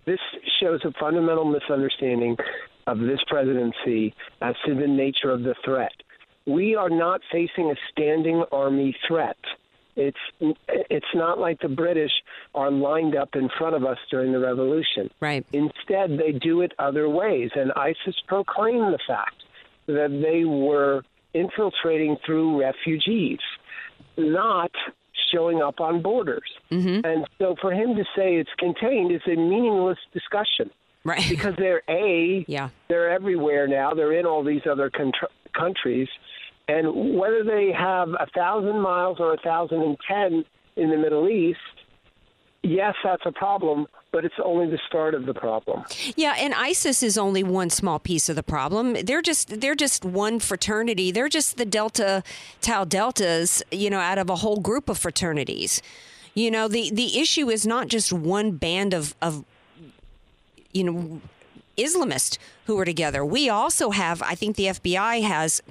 This 0.07 0.21
shows 0.59 0.81
a 0.85 0.93
fundamental 0.93 1.45
misunderstanding 1.45 2.39
of 2.87 2.99
this 3.01 3.21
presidency 3.27 4.15
as 4.41 4.55
to 4.67 4.75
the 4.75 4.87
nature 4.87 5.31
of 5.31 5.43
the 5.43 5.55
threat 5.65 5.93
we 6.47 6.75
are 6.75 6.91
not 6.91 7.21
facing 7.33 7.71
a 7.71 7.75
standing 7.91 8.45
army 8.53 8.97
threat. 9.07 9.37
It's 9.97 10.19
it's 10.41 11.07
not 11.15 11.39
like 11.39 11.61
the 11.61 11.69
British 11.69 12.11
are 12.55 12.71
lined 12.71 13.15
up 13.15 13.37
in 13.37 13.49
front 13.57 13.77
of 13.77 13.85
us 13.85 13.99
during 14.11 14.33
the 14.33 14.41
revolution. 14.41 15.09
Right. 15.21 15.47
Instead, 15.53 16.19
they 16.19 16.33
do 16.33 16.63
it 16.63 16.73
other 16.79 17.09
ways, 17.09 17.51
and 17.55 17.71
ISIS 17.73 18.17
proclaimed 18.27 18.93
the 18.93 18.99
fact 19.07 19.45
that 19.87 20.21
they 20.21 20.45
were 20.45 21.03
infiltrating 21.33 22.17
through 22.27 22.61
refugees, 22.61 23.39
not 24.17 24.73
showing 25.33 25.63
up 25.63 25.81
on 25.81 26.03
borders. 26.03 26.51
Mm-hmm. 26.73 27.07
And 27.07 27.25
so, 27.39 27.55
for 27.61 27.73
him 27.73 27.95
to 27.95 28.05
say 28.17 28.35
it's 28.35 28.51
contained 28.59 29.13
is 29.13 29.23
a 29.27 29.37
meaningless 29.37 29.99
discussion. 30.13 30.71
Right. 31.05 31.25
Because 31.29 31.55
they're 31.57 31.83
a 31.89 32.45
yeah 32.49 32.71
they're 32.89 33.11
everywhere 33.11 33.67
now. 33.69 33.93
They're 33.93 34.19
in 34.19 34.27
all 34.27 34.43
these 34.43 34.63
other 34.67 34.91
countries 35.53 36.09
and 36.69 37.17
whether 37.17 37.45
they 37.45 37.73
have 37.73 38.09
a 38.11 38.27
thousand 38.35 38.81
miles 38.81 39.19
or 39.21 39.35
a 39.35 39.39
thousand 39.39 39.83
and 39.83 39.97
ten 40.09 40.45
in 40.77 40.91
the 40.91 40.97
Middle 40.97 41.29
East, 41.29 41.59
yes, 42.63 42.95
that's 43.05 43.23
a 43.27 43.33
problem, 43.33 43.87
but 44.13 44.25
it's 44.25 44.35
only 44.43 44.71
the 44.71 44.79
start 44.89 45.15
of 45.15 45.27
the 45.27 45.35
problem. 45.35 45.85
Yeah, 46.17 46.35
and 46.39 46.55
ISIS 46.55 47.03
is 47.03 47.19
only 47.19 47.43
one 47.43 47.69
small 47.69 47.99
piece 47.99 48.29
of 48.29 48.37
the 48.37 48.43
problem. 48.43 48.97
They're 49.05 49.23
just 49.23 49.61
they're 49.61 49.75
just 49.75 50.05
one 50.05 50.41
fraternity. 50.41 51.11
They're 51.11 51.29
just 51.29 51.59
the 51.59 51.67
Delta 51.67 52.23
Tau 52.63 52.85
Deltas, 52.85 53.63
you 53.71 53.91
know, 53.91 54.01
out 54.01 54.19
of 54.19 54.31
a 54.31 54.37
whole 54.37 54.61
group 54.61 54.89
of 54.89 54.97
fraternities. 54.97 55.83
You 56.33 56.51
know, 56.51 56.67
the 56.67 56.91
the 56.91 57.21
issue 57.21 57.51
is 57.51 57.67
not 57.67 57.89
just 57.89 58.13
one 58.13 58.53
band 58.53 58.95
of 58.95 59.15
of 59.21 59.45
you 60.75 60.85
know 60.85 61.21
Islamists 61.77 62.39
who 62.67 62.79
are 62.79 62.85
together. 62.85 63.25
We 63.25 63.49
also 63.49 63.91
have, 63.91 64.23
I 64.23 64.35
think 64.35 64.57
the 64.57 64.67
FBI 64.67 65.23
has 65.23 65.63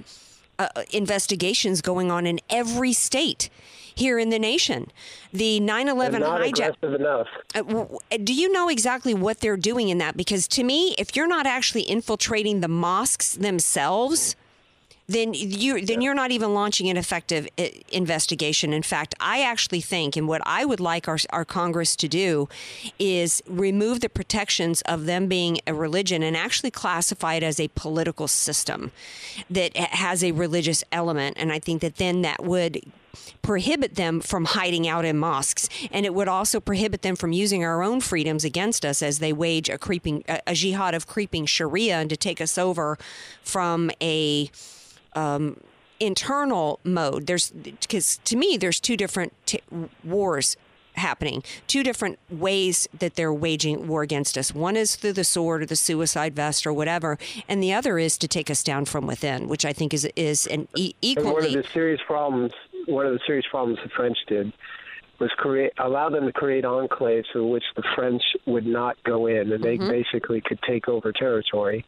uh, 0.58 0.68
investigations 0.90 1.80
going 1.80 2.10
on 2.10 2.26
in 2.26 2.40
every 2.50 2.92
state 2.92 3.48
here 3.94 4.18
in 4.18 4.30
the 4.30 4.38
nation. 4.38 4.90
The 5.32 5.60
9 5.60 5.88
11 5.88 6.22
hijack. 6.22 6.82
enough. 6.82 7.28
Uh, 7.54 8.16
do 8.22 8.34
you 8.34 8.50
know 8.52 8.68
exactly 8.68 9.14
what 9.14 9.40
they're 9.40 9.56
doing 9.56 9.88
in 9.88 9.98
that? 9.98 10.16
Because 10.16 10.48
to 10.48 10.64
me, 10.64 10.94
if 10.98 11.14
you're 11.16 11.28
not 11.28 11.46
actually 11.46 11.82
infiltrating 11.82 12.60
the 12.60 12.68
mosques 12.68 13.34
themselves, 13.34 14.36
then 15.06 15.34
you 15.34 15.84
then 15.84 16.00
you're 16.00 16.14
not 16.14 16.30
even 16.30 16.54
launching 16.54 16.88
an 16.88 16.96
effective 16.96 17.46
uh, 17.58 17.66
investigation. 17.92 18.72
In 18.72 18.82
fact, 18.82 19.14
I 19.20 19.42
actually 19.42 19.80
think, 19.80 20.16
and 20.16 20.26
what 20.26 20.40
I 20.46 20.64
would 20.64 20.80
like 20.80 21.08
our, 21.08 21.18
our 21.30 21.44
Congress 21.44 21.94
to 21.96 22.08
do, 22.08 22.48
is 22.98 23.42
remove 23.46 24.00
the 24.00 24.08
protections 24.08 24.80
of 24.82 25.04
them 25.06 25.26
being 25.26 25.58
a 25.66 25.74
religion 25.74 26.22
and 26.22 26.36
actually 26.36 26.70
classify 26.70 27.34
it 27.34 27.42
as 27.42 27.60
a 27.60 27.68
political 27.68 28.28
system 28.28 28.92
that 29.50 29.76
has 29.76 30.24
a 30.24 30.32
religious 30.32 30.82
element. 30.90 31.36
And 31.38 31.52
I 31.52 31.58
think 31.58 31.82
that 31.82 31.96
then 31.96 32.22
that 32.22 32.42
would 32.42 32.80
prohibit 33.42 33.94
them 33.96 34.20
from 34.20 34.46
hiding 34.46 34.88
out 34.88 35.04
in 35.04 35.18
mosques, 35.18 35.68
and 35.92 36.06
it 36.06 36.14
would 36.14 36.28
also 36.28 36.60
prohibit 36.60 37.02
them 37.02 37.14
from 37.14 37.32
using 37.32 37.62
our 37.62 37.82
own 37.82 38.00
freedoms 38.00 38.44
against 38.44 38.84
us 38.84 39.02
as 39.02 39.18
they 39.18 39.32
wage 39.32 39.68
a 39.68 39.76
creeping 39.76 40.24
a, 40.28 40.40
a 40.46 40.54
jihad 40.54 40.94
of 40.94 41.06
creeping 41.06 41.44
Sharia 41.44 41.96
and 41.96 42.10
to 42.10 42.16
take 42.16 42.40
us 42.40 42.56
over 42.56 42.98
from 43.42 43.90
a 44.00 44.50
um, 45.14 45.60
internal 46.00 46.80
mode. 46.84 47.26
There's 47.26 47.50
because 47.50 48.18
to 48.24 48.36
me, 48.36 48.56
there's 48.56 48.80
two 48.80 48.96
different 48.96 49.32
t- 49.46 49.60
wars 50.02 50.56
happening. 50.94 51.42
Two 51.66 51.82
different 51.82 52.18
ways 52.30 52.88
that 52.96 53.16
they're 53.16 53.32
waging 53.32 53.88
war 53.88 54.02
against 54.02 54.38
us. 54.38 54.54
One 54.54 54.76
is 54.76 54.96
through 54.96 55.14
the 55.14 55.24
sword 55.24 55.62
or 55.62 55.66
the 55.66 55.76
suicide 55.76 56.34
vest 56.34 56.66
or 56.66 56.72
whatever, 56.72 57.18
and 57.48 57.62
the 57.62 57.72
other 57.72 57.98
is 57.98 58.16
to 58.18 58.28
take 58.28 58.50
us 58.50 58.62
down 58.62 58.84
from 58.84 59.06
within, 59.06 59.48
which 59.48 59.64
I 59.64 59.72
think 59.72 59.92
is 59.92 60.08
is 60.16 60.46
an 60.46 60.68
e- 60.76 60.94
equally. 61.02 61.28
And 61.28 61.34
one 61.34 61.44
of 61.46 61.52
the 61.52 61.68
serious 61.72 62.00
problems. 62.06 62.52
One 62.86 63.06
of 63.06 63.14
the 63.14 63.20
serious 63.26 63.46
problems 63.50 63.78
the 63.82 63.88
French 63.90 64.18
did 64.28 64.52
was 65.20 65.30
create 65.38 65.72
allow 65.78 66.10
them 66.10 66.26
to 66.26 66.32
create 66.32 66.64
enclaves 66.64 67.24
in 67.34 67.48
which 67.48 67.64
the 67.76 67.82
French 67.94 68.22
would 68.46 68.66
not 68.66 69.02
go 69.04 69.26
in, 69.26 69.52
and 69.52 69.62
they 69.62 69.78
mm-hmm. 69.78 69.88
basically 69.88 70.40
could 70.40 70.60
take 70.62 70.88
over 70.88 71.12
territory. 71.12 71.84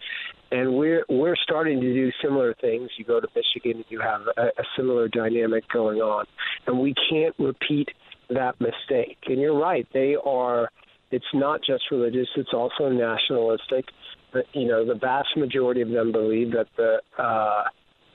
And 0.51 0.77
we're 0.77 1.05
we're 1.09 1.37
starting 1.37 1.81
to 1.81 1.93
do 1.93 2.11
similar 2.23 2.55
things. 2.61 2.91
You 2.97 3.05
go 3.05 3.21
to 3.21 3.29
Michigan, 3.35 3.85
you 3.89 4.01
have 4.01 4.23
a, 4.37 4.43
a 4.43 4.65
similar 4.77 5.09
dynamic 5.09 5.65
going 5.73 5.99
on, 5.99 6.27
and 6.67 6.79
we 6.79 6.95
can't 7.11 7.35
repeat 7.39 7.89
that 8.31 8.61
mistake. 8.61 9.19
And 9.27 9.41
you're 9.41 9.59
right; 9.59 9.87
they 9.93 10.17
are. 10.25 10.71
It's 11.11 11.25
not 11.35 11.61
just 11.67 11.85
religious; 11.91 12.29
it's 12.37 12.53
also 12.53 12.89
nationalistic. 12.89 13.87
But, 14.33 14.45
you 14.53 14.67
know, 14.67 14.85
the 14.85 14.95
vast 14.95 15.29
majority 15.37 15.81
of 15.81 15.89
them 15.89 16.13
believe 16.13 16.53
that 16.53 16.67
the 16.77 17.01
uh, 17.19 17.65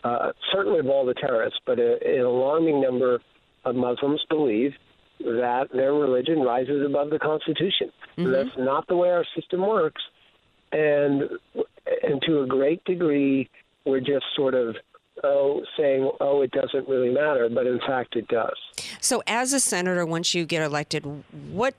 uh, 0.04 0.32
certainly 0.52 0.80
of 0.80 0.88
all 0.88 1.06
the 1.06 1.14
terrorists, 1.14 1.60
but 1.66 1.80
a, 1.80 1.98
an 2.06 2.26
alarming 2.26 2.82
number 2.82 3.20
of 3.66 3.76
Muslims 3.76 4.22
believe 4.30 4.74
that 5.20 5.68
their 5.74 5.94
religion 5.94 6.40
rises 6.42 6.84
above 6.86 7.10
the 7.10 7.20
Constitution. 7.20 7.92
Mm-hmm. 8.18 8.32
That's 8.32 8.58
not 8.58 8.88
the 8.88 8.98
way 8.98 9.10
our 9.10 9.26
system 9.36 9.62
works, 9.62 10.02
and 10.72 11.30
and 12.04 12.22
to 12.24 12.42
a 12.42 12.48
great 12.48 12.84
degree, 12.86 13.50
we're 13.86 14.00
just 14.00 14.26
sort 14.36 14.54
of 14.54 14.76
oh 15.24 15.64
saying 15.78 16.10
oh 16.20 16.42
it 16.42 16.52
doesn't 16.52 16.88
really 16.88 17.10
matter, 17.10 17.50
but 17.50 17.68
in 17.68 17.80
fact 17.80 18.16
it 18.16 18.28
does. 18.28 18.58
So, 19.00 19.24
as 19.28 19.54
a 19.54 19.60
senator, 19.60 20.06
once 20.06 20.34
you 20.34 20.46
get 20.46 20.62
elected, 20.64 21.06
what 21.52 21.76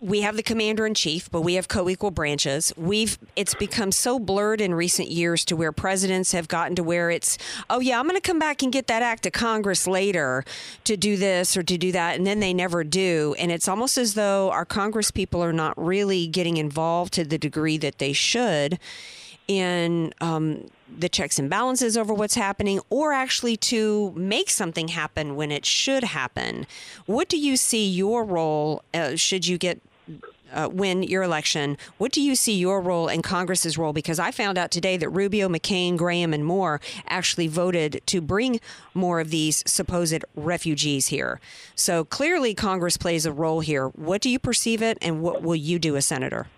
we 0.00 0.22
have 0.22 0.34
the 0.34 0.42
commander 0.42 0.86
in 0.86 0.94
chief, 0.94 1.30
but 1.30 1.42
we 1.42 1.54
have 1.54 1.68
co-equal 1.68 2.10
branches. 2.10 2.72
We've 2.76 3.18
it's 3.36 3.54
become 3.54 3.92
so 3.92 4.18
blurred 4.18 4.62
in 4.62 4.74
recent 4.74 5.10
years 5.10 5.44
to 5.46 5.56
where 5.56 5.72
presidents 5.72 6.32
have 6.32 6.48
gotten 6.48 6.74
to 6.76 6.82
where 6.82 7.10
it's, 7.10 7.36
oh 7.68 7.80
yeah, 7.80 8.00
I'm 8.00 8.06
going 8.06 8.16
to 8.16 8.26
come 8.26 8.38
back 8.38 8.62
and 8.62 8.72
get 8.72 8.86
that 8.86 9.02
act 9.02 9.26
of 9.26 9.32
Congress 9.32 9.86
later 9.86 10.42
to 10.84 10.96
do 10.96 11.18
this 11.18 11.54
or 11.54 11.62
to 11.62 11.76
do 11.76 11.92
that, 11.92 12.16
and 12.16 12.26
then 12.26 12.40
they 12.40 12.54
never 12.54 12.82
do. 12.82 13.34
And 13.38 13.52
it's 13.52 13.68
almost 13.68 13.98
as 13.98 14.14
though 14.14 14.50
our 14.50 14.64
Congress 14.64 15.10
people 15.10 15.42
are 15.44 15.52
not 15.52 15.74
really 15.76 16.26
getting 16.26 16.56
involved 16.56 17.12
to 17.14 17.24
the 17.24 17.38
degree 17.38 17.76
that 17.78 17.98
they 17.98 18.14
should 18.14 18.78
in 19.48 20.14
um, 20.20 20.66
the 20.98 21.08
checks 21.08 21.38
and 21.38 21.50
balances 21.50 21.96
over 21.96 22.14
what's 22.14 22.36
happening 22.36 22.80
or 22.88 23.12
actually 23.12 23.56
to 23.56 24.12
make 24.12 24.48
something 24.48 24.88
happen 24.88 25.36
when 25.36 25.50
it 25.50 25.66
should 25.66 26.04
happen. 26.04 26.66
What 27.06 27.28
do 27.28 27.36
you 27.36 27.56
see 27.56 27.86
your 27.86 28.24
role 28.24 28.82
uh, 28.94 29.16
should 29.16 29.46
you 29.46 29.58
get 29.58 29.80
uh, 30.52 30.68
win 30.72 31.02
your 31.02 31.22
election, 31.22 31.76
what 31.98 32.12
do 32.12 32.20
you 32.20 32.34
see 32.34 32.56
your 32.56 32.80
role 32.80 33.08
and 33.08 33.22
Congress's 33.22 33.78
role? 33.78 33.92
Because 33.92 34.18
I 34.18 34.30
found 34.30 34.58
out 34.58 34.70
today 34.70 34.96
that 34.96 35.08
Rubio, 35.08 35.48
McCain, 35.48 35.96
Graham, 35.96 36.34
and 36.34 36.44
Moore 36.44 36.80
actually 37.06 37.48
voted 37.48 38.00
to 38.06 38.20
bring 38.20 38.60
more 38.94 39.20
of 39.20 39.30
these 39.30 39.62
supposed 39.66 40.24
refugees 40.34 41.08
here. 41.08 41.40
So 41.74 42.04
clearly, 42.04 42.54
Congress 42.54 42.96
plays 42.96 43.26
a 43.26 43.32
role 43.32 43.60
here. 43.60 43.88
What 43.88 44.20
do 44.20 44.30
you 44.30 44.38
perceive 44.38 44.82
it, 44.82 44.98
and 45.00 45.22
what 45.22 45.42
will 45.42 45.56
you 45.56 45.78
do 45.78 45.96
as 45.96 46.06
senator? 46.06 46.48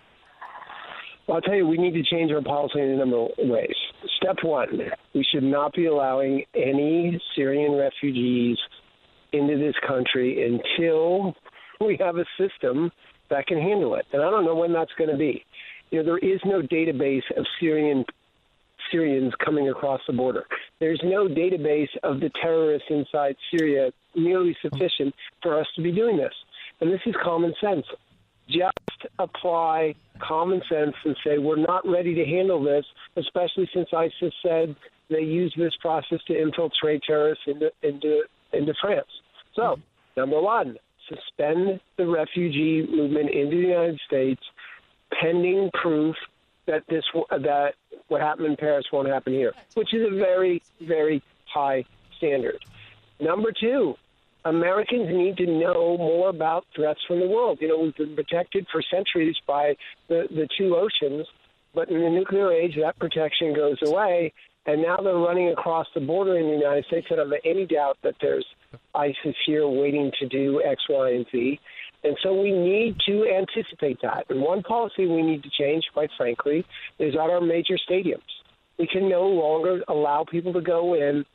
Well, 1.27 1.35
I'll 1.35 1.41
tell 1.41 1.55
you, 1.55 1.65
we 1.65 1.77
need 1.77 1.93
to 1.93 2.03
change 2.03 2.31
our 2.31 2.41
policy 2.41 2.81
in 2.81 2.89
a 2.89 2.97
number 2.97 3.17
of 3.17 3.31
ways. 3.39 3.75
Step 4.17 4.37
one, 4.43 4.91
we 5.13 5.25
should 5.31 5.43
not 5.43 5.73
be 5.73 5.85
allowing 5.85 6.43
any 6.53 7.21
Syrian 7.35 7.73
refugees 7.73 8.57
into 9.31 9.57
this 9.57 9.75
country 9.87 10.45
until 10.45 11.33
we 11.79 11.97
have 11.99 12.17
a 12.17 12.25
system 12.37 12.91
that 13.29 13.47
can 13.47 13.59
handle 13.59 13.95
it. 13.95 14.05
And 14.13 14.21
I 14.21 14.29
don't 14.29 14.45
know 14.45 14.55
when 14.55 14.73
that's 14.73 14.91
going 14.97 15.09
to 15.09 15.17
be. 15.17 15.43
You 15.91 15.99
know, 15.99 16.05
there 16.05 16.17
is 16.17 16.39
no 16.45 16.61
database 16.61 17.23
of 17.37 17.45
Syrian 17.59 18.05
Syrians 18.91 19.33
coming 19.43 19.69
across 19.69 20.01
the 20.07 20.13
border. 20.13 20.43
There's 20.79 21.01
no 21.03 21.27
database 21.27 21.89
of 22.03 22.19
the 22.19 22.29
terrorists 22.41 22.87
inside 22.89 23.35
Syria 23.51 23.91
nearly 24.15 24.55
sufficient 24.61 25.13
for 25.41 25.59
us 25.59 25.67
to 25.75 25.81
be 25.81 25.91
doing 25.91 26.17
this. 26.17 26.33
And 26.81 26.91
this 26.91 27.01
is 27.05 27.15
common 27.23 27.53
sense. 27.61 27.85
Just 28.49 29.07
apply 29.19 29.95
common 30.19 30.61
sense 30.69 30.95
and 31.05 31.15
say 31.25 31.37
we're 31.37 31.55
not 31.55 31.87
ready 31.87 32.13
to 32.15 32.25
handle 32.25 32.61
this, 32.61 32.85
especially 33.15 33.69
since 33.73 33.87
ISIS 33.93 34.33
said 34.41 34.75
they 35.09 35.21
use 35.21 35.53
this 35.57 35.73
process 35.81 36.19
to 36.27 36.39
infiltrate 36.39 37.03
terrorists 37.03 37.43
into 37.47 37.71
into 37.81 38.23
into 38.51 38.73
France. 38.81 39.07
So, 39.55 39.77
number 40.17 40.41
one, 40.41 40.77
suspend 41.07 41.79
the 41.97 42.05
refugee 42.05 42.87
movement 42.89 43.29
into 43.29 43.57
the 43.57 43.61
United 43.63 43.99
States, 44.05 44.41
pending 45.21 45.69
proof 45.73 46.15
that 46.65 46.83
this 46.87 47.03
that 47.29 47.73
what 48.07 48.21
happened 48.21 48.47
in 48.47 48.55
Paris 48.55 48.85
won't 48.91 49.07
happen 49.07 49.33
here, 49.33 49.53
which 49.73 49.93
is 49.93 50.05
a 50.05 50.15
very 50.15 50.61
very 50.81 51.21
high 51.45 51.83
standard. 52.17 52.57
Number 53.19 53.51
two, 53.51 53.95
Americans 54.45 55.09
need 55.09 55.37
to 55.37 55.45
know 55.45 55.97
more 55.97 56.29
about 56.29 56.65
threats 56.75 56.99
from 57.07 57.19
the 57.19 57.27
world. 57.27 57.59
You 57.61 57.69
know, 57.69 57.79
we've 57.79 57.95
been 57.95 58.15
protected 58.15 58.67
for 58.71 58.81
centuries 58.81 59.35
by 59.47 59.75
the, 60.07 60.27
the 60.29 60.47
two 60.57 60.75
oceans, 60.75 61.27
but 61.73 61.89
in 61.89 62.01
the 62.01 62.09
nuclear 62.09 62.51
age, 62.51 62.75
that 62.81 62.99
protection 62.99 63.53
goes 63.53 63.77
away. 63.85 64.33
And 64.65 64.81
now 64.81 64.97
they're 64.97 65.15
running 65.15 65.49
across 65.49 65.87
the 65.93 65.99
border 65.99 66.37
in 66.37 66.45
the 66.47 66.57
United 66.57 66.85
States. 66.85 67.07
I 67.11 67.15
have 67.15 67.33
any 67.43 67.65
doubt 67.65 67.97
that 68.03 68.15
there's 68.21 68.45
ISIS 68.95 69.35
here 69.45 69.67
waiting 69.67 70.11
to 70.19 70.27
do 70.27 70.61
X, 70.63 70.83
Y, 70.89 71.09
and 71.11 71.25
Z. 71.31 71.59
And 72.05 72.17
so 72.21 72.33
we 72.33 72.51
need 72.51 72.97
to 73.05 73.25
anticipate 73.25 74.01
that. 74.01 74.25
And 74.29 74.41
one 74.41 74.63
policy 74.63 75.05
we 75.05 75.21
need 75.21 75.43
to 75.43 75.49
change, 75.49 75.83
quite 75.93 76.09
frankly, 76.17 76.65
is 76.99 77.13
at 77.13 77.29
our 77.29 77.41
major 77.41 77.77
stadiums. 77.89 78.21
We 78.77 78.87
can 78.87 79.07
no 79.09 79.27
longer 79.27 79.83
allow 79.87 80.25
people 80.29 80.53
to 80.53 80.61
go 80.61 80.95
in 80.95 81.25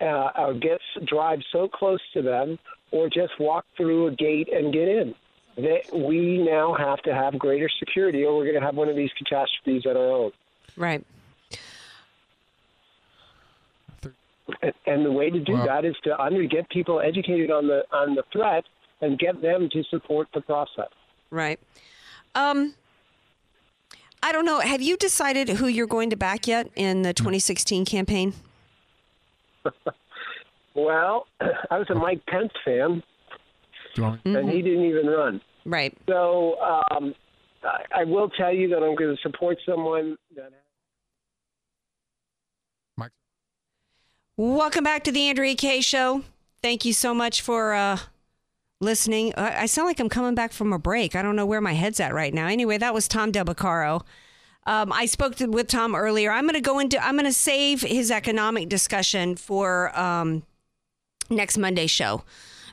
uh, 0.00 0.30
or 0.36 0.54
get 0.54 0.80
drive 1.04 1.40
so 1.52 1.68
close 1.68 2.00
to 2.14 2.22
them, 2.22 2.58
or 2.92 3.08
just 3.08 3.38
walk 3.38 3.64
through 3.76 4.06
a 4.06 4.10
gate 4.12 4.48
and 4.52 4.72
get 4.72 4.88
in. 4.88 5.14
That 5.56 5.92
we 5.92 6.38
now 6.38 6.74
have 6.74 7.02
to 7.02 7.12
have 7.12 7.36
greater 7.38 7.68
security, 7.80 8.24
or 8.24 8.36
we're 8.36 8.44
going 8.44 8.60
to 8.60 8.64
have 8.64 8.76
one 8.76 8.88
of 8.88 8.94
these 8.94 9.10
catastrophes 9.18 9.84
at 9.86 9.96
our 9.96 10.10
own. 10.10 10.30
Right. 10.76 11.04
And, 14.62 14.72
and 14.86 15.06
the 15.06 15.12
way 15.12 15.30
to 15.30 15.38
do 15.40 15.52
Wow. 15.52 15.66
that 15.66 15.84
is 15.84 15.94
to 16.04 16.20
under 16.20 16.44
get 16.44 16.68
people 16.70 17.00
educated 17.00 17.50
on 17.50 17.66
the 17.66 17.84
on 17.92 18.14
the 18.14 18.24
threat 18.32 18.64
and 19.00 19.18
get 19.18 19.40
them 19.40 19.68
to 19.72 19.84
support 19.84 20.28
the 20.34 20.40
process. 20.40 20.88
Right. 21.30 21.60
Um, 22.34 22.74
I 24.22 24.32
don't 24.32 24.44
know. 24.44 24.58
Have 24.60 24.82
you 24.82 24.96
decided 24.96 25.48
who 25.48 25.68
you're 25.68 25.86
going 25.86 26.10
to 26.10 26.16
back 26.16 26.48
yet 26.48 26.68
in 26.74 27.02
the 27.02 27.12
2016 27.14 27.84
campaign? 27.84 28.34
Well, 30.74 31.26
I 31.70 31.78
was 31.78 31.88
a 31.90 31.94
Mike 31.94 32.24
Pence 32.26 32.52
fan, 32.64 33.02
and 33.96 34.48
he 34.48 34.62
didn't 34.62 34.84
even 34.84 35.06
run. 35.06 35.40
Right. 35.64 35.96
So 36.08 36.56
um, 36.60 37.14
I, 37.64 38.02
I 38.02 38.04
will 38.04 38.28
tell 38.30 38.54
you 38.54 38.68
that 38.68 38.76
I'm 38.76 38.94
going 38.94 39.16
to 39.16 39.22
support 39.22 39.58
someone 39.66 40.16
that. 40.36 40.52
Welcome 44.40 44.84
back 44.84 45.02
to 45.02 45.10
the 45.10 45.28
Andrea 45.28 45.56
Kaye 45.56 45.80
Show. 45.80 46.22
Thank 46.62 46.84
you 46.84 46.92
so 46.92 47.12
much 47.12 47.42
for 47.42 47.74
uh, 47.74 47.98
listening. 48.78 49.34
I, 49.34 49.66
sound 49.66 49.88
like 49.88 49.98
I'm 49.98 50.08
coming 50.08 50.36
back 50.36 50.52
from 50.52 50.72
a 50.72 50.78
break. 50.78 51.16
I 51.16 51.22
don't 51.22 51.34
know 51.34 51.44
where 51.44 51.60
my 51.60 51.72
head's 51.72 51.98
at 51.98 52.14
right 52.14 52.32
now. 52.32 52.46
Anyway, 52.46 52.78
that 52.78 52.94
was 52.94 53.08
Tom 53.08 53.32
Del 53.32 53.46
Beccaro. 53.46 54.02
Um, 54.64 54.92
I 54.92 55.06
spoke 55.06 55.34
to, 55.36 55.46
with 55.46 55.66
Tom 55.66 55.96
earlier. 55.96 56.30
I'm 56.30 56.44
going 56.44 56.54
to 56.54 56.60
go 56.60 56.78
into. 56.78 57.04
I'm 57.04 57.16
going 57.16 57.24
to 57.24 57.32
save 57.32 57.80
his 57.80 58.12
economic 58.12 58.68
discussion 58.68 59.34
for 59.34 59.98
um, 59.98 60.44
next 61.28 61.58
Monday 61.58 61.88
show 61.88 62.22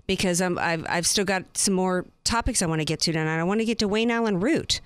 because 0.05 0.41
I'm, 0.41 0.59
I've 0.59 0.85
I've 0.87 1.07
still 1.07 1.25
got 1.25 1.57
some 1.57 1.73
more 1.73 2.05
topics 2.23 2.61
I 2.61 2.67
want 2.67 2.81
to 2.81 2.85
get 2.85 2.99
to 2.99 3.11
tonight. 3.11 3.39
I 3.39 3.43
want 3.43 3.61
to 3.61 3.65
get 3.65 3.79
to 3.79 3.87
Wayne 3.87 4.11
Allyn 4.11 4.39
Root. 4.39 4.81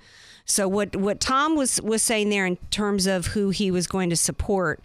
So 0.46 0.66
what 0.66 0.96
what 0.96 1.20
Tom 1.20 1.56
was 1.56 1.78
was 1.82 2.02
saying 2.02 2.30
there 2.30 2.46
in 2.46 2.56
terms 2.70 3.06
of 3.06 3.26
who 3.26 3.50
he 3.50 3.70
was 3.70 3.86
going 3.86 4.08
to 4.08 4.16
support 4.16 4.82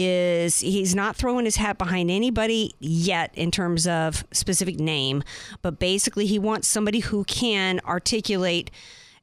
is 0.00 0.60
he's 0.60 0.94
not 0.94 1.16
throwing 1.16 1.44
his 1.44 1.56
hat 1.56 1.76
behind 1.76 2.08
anybody 2.08 2.72
yet 2.78 3.32
in 3.34 3.50
terms 3.50 3.86
of 3.88 4.24
specific 4.30 4.78
name, 4.78 5.24
but 5.60 5.80
basically 5.80 6.24
he 6.24 6.38
wants 6.38 6.68
somebody 6.68 7.00
who 7.00 7.24
can 7.24 7.80
articulate 7.84 8.70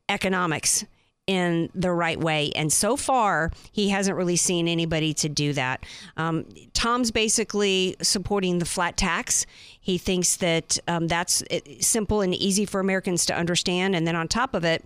economics 0.10 0.84
in 1.27 1.69
the 1.73 1.91
right 1.91 2.19
way. 2.19 2.52
And 2.56 2.72
so 2.72 2.97
far, 2.97 3.52
he 3.72 3.89
hasn't 3.89 4.18
really 4.18 4.35
seen 4.35 4.68
anybody 4.68 5.14
to 5.15 5.30
do 5.30 5.53
that. 5.53 5.85
Um, 6.18 6.45
Tom's 6.73 7.10
basically 7.10 7.95
supporting 8.02 8.60
the 8.60 8.65
flat 8.65 8.97
tax. 8.97 9.45
He 9.80 9.97
thinks 9.97 10.35
that 10.38 10.77
um, 10.89 11.07
that's 11.07 11.41
uh, 11.43 11.60
simple 11.80 12.19
and 12.19 12.35
easy 12.35 12.65
for 12.65 12.81
Americans 12.81 13.26
to 13.27 13.35
understand. 13.35 13.95
And 13.95 14.06
then 14.06 14.15
on 14.15 14.27
top 14.27 14.53
of 14.53 14.65
it, 14.65 14.84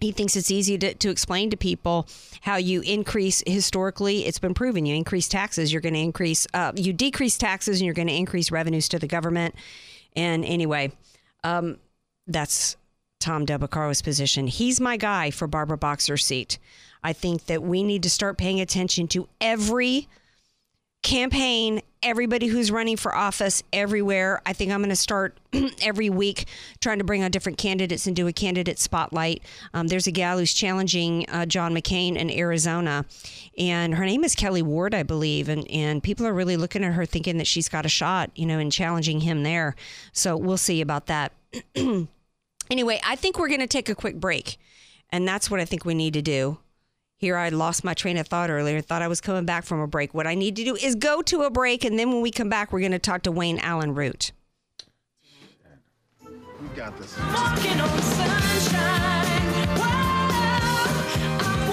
he 0.00 0.12
thinks 0.12 0.36
it's 0.36 0.50
easy 0.50 0.78
to, 0.78 0.94
to 0.94 1.10
explain 1.10 1.50
to 1.50 1.56
people 1.56 2.06
how 2.42 2.56
you 2.56 2.80
increase 2.82 3.42
historically 3.46 4.26
it's 4.26 4.38
been 4.38 4.54
proven 4.54 4.86
you 4.86 4.94
increase 4.94 5.28
taxes 5.28 5.72
you're 5.72 5.82
going 5.82 5.94
to 5.94 6.00
increase 6.00 6.46
uh, 6.54 6.72
you 6.74 6.92
decrease 6.92 7.36
taxes 7.38 7.80
and 7.80 7.86
you're 7.86 7.94
going 7.94 8.08
to 8.08 8.14
increase 8.14 8.50
revenues 8.50 8.88
to 8.88 8.98
the 8.98 9.06
government. 9.06 9.54
And 10.16 10.44
anyway 10.44 10.92
um, 11.42 11.78
that's 12.26 12.76
tom 13.20 13.44
Del 13.44 13.58
Beccaro's 13.58 14.02
position. 14.02 14.46
He's 14.46 14.80
my 14.80 14.96
guy 14.96 15.30
for 15.30 15.46
barbara 15.46 15.78
boxer's 15.78 16.24
seat. 16.24 16.58
I 17.02 17.12
think 17.12 17.46
that 17.46 17.62
we 17.62 17.82
need 17.82 18.02
to 18.04 18.10
start 18.10 18.38
paying 18.38 18.60
attention 18.60 19.08
to 19.08 19.28
every 19.40 20.08
campaign 21.04 21.82
everybody 22.02 22.46
who's 22.46 22.70
running 22.70 22.96
for 22.96 23.14
office 23.14 23.62
everywhere. 23.72 24.40
I 24.44 24.52
think 24.54 24.72
I'm 24.72 24.80
going 24.80 24.88
to 24.88 24.96
start 24.96 25.38
every 25.82 26.10
week 26.10 26.46
trying 26.80 26.98
to 26.98 27.04
bring 27.04 27.22
on 27.22 27.30
different 27.30 27.58
candidates 27.58 28.06
and 28.06 28.16
do 28.16 28.26
a 28.26 28.32
candidate 28.32 28.78
spotlight. 28.78 29.42
Um, 29.74 29.88
there's 29.88 30.06
a 30.06 30.10
gal 30.10 30.38
who's 30.38 30.52
challenging 30.52 31.26
uh, 31.28 31.46
John 31.46 31.74
McCain 31.74 32.16
in 32.16 32.30
Arizona, 32.30 33.04
and 33.56 33.94
her 33.94 34.06
name 34.06 34.24
is 34.24 34.34
Kelli 34.34 34.62
Ward, 34.62 34.94
I 34.94 35.02
believe, 35.02 35.48
and 35.48 35.70
and 35.70 36.02
people 36.02 36.26
are 36.26 36.34
really 36.34 36.56
looking 36.56 36.82
at 36.82 36.94
her 36.94 37.06
thinking 37.06 37.36
that 37.36 37.46
she's 37.46 37.68
got 37.68 37.86
a 37.86 37.90
shot, 37.90 38.30
you 38.34 38.46
know, 38.46 38.58
in 38.58 38.70
challenging 38.70 39.20
him 39.20 39.42
there. 39.42 39.76
So 40.12 40.36
we'll 40.36 40.56
see 40.56 40.80
about 40.80 41.06
that. 41.06 41.32
anyway, 42.70 43.00
I 43.04 43.16
think 43.16 43.38
we're 43.38 43.48
going 43.48 43.60
to 43.60 43.66
take 43.66 43.90
a 43.90 43.94
quick 43.94 44.18
break, 44.18 44.56
and 45.10 45.28
that's 45.28 45.50
what 45.50 45.60
I 45.60 45.66
think 45.66 45.84
we 45.84 45.94
need 45.94 46.14
to 46.14 46.22
do. 46.22 46.58
Here, 47.16 47.36
I 47.36 47.48
lost 47.48 47.84
my 47.84 47.94
train 47.94 48.16
of 48.16 48.26
thought 48.26 48.50
earlier. 48.50 48.80
Thought 48.80 49.02
I 49.02 49.08
was 49.08 49.20
coming 49.20 49.44
back 49.44 49.64
from 49.64 49.80
a 49.80 49.86
break. 49.86 50.12
What 50.14 50.26
I 50.26 50.34
need 50.34 50.56
to 50.56 50.64
do 50.64 50.74
is 50.76 50.94
go 50.94 51.22
to 51.22 51.42
a 51.42 51.50
break, 51.50 51.84
and 51.84 51.98
then 51.98 52.10
when 52.10 52.20
we 52.20 52.30
come 52.30 52.48
back, 52.48 52.72
we're 52.72 52.80
going 52.80 52.92
to 52.92 52.98
talk 52.98 53.22
to 53.22 53.32
Wayne 53.32 53.58
Allyn 53.60 53.94
Root. 53.94 54.32
We 56.60 56.68
got 56.76 56.96
this. 56.98 57.16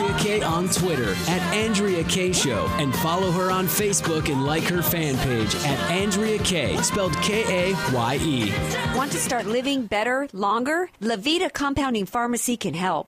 Andrea 0.01 0.18
Kaye 0.19 0.41
on 0.43 0.69
Twitter 0.69 1.11
at 1.27 1.41
Andrea 1.53 2.03
Kaye 2.03 2.31
Show 2.34 2.68
and 2.77 2.93
follow 2.97 3.31
her 3.31 3.49
on 3.51 3.65
Facebook 3.65 4.30
and 4.31 4.45
like 4.45 4.63
her 4.63 4.81
fan 4.81 5.18
page 5.18 5.55
at 5.65 5.80
Andrea 5.89 6.38
Kaye, 6.39 6.77
spelled 6.77 7.15
K 7.18 7.72
A 7.72 7.73
Y 7.93 8.19
E. 8.22 8.53
Want 8.95 9.11
to 9.11 9.18
start 9.18 9.45
living 9.45 9.85
better, 9.85 10.27
longer? 10.34 10.89
Levita 11.01 11.51
Compounding 11.51 12.05
Pharmacy 12.05 12.57
can 12.57 12.73
help. 12.73 13.07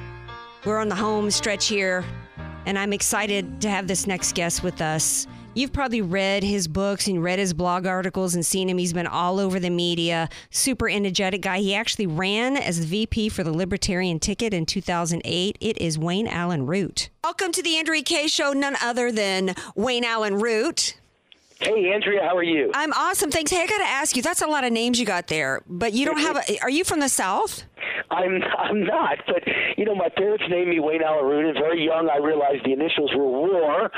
We're 0.63 0.77
on 0.77 0.89
the 0.89 0.95
home 0.95 1.31
stretch 1.31 1.67
here, 1.67 2.05
and 2.67 2.77
I'm 2.77 2.93
excited 2.93 3.61
to 3.61 3.69
have 3.69 3.87
this 3.87 4.05
next 4.05 4.35
guest 4.35 4.61
with 4.61 4.79
us. 4.79 5.25
You've 5.55 5.73
probably 5.73 6.01
read 6.01 6.43
his 6.43 6.67
books 6.67 7.07
and 7.07 7.23
read 7.23 7.39
his 7.39 7.51
blog 7.51 7.87
articles 7.87 8.35
and 8.35 8.45
seen 8.45 8.69
him. 8.69 8.77
He's 8.77 8.93
been 8.93 9.07
all 9.07 9.39
over 9.39 9.59
the 9.59 9.71
media. 9.71 10.29
Super 10.51 10.87
energetic 10.87 11.41
guy. 11.41 11.57
He 11.59 11.73
actually 11.73 12.05
ran 12.05 12.57
as 12.57 12.79
the 12.79 12.85
VP 12.85 13.29
for 13.29 13.43
the 13.43 13.51
Libertarian 13.51 14.19
ticket 14.19 14.53
in 14.53 14.67
2008. 14.67 15.57
It 15.59 15.77
is 15.79 15.97
Wayne 15.97 16.27
Allyn 16.27 16.67
Root. 16.67 17.09
Welcome 17.23 17.51
to 17.53 17.63
the 17.63 17.77
Andrea 17.77 18.03
Kaye 18.03 18.27
Show. 18.27 18.53
None 18.53 18.75
other 18.83 19.11
than 19.11 19.55
Wayne 19.75 20.05
Allyn 20.05 20.35
Root. 20.35 20.95
Hey, 21.59 21.91
Andrea, 21.91 22.21
how 22.21 22.37
are 22.37 22.43
you? 22.43 22.69
I'm 22.75 22.93
awesome. 22.93 23.31
Thanks. 23.31 23.51
Hey, 23.51 23.63
I 23.63 23.67
got 23.67 23.79
to 23.79 23.83
ask 23.83 24.15
you. 24.15 24.21
That's 24.21 24.41
a 24.41 24.47
lot 24.47 24.63
of 24.63 24.71
names 24.71 24.99
you 24.99 25.05
got 25.07 25.27
there, 25.27 25.63
but 25.67 25.93
you 25.93 26.05
don't 26.05 26.19
have. 26.19 26.37
A, 26.37 26.59
are 26.61 26.69
you 26.69 26.83
from 26.83 26.99
the 26.99 27.09
South? 27.09 27.63
I'm 28.09 28.41
I'm 28.57 28.83
not, 28.83 29.19
but 29.27 29.43
you 29.77 29.85
know, 29.85 29.95
my 29.95 30.09
parents 30.09 30.43
named 30.49 30.69
me 30.69 30.79
Wayne 30.79 31.03
Allyn 31.03 31.25
Root, 31.25 31.45
and 31.45 31.55
very 31.55 31.83
young 31.83 32.09
I 32.09 32.17
realized 32.17 32.65
the 32.65 32.73
initials 32.73 33.11
were 33.15 33.27
War, 33.27 33.91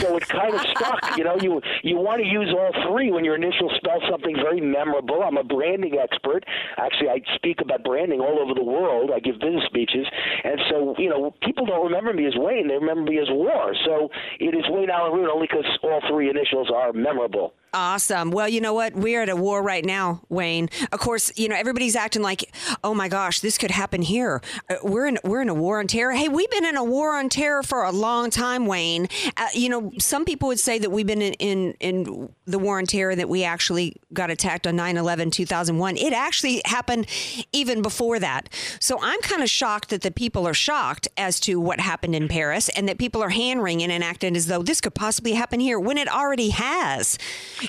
so 0.00 0.16
it 0.16 0.28
kind 0.28 0.54
of 0.54 0.60
stuck. 0.76 1.16
You 1.16 1.24
know, 1.24 1.36
you 1.40 1.60
you 1.82 1.96
want 1.96 2.22
to 2.22 2.26
use 2.26 2.52
all 2.52 2.72
three 2.88 3.10
when 3.10 3.24
your 3.24 3.36
initials 3.36 3.72
spell 3.76 4.00
something 4.10 4.36
very 4.36 4.60
memorable. 4.60 5.22
I'm 5.22 5.36
a 5.36 5.44
branding 5.44 5.98
expert. 5.98 6.44
Actually, 6.76 7.10
I 7.10 7.20
speak 7.36 7.60
about 7.60 7.84
branding 7.84 8.20
all 8.20 8.38
over 8.40 8.54
the 8.54 8.64
world. 8.64 9.10
I 9.14 9.20
give 9.20 9.38
business 9.38 9.64
speeches, 9.66 10.06
and 10.44 10.60
so 10.70 10.94
you 10.98 11.08
know, 11.08 11.34
people 11.42 11.66
don't 11.66 11.84
remember 11.84 12.12
me 12.12 12.26
as 12.26 12.34
Wayne; 12.36 12.68
they 12.68 12.74
remember 12.74 13.10
me 13.10 13.18
as 13.18 13.28
War. 13.30 13.74
So 13.84 14.08
it 14.38 14.54
is 14.54 14.64
Wayne 14.68 14.90
Allyn 14.90 15.12
Root 15.12 15.30
only 15.30 15.46
because 15.50 15.66
all 15.82 16.00
three 16.08 16.30
initials 16.30 16.70
are 16.74 16.92
memorable. 16.92 17.54
Awesome. 17.72 18.32
Well, 18.32 18.48
you 18.48 18.60
know 18.60 18.74
what? 18.74 18.94
We're 18.94 19.22
at 19.22 19.28
a 19.28 19.36
war 19.36 19.62
right 19.62 19.84
now, 19.84 20.22
Wayne. 20.28 20.68
Of 20.90 20.98
course, 20.98 21.32
you 21.36 21.48
know 21.48 21.54
everybody's 21.54 21.94
acting 21.94 22.20
like, 22.20 22.52
"Oh 22.82 22.94
my 22.94 23.08
gosh, 23.08 23.40
this 23.40 23.58
could 23.58 23.70
happen 23.70 24.02
here." 24.02 24.42
Uh, 24.68 24.76
we're 24.82 25.06
in 25.06 25.18
we're 25.22 25.42
in 25.42 25.48
a 25.48 25.54
war 25.54 25.78
on 25.78 25.86
terror. 25.86 26.12
Hey, 26.12 26.28
we've 26.28 26.50
been 26.50 26.64
in 26.64 26.76
a 26.76 26.82
war 26.82 27.16
on 27.16 27.28
terror 27.28 27.62
for 27.62 27.84
a 27.84 27.92
long 27.92 28.28
time, 28.30 28.66
Wayne. 28.66 29.08
Uh, 29.36 29.46
you 29.54 29.68
know, 29.68 29.92
some 29.98 30.24
people 30.24 30.48
would 30.48 30.58
say 30.58 30.80
that 30.80 30.90
we've 30.90 31.06
been 31.06 31.22
in, 31.22 31.34
in 31.34 31.74
in 31.78 32.28
the 32.44 32.58
war 32.58 32.78
on 32.78 32.86
terror 32.86 33.14
that 33.14 33.28
we 33.28 33.44
actually 33.44 33.94
got 34.12 34.30
attacked 34.30 34.66
on 34.66 34.76
9/11 34.76 35.30
2001. 35.30 35.96
It 35.96 36.12
actually 36.12 36.62
happened 36.64 37.06
even 37.52 37.82
before 37.82 38.18
that. 38.18 38.48
So 38.80 38.98
I'm 39.00 39.20
kind 39.20 39.42
of 39.42 39.50
shocked 39.50 39.90
that 39.90 40.02
the 40.02 40.10
people 40.10 40.46
are 40.48 40.54
shocked 40.54 41.06
as 41.16 41.38
to 41.40 41.60
what 41.60 41.78
happened 41.78 42.16
in 42.16 42.26
Paris 42.26 42.68
and 42.70 42.88
that 42.88 42.98
people 42.98 43.22
are 43.22 43.28
hand 43.28 43.62
wringing 43.62 43.92
and 43.92 44.02
acting 44.02 44.34
as 44.34 44.46
though 44.46 44.62
this 44.62 44.80
could 44.80 44.94
possibly 44.94 45.34
happen 45.34 45.60
here 45.60 45.78
when 45.78 45.96
it 45.98 46.08
already 46.08 46.50
has. 46.50 47.16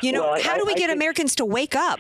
You 0.02 0.12
know, 0.14 0.22
Well, 0.22 0.34
I- 0.34 0.42
how 0.42 0.58
do 0.58 0.66
we 0.66 0.74
I 0.74 0.78
get 0.78 0.90
Americans 0.90 1.36
to 1.36 1.46
wake 1.46 1.76
up? 1.76 2.00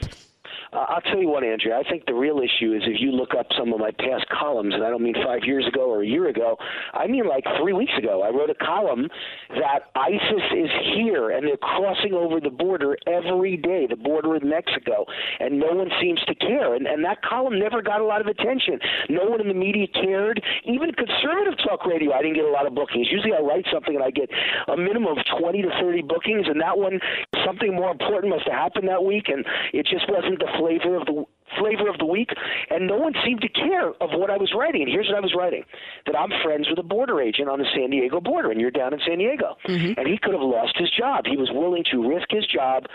Uh, 0.73 0.85
I'll 0.87 1.01
tell 1.01 1.19
you 1.19 1.27
what, 1.27 1.43
Andrea. 1.43 1.75
I 1.75 1.83
think 1.89 2.05
the 2.05 2.13
real 2.13 2.39
issue 2.39 2.73
is 2.73 2.83
if 2.87 3.01
you 3.01 3.11
look 3.11 3.31
up 3.37 3.47
some 3.59 3.73
of 3.73 3.79
my 3.79 3.91
past 3.91 4.25
columns, 4.31 4.73
and 4.73 4.83
I 4.83 4.89
don't 4.89 5.03
mean 5.03 5.15
five 5.25 5.43
years 5.43 5.67
ago 5.67 5.91
or 5.91 6.01
a 6.01 6.07
year 6.07 6.29
ago, 6.29 6.55
I 6.93 7.07
mean 7.07 7.27
like 7.27 7.43
three 7.59 7.73
weeks 7.73 7.91
ago. 7.97 8.23
I 8.23 8.29
wrote 8.29 8.49
a 8.49 8.55
column 8.55 9.09
that 9.49 9.91
ISIS 9.95 10.45
is 10.55 10.71
here 10.95 11.31
and 11.31 11.45
they're 11.45 11.57
crossing 11.57 12.13
over 12.13 12.39
the 12.39 12.49
border 12.49 12.95
every 13.05 13.57
day, 13.57 13.85
the 13.89 13.97
border 13.97 14.29
with 14.29 14.43
Mexico, 14.43 15.05
and 15.39 15.59
no 15.59 15.73
one 15.73 15.89
seems 16.01 16.21
to 16.27 16.35
care. 16.35 16.75
And, 16.75 16.87
and 16.87 17.03
that 17.03 17.21
column 17.21 17.59
never 17.59 17.81
got 17.81 17.99
a 17.99 18.05
lot 18.05 18.21
of 18.21 18.27
attention. 18.27 18.79
No 19.09 19.25
one 19.25 19.41
in 19.41 19.49
the 19.49 19.53
media 19.53 19.87
cared. 19.91 20.41
Even 20.63 20.93
conservative 20.93 21.59
talk 21.67 21.85
radio, 21.85 22.13
I 22.13 22.21
didn't 22.21 22.35
get 22.35 22.45
a 22.45 22.51
lot 22.51 22.65
of 22.65 22.73
bookings. 22.73 23.07
Usually 23.11 23.33
I 23.33 23.41
write 23.41 23.65
something 23.73 23.95
and 23.95 24.03
I 24.03 24.11
get 24.11 24.29
a 24.69 24.77
minimum 24.77 25.17
of 25.17 25.25
20 25.37 25.61
to 25.63 25.69
30 25.81 26.01
bookings, 26.03 26.47
and 26.47 26.61
that 26.61 26.77
one, 26.77 26.99
something 27.45 27.75
more 27.75 27.91
important 27.91 28.31
must 28.31 28.47
have 28.47 28.55
happened 28.55 28.87
that 28.87 29.03
week, 29.03 29.27
and 29.27 29.43
it 29.73 29.85
just 29.85 30.07
wasn't 30.07 30.39
the 30.39 30.47
flavor 30.61 30.95
of 30.95 31.05
the 31.05 31.25
flavor 31.59 31.89
of 31.89 31.97
the 31.97 32.05
week, 32.05 32.29
and 32.69 32.87
no 32.87 32.95
one 32.95 33.13
seemed 33.25 33.41
to 33.41 33.49
care 33.49 33.89
of 33.89 34.11
what 34.13 34.29
I 34.29 34.37
was 34.37 34.53
writing. 34.55 34.83
And 34.83 34.91
here's 34.91 35.07
what 35.07 35.17
I 35.17 35.19
was 35.19 35.33
writing: 35.35 35.63
that 36.05 36.15
I'm 36.15 36.31
friends 36.43 36.67
with 36.69 36.79
a 36.79 36.83
border 36.83 37.21
agent 37.21 37.49
on 37.49 37.59
the 37.59 37.65
San 37.75 37.89
Diego 37.89 38.21
border, 38.21 38.51
and 38.51 38.61
you're 38.61 38.71
down 38.71 38.93
in 38.93 38.99
San 39.05 39.17
Diego, 39.17 39.57
mm-hmm. 39.67 39.99
and 39.99 40.07
he 40.07 40.17
could 40.21 40.33
have 40.33 40.41
lost 40.43 40.77
his 40.77 40.89
job. 40.91 41.25
He 41.25 41.37
was 41.37 41.49
willing 41.51 41.83
to 41.91 42.07
risk 42.07 42.27
his 42.29 42.45
job 42.45 42.85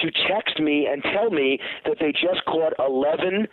to 0.00 0.10
text 0.28 0.60
me 0.60 0.86
and 0.86 1.02
tell 1.02 1.30
me 1.30 1.58
that 1.84 1.98
they 2.00 2.12
just 2.12 2.44
caught 2.46 2.72
11 2.78 3.48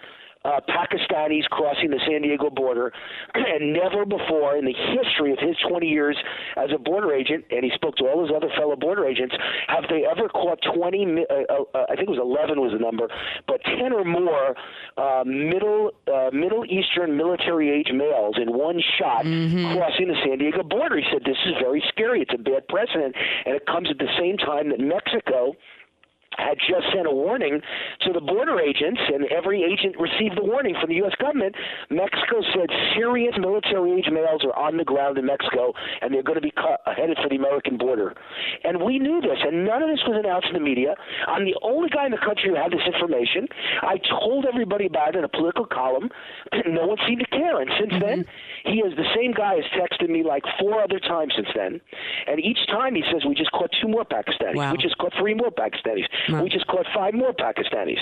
uh, 0.45 0.59
Pakistanis 0.69 1.43
crossing 1.49 1.89
the 1.89 1.99
San 2.07 2.21
Diego 2.21 2.49
border, 2.49 2.91
and 3.33 3.73
never 3.73 4.05
before 4.05 4.57
in 4.57 4.65
the 4.65 4.73
history 4.73 5.31
of 5.31 5.39
his 5.39 5.55
20 5.69 5.87
years 5.87 6.17
as 6.57 6.69
a 6.73 6.77
border 6.77 7.13
agent, 7.13 7.45
and 7.51 7.63
he 7.63 7.71
spoke 7.75 7.95
to 7.97 8.05
all 8.05 8.21
his 8.21 8.31
other 8.35 8.49
fellow 8.57 8.75
border 8.75 9.05
agents, 9.05 9.35
have 9.67 9.85
they 9.89 10.05
ever 10.05 10.27
caught 10.29 10.59
20? 10.75 11.05
mi- 11.05 11.25
Uh, 11.29 11.63
uh, 11.73 11.85
I 11.89 11.95
think 11.95 12.09
it 12.09 12.15
was 12.15 12.19
11 12.19 12.59
was 12.59 12.73
the 12.73 12.79
number, 12.79 13.07
but 13.47 13.61
10 13.63 13.93
or 13.93 14.03
more 14.03 14.55
uh, 14.97 15.23
middle 15.25 15.91
uh, 16.11 16.29
Middle 16.33 16.65
Eastern 16.65 17.15
military 17.17 17.69
age 17.71 17.91
males 17.93 18.35
in 18.41 18.51
one 18.53 18.79
shot 18.99 19.23
crossing 19.73 20.07
the 20.07 20.17
San 20.25 20.37
Diego 20.39 20.63
border. 20.63 20.97
He 20.97 21.03
said 21.11 21.21
this 21.25 21.37
is 21.45 21.53
very 21.61 21.83
scary. 21.89 22.21
It's 22.21 22.33
a 22.33 22.37
bad 22.37 22.67
precedent, 22.67 23.15
and 23.45 23.55
it 23.55 23.65
comes 23.65 23.89
at 23.89 23.97
the 23.97 24.09
same 24.19 24.37
time 24.37 24.69
that 24.69 24.79
Mexico 24.79 25.53
had 26.37 26.57
just 26.57 26.87
sent 26.93 27.07
a 27.07 27.11
warning 27.11 27.61
to 28.01 28.13
the 28.13 28.21
border 28.21 28.59
agents, 28.59 29.01
and 29.13 29.25
every 29.31 29.63
agent 29.63 29.95
received 29.99 30.37
the 30.37 30.43
warning 30.43 30.75
from 30.79 30.89
the 30.89 30.95
U.S. 31.05 31.13
government. 31.19 31.55
Mexico 31.89 32.41
said 32.53 32.69
serious 32.95 33.35
military 33.37 33.93
age 33.99 34.09
males 34.11 34.43
are 34.43 34.55
on 34.57 34.77
the 34.77 34.83
ground 34.83 35.17
in 35.17 35.25
Mexico, 35.25 35.73
and 36.01 36.13
they're 36.13 36.23
going 36.23 36.39
to 36.39 36.45
be 36.45 36.51
cut, 36.51 36.81
uh, 36.85 36.93
headed 36.95 37.17
for 37.21 37.29
the 37.29 37.35
American 37.35 37.77
border. 37.77 38.15
And 38.63 38.81
we 38.81 38.99
knew 38.99 39.21
this, 39.21 39.39
and 39.43 39.65
none 39.65 39.81
of 39.83 39.89
this 39.89 40.01
was 40.07 40.19
announced 40.23 40.47
in 40.47 40.53
the 40.53 40.63
media. 40.63 40.95
I'm 41.27 41.45
the 41.45 41.55
only 41.61 41.89
guy 41.89 42.05
in 42.05 42.11
the 42.11 42.21
country 42.21 42.49
who 42.49 42.55
had 42.55 42.71
this 42.71 42.85
information. 42.85 43.47
I 43.81 43.97
told 44.09 44.45
everybody 44.45 44.85
about 44.87 45.15
it 45.15 45.19
in 45.19 45.23
a 45.23 45.29
political 45.29 45.65
column. 45.65 46.09
no 46.67 46.87
one 46.87 46.97
seemed 47.07 47.21
to 47.21 47.27
care, 47.27 47.61
and 47.61 47.69
since 47.79 47.93
then, 48.01 48.25
mm-hmm. 48.25 48.71
he 48.71 48.79
is 48.79 48.95
the 48.95 49.07
same 49.15 49.33
guy 49.33 49.55
has 49.55 49.67
texted 49.75 50.09
me 50.09 50.23
like 50.23 50.43
four 50.59 50.81
other 50.81 50.99
times 50.99 51.33
since 51.35 51.49
then, 51.55 51.81
and 52.27 52.39
each 52.39 52.59
time 52.67 52.95
he 52.95 53.03
says 53.11 53.25
we 53.25 53.35
just 53.35 53.51
caught 53.51 53.69
two 53.81 53.87
more 53.87 54.05
Pakistanis, 54.05 54.55
Wow. 54.55 54.71
we 54.71 54.77
just 54.77 54.97
caught 54.97 55.13
three 55.19 55.33
more 55.33 55.51
Pakistanis, 55.51 56.05
we 56.29 56.49
just 56.49 56.67
caught 56.67 56.85
five 56.93 57.13
more 57.13 57.33
Pakistanis. 57.33 57.99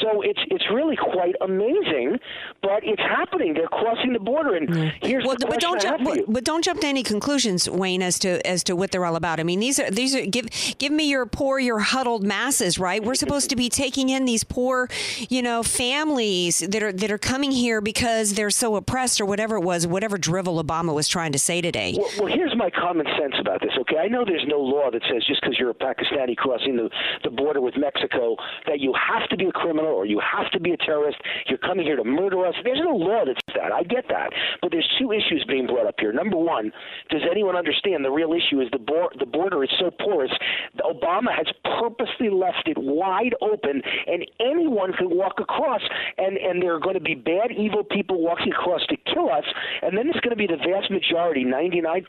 So 0.00 0.22
it's 0.22 0.40
it's 0.50 0.64
really 0.72 0.96
quite 0.96 1.34
amazing, 1.40 2.18
but 2.62 2.82
it's 2.82 3.02
happening. 3.02 3.54
They're 3.54 3.68
crossing 3.68 4.12
the 4.12 4.18
border, 4.18 4.56
and 4.56 4.92
here's 5.02 5.24
well, 5.24 5.36
the 5.38 5.46
but 5.46 5.60
don't 5.60 5.80
jump. 5.80 6.04
But, 6.04 6.20
but 6.28 6.44
don't 6.44 6.64
jump 6.64 6.80
to 6.80 6.86
any 6.86 7.02
conclusions, 7.02 7.68
Wayne, 7.68 8.02
as 8.02 8.18
to 8.20 8.44
as 8.46 8.64
to 8.64 8.76
what 8.76 8.90
they're 8.90 9.04
all 9.04 9.16
about. 9.16 9.40
I 9.40 9.42
mean, 9.42 9.60
these 9.60 9.78
are 9.78 9.90
these 9.90 10.14
are 10.14 10.24
give 10.24 10.46
give 10.78 10.92
me 10.92 11.08
your 11.08 11.26
poor, 11.26 11.58
your 11.58 11.78
huddled 11.78 12.24
masses, 12.24 12.78
right? 12.78 13.02
We're 13.02 13.14
supposed 13.14 13.50
to 13.50 13.56
be 13.56 13.68
taking 13.68 14.08
in 14.08 14.24
these 14.24 14.44
poor, 14.44 14.88
you 15.28 15.42
know, 15.42 15.62
families 15.62 16.58
that 16.58 16.82
are 16.82 16.92
that 16.92 17.10
are 17.10 17.18
coming 17.18 17.50
here 17.50 17.80
because 17.80 18.34
they're 18.34 18.50
so 18.50 18.76
oppressed 18.76 19.20
or 19.20 19.26
whatever 19.26 19.56
it 19.56 19.62
was, 19.62 19.86
whatever 19.86 20.18
drivel 20.18 20.62
Obama 20.62 20.94
was 20.94 21.08
trying 21.08 21.32
to 21.32 21.38
say 21.38 21.60
today. 21.60 21.94
Well, 21.96 22.10
well, 22.18 22.32
here's 22.32 22.56
my 22.56 22.70
common 22.70 23.06
sense 23.18 23.34
about 23.40 23.60
this. 23.60 23.72
Okay, 23.80 23.98
I 23.98 24.08
know 24.08 24.24
there's 24.24 24.46
no 24.46 24.58
law 24.58 24.90
that 24.90 25.02
says 25.10 25.24
just 25.26 25.40
because 25.40 25.58
you're 25.58 25.70
a 25.70 25.74
Pakistani 25.74 26.36
crossing 26.36 26.76
the, 26.76 26.88
the 27.22 27.30
border 27.30 27.53
with 27.60 27.74
Mexico 27.76 28.36
that 28.66 28.80
you 28.80 28.94
have 28.94 29.28
to 29.28 29.36
be 29.36 29.46
a 29.46 29.52
criminal 29.52 29.92
or 29.92 30.06
you 30.06 30.20
have 30.20 30.50
to 30.52 30.60
be 30.60 30.72
a 30.72 30.76
terrorist. 30.76 31.18
You're 31.46 31.58
coming 31.58 31.86
here 31.86 31.96
to 31.96 32.04
murder 32.04 32.46
us. 32.46 32.54
There's 32.64 32.80
no 32.82 32.96
law 32.96 33.24
that 33.24 33.36
says 33.48 33.54
that. 33.62 33.72
I 33.72 33.82
get 33.82 34.04
that, 34.08 34.30
but 34.62 34.70
there's 34.70 34.88
two 34.98 35.12
issues 35.12 35.44
being 35.48 35.66
brought 35.66 35.86
up 35.86 35.96
here. 35.98 36.12
Number 36.12 36.36
one, 36.36 36.72
does 37.10 37.22
anyone 37.30 37.56
understand 37.56 38.04
the 38.04 38.10
real 38.10 38.32
issue 38.32 38.60
is 38.60 38.68
the 38.72 38.78
bor- 38.78 39.12
the 39.18 39.26
border 39.26 39.64
is 39.64 39.70
so 39.78 39.90
porous. 39.90 40.32
Obama 40.80 41.34
has 41.34 41.46
purposely 41.80 42.30
left 42.30 42.66
it 42.66 42.76
wide 42.78 43.34
open, 43.40 43.82
and 44.06 44.26
anyone 44.40 44.92
can 44.92 45.10
walk 45.10 45.40
across, 45.40 45.82
and 46.18 46.36
and 46.36 46.62
there 46.62 46.74
are 46.74 46.80
going 46.80 46.94
to 46.94 47.00
be 47.00 47.14
bad, 47.14 47.50
evil 47.56 47.84
people 47.84 48.22
walking 48.22 48.52
across 48.52 48.84
to 48.86 48.96
kill 49.12 49.30
us, 49.30 49.44
and 49.82 49.96
then 49.96 50.06
there's 50.06 50.20
going 50.20 50.36
to 50.36 50.36
be 50.36 50.46
the 50.46 50.56
vast 50.56 50.90
majority, 50.90 51.44
99%, 51.44 52.04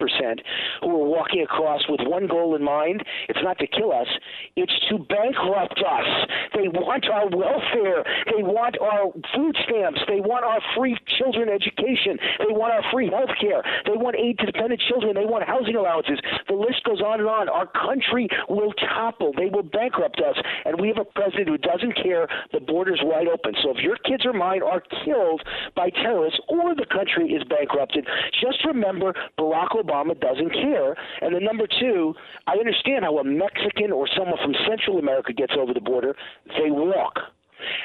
who 0.81 0.89
are 0.89 1.07
walking 1.07 1.41
across 1.41 1.81
with 1.89 2.01
one 2.03 2.27
goal 2.27 2.55
in 2.55 2.63
mind. 2.63 3.03
It's 3.29 3.39
not 3.43 3.57
to 3.59 3.67
kill 3.67 3.91
us, 3.91 4.07
it's 4.55 4.73
to 4.89 4.97
bankrupt 5.35 5.79
us. 5.79 6.07
They 6.53 6.67
want 6.67 7.05
our 7.09 7.27
welfare. 7.29 8.03
They 8.25 8.43
want 8.43 8.77
our 8.79 9.11
food 9.35 9.55
stamps. 9.67 9.99
They 10.07 10.21
want 10.21 10.45
our 10.45 10.59
free 10.75 10.97
children 11.17 11.49
education. 11.49 12.17
They 12.39 12.53
want 12.53 12.73
our 12.73 12.83
free 12.91 13.09
health 13.09 13.35
care. 13.39 13.63
They 13.85 13.97
want 13.97 14.15
aid 14.15 14.39
to 14.39 14.45
dependent 14.45 14.81
children. 14.87 15.15
They 15.15 15.25
want 15.25 15.47
housing 15.47 15.75
allowances. 15.75 16.19
The 16.47 16.55
list 16.55 16.83
goes 16.83 17.01
on 17.01 17.19
and 17.19 17.29
on. 17.29 17.49
Our 17.49 17.67
country 17.67 18.27
will 18.49 18.73
topple. 18.73 19.33
They 19.35 19.49
will 19.51 19.63
bankrupt 19.63 20.21
us. 20.21 20.37
And 20.65 20.79
we 20.79 20.87
have 20.87 20.97
a 20.97 21.05
president 21.05 21.49
who 21.49 21.57
doesn't 21.57 21.95
care. 21.95 22.27
The 22.53 22.59
border's 22.59 23.01
wide 23.03 23.27
open. 23.27 23.53
So 23.63 23.71
if 23.75 23.83
your 23.83 23.97
kids 23.97 24.25
or 24.25 24.33
mine 24.33 24.63
are 24.63 24.81
killed 25.03 25.43
by 25.75 25.89
terrorists 25.89 26.39
or 26.47 26.75
the 26.75 26.85
country 26.85 27.31
is 27.31 27.43
bankrupted. 27.47 28.07
Just 28.41 28.63
remember, 28.65 29.13
Barack 29.37 29.75
Obama 29.75 30.19
doesn't 30.19 30.51
care. 30.53 30.95
And 31.21 31.35
then 31.35 31.43
number 31.43 31.67
two, 31.67 32.13
I 32.47 32.57
understand 32.57 33.03
how 33.03 33.17
a 33.19 33.23
Mexican 33.23 33.91
or 33.91 34.07
someone 34.15 34.37
from 34.41 34.55
Central 34.67 34.99
America 34.99 35.24
gets 35.33 35.53
over 35.57 35.73
the 35.73 35.81
border. 35.81 36.15
They 36.47 36.69
walk. 36.69 37.19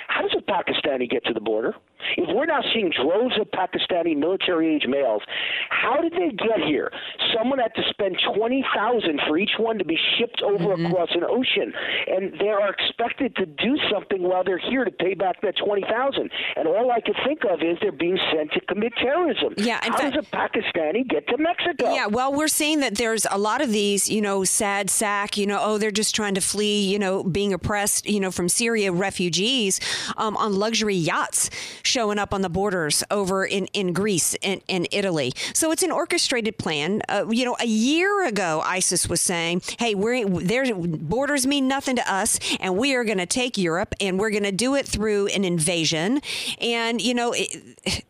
How 0.08 0.22
does 0.22 0.36
a 0.36 0.42
Pakistani 0.42 1.08
get 1.08 1.24
to 1.26 1.32
the 1.32 1.40
border? 1.40 1.74
If 2.16 2.28
we're 2.34 2.46
now 2.46 2.60
seeing 2.72 2.90
droves 2.90 3.38
of 3.40 3.48
Pakistani 3.50 4.16
military 4.16 4.74
age 4.74 4.86
males, 4.88 5.22
how 5.70 6.00
did 6.00 6.12
they 6.12 6.30
get 6.30 6.60
here? 6.66 6.90
Someone 7.36 7.58
had 7.58 7.74
to 7.74 7.82
spend 7.90 8.16
twenty 8.34 8.64
thousand 8.74 9.20
for 9.26 9.38
each 9.38 9.56
one 9.58 9.78
to 9.78 9.84
be 9.84 9.98
shipped 10.18 10.42
over 10.42 10.76
mm-hmm. 10.76 10.86
across 10.86 11.10
an 11.14 11.24
ocean, 11.24 11.72
and 12.08 12.38
they 12.38 12.48
are 12.48 12.70
expected 12.70 13.34
to 13.36 13.46
do 13.46 13.76
something 13.92 14.22
while 14.22 14.44
they're 14.44 14.58
here 14.58 14.84
to 14.84 14.90
pay 14.90 15.14
back 15.14 15.40
that 15.42 15.54
twenty 15.56 15.82
thousand. 15.82 16.30
And 16.56 16.66
all 16.66 16.90
I 16.90 17.00
can 17.00 17.14
think 17.24 17.40
of 17.44 17.62
is 17.62 17.78
they're 17.80 17.92
being 17.92 18.18
sent 18.32 18.52
to 18.52 18.60
commit 18.60 18.92
terrorism. 18.96 19.54
Yeah, 19.56 19.80
how 19.82 19.96
fact, 19.96 20.14
does 20.14 20.26
a 20.26 20.36
Pakistani 20.36 21.08
get 21.08 21.26
to 21.28 21.38
Mexico? 21.38 21.94
Yeah, 21.94 22.06
well, 22.06 22.32
we're 22.32 22.48
seeing 22.48 22.80
that 22.80 22.96
there's 22.96 23.26
a 23.30 23.38
lot 23.38 23.60
of 23.60 23.70
these, 23.72 24.08
you 24.08 24.20
know, 24.20 24.44
sad 24.44 24.90
sack, 24.90 25.36
you 25.36 25.46
know, 25.46 25.58
oh, 25.60 25.78
they're 25.78 25.90
just 25.90 26.14
trying 26.14 26.34
to 26.34 26.40
flee, 26.40 26.90
you 26.90 26.98
know, 26.98 27.22
being 27.22 27.52
oppressed, 27.52 28.06
you 28.06 28.20
know, 28.20 28.30
from 28.30 28.48
Syria 28.48 28.92
refugees 28.92 29.80
um, 30.16 30.36
on 30.36 30.54
luxury 30.54 30.94
yachts 30.94 31.50
showing 31.90 32.18
up 32.18 32.32
on 32.32 32.42
the 32.42 32.48
borders 32.48 33.02
over 33.10 33.44
in, 33.44 33.66
in 33.66 33.92
Greece 33.92 34.36
and, 34.42 34.60
and 34.68 34.86
Italy. 34.92 35.32
So 35.52 35.72
it's 35.72 35.82
an 35.82 35.90
orchestrated 35.90 36.56
plan. 36.56 37.02
Uh, 37.08 37.26
you 37.30 37.44
know, 37.44 37.56
a 37.60 37.66
year 37.66 38.26
ago, 38.26 38.62
ISIS 38.64 39.08
was 39.08 39.20
saying, 39.20 39.62
hey, 39.78 39.94
we're, 39.94 40.26
their 40.28 40.74
borders 40.74 41.46
mean 41.46 41.66
nothing 41.68 41.96
to 41.96 42.12
us, 42.12 42.38
and 42.60 42.76
we 42.76 42.94
are 42.94 43.04
going 43.04 43.18
to 43.18 43.26
take 43.26 43.58
Europe, 43.58 43.94
and 44.00 44.18
we're 44.18 44.30
going 44.30 44.44
to 44.44 44.52
do 44.52 44.74
it 44.74 44.86
through 44.86 45.26
an 45.28 45.44
invasion. 45.44 46.20
And, 46.60 47.00
you 47.00 47.14
know, 47.14 47.34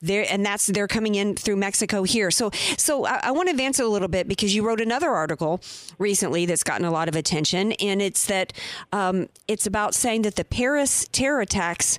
there 0.03 0.27
and 0.31 0.45
that's 0.45 0.67
they're 0.67 0.89
coming 0.89 1.15
in 1.15 1.37
through 1.37 1.57
Mexico 1.57 2.03
here. 2.03 2.31
So, 2.31 2.51
so 2.77 3.07
I, 3.07 3.21
I 3.25 3.31
want 3.31 3.49
to 3.49 3.53
advance 3.53 3.79
it 3.79 3.87
a 3.87 3.89
little 3.89 4.09
bit 4.09 4.29
because 4.29 4.55
you 4.55 4.67
wrote 4.67 4.81
another 4.81 5.11
article 5.11 5.61
recently 5.99 6.47
that's 6.47 6.63
gotten 6.63 6.85
a 6.85 6.91
lot 6.91 7.09
of 7.09 7.17
attention, 7.17 7.73
and 7.73 8.03
it's 8.03 8.27
that 8.27 8.53
um, 8.93 9.29
it's 9.49 9.67
about 9.67 9.95
saying 9.95 10.23
that 10.23 10.37
the 10.37 10.45
Paris 10.45 11.07
terror 11.13 11.41
attacks 11.41 11.99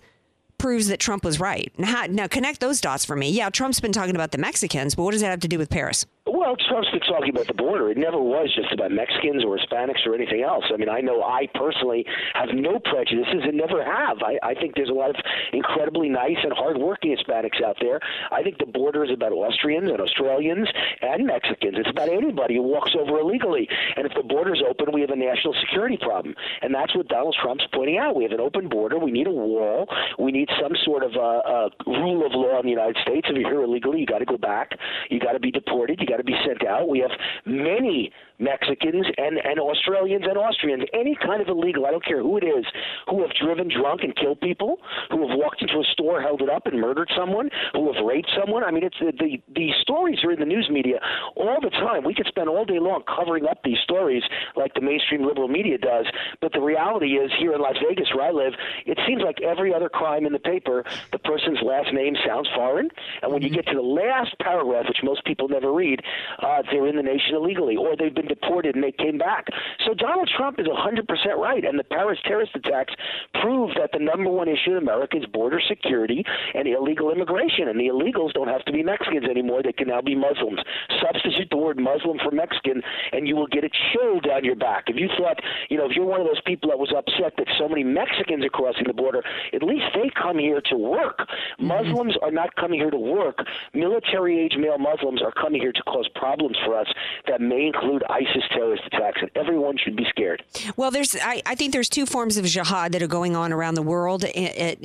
proves 0.61 0.89
that 0.89 0.99
Trump 0.99 1.25
was 1.25 1.39
right. 1.39 1.73
Now, 1.79 2.05
now, 2.07 2.27
connect 2.27 2.59
those 2.59 2.79
dots 2.79 3.03
for 3.03 3.15
me. 3.15 3.31
Yeah, 3.31 3.49
Trump's 3.49 3.79
been 3.79 3.91
talking 3.91 4.13
about 4.13 4.31
the 4.31 4.37
Mexicans, 4.37 4.93
but 4.93 5.01
what 5.01 5.11
does 5.11 5.21
that 5.21 5.31
have 5.31 5.39
to 5.39 5.47
do 5.47 5.57
with 5.57 5.71
Paris? 5.71 6.05
Well, 6.41 6.57
Trump's 6.57 6.89
been 6.89 7.01
talking 7.01 7.29
about 7.29 7.45
the 7.45 7.53
border. 7.53 7.91
It 7.91 7.99
never 8.01 8.17
was 8.17 8.49
just 8.49 8.73
about 8.73 8.89
Mexicans 8.89 9.45
or 9.45 9.61
Hispanics 9.61 10.07
or 10.07 10.15
anything 10.15 10.41
else. 10.41 10.65
I 10.73 10.77
mean, 10.77 10.89
I 10.89 10.99
know 10.99 11.21
I 11.21 11.45
personally 11.53 12.03
have 12.33 12.49
no 12.49 12.79
prejudices 12.79 13.45
and 13.45 13.61
never 13.61 13.85
have. 13.85 14.17
I, 14.25 14.41
I 14.41 14.55
think 14.55 14.73
there's 14.73 14.89
a 14.89 14.97
lot 14.97 15.11
of 15.11 15.17
incredibly 15.53 16.09
nice 16.09 16.41
and 16.41 16.51
hardworking 16.51 17.15
Hispanics 17.15 17.61
out 17.61 17.77
there. 17.79 17.99
I 18.31 18.41
think 18.41 18.57
the 18.57 18.65
border 18.65 19.05
is 19.05 19.11
about 19.13 19.33
Austrians 19.33 19.91
and 19.91 20.01
Australians 20.01 20.67
and 21.03 21.27
Mexicans. 21.27 21.77
It's 21.77 21.91
about 21.91 22.09
anybody 22.09 22.55
who 22.55 22.63
walks 22.63 22.97
over 22.97 23.19
illegally. 23.19 23.69
And 23.95 24.07
if 24.07 24.13
the 24.17 24.23
border's 24.25 24.63
open, 24.67 24.89
we 24.91 25.01
have 25.01 25.11
a 25.11 25.15
national 25.15 25.53
security 25.61 25.97
problem. 26.01 26.33
And 26.63 26.73
that's 26.73 26.95
what 26.97 27.07
Donald 27.07 27.37
Trump's 27.37 27.69
pointing 27.71 27.99
out. 27.99 28.15
We 28.15 28.23
have 28.23 28.33
an 28.33 28.41
open 28.41 28.67
border. 28.67 28.97
We 28.97 29.11
need 29.11 29.27
a 29.27 29.29
wall. 29.29 29.85
We 30.17 30.31
need 30.31 30.49
some 30.59 30.73
sort 30.85 31.03
of 31.03 31.13
uh, 31.13 31.45
uh, 31.45 31.69
rule 31.85 32.25
of 32.25 32.33
law 32.33 32.57
in 32.57 32.65
the 32.65 32.73
United 32.73 32.97
States. 33.05 33.27
If 33.29 33.37
you're 33.37 33.47
here 33.47 33.61
illegally, 33.61 33.99
you 33.99 34.07
got 34.07 34.25
to 34.25 34.25
go 34.25 34.39
back. 34.39 34.73
You 35.11 35.19
got 35.19 35.33
to 35.33 35.39
be 35.39 35.51
deported. 35.51 36.01
You 36.01 36.07
got 36.07 36.17
to 36.17 36.23
be 36.23 36.30
sent 36.45 36.65
out. 36.65 36.87
We 36.87 36.99
have 36.99 37.11
many 37.45 38.11
Mexicans 38.41 39.05
and, 39.17 39.37
and 39.37 39.59
Australians 39.59 40.25
and 40.27 40.37
Austrians, 40.37 40.83
any 40.93 41.15
kind 41.15 41.41
of 41.41 41.47
illegal, 41.47 41.85
I 41.85 41.91
don't 41.91 42.03
care 42.03 42.21
who 42.21 42.37
it 42.37 42.43
is, 42.43 42.65
who 43.07 43.21
have 43.21 43.31
driven 43.39 43.69
drunk 43.69 44.01
and 44.01 44.15
killed 44.15 44.41
people, 44.41 44.77
who 45.11 45.27
have 45.27 45.37
walked 45.37 45.61
into 45.61 45.77
a 45.79 45.85
store, 45.93 46.21
held 46.21 46.41
it 46.41 46.49
up, 46.49 46.65
and 46.65 46.81
murdered 46.81 47.09
someone, 47.15 47.49
who 47.73 47.93
have 47.93 48.03
raped 48.03 48.31
someone. 48.35 48.63
I 48.63 48.71
mean, 48.71 48.83
it's 48.83 48.97
the, 48.99 49.13
the, 49.13 49.37
the 49.53 49.69
stories 49.81 50.23
are 50.23 50.31
in 50.31 50.39
the 50.39 50.45
news 50.45 50.69
media 50.71 50.99
all 51.35 51.59
the 51.61 51.69
time. 51.69 52.03
We 52.03 52.15
could 52.15 52.27
spend 52.27 52.49
all 52.49 52.65
day 52.65 52.79
long 52.79 53.03
covering 53.07 53.45
up 53.45 53.59
these 53.63 53.77
stories 53.83 54.23
like 54.55 54.73
the 54.73 54.81
mainstream 54.81 55.25
liberal 55.25 55.47
media 55.47 55.77
does, 55.77 56.07
but 56.41 56.51
the 56.53 56.61
reality 56.61 57.21
is 57.21 57.31
here 57.39 57.53
in 57.53 57.61
Las 57.61 57.75
Vegas, 57.87 58.07
where 58.15 58.27
I 58.27 58.31
live, 58.31 58.53
it 58.85 58.97
seems 59.07 59.21
like 59.21 59.41
every 59.41 59.73
other 59.73 59.89
crime 59.89 60.25
in 60.25 60.33
the 60.33 60.39
paper, 60.39 60.83
the 61.11 61.19
person's 61.19 61.59
last 61.61 61.93
name 61.93 62.15
sounds 62.25 62.49
foreign, 62.55 62.89
and 63.21 63.31
when 63.31 63.41
you 63.41 63.49
get 63.49 63.67
to 63.67 63.75
the 63.75 63.81
last 63.81 64.35
paragraph, 64.39 64.85
which 64.87 65.03
most 65.03 65.23
people 65.25 65.47
never 65.47 65.71
read, 65.71 66.01
uh, 66.39 66.63
they're 66.71 66.87
in 66.87 66.95
the 66.95 67.03
nation 67.03 67.35
illegally, 67.35 67.75
or 67.75 67.95
they've 67.95 68.15
been 68.15 68.30
deported 68.31 68.75
and 68.75 68.83
they 68.83 68.91
came 68.91 69.17
back. 69.17 69.47
So 69.85 69.93
Donald 69.93 70.29
Trump 70.37 70.59
is 70.59 70.67
100% 70.67 71.03
right, 71.37 71.63
and 71.65 71.77
the 71.77 71.83
Paris 71.83 72.19
terrorist 72.23 72.55
attacks 72.55 72.93
prove 73.41 73.71
that 73.75 73.91
the 73.91 73.99
number 73.99 74.29
one 74.29 74.47
issue 74.47 74.71
in 74.71 74.77
America 74.77 75.17
is 75.17 75.25
border 75.25 75.59
security 75.67 76.23
and 76.55 76.67
illegal 76.67 77.11
immigration, 77.11 77.67
and 77.67 77.79
the 77.79 77.91
illegals 77.91 78.33
don't 78.33 78.47
have 78.47 78.63
to 78.65 78.71
be 78.71 78.83
Mexicans 78.83 79.25
anymore; 79.29 79.61
they 79.63 79.73
can 79.73 79.87
now 79.87 80.01
be 80.01 80.15
Muslims. 80.15 80.59
Substitute 81.01 81.49
the 81.49 81.57
word 81.57 81.79
Muslim 81.79 82.17
for 82.23 82.31
Mexican, 82.31 82.81
and 83.11 83.27
you 83.27 83.35
will 83.35 83.47
get 83.47 83.63
a 83.63 83.69
chill 83.91 84.19
down 84.21 84.45
your 84.45 84.55
back. 84.55 84.85
If 84.87 84.95
you 84.95 85.09
thought, 85.17 85.39
you 85.69 85.77
know, 85.77 85.85
if 85.85 85.95
you're 85.95 86.05
one 86.05 86.21
of 86.21 86.27
those 86.27 86.41
people 86.45 86.69
that 86.69 86.79
was 86.79 86.93
upset 86.95 87.33
that 87.37 87.47
so 87.57 87.67
many 87.67 87.83
Mexicans 87.83 88.45
are 88.45 88.49
crossing 88.49 88.85
the 88.87 88.93
border, 88.93 89.23
at 89.53 89.63
least 89.63 89.85
they 89.93 90.09
come 90.15 90.37
here 90.37 90.61
to 90.69 90.77
work. 90.77 91.19
Mm-hmm. 91.19 91.67
Muslims 91.67 92.15
are 92.21 92.31
not 92.31 92.55
coming 92.55 92.79
here 92.79 92.91
to 92.91 92.97
work. 92.97 93.39
Military 93.73 94.39
age 94.39 94.55
male 94.57 94.77
Muslims 94.77 95.21
are 95.21 95.33
coming 95.33 95.61
here 95.61 95.73
to 95.73 95.83
cause 95.83 96.07
problems 96.15 96.57
for 96.65 96.77
us 96.77 96.87
that 97.27 97.41
may 97.41 97.65
include 97.65 98.03
ISIS 98.11 98.43
terrorist 98.51 98.83
attacks, 98.87 99.21
and 99.21 99.31
everyone 99.35 99.77
should 99.77 99.95
be 99.95 100.05
scared. 100.09 100.43
Well, 100.75 100.91
there's 100.91 101.15
I, 101.15 101.41
I 101.45 101.55
think 101.55 101.71
there's 101.71 101.89
two 101.89 102.05
forms 102.05 102.37
of 102.37 102.45
jihad 102.45 102.91
that 102.91 103.01
are 103.01 103.07
going 103.07 103.35
on 103.35 103.53
around 103.53 103.75
the 103.75 103.81
world, 103.81 104.25
and, 104.25 104.77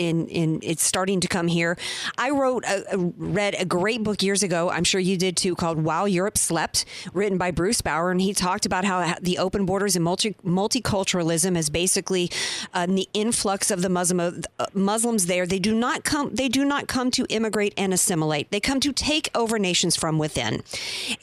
it's 0.62 0.84
starting 0.84 1.20
to 1.20 1.28
come 1.28 1.48
here. 1.48 1.76
I 2.18 2.30
wrote, 2.30 2.64
a, 2.64 2.96
read 2.96 3.56
a 3.58 3.64
great 3.64 4.02
book 4.02 4.22
years 4.22 4.42
ago. 4.42 4.70
I'm 4.70 4.84
sure 4.84 5.00
you 5.00 5.16
did 5.16 5.36
too, 5.36 5.56
called 5.56 5.82
"While 5.82 6.06
Europe 6.06 6.38
Slept," 6.38 6.84
written 7.12 7.36
by 7.36 7.50
Bruce 7.50 7.80
Bawer, 7.80 8.10
and 8.10 8.20
he 8.20 8.32
talked 8.32 8.64
about 8.64 8.84
how 8.84 9.16
the 9.20 9.38
open 9.38 9.66
borders 9.66 9.96
and 9.96 10.04
multi, 10.04 10.34
multiculturalism 10.44 11.56
is 11.56 11.68
basically 11.68 12.30
uh, 12.74 12.86
the 12.86 13.08
influx 13.12 13.70
of 13.70 13.82
the 13.82 13.88
Muslim 13.88 14.42
uh, 14.58 14.66
Muslims 14.72 15.26
there. 15.26 15.46
They 15.46 15.58
do 15.58 15.74
not 15.74 16.04
come. 16.04 16.34
They 16.34 16.48
do 16.48 16.64
not 16.64 16.86
come 16.86 17.10
to 17.12 17.26
immigrate 17.28 17.74
and 17.76 17.92
assimilate. 17.92 18.50
They 18.50 18.60
come 18.60 18.78
to 18.80 18.92
take 18.92 19.30
over 19.34 19.58
nations 19.58 19.96
from 19.96 20.18
within. 20.18 20.62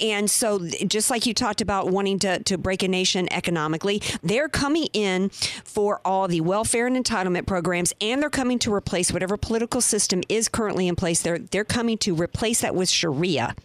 And 0.02 0.30
so, 0.30 0.68
just 0.88 1.10
like 1.10 1.26
you 1.26 1.34
talked 1.34 1.62
about 1.62 1.93
wanting 1.94 2.20
to, 2.20 2.44
to 2.44 2.58
break 2.58 2.84
a 2.84 2.88
nation 2.88 3.32
economically, 3.32 4.02
they're 4.22 4.50
coming 4.50 4.88
in 4.94 5.30
for 5.30 6.02
all 6.04 6.28
the 6.28 6.42
welfare 6.42 6.88
and 6.88 6.98
entitlement 6.98 7.46
programs, 7.46 7.94
and 8.02 8.22
they're 8.22 8.30
coming 8.30 8.60
to 8.60 8.74
replace 8.74 9.14
whatever 9.14 9.38
political 9.38 9.80
system 9.80 10.22
is 10.28 10.50
currently 10.50 10.88
in 10.88 10.96
place. 10.96 11.22
They're, 11.22 11.40
they're 11.40 11.64
coming 11.64 11.98
to 12.00 12.16
replace 12.16 12.62
that 12.62 12.76
with 12.76 12.90
Sharia. 12.90 13.56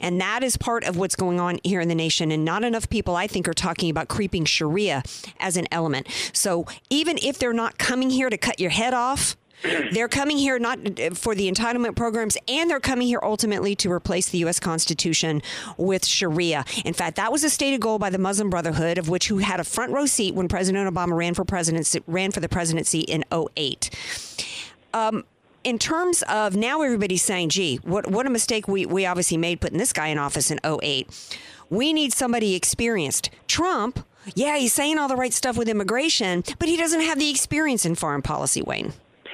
And 0.00 0.20
that 0.20 0.42
is 0.42 0.56
part 0.56 0.84
of 0.84 0.96
what's 0.96 1.16
going 1.16 1.38
on 1.38 1.58
here 1.62 1.80
in 1.80 1.88
the 1.88 1.94
nation. 1.94 2.30
And 2.30 2.44
not 2.44 2.64
enough 2.64 2.88
people, 2.88 3.16
I 3.16 3.26
think, 3.26 3.46
are 3.48 3.54
talking 3.54 3.90
about 3.90 4.08
creeping 4.08 4.44
Sharia 4.44 5.02
as 5.38 5.56
an 5.56 5.66
element. 5.70 6.06
So, 6.32 6.66
even 6.90 7.18
if 7.22 7.38
they're 7.38 7.52
not 7.52 7.78
coming 7.78 8.10
here 8.10 8.30
to 8.30 8.38
cut 8.38 8.58
your 8.58 8.70
head 8.70 8.94
off, 8.94 9.36
they're 9.62 10.08
coming 10.08 10.38
here 10.38 10.58
not 10.58 10.78
for 11.14 11.34
the 11.34 11.50
entitlement 11.50 11.96
programs, 11.96 12.36
and 12.48 12.70
they're 12.70 12.80
coming 12.80 13.06
here 13.06 13.20
ultimately 13.22 13.74
to 13.76 13.90
replace 13.90 14.28
the 14.28 14.38
U.S. 14.38 14.60
Constitution 14.60 15.42
with 15.76 16.04
Sharia. 16.04 16.64
In 16.84 16.94
fact, 16.94 17.16
that 17.16 17.32
was 17.32 17.44
a 17.44 17.50
stated 17.50 17.80
goal 17.80 17.98
by 17.98 18.10
the 18.10 18.18
Muslim 18.18 18.50
Brotherhood, 18.50 18.98
of 18.98 19.08
which 19.08 19.28
who 19.28 19.38
had 19.38 19.60
a 19.60 19.64
front 19.64 19.92
row 19.92 20.06
seat 20.06 20.34
when 20.34 20.48
President 20.48 20.92
Obama 20.92 21.16
ran 21.16 21.34
for 21.34 21.44
presidency, 21.44 22.02
ran 22.06 22.32
for 22.32 22.40
the 22.40 22.48
presidency 22.48 23.00
in 23.00 23.24
08. 23.32 23.90
Um, 24.94 25.24
in 25.64 25.78
terms 25.78 26.22
of 26.28 26.54
now, 26.54 26.82
everybody's 26.82 27.22
saying, 27.22 27.48
"Gee, 27.48 27.76
what 27.82 28.10
what 28.10 28.26
a 28.26 28.30
mistake 28.30 28.68
we 28.68 28.86
we 28.86 29.04
obviously 29.04 29.36
made 29.36 29.60
putting 29.60 29.78
this 29.78 29.92
guy 29.92 30.08
in 30.08 30.18
office 30.18 30.50
in 30.50 30.60
08. 30.64 31.08
We 31.70 31.92
need 31.92 32.12
somebody 32.12 32.54
experienced." 32.54 33.30
Trump. 33.48 34.06
Yeah, 34.34 34.56
he's 34.56 34.72
saying 34.72 34.98
all 34.98 35.06
the 35.06 35.14
right 35.14 35.32
stuff 35.32 35.56
with 35.56 35.68
immigration, 35.68 36.42
but 36.58 36.68
he 36.68 36.76
doesn't 36.76 37.02
have 37.02 37.16
the 37.16 37.30
experience 37.30 37.86
in 37.86 37.94
foreign 37.94 38.22
policy, 38.22 38.60
Wayne. 38.60 38.92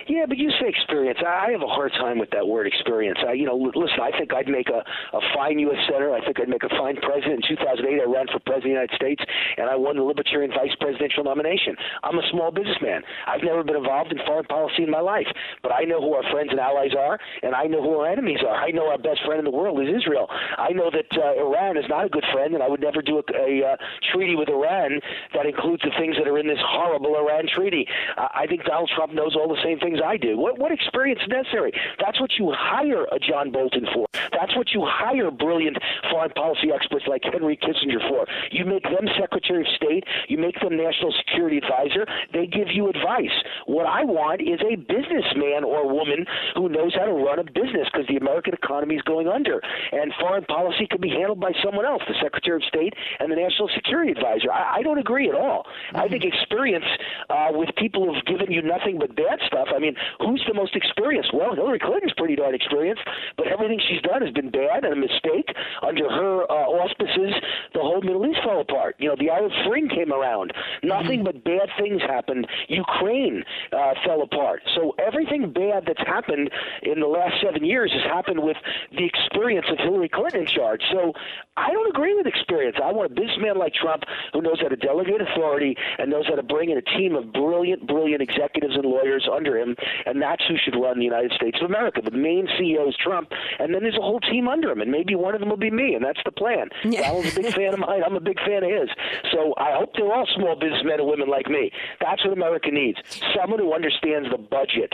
Yeah, 0.09 0.27
but 0.27 0.39
you 0.39 0.51
say 0.61 0.69
experience. 0.69 1.19
I 1.23 1.53
have 1.53 1.63
a 1.63 1.71
hard 1.71 1.93
time 1.93 2.19
with 2.19 2.31
that 2.31 2.47
word 2.47 2.67
experience. 2.67 3.19
I, 3.27 3.33
you 3.33 3.47
know, 3.47 3.57
listen, 3.57 4.01
I 4.03 4.11
think 4.17 4.35
I'd 4.35 4.49
make 4.49 4.69
a, 4.69 4.83
a 5.17 5.21
fine 5.35 5.59
U.S. 5.59 5.79
senator. 5.87 6.15
I 6.15 6.25
think 6.25 6.41
I'd 6.41 6.49
make 6.49 6.65
a 6.65 6.73
fine 6.75 6.97
president. 6.97 7.45
In 7.49 7.57
2008, 7.57 8.01
I 8.01 8.11
ran 8.11 8.27
for 8.27 8.39
president 8.43 8.57
of 8.57 8.63
the 8.63 8.77
United 8.77 8.95
States, 8.97 9.23
and 9.57 9.71
I 9.71 9.77
won 9.77 9.97
the 9.97 10.03
Libertarian 10.03 10.51
vice 10.51 10.75
presidential 10.81 11.23
nomination. 11.25 11.77
I'm 12.03 12.19
a 12.19 12.27
small 12.31 12.51
businessman. 12.51 13.03
I've 13.27 13.43
never 13.43 13.63
been 13.63 13.77
involved 13.77 14.13
in 14.13 14.19
foreign 14.27 14.47
policy 14.47 14.83
in 14.83 14.91
my 14.91 15.01
life, 15.01 15.29
but 15.63 15.73
I 15.73 15.85
know 15.85 16.01
who 16.01 16.15
our 16.15 16.27
friends 16.31 16.51
and 16.51 16.59
allies 16.59 16.95
are, 16.99 17.19
and 17.43 17.55
I 17.55 17.65
know 17.65 17.83
who 17.83 18.03
our 18.03 18.11
enemies 18.11 18.41
are. 18.47 18.55
I 18.59 18.71
know 18.71 18.89
our 18.91 18.99
best 18.99 19.23
friend 19.25 19.39
in 19.39 19.47
the 19.47 19.55
world 19.55 19.81
is 19.81 19.89
Israel. 19.89 20.27
I 20.59 20.73
know 20.75 20.91
that 20.91 21.11
uh, 21.15 21.39
Iran 21.39 21.77
is 21.77 21.87
not 21.89 22.07
a 22.07 22.09
good 22.09 22.25
friend, 22.33 22.55
and 22.55 22.63
I 22.63 22.69
would 22.69 22.81
never 22.81 23.03
do 23.03 23.23
a, 23.23 23.25
a 23.39 23.75
uh, 23.75 23.77
treaty 24.13 24.35
with 24.35 24.49
Iran 24.49 25.01
that 25.35 25.47
includes 25.47 25.83
the 25.83 25.95
things 25.99 26.17
that 26.19 26.27
are 26.27 26.39
in 26.39 26.47
this 26.47 26.61
horrible 26.61 27.15
Iran 27.17 27.47
treaty. 27.47 27.87
Uh, 28.17 28.29
I 28.35 28.47
think 28.47 28.65
Donald 28.65 28.91
Trump 28.95 29.13
knows 29.15 29.37
all 29.37 29.49
the 29.49 29.61
same 29.63 29.79
things 29.79 29.92
things 29.93 30.03
I 30.05 30.17
do. 30.17 30.39
What, 30.39 30.59
what 30.59 30.73
experience 30.73 31.21
is 31.23 31.29
necessary? 31.29 31.73
That's 32.01 32.21
what 32.21 32.33
you 32.39 32.53
hire 32.57 33.05
a 33.05 33.19
John 33.19 33.51
Bolton 33.53 33.87
for. 33.93 34.07
That's 34.33 34.57
what 34.57 34.73
you 34.73 34.85
hire 34.87 35.31
brilliant 35.31 35.77
foreign 36.11 36.31
policy 36.31 36.73
experts 36.75 37.05
like 37.07 37.23
Henry 37.25 37.57
Kissinger 37.57 38.01
for. 38.09 38.27
You 38.51 38.65
make 38.65 38.85
them 38.85 39.09
Secretary 39.19 39.63
of 39.63 39.69
State, 39.77 40.05
you 40.29 40.39
make 40.39 40.59
them 40.61 40.77
National 40.77 41.13
Security 41.27 41.59
Advisor, 41.59 42.07
they 42.33 42.47
give 42.47 42.69
you 42.73 42.89
advice. 42.89 43.35
What 43.67 43.87
I 43.87 44.05
want 44.05 44.41
is 44.41 44.61
a 44.65 44.77
businessman 44.77 45.65
or 45.65 45.87
woman 45.93 46.25
who 46.55 46.69
knows 46.69 46.95
how 46.95 47.05
to 47.05 47.13
run 47.13 47.39
a 47.39 47.45
business 47.45 47.89
because 47.93 48.07
the 48.09 48.17
American 48.17 48.55
economy 48.55 48.97
is 48.97 49.03
going 49.03 49.29
under. 49.29 49.61
And 49.93 50.13
foreign 50.21 50.45
policy 50.45 50.87
could 50.91 51.01
be 51.01 51.11
handled 51.11 51.41
by 51.41 51.53
someone 51.65 51.85
else, 51.85 52.03
the 52.09 52.17
Secretary 52.23 52.57
of 52.57 52.65
State 52.65 52.95
and 53.21 53.31
the 53.31 53.37
National 53.37 53.69
Security 53.75 54.13
Advisor. 54.13 54.51
I, 54.53 54.81
I 54.81 54.83
don't 54.83 54.99
agree 54.99 55.29
at 55.29 55.35
all. 55.35 55.65
Mm-hmm. 55.93 55.97
I 55.97 56.09
think 56.09 56.25
experience 56.25 56.87
uh, 57.31 57.49
with 57.53 57.69
people 57.77 58.07
who've 58.07 58.25
given 58.25 58.53
you 58.53 58.63
nothing 58.63 58.99
but 58.99 59.15
bad 59.15 59.39
stuff. 59.47 59.69
I 59.75 59.79
mean, 59.83 59.97
who's 60.21 60.43
the 60.47 60.55
most 60.55 60.77
experienced? 60.77 61.35
Well, 61.35 61.55
Hillary 61.55 61.79
Clinton's 61.79 62.15
pretty 62.17 62.37
darn 62.37 62.55
experienced, 62.55 63.03
but 63.37 63.47
everything 63.49 63.81
she's 63.83 64.03
done 64.03 64.23
has 64.23 64.33
been 64.33 64.51
bad 64.51 64.85
and 64.85 64.95
a 64.95 64.97
mistake. 64.97 65.51
Under 65.83 66.09
her 66.09 66.47
uh, 66.51 66.67
auspices, 66.81 67.35
the 67.75 67.81
whole 67.81 68.01
Middle 68.03 68.27
East 68.27 68.41
fell 68.45 68.61
apart. 68.61 68.97
You 68.99 69.09
know, 69.09 69.17
the 69.19 69.31
Arab 69.31 69.53
Spring 69.65 69.89
came 69.89 70.13
around. 70.13 70.53
Nothing 70.83 71.21
mm-hmm. 71.23 71.37
but 71.37 71.45
bad 71.45 71.69
things 71.79 72.03
happened. 72.03 72.47
Ukraine 72.69 73.45
uh, 73.73 73.95
fell 74.05 74.23
apart. 74.23 74.63
So 74.75 74.95
everything 74.99 75.53
bad 75.53 75.85
that's 75.87 76.07
happened 76.07 76.51
in 76.83 77.01
the 77.01 77.07
last 77.07 77.35
seven 77.43 77.65
years 77.65 77.93
has 77.93 78.05
happened 78.05 78.43
with 78.43 78.57
the 78.93 79.05
experience 79.05 79.67
of 79.71 79.79
Hillary 79.79 80.09
Clinton 80.09 80.43
in 80.43 80.47
charge. 80.47 80.83
So 80.91 81.13
I 81.57 81.71
don't 81.71 81.89
agree 81.89 82.15
with 82.15 82.27
experience. 82.27 82.77
I 82.83 82.93
want 82.93 83.13
a 83.13 83.15
businessman 83.15 83.59
like 83.59 83.75
Trump 83.75 84.05
who 84.33 84.43
knows 84.43 84.61
how 84.61 84.69
to 84.69 84.77
delegate 84.77 85.21
authority 85.21 85.77
and 85.99 86.11
knows 86.11 86.27
how 86.29 86.37
to 86.37 86.43
bring 86.43 86.71
in 86.71 86.79
a 86.79 86.83
team 86.83 87.15
of 87.15 87.33
brilliant, 87.33 87.87
brilliant 87.87 88.23
executives 88.23 88.75
and 88.75 88.85
lawyers 88.85 89.29
under 89.31 89.59
him, 89.59 89.72
and 90.07 90.21
that's 90.21 90.43
who 90.49 90.57
should 90.57 90.75
run 90.79 90.99
the 90.99 91.05
United 91.05 91.33
States 91.33 91.59
of 91.61 91.69
America. 91.69 92.01
The 92.03 92.11
main 92.11 92.47
CEO 92.59 92.89
is 92.89 92.97
Trump, 92.97 93.31
and 93.59 93.75
then 93.75 93.83
there's 93.83 93.97
a 93.99 94.03
whole 94.03 94.21
team 94.21 94.49
under 94.49 94.71
him, 94.71 94.81
and 94.81 94.91
maybe 94.91 95.15
one 95.15 95.35
of 95.35 95.41
them 95.41 95.49
will 95.49 95.57
be 95.57 95.71
me, 95.71 95.95
and 95.95 96.05
that's 96.05 96.21
the 96.25 96.33
plan. 96.33 96.69
Yeah. 96.93 97.09
Alan's 97.09 97.33
a 97.37 97.41
big 97.41 97.55
fan 97.55 97.73
of 97.73 97.81
mine. 97.81 98.03
I'm 98.05 98.17
a 98.17 98.21
big 98.21 98.39
fan 98.41 98.63
of 98.65 98.71
his. 98.71 98.91
So 99.33 99.55
I 99.57 99.73
hope 99.79 99.95
they're 99.97 100.13
all 100.13 100.29
small 100.37 100.57
businessmen 100.57 101.01
and 101.01 101.09
women 101.09 101.29
like 101.29 101.49
me. 101.49 101.71
That's 102.01 102.23
what 102.23 102.35
America 102.35 102.71
needs. 102.71 102.99
Someone 103.35 103.61
who 103.61 103.73
understands 103.73 104.29
the 104.31 104.37
budget. 104.37 104.93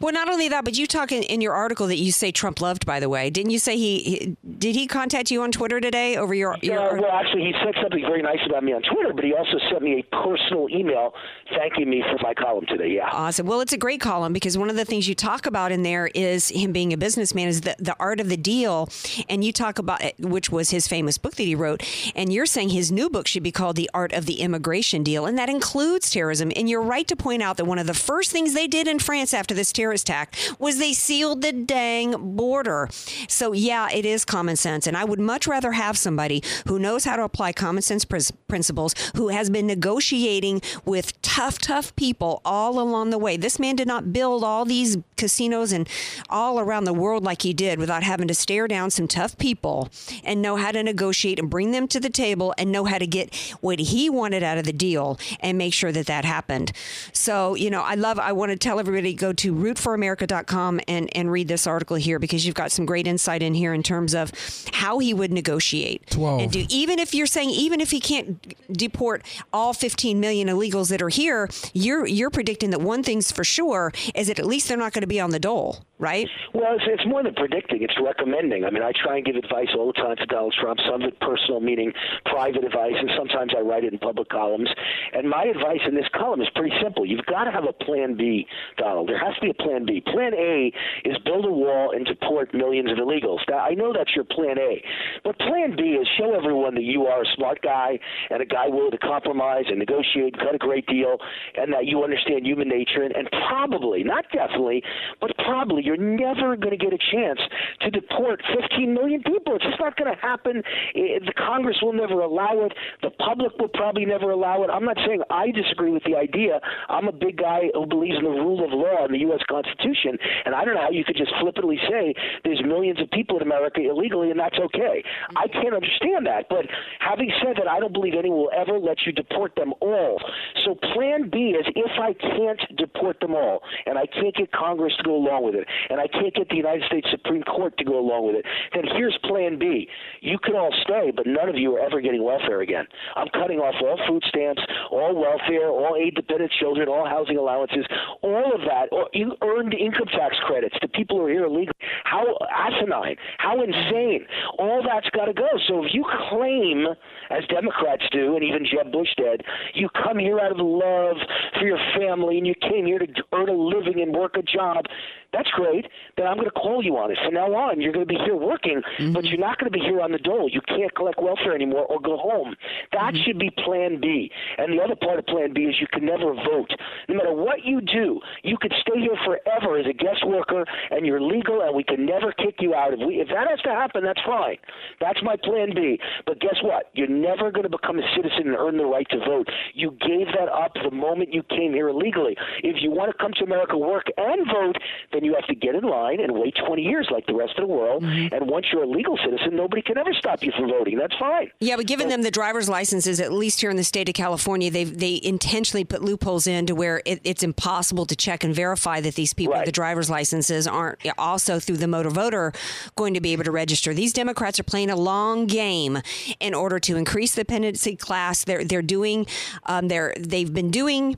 Well, 0.00 0.12
not 0.12 0.28
only 0.28 0.48
that, 0.48 0.64
but 0.64 0.76
you 0.76 0.86
talk 0.88 1.12
in, 1.12 1.22
in, 1.22 1.40
your 1.40 1.54
article 1.54 1.86
that 1.86 1.98
you 1.98 2.10
say 2.10 2.32
Trump 2.32 2.60
loved. 2.60 2.84
By 2.84 2.98
the 2.98 3.08
way, 3.08 3.30
didn't 3.30 3.52
you 3.52 3.60
say 3.60 3.76
he, 3.76 4.02
he 4.02 4.36
did 4.58 4.74
he 4.74 4.88
contact 4.88 5.30
you 5.30 5.42
on 5.42 5.52
Twitter 5.52 5.80
today 5.80 6.16
over 6.16 6.34
your? 6.34 6.56
your 6.62 6.74
yeah, 6.74 6.92
well, 6.94 7.12
actually, 7.12 7.42
he 7.42 7.52
said 7.64 7.74
something 7.80 8.00
very 8.00 8.20
nice 8.20 8.40
about 8.44 8.64
me 8.64 8.72
on 8.72 8.82
Twitter, 8.82 9.12
but 9.14 9.24
he 9.24 9.32
also 9.34 9.56
sent 9.70 9.82
me 9.82 10.00
a 10.00 10.16
personal 10.16 10.68
email 10.68 11.14
thanking 11.56 11.88
me 11.88 12.02
for 12.02 12.18
my 12.22 12.34
column 12.34 12.66
today. 12.66 12.88
Yeah, 12.88 13.08
awesome. 13.12 13.46
Well, 13.46 13.60
it's 13.60 13.72
a 13.72 13.78
great 13.78 14.00
column 14.00 14.32
because 14.32 14.58
one 14.58 14.68
of 14.68 14.74
the 14.74 14.84
things 14.84 15.08
you 15.08 15.14
talk 15.14 15.46
about 15.46 15.70
in 15.70 15.84
there 15.84 16.08
is 16.08 16.48
him 16.48 16.72
being 16.72 16.92
a 16.92 16.96
businessman, 16.96 17.46
is 17.46 17.60
the 17.60 17.76
the 17.78 17.94
art 18.00 18.18
of 18.18 18.28
the 18.28 18.36
deal, 18.36 18.88
and 19.28 19.44
you 19.44 19.52
talk 19.52 19.78
about 19.78 20.02
it, 20.02 20.18
which 20.18 20.50
was 20.50 20.70
his 20.70 20.88
famous 20.88 21.18
book 21.18 21.36
that 21.36 21.44
he 21.44 21.54
wrote, 21.54 21.84
and 22.16 22.32
you're 22.32 22.46
saying 22.46 22.70
his 22.70 22.90
new 22.90 23.08
book 23.08 23.28
should 23.28 23.44
be 23.44 23.52
called 23.52 23.76
The 23.76 23.90
Art 23.94 24.12
of 24.12 24.26
the 24.26 24.40
Immigration 24.40 25.04
Deal, 25.04 25.24
and 25.24 25.38
that 25.38 25.48
includes 25.48 26.10
terrorism. 26.10 26.50
And 26.56 26.68
you're 26.68 26.82
right 26.82 27.06
to 27.06 27.14
point 27.14 27.42
out 27.42 27.58
that 27.58 27.64
one 27.64 27.78
of 27.78 27.86
the 27.86 27.94
first 27.94 28.32
things 28.32 28.54
they 28.54 28.66
did 28.66 28.88
in 28.88 28.98
France 28.98 29.32
after 29.32 29.54
this 29.54 29.67
terrorist 29.72 30.08
attack 30.08 30.36
was 30.58 30.78
they 30.78 30.92
sealed 30.92 31.42
the 31.42 31.52
dang 31.52 32.36
border. 32.36 32.88
So, 33.28 33.52
yeah, 33.52 33.88
it 33.90 34.04
is 34.04 34.24
common 34.24 34.56
sense. 34.56 34.86
And 34.86 34.96
I 34.96 35.04
would 35.04 35.20
much 35.20 35.46
rather 35.46 35.72
have 35.72 35.98
somebody 35.98 36.42
who 36.66 36.78
knows 36.78 37.04
how 37.04 37.16
to 37.16 37.22
apply 37.22 37.52
common 37.52 37.82
sense 37.82 38.04
pr- 38.04 38.18
principles, 38.48 38.94
who 39.16 39.28
has 39.28 39.50
been 39.50 39.66
negotiating 39.66 40.62
with 40.84 41.20
tough, 41.22 41.58
tough 41.58 41.94
people 41.96 42.40
all 42.44 42.80
along 42.80 43.10
the 43.10 43.18
way. 43.18 43.36
This 43.36 43.58
man 43.58 43.76
did 43.76 43.88
not 43.88 44.12
build 44.12 44.42
all 44.44 44.64
these 44.64 44.96
casinos 45.16 45.72
and 45.72 45.88
all 46.30 46.58
around 46.58 46.84
the 46.84 46.92
world 46.92 47.24
like 47.24 47.42
he 47.42 47.52
did 47.52 47.78
without 47.78 48.02
having 48.02 48.28
to 48.28 48.34
stare 48.34 48.68
down 48.68 48.90
some 48.90 49.08
tough 49.08 49.36
people 49.38 49.90
and 50.24 50.40
know 50.40 50.56
how 50.56 50.70
to 50.70 50.82
negotiate 50.82 51.38
and 51.38 51.50
bring 51.50 51.72
them 51.72 51.86
to 51.88 52.00
the 52.00 52.10
table 52.10 52.54
and 52.56 52.72
know 52.72 52.84
how 52.84 52.98
to 52.98 53.06
get 53.06 53.34
what 53.60 53.78
he 53.78 54.08
wanted 54.08 54.42
out 54.42 54.58
of 54.58 54.64
the 54.64 54.72
deal 54.72 55.18
and 55.40 55.58
make 55.58 55.74
sure 55.74 55.92
that 55.92 56.06
that 56.06 56.24
happened. 56.24 56.72
So, 57.12 57.54
you 57.54 57.70
know, 57.70 57.82
I 57.82 57.94
love, 57.94 58.18
I 58.18 58.32
want 58.32 58.52
to 58.52 58.56
tell 58.56 58.78
everybody 58.80 59.12
go 59.14 59.32
to 59.34 59.54
rootforamerica.com 59.58 60.80
and, 60.88 61.14
and 61.16 61.30
read 61.30 61.48
this 61.48 61.66
article 61.66 61.96
here 61.96 62.18
because 62.18 62.46
you've 62.46 62.54
got 62.54 62.72
some 62.72 62.86
great 62.86 63.06
insight 63.06 63.42
in 63.42 63.54
here 63.54 63.74
in 63.74 63.82
terms 63.82 64.14
of 64.14 64.32
how 64.72 64.98
he 64.98 65.12
would 65.14 65.32
negotiate. 65.32 66.08
12. 66.10 66.40
And 66.40 66.52
do, 66.52 66.66
even 66.68 66.98
if 66.98 67.14
you're 67.14 67.26
saying, 67.26 67.50
even 67.50 67.80
if 67.80 67.90
he 67.90 68.00
can't 68.00 68.54
deport 68.72 69.24
all 69.52 69.72
15 69.72 70.20
million 70.20 70.48
illegals 70.48 70.90
that 70.90 71.02
are 71.02 71.08
here, 71.08 71.48
you're, 71.72 72.06
you're 72.06 72.30
predicting 72.30 72.70
that 72.70 72.80
one 72.80 73.02
thing's 73.02 73.30
for 73.32 73.44
sure 73.44 73.92
is 74.14 74.28
that 74.28 74.38
at 74.38 74.46
least 74.46 74.68
they're 74.68 74.78
not 74.78 74.92
going 74.92 75.02
to 75.02 75.08
be 75.08 75.20
on 75.20 75.30
the 75.30 75.38
dole, 75.40 75.84
right? 75.98 76.28
Well, 76.54 76.74
it's, 76.76 76.84
it's 76.86 77.06
more 77.06 77.22
than 77.22 77.34
predicting; 77.34 77.82
it's 77.82 77.96
recommending. 78.02 78.64
I 78.64 78.70
mean, 78.70 78.82
I 78.82 78.92
try 78.92 79.16
and 79.16 79.24
give 79.24 79.36
advice 79.36 79.68
all 79.76 79.88
the 79.88 79.98
time 79.98 80.16
to 80.16 80.26
Donald 80.26 80.54
Trump. 80.60 80.80
Some 80.86 81.02
of 81.02 81.08
it 81.08 81.20
personal, 81.20 81.60
meaning 81.60 81.92
private 82.26 82.64
advice, 82.64 82.94
and 82.98 83.10
sometimes 83.16 83.52
I 83.56 83.60
write 83.60 83.84
it 83.84 83.92
in 83.92 83.98
public 83.98 84.28
columns. 84.28 84.68
And 85.12 85.28
my 85.28 85.44
advice 85.44 85.80
in 85.86 85.94
this 85.94 86.06
column 86.14 86.40
is 86.40 86.48
pretty 86.54 86.74
simple: 86.82 87.06
you've 87.06 87.26
got 87.26 87.44
to 87.44 87.50
have 87.50 87.64
a 87.64 87.72
plan 87.72 88.16
B, 88.16 88.46
Donald. 88.76 89.08
There 89.08 89.18
has 89.18 89.34
to 89.36 89.40
be 89.40 89.50
a 89.50 89.58
plan 89.62 89.84
B. 89.86 90.00
Plan 90.00 90.34
A 90.34 90.72
is 91.04 91.16
build 91.24 91.44
a 91.44 91.50
wall 91.50 91.92
and 91.94 92.06
deport 92.06 92.54
millions 92.54 92.90
of 92.90 92.98
illegals. 92.98 93.40
Now, 93.48 93.58
I 93.58 93.74
know 93.74 93.92
that's 93.92 94.14
your 94.14 94.24
plan 94.24 94.58
A, 94.58 94.82
but 95.24 95.38
plan 95.38 95.74
B 95.76 95.98
is 95.98 96.06
show 96.18 96.34
everyone 96.34 96.74
that 96.74 96.84
you 96.84 97.06
are 97.06 97.22
a 97.22 97.26
smart 97.36 97.60
guy 97.62 97.98
and 98.30 98.42
a 98.42 98.46
guy 98.46 98.68
willing 98.68 98.92
to 98.92 98.98
compromise 98.98 99.64
and 99.68 99.78
negotiate, 99.78 100.34
and 100.34 100.38
cut 100.38 100.54
a 100.54 100.58
great 100.58 100.86
deal, 100.86 101.18
and 101.56 101.72
that 101.72 101.86
you 101.86 102.02
understand 102.04 102.46
human 102.46 102.68
nature, 102.68 103.02
and, 103.02 103.14
and 103.14 103.28
probably, 103.48 104.02
not 104.04 104.24
definitely, 104.32 104.82
but 105.20 105.34
probably 105.38 105.87
you're 105.88 105.96
never 105.96 106.54
going 106.54 106.76
to 106.76 106.82
get 106.84 106.92
a 106.92 107.00
chance 107.00 107.40
to 107.80 107.90
deport 107.90 108.42
15 108.52 108.92
million 108.92 109.22
people. 109.22 109.56
It's 109.56 109.64
just 109.64 109.80
not 109.80 109.96
going 109.96 110.12
to 110.12 110.20
happen. 110.20 110.62
The 110.94 111.32
Congress 111.32 111.78
will 111.80 111.94
never 111.94 112.20
allow 112.20 112.60
it. 112.68 112.72
The 113.00 113.10
public 113.10 113.56
will 113.58 113.72
probably 113.72 114.04
never 114.04 114.30
allow 114.30 114.62
it. 114.64 114.70
I'm 114.70 114.84
not 114.84 114.98
saying 115.06 115.22
I 115.30 115.50
disagree 115.50 115.90
with 115.90 116.04
the 116.04 116.14
idea. 116.14 116.60
I'm 116.88 117.08
a 117.08 117.12
big 117.12 117.38
guy 117.38 117.72
who 117.72 117.86
believes 117.86 118.18
in 118.18 118.24
the 118.24 118.36
rule 118.36 118.60
of 118.64 118.70
law 118.72 119.06
and 119.06 119.14
the 119.14 119.24
U.S. 119.32 119.40
Constitution, 119.48 120.18
and 120.44 120.54
I 120.54 120.64
don't 120.64 120.74
know 120.74 120.82
how 120.82 120.90
you 120.90 121.04
could 121.04 121.16
just 121.16 121.32
flippantly 121.40 121.78
say 121.88 122.12
there's 122.44 122.60
millions 122.60 123.00
of 123.00 123.10
people 123.10 123.36
in 123.36 123.42
America 123.42 123.80
illegally 123.80 124.30
and 124.30 124.38
that's 124.38 124.58
okay. 124.58 125.02
I 125.36 125.48
can't 125.48 125.74
understand 125.74 126.26
that. 126.26 126.46
But 126.50 126.66
having 127.00 127.30
said 127.42 127.56
that, 127.56 127.68
I 127.68 127.80
don't 127.80 127.92
believe 127.92 128.14
anyone 128.18 128.38
will 128.38 128.52
ever 128.54 128.78
let 128.78 128.98
you 129.06 129.12
deport 129.12 129.54
them 129.56 129.72
all. 129.80 130.20
So 130.64 130.74
Plan 130.92 131.30
B 131.30 131.56
is 131.56 131.66
if 131.74 131.92
I 132.00 132.12
can't 132.12 132.60
deport 132.76 133.20
them 133.20 133.34
all, 133.34 133.60
and 133.86 133.98
I 133.98 134.06
can't 134.06 134.34
get 134.34 134.52
Congress 134.52 134.92
to 134.98 135.02
go 135.04 135.16
along 135.16 135.44
with 135.44 135.54
it, 135.54 135.66
and 135.90 136.00
I 136.00 136.06
can't 136.06 136.34
get 136.34 136.48
the 136.48 136.56
United 136.56 136.84
States 136.86 137.08
Supreme 137.10 137.42
Court 137.42 137.76
to 137.78 137.84
go 137.84 137.98
along 137.98 138.26
with 138.26 138.36
it, 138.36 138.44
then 138.74 138.84
here's 138.96 139.16
plan 139.24 139.58
B. 139.58 139.88
You 140.20 140.38
can 140.38 140.54
all 140.54 140.74
stay, 140.82 141.12
but 141.14 141.26
none 141.26 141.48
of 141.48 141.56
you 141.56 141.76
are 141.76 141.80
ever 141.80 142.00
getting 142.00 142.22
welfare 142.22 142.60
again. 142.60 142.86
I'm 143.16 143.28
cutting 143.28 143.58
off 143.58 143.74
all 143.82 143.98
food 144.06 144.22
stamps, 144.28 144.62
all 144.90 145.14
welfare, 145.14 145.68
all 145.68 145.96
aid 145.98 146.14
dependent 146.14 146.52
children, 146.52 146.88
all 146.88 147.06
housing 147.06 147.36
allowances, 147.36 147.86
all 148.22 148.52
of 148.54 148.60
that, 148.62 148.88
or 148.92 149.08
earned 149.42 149.74
income 149.74 150.06
tax 150.06 150.36
credits 150.46 150.76
to 150.80 150.88
people 150.88 151.18
who 151.18 151.24
are 151.26 151.30
here 151.30 151.44
illegally. 151.44 151.74
How 152.04 152.36
asinine, 152.54 153.16
how 153.38 153.62
insane. 153.62 154.26
All 154.58 154.82
that's 154.82 155.08
got 155.10 155.26
to 155.26 155.34
go. 155.34 155.48
So 155.66 155.84
if 155.84 155.94
you 155.94 156.04
claim, 156.30 156.86
as 157.30 157.44
Democrats 157.48 158.04
do, 158.12 158.34
and 158.36 158.44
even 158.44 158.64
Jeb 158.64 158.92
Bush 158.92 159.08
did, 159.16 159.42
you 159.74 159.88
come 160.02 160.18
here 160.18 160.40
out 160.40 160.52
of 160.52 160.58
love 160.58 161.16
for 161.58 161.66
your 161.66 161.78
family 161.96 162.38
and 162.38 162.46
you 162.46 162.54
came 162.60 162.86
here 162.86 162.98
to 162.98 163.06
earn 163.32 163.48
a 163.48 163.52
living 163.52 164.00
and 164.00 164.14
work 164.14 164.36
a 164.36 164.42
job, 164.42 164.84
that's 165.32 165.50
great. 165.50 165.86
Then 166.16 166.26
I'm 166.26 166.36
going 166.36 166.48
to 166.48 166.58
call 166.58 166.82
you 166.82 166.96
on 166.96 167.10
it. 167.10 167.18
From 167.22 167.34
now 167.34 167.52
on, 167.54 167.80
you're 167.80 167.92
going 167.92 168.06
to 168.06 168.12
be 168.12 168.18
here 168.24 168.36
working, 168.36 168.80
mm-hmm. 168.98 169.12
but 169.12 169.24
you're 169.24 169.38
not 169.38 169.58
going 169.58 169.70
to 169.70 169.76
be 169.76 169.84
here 169.84 170.00
on 170.00 170.12
the 170.12 170.18
dole. 170.18 170.48
You 170.48 170.60
can't 170.66 170.94
collect 170.94 171.20
welfare 171.20 171.54
anymore 171.54 171.84
or 171.84 172.00
go 172.00 172.16
home. 172.16 172.56
That 172.92 173.12
mm-hmm. 173.12 173.22
should 173.24 173.38
be 173.38 173.50
Plan 173.64 174.00
B. 174.00 174.30
And 174.56 174.72
the 174.72 174.82
other 174.82 174.96
part 174.96 175.18
of 175.18 175.26
Plan 175.26 175.52
B 175.52 175.62
is 175.62 175.76
you 175.80 175.86
can 175.92 176.06
never 176.06 176.32
vote. 176.32 176.72
No 177.08 177.16
matter 177.16 177.32
what 177.32 177.64
you 177.64 177.80
do, 177.80 178.20
you 178.42 178.56
could 178.56 178.72
stay 178.80 179.00
here 179.00 179.16
forever 179.24 179.78
as 179.78 179.86
a 179.86 179.92
guest 179.92 180.26
worker, 180.26 180.64
and 180.90 181.04
you're 181.04 181.20
legal, 181.20 181.60
and 181.60 181.76
we 181.76 181.84
can 181.84 182.06
never 182.06 182.32
kick 182.32 182.56
you 182.60 182.74
out. 182.74 182.94
If 182.94 183.00
we, 183.06 183.20
if 183.20 183.28
that 183.28 183.48
has 183.48 183.60
to 183.62 183.70
happen, 183.70 184.04
that's 184.04 184.22
fine. 184.24 184.56
That's 185.00 185.22
my 185.22 185.36
Plan 185.36 185.74
B. 185.74 186.00
But 186.24 186.40
guess 186.40 186.56
what? 186.62 186.90
You're 186.94 187.08
never 187.08 187.50
going 187.50 187.68
to 187.68 187.72
become 187.72 187.98
a 187.98 188.06
citizen 188.16 188.48
and 188.48 188.56
earn 188.56 188.78
the 188.78 188.86
right 188.86 189.06
to 189.10 189.18
vote. 189.18 189.48
You 189.74 189.90
gave 190.00 190.28
that 190.38 190.48
up 190.48 190.72
the 190.74 190.90
moment 190.90 191.34
you 191.34 191.42
came 191.42 191.72
here 191.72 191.88
illegally. 191.88 192.36
If 192.62 192.82
you 192.82 192.90
want 192.90 193.12
to 193.12 193.18
come 193.18 193.32
to 193.36 193.44
America, 193.44 193.76
work 193.76 194.06
and 194.16 194.46
vote, 194.46 194.76
then 195.18 195.24
you 195.24 195.34
have 195.34 195.46
to 195.46 195.54
get 195.54 195.74
in 195.74 195.82
line 195.82 196.20
and 196.20 196.32
wait 196.32 196.54
20 196.64 196.80
years 196.80 197.08
like 197.10 197.26
the 197.26 197.34
rest 197.34 197.58
of 197.58 197.66
the 197.66 197.74
world. 197.74 198.04
Mm-hmm. 198.04 198.34
And 198.34 198.48
once 198.48 198.66
you're 198.72 198.84
a 198.84 198.86
legal 198.86 199.18
citizen, 199.24 199.56
nobody 199.56 199.82
can 199.82 199.98
ever 199.98 200.12
stop 200.14 200.44
you 200.44 200.52
from 200.56 200.68
voting. 200.68 200.96
That's 200.96 201.16
fine. 201.18 201.50
Yeah, 201.58 201.76
but 201.76 201.88
giving 201.88 202.06
so, 202.06 202.10
them 202.10 202.22
the 202.22 202.30
driver's 202.30 202.68
licenses, 202.68 203.20
at 203.20 203.32
least 203.32 203.60
here 203.60 203.70
in 203.70 203.76
the 203.76 203.82
state 203.82 204.08
of 204.08 204.14
California, 204.14 204.70
they 204.70 204.84
they 204.84 205.20
intentionally 205.22 205.84
put 205.84 206.02
loopholes 206.02 206.46
in 206.46 206.66
to 206.66 206.74
where 206.76 207.02
it, 207.04 207.20
it's 207.24 207.42
impossible 207.42 208.06
to 208.06 208.14
check 208.14 208.44
and 208.44 208.54
verify 208.54 209.00
that 209.00 209.16
these 209.16 209.34
people 209.34 209.54
right. 209.54 209.60
with 209.60 209.66
the 209.66 209.72
driver's 209.72 210.08
licenses 210.08 210.68
aren't 210.68 211.00
also 211.18 211.58
through 211.58 211.78
the 211.78 211.88
motor 211.88 212.10
voter 212.10 212.52
going 212.94 213.14
to 213.14 213.20
be 213.20 213.32
able 213.32 213.44
to 213.44 213.50
register. 213.50 213.92
These 213.92 214.12
Democrats 214.12 214.60
are 214.60 214.64
playing 214.64 214.90
a 214.90 214.96
long 214.96 215.46
game 215.46 215.98
in 216.38 216.54
order 216.54 216.78
to 216.78 216.96
increase 216.96 217.34
the 217.34 217.44
pendency 217.44 217.96
class. 217.96 218.44
They're 218.44 218.64
they're 218.64 218.82
doing 218.82 219.26
um, 219.66 219.88
they're 219.88 220.14
they've 220.16 220.52
been 220.52 220.70
doing 220.70 221.16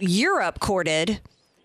Europe 0.00 0.58
courted 0.58 1.20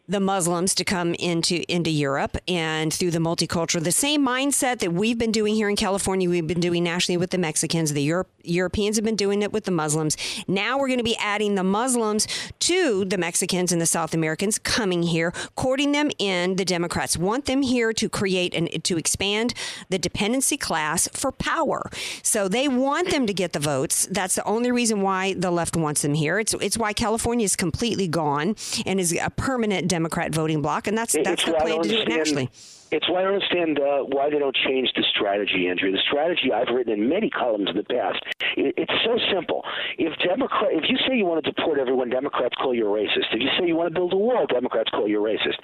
the 0.09 0.19
Muslims 0.19 0.73
to 0.73 0.83
come 0.83 1.13
into 1.13 1.63
into 1.71 1.91
Europe 1.91 2.35
and 2.47 2.91
through 2.91 3.11
the 3.11 3.19
multicultural, 3.19 3.83
the 3.83 3.91
same 3.91 4.25
mindset 4.25 4.79
that 4.79 4.91
we've 4.91 5.19
been 5.19 5.31
doing 5.31 5.53
here 5.53 5.69
in 5.69 5.75
California, 5.75 6.27
we've 6.27 6.47
been 6.47 6.59
doing 6.59 6.83
nationally 6.83 7.15
with 7.15 7.29
the 7.29 7.37
Mexicans. 7.37 7.93
The 7.93 8.01
Europe, 8.01 8.27
Europeans 8.43 8.97
have 8.97 9.05
been 9.05 9.15
doing 9.15 9.43
it 9.43 9.53
with 9.53 9.65
the 9.65 9.71
Muslims. 9.71 10.17
Now 10.47 10.79
we're 10.79 10.87
going 10.87 10.97
to 10.97 11.03
be 11.03 11.15
adding 11.17 11.53
the 11.53 11.63
Muslims 11.63 12.27
to 12.61 13.05
the 13.05 13.19
Mexicans 13.19 13.71
and 13.71 13.79
the 13.79 13.85
South 13.85 14.15
Americans 14.15 14.57
coming 14.57 15.03
here, 15.03 15.31
courting 15.55 15.91
them 15.91 16.09
in. 16.17 16.55
The 16.55 16.65
Democrats 16.65 17.15
want 17.15 17.45
them 17.45 17.61
here 17.61 17.93
to 17.93 18.09
create 18.09 18.55
and 18.55 18.83
to 18.83 18.97
expand 18.97 19.53
the 19.89 19.99
dependency 19.99 20.57
class 20.57 21.07
for 21.13 21.31
power. 21.31 21.87
So 22.23 22.47
they 22.47 22.67
want 22.67 23.11
them 23.11 23.27
to 23.27 23.33
get 23.33 23.53
the 23.53 23.59
votes. 23.59 24.07
That's 24.09 24.33
the 24.33 24.43
only 24.45 24.71
reason 24.71 25.01
why 25.01 25.33
the 25.33 25.51
left 25.51 25.77
wants 25.77 26.01
them 26.01 26.15
here. 26.15 26.39
It's 26.39 26.55
it's 26.55 26.79
why 26.79 26.93
California 26.93 27.45
is 27.45 27.55
completely 27.55 28.07
gone 28.07 28.55
and 28.87 28.99
is 28.99 29.13
a 29.13 29.29
permanent 29.29 29.87
Democrat 29.87 29.98
voting 30.31 30.61
bloc, 30.61 30.87
and 30.87 30.97
that's 30.97 31.13
that's 31.23 31.43
It's 31.43 31.45
the 31.45 31.53
plan 31.53 31.81
to 31.81 31.89
do 31.89 32.01
it 32.01 32.07
nationally. 32.07 32.49
It's 32.91 33.07
why 33.07 33.21
I 33.21 33.23
don't 33.23 33.33
understand 33.35 33.79
uh, 33.79 34.01
why 34.09 34.29
they 34.29 34.39
don't 34.39 34.55
change 34.55 34.89
the 34.95 35.03
strategy, 35.13 35.67
Andrew. 35.69 35.91
The 35.91 36.01
strategy 36.09 36.51
I've 36.51 36.73
written 36.73 36.93
in 36.93 37.07
many 37.07 37.29
columns 37.29 37.69
in 37.69 37.77
the 37.77 37.83
past. 37.83 38.17
It, 38.57 38.73
it's 38.77 38.93
so 39.05 39.19
simple. 39.31 39.63
If 39.99 40.17
Democrat, 40.25 40.73
if 40.73 40.89
you 40.89 40.97
say 41.07 41.15
you 41.15 41.25
want 41.25 41.45
to 41.45 41.51
deport 41.51 41.77
everyone, 41.77 42.09
Democrats 42.09 42.55
call 42.55 42.73
you 42.73 42.87
a 42.87 42.89
racist. 42.89 43.29
If 43.31 43.41
you 43.41 43.49
say 43.59 43.67
you 43.67 43.75
want 43.75 43.93
to 43.93 43.93
build 43.93 44.13
a 44.13 44.17
wall, 44.17 44.47
Democrats 44.47 44.89
call 44.89 45.07
you 45.07 45.23
a 45.23 45.29
racist. 45.29 45.61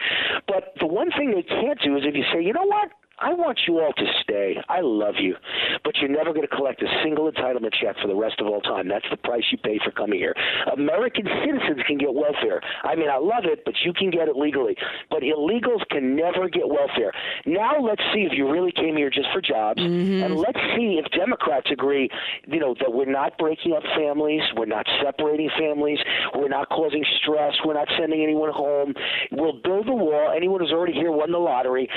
But 0.47 0.73
the 0.79 0.85
one 0.85 1.09
thing 1.17 1.31
they 1.33 1.41
can't 1.41 1.79
do 1.81 1.97
is 1.97 2.03
if 2.05 2.13
you 2.13 2.23
say, 2.31 2.43
you 2.43 2.53
know 2.53 2.65
what, 2.65 2.91
I 3.19 3.33
want 3.33 3.59
you 3.67 3.79
all 3.79 3.93
to 3.93 4.05
stay. 4.21 4.57
I 4.67 4.81
love 4.81 5.15
you. 5.19 5.35
But 5.83 5.95
you're 5.97 6.09
never 6.09 6.33
going 6.33 6.47
to 6.47 6.55
collect 6.55 6.81
a 6.81 6.87
single 7.03 7.31
entitlement 7.31 7.73
check 7.81 7.95
for 8.01 8.07
the 8.07 8.15
rest 8.15 8.39
of 8.39 8.47
all 8.47 8.61
time. 8.61 8.87
That's 8.87 9.05
the 9.09 9.17
price 9.17 9.43
you 9.51 9.57
pay 9.57 9.79
for 9.83 9.91
coming 9.91 10.19
here. 10.19 10.35
American 10.73 11.25
citizens 11.45 11.81
can 11.87 11.97
get 11.97 12.13
welfare. 12.13 12.61
I 12.83 12.95
mean, 12.95 13.09
I 13.09 13.17
love 13.17 13.45
it, 13.45 13.63
but 13.63 13.75
you 13.85 13.93
can 13.93 14.09
get 14.09 14.27
it 14.27 14.35
legally. 14.35 14.75
But 15.09 15.21
illegals 15.21 15.87
can 15.89 16.15
never 16.15 16.49
get 16.49 16.67
welfare. 16.67 17.11
Now 17.45 17.79
let's 17.79 18.01
see 18.13 18.27
if 18.29 18.33
you 18.33 18.51
really 18.51 18.71
came 18.71 18.97
here 18.97 19.09
just 19.09 19.27
for 19.31 19.41
jobs. 19.41 19.79
Mm-hmm. 19.81 20.23
And 20.23 20.35
let's 20.35 20.59
see 20.75 20.99
if 20.99 21.09
Democrats 21.11 21.67
agree, 21.71 22.09
you 22.47 22.59
know, 22.59 22.75
that 22.79 22.91
we're 22.91 23.11
not 23.11 23.37
breaking 23.37 23.73
up 23.73 23.83
families, 23.95 24.41
we're 24.57 24.65
not 24.65 24.85
separating 25.03 25.49
families, 25.57 25.99
we're 26.35 26.49
not 26.49 26.69
causing 26.69 27.05
stress, 27.21 27.53
we're 27.63 27.73
not 27.73 27.87
sending 27.97 28.21
anyone 28.23 28.51
home. 28.51 28.93
We'll 29.31 29.61
build 29.61 29.87
the 29.87 29.95
wall. 29.95 30.33
Anyone 30.35 30.59
who's 30.59 30.71
already 30.71 30.93
here 30.93 31.11
won 31.11 31.31
the 31.31 31.37
lottery, 31.37 31.87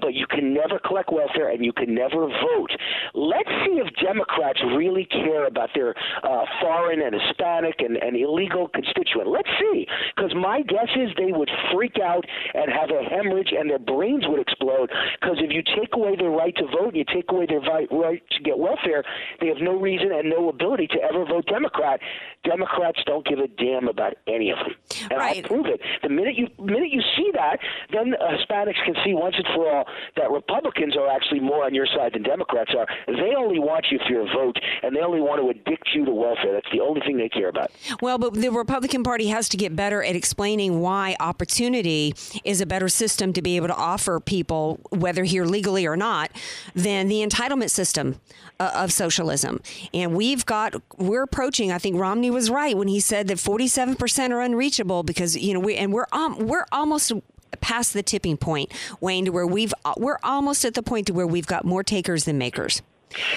but 0.00 0.14
you 0.14 0.26
can 0.26 0.54
never 0.54 0.67
collect 0.76 1.08
welfare 1.10 1.48
and 1.48 1.64
you 1.64 1.72
can 1.72 1.94
never 1.94 2.28
vote. 2.28 2.72
Let's 3.14 3.48
see 3.64 3.80
if 3.80 3.88
Democrats 4.04 4.60
really 4.76 5.06
care 5.06 5.46
about 5.46 5.70
their 5.74 5.94
uh, 6.22 6.44
foreign 6.60 7.00
and 7.00 7.16
Hispanic 7.16 7.80
and, 7.80 7.96
and 7.96 8.16
illegal 8.16 8.68
constituent. 8.68 9.28
Let's 9.28 9.48
see, 9.60 9.86
because 10.14 10.34
my 10.34 10.60
guess 10.60 10.92
is 10.96 11.08
they 11.16 11.32
would 11.32 11.50
freak 11.72 11.96
out 12.02 12.24
and 12.54 12.70
have 12.70 12.90
a 12.90 13.02
hemorrhage 13.08 13.52
and 13.56 13.70
their 13.70 13.78
brains 13.78 14.24
would 14.26 14.40
explode. 14.40 14.90
Because 15.20 15.38
if 15.38 15.52
you 15.52 15.62
take 15.62 15.94
away 15.94 16.16
their 16.16 16.30
right 16.30 16.54
to 16.56 16.66
vote, 16.66 16.92
and 16.92 16.96
you 16.96 17.04
take 17.04 17.30
away 17.30 17.46
their 17.46 17.60
vi- 17.60 17.86
right 17.90 18.22
to 18.32 18.42
get 18.42 18.58
welfare, 18.58 19.04
they 19.40 19.46
have 19.48 19.58
no 19.60 19.78
reason 19.78 20.10
and 20.12 20.28
no 20.28 20.48
ability 20.48 20.88
to 20.88 20.98
ever 21.02 21.24
vote 21.24 21.46
Democrat. 21.46 22.00
Democrats 22.44 22.98
don't 23.06 23.24
give 23.26 23.38
a 23.38 23.48
damn 23.48 23.88
about 23.88 24.14
any 24.26 24.50
of 24.50 24.58
them, 24.58 24.74
and 25.10 25.20
I'll 25.20 25.34
prove 25.48 25.66
it. 25.66 25.80
The 26.02 26.08
minute 26.08 26.36
you 26.36 26.48
minute 26.58 26.90
you 26.90 27.02
see 27.16 27.30
that, 27.34 27.58
then 27.92 28.14
Hispanics 28.18 28.82
can 28.84 28.94
see 29.04 29.14
once 29.14 29.36
and 29.36 29.46
for 29.54 29.68
all 29.70 29.84
that 30.16 30.30
Republicans 30.30 30.57
are 30.98 31.08
actually 31.08 31.40
more 31.40 31.64
on 31.64 31.74
your 31.74 31.86
side 31.86 32.12
than 32.14 32.22
Democrats 32.22 32.72
are. 32.76 32.86
They 33.06 33.34
only 33.36 33.58
want 33.58 33.86
you 33.90 33.98
for 34.06 34.12
your 34.12 34.26
vote, 34.26 34.56
and 34.82 34.94
they 34.94 35.00
only 35.00 35.20
want 35.20 35.40
to 35.40 35.50
addict 35.50 35.88
you 35.94 36.04
to 36.04 36.10
welfare. 36.10 36.52
That's 36.52 36.70
the 36.72 36.80
only 36.80 37.00
thing 37.00 37.16
they 37.16 37.28
care 37.28 37.48
about. 37.48 37.70
Well, 38.00 38.18
but 38.18 38.34
the 38.34 38.50
Republican 38.50 39.02
Party 39.02 39.28
has 39.28 39.48
to 39.50 39.56
get 39.56 39.74
better 39.74 40.02
at 40.02 40.16
explaining 40.16 40.80
why 40.80 41.16
opportunity 41.20 42.14
is 42.44 42.60
a 42.60 42.66
better 42.66 42.88
system 42.88 43.32
to 43.32 43.42
be 43.42 43.56
able 43.56 43.68
to 43.68 43.76
offer 43.76 44.20
people, 44.20 44.80
whether 44.90 45.24
here 45.24 45.44
legally 45.44 45.86
or 45.86 45.96
not, 45.96 46.30
than 46.74 47.08
the 47.08 47.26
entitlement 47.26 47.70
system 47.70 48.20
uh, 48.60 48.70
of 48.74 48.92
socialism. 48.92 49.60
And 49.94 50.14
we've 50.14 50.44
got, 50.46 50.74
we're 50.96 51.22
approaching. 51.22 51.72
I 51.72 51.78
think 51.78 51.96
Romney 51.96 52.30
was 52.30 52.50
right 52.50 52.76
when 52.76 52.88
he 52.88 53.00
said 53.00 53.28
that 53.28 53.38
47 53.38 53.96
percent 53.96 54.32
are 54.32 54.40
unreachable 54.40 55.02
because 55.02 55.36
you 55.36 55.54
know 55.54 55.60
we 55.60 55.76
and 55.76 55.92
we're 55.92 56.06
um, 56.12 56.38
we're 56.46 56.66
almost 56.72 57.12
past 57.60 57.94
the 57.94 58.02
tipping 58.02 58.36
point, 58.36 58.72
Wayne, 59.00 59.24
to 59.24 59.30
where 59.30 59.46
we've 59.46 59.74
uh, 59.84 59.94
we're 59.96 60.18
almost 60.22 60.64
at 60.64 60.74
the 60.74 60.82
point 60.82 61.06
to 61.08 61.12
where 61.12 61.26
we've 61.26 61.46
got 61.46 61.64
more 61.64 61.82
takers 61.82 62.24
than 62.24 62.38
makers. 62.38 62.82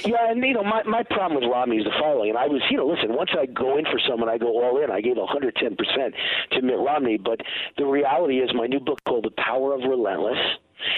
Yeah, 0.06 0.30
and 0.30 0.44
you 0.44 0.54
know, 0.54 0.64
my 0.64 0.84
my 0.84 1.04
problem 1.04 1.42
with 1.42 1.50
Romney 1.50 1.78
is 1.78 1.86
the 1.86 1.92
following. 2.00 2.30
And 2.30 2.38
I 2.38 2.48
was, 2.48 2.62
you 2.70 2.78
know, 2.78 2.88
listen, 2.88 3.16
once 3.16 3.32
I 3.38 3.46
go 3.46 3.78
in 3.78 3.86
for 3.86 4.00
someone, 4.08 4.30
I 4.30 4.38
go 4.38 4.48
all 4.48 4.84
in. 4.84 4.92
I 4.92 5.02
gave 5.02 5.16
110 5.16 5.76
percent 5.76 6.14
to 6.52 6.62
Mitt 6.62 6.78
Romney, 6.78 7.18
but 7.18 7.40
the 7.78 7.86
reality 7.86 8.40
is, 8.40 8.52
my 8.54 8.68
new 8.68 8.80
book 8.80 9.00
called 9.08 9.26
The 9.26 9.42
Power 9.42 9.74
of 9.74 9.82
Relentless. 9.82 10.38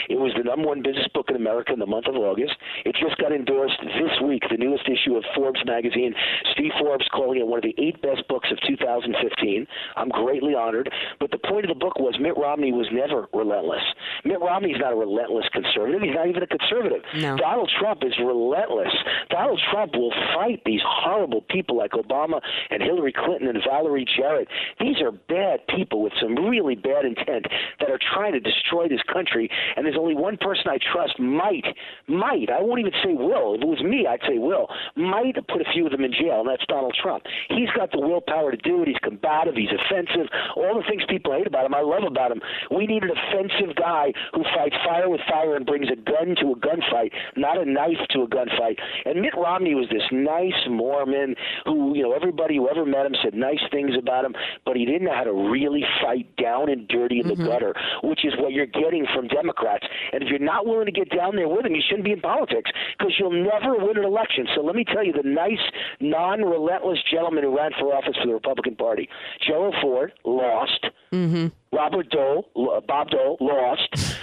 It 0.09 0.19
was 0.19 0.33
the 0.37 0.43
number 0.43 0.67
one 0.67 0.81
business 0.81 1.07
book 1.13 1.27
in 1.29 1.35
America 1.35 1.73
in 1.73 1.79
the 1.79 1.85
month 1.85 2.07
of 2.07 2.15
August. 2.15 2.55
It 2.85 2.95
just 2.95 3.17
got 3.17 3.31
endorsed 3.31 3.79
this 3.81 4.19
week, 4.23 4.43
the 4.49 4.57
newest 4.57 4.87
issue 4.87 5.15
of 5.15 5.23
Forbes 5.35 5.61
magazine. 5.65 6.13
Steve 6.53 6.71
Forbes 6.79 7.07
calling 7.13 7.39
it 7.39 7.47
one 7.47 7.59
of 7.59 7.63
the 7.63 7.75
eight 7.81 8.01
best 8.01 8.27
books 8.27 8.49
of 8.51 8.57
2015. 8.67 9.67
I'm 9.95 10.09
greatly 10.09 10.55
honored. 10.55 10.89
But 11.19 11.31
the 11.31 11.37
point 11.37 11.65
of 11.65 11.69
the 11.69 11.79
book 11.79 11.97
was 11.99 12.15
Mitt 12.19 12.37
Romney 12.37 12.71
was 12.71 12.87
never 12.91 13.27
relentless. 13.33 13.83
Mitt 14.25 14.41
Romney's 14.41 14.77
not 14.79 14.93
a 14.93 14.95
relentless 14.95 15.45
conservative. 15.53 16.01
He's 16.01 16.15
not 16.15 16.27
even 16.27 16.43
a 16.43 16.47
conservative. 16.47 17.01
No. 17.15 17.37
Donald 17.37 17.71
Trump 17.79 18.03
is 18.03 18.13
relentless. 18.19 18.93
Donald 19.29 19.59
Trump 19.71 19.93
will 19.95 20.13
fight 20.35 20.61
these 20.65 20.81
horrible 20.83 21.41
people 21.49 21.77
like 21.77 21.91
Obama 21.91 22.41
and 22.69 22.81
Hillary 22.81 23.13
Clinton 23.13 23.47
and 23.47 23.59
Valerie 23.67 24.05
Jarrett. 24.17 24.47
These 24.79 25.01
are 25.01 25.11
bad 25.11 25.65
people 25.75 26.01
with 26.01 26.13
some 26.21 26.35
really 26.35 26.75
bad 26.75 27.05
intent 27.05 27.47
that 27.79 27.89
are 27.89 27.99
trying 28.13 28.33
to 28.33 28.39
destroy 28.39 28.87
this 28.87 29.01
country. 29.11 29.49
And 29.75 29.85
there's 29.85 29.97
only 29.99 30.15
one 30.15 30.37
person 30.37 30.65
I 30.67 30.77
trust 30.77 31.19
might, 31.19 31.65
might, 32.07 32.49
I 32.49 32.61
won't 32.61 32.79
even 32.79 32.93
say 33.03 33.13
will. 33.13 33.55
If 33.55 33.61
it 33.61 33.67
was 33.67 33.83
me, 33.83 34.05
I'd 34.07 34.21
say 34.27 34.37
will, 34.37 34.67
might 34.95 35.35
put 35.47 35.61
a 35.61 35.69
few 35.73 35.85
of 35.85 35.91
them 35.91 36.03
in 36.03 36.13
jail, 36.13 36.41
and 36.41 36.49
that's 36.49 36.65
Donald 36.67 36.95
Trump. 37.01 37.23
He's 37.49 37.69
got 37.75 37.91
the 37.91 37.99
willpower 37.99 38.51
to 38.51 38.57
do 38.57 38.81
it. 38.81 38.87
He's 38.87 39.01
combative. 39.01 39.55
He's 39.55 39.73
offensive. 39.73 40.29
All 40.55 40.77
the 40.77 40.85
things 40.87 41.03
people 41.09 41.33
hate 41.33 41.47
about 41.47 41.65
him, 41.65 41.73
I 41.73 41.81
love 41.81 42.03
about 42.05 42.31
him. 42.31 42.41
We 42.71 42.85
need 42.85 43.03
an 43.03 43.11
offensive 43.11 43.75
guy 43.75 44.13
who 44.33 44.43
fights 44.55 44.75
fire 44.85 45.09
with 45.09 45.21
fire 45.29 45.55
and 45.55 45.65
brings 45.65 45.89
a 45.89 45.95
gun 45.95 46.35
to 46.41 46.53
a 46.53 46.57
gunfight, 46.59 47.11
not 47.35 47.57
a 47.57 47.65
knife 47.65 48.01
to 48.11 48.23
a 48.23 48.27
gunfight. 48.27 48.77
And 49.05 49.21
Mitt 49.21 49.33
Romney 49.35 49.75
was 49.75 49.87
this 49.89 50.05
nice 50.11 50.67
Mormon 50.69 51.35
who, 51.65 51.95
you 51.95 52.03
know, 52.03 52.13
everybody 52.13 52.57
who 52.57 52.69
ever 52.69 52.85
met 52.85 53.05
him 53.05 53.15
said 53.23 53.33
nice 53.33 53.63
things 53.71 53.91
about 53.97 54.25
him, 54.25 54.35
but 54.65 54.75
he 54.75 54.85
didn't 54.85 55.05
know 55.05 55.15
how 55.15 55.23
to 55.23 55.33
really 55.33 55.83
fight 56.01 56.35
down 56.37 56.69
and 56.69 56.87
dirty 56.87 57.19
in 57.19 57.27
the 57.27 57.33
mm-hmm. 57.33 57.45
gutter, 57.45 57.73
which 58.03 58.25
is 58.25 58.33
what 58.37 58.53
you're 58.53 58.65
getting 58.65 59.05
from 59.13 59.27
Democrats. 59.27 59.62
And 60.11 60.23
if 60.23 60.29
you're 60.29 60.39
not 60.39 60.65
willing 60.65 60.85
to 60.85 60.91
get 60.91 61.09
down 61.09 61.35
there 61.35 61.47
with 61.47 61.63
them, 61.63 61.73
you 61.73 61.81
shouldn't 61.87 62.05
be 62.05 62.11
in 62.11 62.21
politics 62.21 62.71
because 62.97 63.13
you'll 63.19 63.31
never 63.31 63.75
win 63.77 63.97
an 63.97 64.05
election. 64.05 64.47
So 64.55 64.61
let 64.61 64.75
me 64.75 64.83
tell 64.83 65.03
you, 65.03 65.13
the 65.13 65.27
nice, 65.27 65.63
non-relentless 65.99 66.99
gentleman 67.11 67.43
who 67.43 67.57
ran 67.57 67.71
for 67.79 67.93
office 67.93 68.17
for 68.19 68.27
the 68.27 68.33
Republican 68.33 68.75
Party, 68.75 69.09
Gerald 69.45 69.75
Ford, 69.81 70.13
lost. 70.23 70.87
Mm-hmm. 71.11 71.47
Robert 71.75 72.09
Dole, 72.09 72.45
Bob 72.87 73.09
Dole 73.09 73.37
lost. 73.39 74.17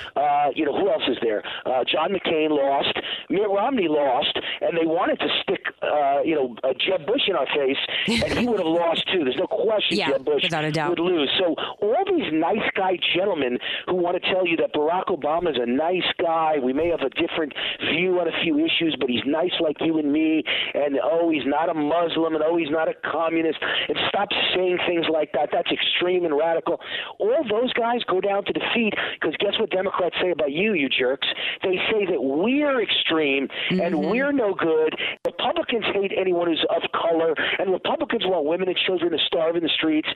You 0.61 0.67
know 0.67 0.77
who 0.77 0.91
else 0.93 1.05
is 1.09 1.17
there? 1.23 1.43
Uh, 1.65 1.85
John 1.89 2.13
McCain 2.13 2.51
lost. 2.53 2.93
Mitt 3.31 3.49
Romney 3.49 3.89
lost, 3.89 4.37
and 4.61 4.77
they 4.77 4.85
wanted 4.85 5.19
to 5.21 5.29
stick, 5.41 5.65
uh, 5.81 6.21
you 6.21 6.35
know, 6.35 6.55
uh, 6.63 6.75
Jeb 6.77 7.07
Bush 7.07 7.23
in 7.29 7.35
our 7.35 7.47
face, 7.47 7.81
and 8.29 8.39
he 8.39 8.45
would 8.45 8.59
have 8.61 8.69
lost 8.69 9.09
too. 9.11 9.25
There's 9.25 9.41
no 9.41 9.47
question 9.47 9.97
Yeah, 9.97 10.11
Jeb 10.13 10.25
Bush 10.27 10.43
without 10.45 10.65
a 10.65 10.71
doubt. 10.71 10.91
would 10.91 10.99
lose. 11.01 11.31
So 11.41 11.55
all 11.81 12.05
these 12.05 12.29
nice 12.33 12.69
guy 12.77 12.99
gentlemen 13.17 13.57
who 13.87 13.95
want 13.97 14.21
to 14.21 14.25
tell 14.29 14.47
you 14.47 14.57
that 14.59 14.75
Barack 14.75 15.07
Obama 15.09 15.49
is 15.51 15.57
a 15.57 15.65
nice 15.65 16.05
guy, 16.21 16.57
we 16.63 16.75
may 16.75 16.89
have 16.89 17.01
a 17.01 17.09
different 17.17 17.55
view 17.91 18.21
on 18.21 18.29
a 18.29 18.37
few 18.45 18.59
issues, 18.59 18.97
but 19.01 19.09
he's 19.09 19.25
nice 19.25 19.57
like 19.61 19.77
you 19.81 19.97
and 19.97 20.13
me, 20.13 20.43
and 20.75 20.99
oh, 21.03 21.31
he's 21.31 21.47
not 21.47 21.71
a 21.71 21.75
Muslim, 21.75 22.35
and 22.35 22.45
oh, 22.45 22.57
he's 22.59 22.71
not 22.71 22.89
a 22.89 22.95
communist, 23.11 23.59
and 23.89 23.97
stop 24.09 24.29
saying 24.55 24.77
things 24.87 25.07
like 25.11 25.33
that. 25.33 25.49
That's 25.53 25.71
extreme 25.73 26.25
and 26.27 26.37
radical. 26.37 26.81
All 27.19 27.41
those 27.49 27.73
guys 27.73 28.05
go 28.05 28.21
down 28.21 28.45
to 28.45 28.53
defeat 28.53 28.93
because 29.17 29.37
guess 29.39 29.57
what 29.59 29.71
Democrats 29.71 30.17
say 30.21 30.31
about 30.31 30.50
you, 30.51 30.75
you 30.75 30.89
jerks? 30.89 31.29
They 31.63 31.77
say 31.91 32.07
that 32.07 32.23
we're 32.23 32.83
extreme 32.83 33.49
and 33.71 33.99
we're 33.99 34.33
no 34.33 34.55
good. 34.55 34.95
Republicans 35.25 35.85
hate 35.95 36.13
anyone 36.17 36.49
who's 36.49 36.65
of 36.71 36.83
color, 36.93 37.35
and 37.59 37.73
Republicans 37.73 38.25
want 38.27 38.47
women 38.47 38.69
and 38.69 38.77
children 38.87 39.13
to 39.13 39.19
starve 39.27 39.57
in 39.57 39.63
the 39.63 39.71
streets. 39.77 40.09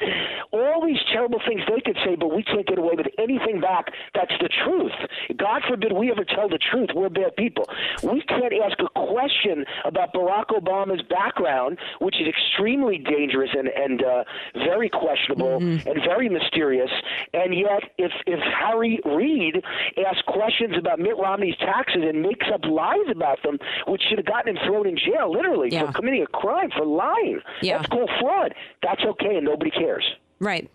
All 0.53 0.85
these 0.85 1.01
terrible 1.13 1.41
things 1.47 1.63
they 1.69 1.81
could 1.81 1.97
say, 2.05 2.17
but 2.17 2.35
we 2.35 2.43
can't 2.43 2.67
get 2.67 2.79
away 2.79 2.95
with 2.97 3.07
anything 3.19 3.61
back. 3.61 3.87
That's 4.15 4.33
the 4.41 4.49
truth. 4.65 4.93
God 5.37 5.63
forbid 5.69 5.93
we 5.93 6.11
ever 6.11 6.25
tell 6.25 6.49
the 6.49 6.59
truth. 6.59 6.91
We're 6.95 7.09
bad 7.09 7.37
people. 7.37 7.69
We 8.03 8.23
can't 8.23 8.53
ask 8.65 8.79
a 8.81 8.89
question 8.95 9.65
about 9.85 10.13
Barack 10.13 10.49
Obama's 10.49 11.03
background, 11.09 11.79
which 12.01 12.21
is 12.21 12.27
extremely 12.29 12.99
dangerous 12.99 13.51
and, 13.53 13.69
and 13.69 14.03
uh, 14.03 14.25
very 14.55 14.89
questionable 14.89 15.57
and 15.57 16.01
very 16.05 16.29
mysterious. 16.29 16.91
And 17.33 17.55
yet, 17.55 17.83
if, 17.99 18.13
if 18.27 18.41
Harry 18.41 19.01
Reid 19.05 19.63
asks 20.07 20.23
questions 20.27 20.75
about 20.79 20.99
Mitt 20.99 21.17
Romney's 21.19 21.57
taxes 21.59 22.03
and 22.07 22.23
makes 22.23 22.47
up 22.53 22.65
lies 22.65 23.07
about 23.11 23.43
them, 23.43 23.59
which 23.87 24.03
should 24.09 24.19
have 24.19 24.27
gotten 24.27 24.57
him 24.57 24.63
thrown 24.67 24.87
in 24.87 24.97
jail, 24.97 25.31
literally, 25.33 25.71
for 25.71 25.93
committing 25.93 26.23
a 26.23 26.27
crime, 26.27 26.71
for 26.77 26.85
lying, 26.85 27.41
Yeah. 27.63 27.79
that's 27.79 27.89
called 27.89 28.11
fraud. 28.21 28.55
That's 28.83 29.03
okay, 29.05 29.37
and 29.37 29.45
nobody 29.45 29.71
cares. 29.71 30.05
Right. 30.45 30.71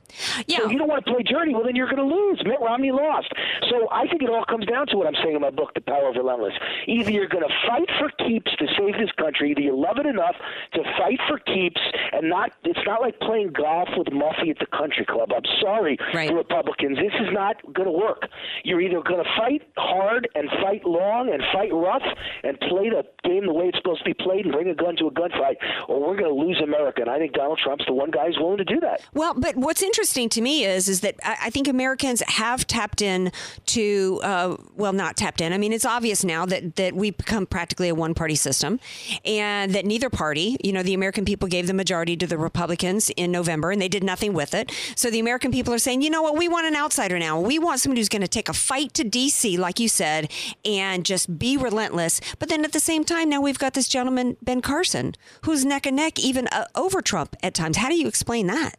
Yeah. 0.48 0.66
So 0.66 0.70
you 0.70 0.80
don't 0.80 0.88
want 0.88 1.06
to 1.06 1.12
play 1.12 1.22
dirty, 1.22 1.54
well, 1.54 1.64
then 1.64 1.76
you're 1.76 1.90
going 1.90 2.02
to 2.02 2.16
lose. 2.16 2.42
Mitt 2.44 2.60
Romney 2.60 2.92
lost. 2.92 3.30
So 3.70 3.88
I 3.92 4.08
think 4.08 4.24
it 4.24 4.30
all 4.30 4.44
comes 4.46 4.66
down 4.66 4.88
to 4.88 4.98
what 4.98 5.06
I'm 5.06 5.14
saying 5.22 5.36
in 5.36 5.42
my 5.42 5.52
book, 5.52 5.76
The 5.76 5.82
Power 5.82 6.10
of 6.10 6.16
Relentless. 6.16 6.54
Either 6.88 7.12
you're 7.12 7.28
going 7.28 7.46
to 7.46 7.54
fight 7.70 7.88
for 8.00 8.10
keeps 8.26 8.50
to 8.58 8.66
save 8.78 8.98
this 8.98 9.12
country, 9.18 9.52
either 9.52 9.62
you 9.62 9.78
love 9.78 9.98
it 10.00 10.08
enough 10.08 10.36
to 10.74 10.82
fight 10.98 11.20
for 11.28 11.38
keeps 11.38 11.80
and 12.12 12.28
not, 12.28 12.52
it's 12.64 12.80
not 12.88 13.02
like 13.02 13.20
playing 13.20 13.54
golf 13.54 13.90
with 13.96 14.08
Muffy 14.08 14.50
at 14.50 14.58
the 14.58 14.66
country 14.76 15.06
club. 15.06 15.30
I'm 15.30 15.46
sorry, 15.62 15.98
right. 16.14 16.34
Republicans. 16.34 16.98
This 16.98 17.14
is 17.22 17.30
not 17.32 17.62
going 17.74 17.86
to 17.86 17.94
work. 17.94 18.28
You're 18.64 18.82
either 18.82 19.02
going 19.02 19.24
to 19.24 19.30
fight 19.38 19.62
hard 19.78 20.28
and 20.34 20.50
fight 20.64 20.86
long 20.86 21.30
and 21.32 21.44
fight 21.54 21.70
rough 21.72 22.04
and 22.44 22.60
play 22.62 22.90
the 22.90 23.06
game 23.24 23.46
the 23.46 23.54
way 23.54 23.66
it's 23.66 23.78
supposed 23.78 24.00
to 24.00 24.06
be 24.06 24.16
played 24.16 24.46
and 24.46 24.54
bring 24.54 24.70
a 24.70 24.76
gun 24.76 24.96
to 24.98 25.06
a 25.06 25.12
gunfight, 25.12 25.62
or 25.88 26.02
we're 26.02 26.18
going 26.18 26.34
to 26.34 26.34
lose 26.34 26.60
America. 26.62 27.02
And 27.02 27.10
I 27.10 27.20
think 27.20 27.34
Donald 27.34 27.60
Trump's 27.64 27.86
the 27.86 27.94
one 27.94 28.10
guy 28.10 28.26
who's 28.26 28.38
willing 28.40 28.58
to 28.58 28.66
do 28.66 28.80
that. 28.80 29.06
Well, 29.14 29.36
but 29.36 29.59
what's 29.64 29.82
interesting 29.82 30.30
to 30.30 30.42
me 30.42 30.66
is 30.66 30.88
is 30.88 31.02
that 31.02 31.16
I 31.24 31.50
think 31.50 31.68
Americans 31.68 32.22
have 32.28 32.66
tapped 32.68 33.02
in 33.02 33.32
to 33.68 34.20
uh, 34.24 34.58
well, 34.76 34.94
not 34.94 35.18
tapped 35.18 35.42
in. 35.42 35.54
I 35.54 35.58
mean, 35.58 35.74
it's 35.74 35.86
obvious 35.86 36.24
now 36.24 36.46
that 36.46 36.76
that 36.76 36.96
we've 36.96 37.16
become 37.16 37.46
practically 37.46 37.90
a 37.90 37.96
one 37.96 38.14
party 38.14 38.36
system, 38.36 38.80
and 39.26 39.74
that 39.74 39.86
neither 39.86 40.10
party, 40.10 40.58
you 40.64 40.74
know, 40.74 40.84
the 40.84 40.94
American 40.94 41.26
people 41.26 41.48
gave 41.48 41.68
the 41.68 41.74
majority 41.74 42.16
to 42.18 42.28
the 42.28 42.38
Republicans 42.38 43.10
in 43.12 43.32
November, 43.32 43.72
and 43.72 43.82
they 43.82 43.88
did 43.88 44.04
nothing 44.04 44.34
with 44.34 44.54
it. 44.54 44.72
So 44.96 45.10
the 45.10 45.20
American 45.20 45.52
people 45.52 45.74
are 45.74 45.80
saying, 45.80 46.02
you 46.02 46.10
know 46.10 46.22
what, 46.22 46.38
we 46.38 46.48
want 46.48 46.68
an 46.68 46.76
outsider 46.76 47.20
now. 47.20 47.40
We 47.40 47.60
want 47.60 47.80
somebody 47.80 48.02
who's 48.02 48.10
going 48.10 48.22
to 48.22 48.28
take 48.28 48.50
a 48.50 48.54
fight 48.54 48.94
to 48.96 49.04
D.C., 49.04 49.58
like 49.58 49.80
you 49.80 49.90
said, 49.90 50.32
and 50.66 51.06
just 51.06 51.38
be 51.38 51.58
relentless. 51.58 52.22
But 52.40 52.50
then 52.50 52.64
at 52.66 52.72
the 52.72 52.80
same 52.80 53.04
time, 53.04 53.30
now 53.30 53.42
we've 53.42 53.60
got 53.60 53.74
this 53.74 53.88
gentleman 53.88 54.38
Ben 54.42 54.62
Carson, 54.62 55.16
who's 55.44 55.66
neck 55.66 55.86
and 55.86 55.96
neck, 55.96 56.20
even 56.20 56.48
uh, 56.48 56.66
over 56.76 57.02
Trump 57.02 57.36
at 57.44 57.54
times. 57.54 57.78
How 57.78 57.90
do 57.90 57.96
you 57.96 58.08
explain 58.08 58.48
that? 58.48 58.79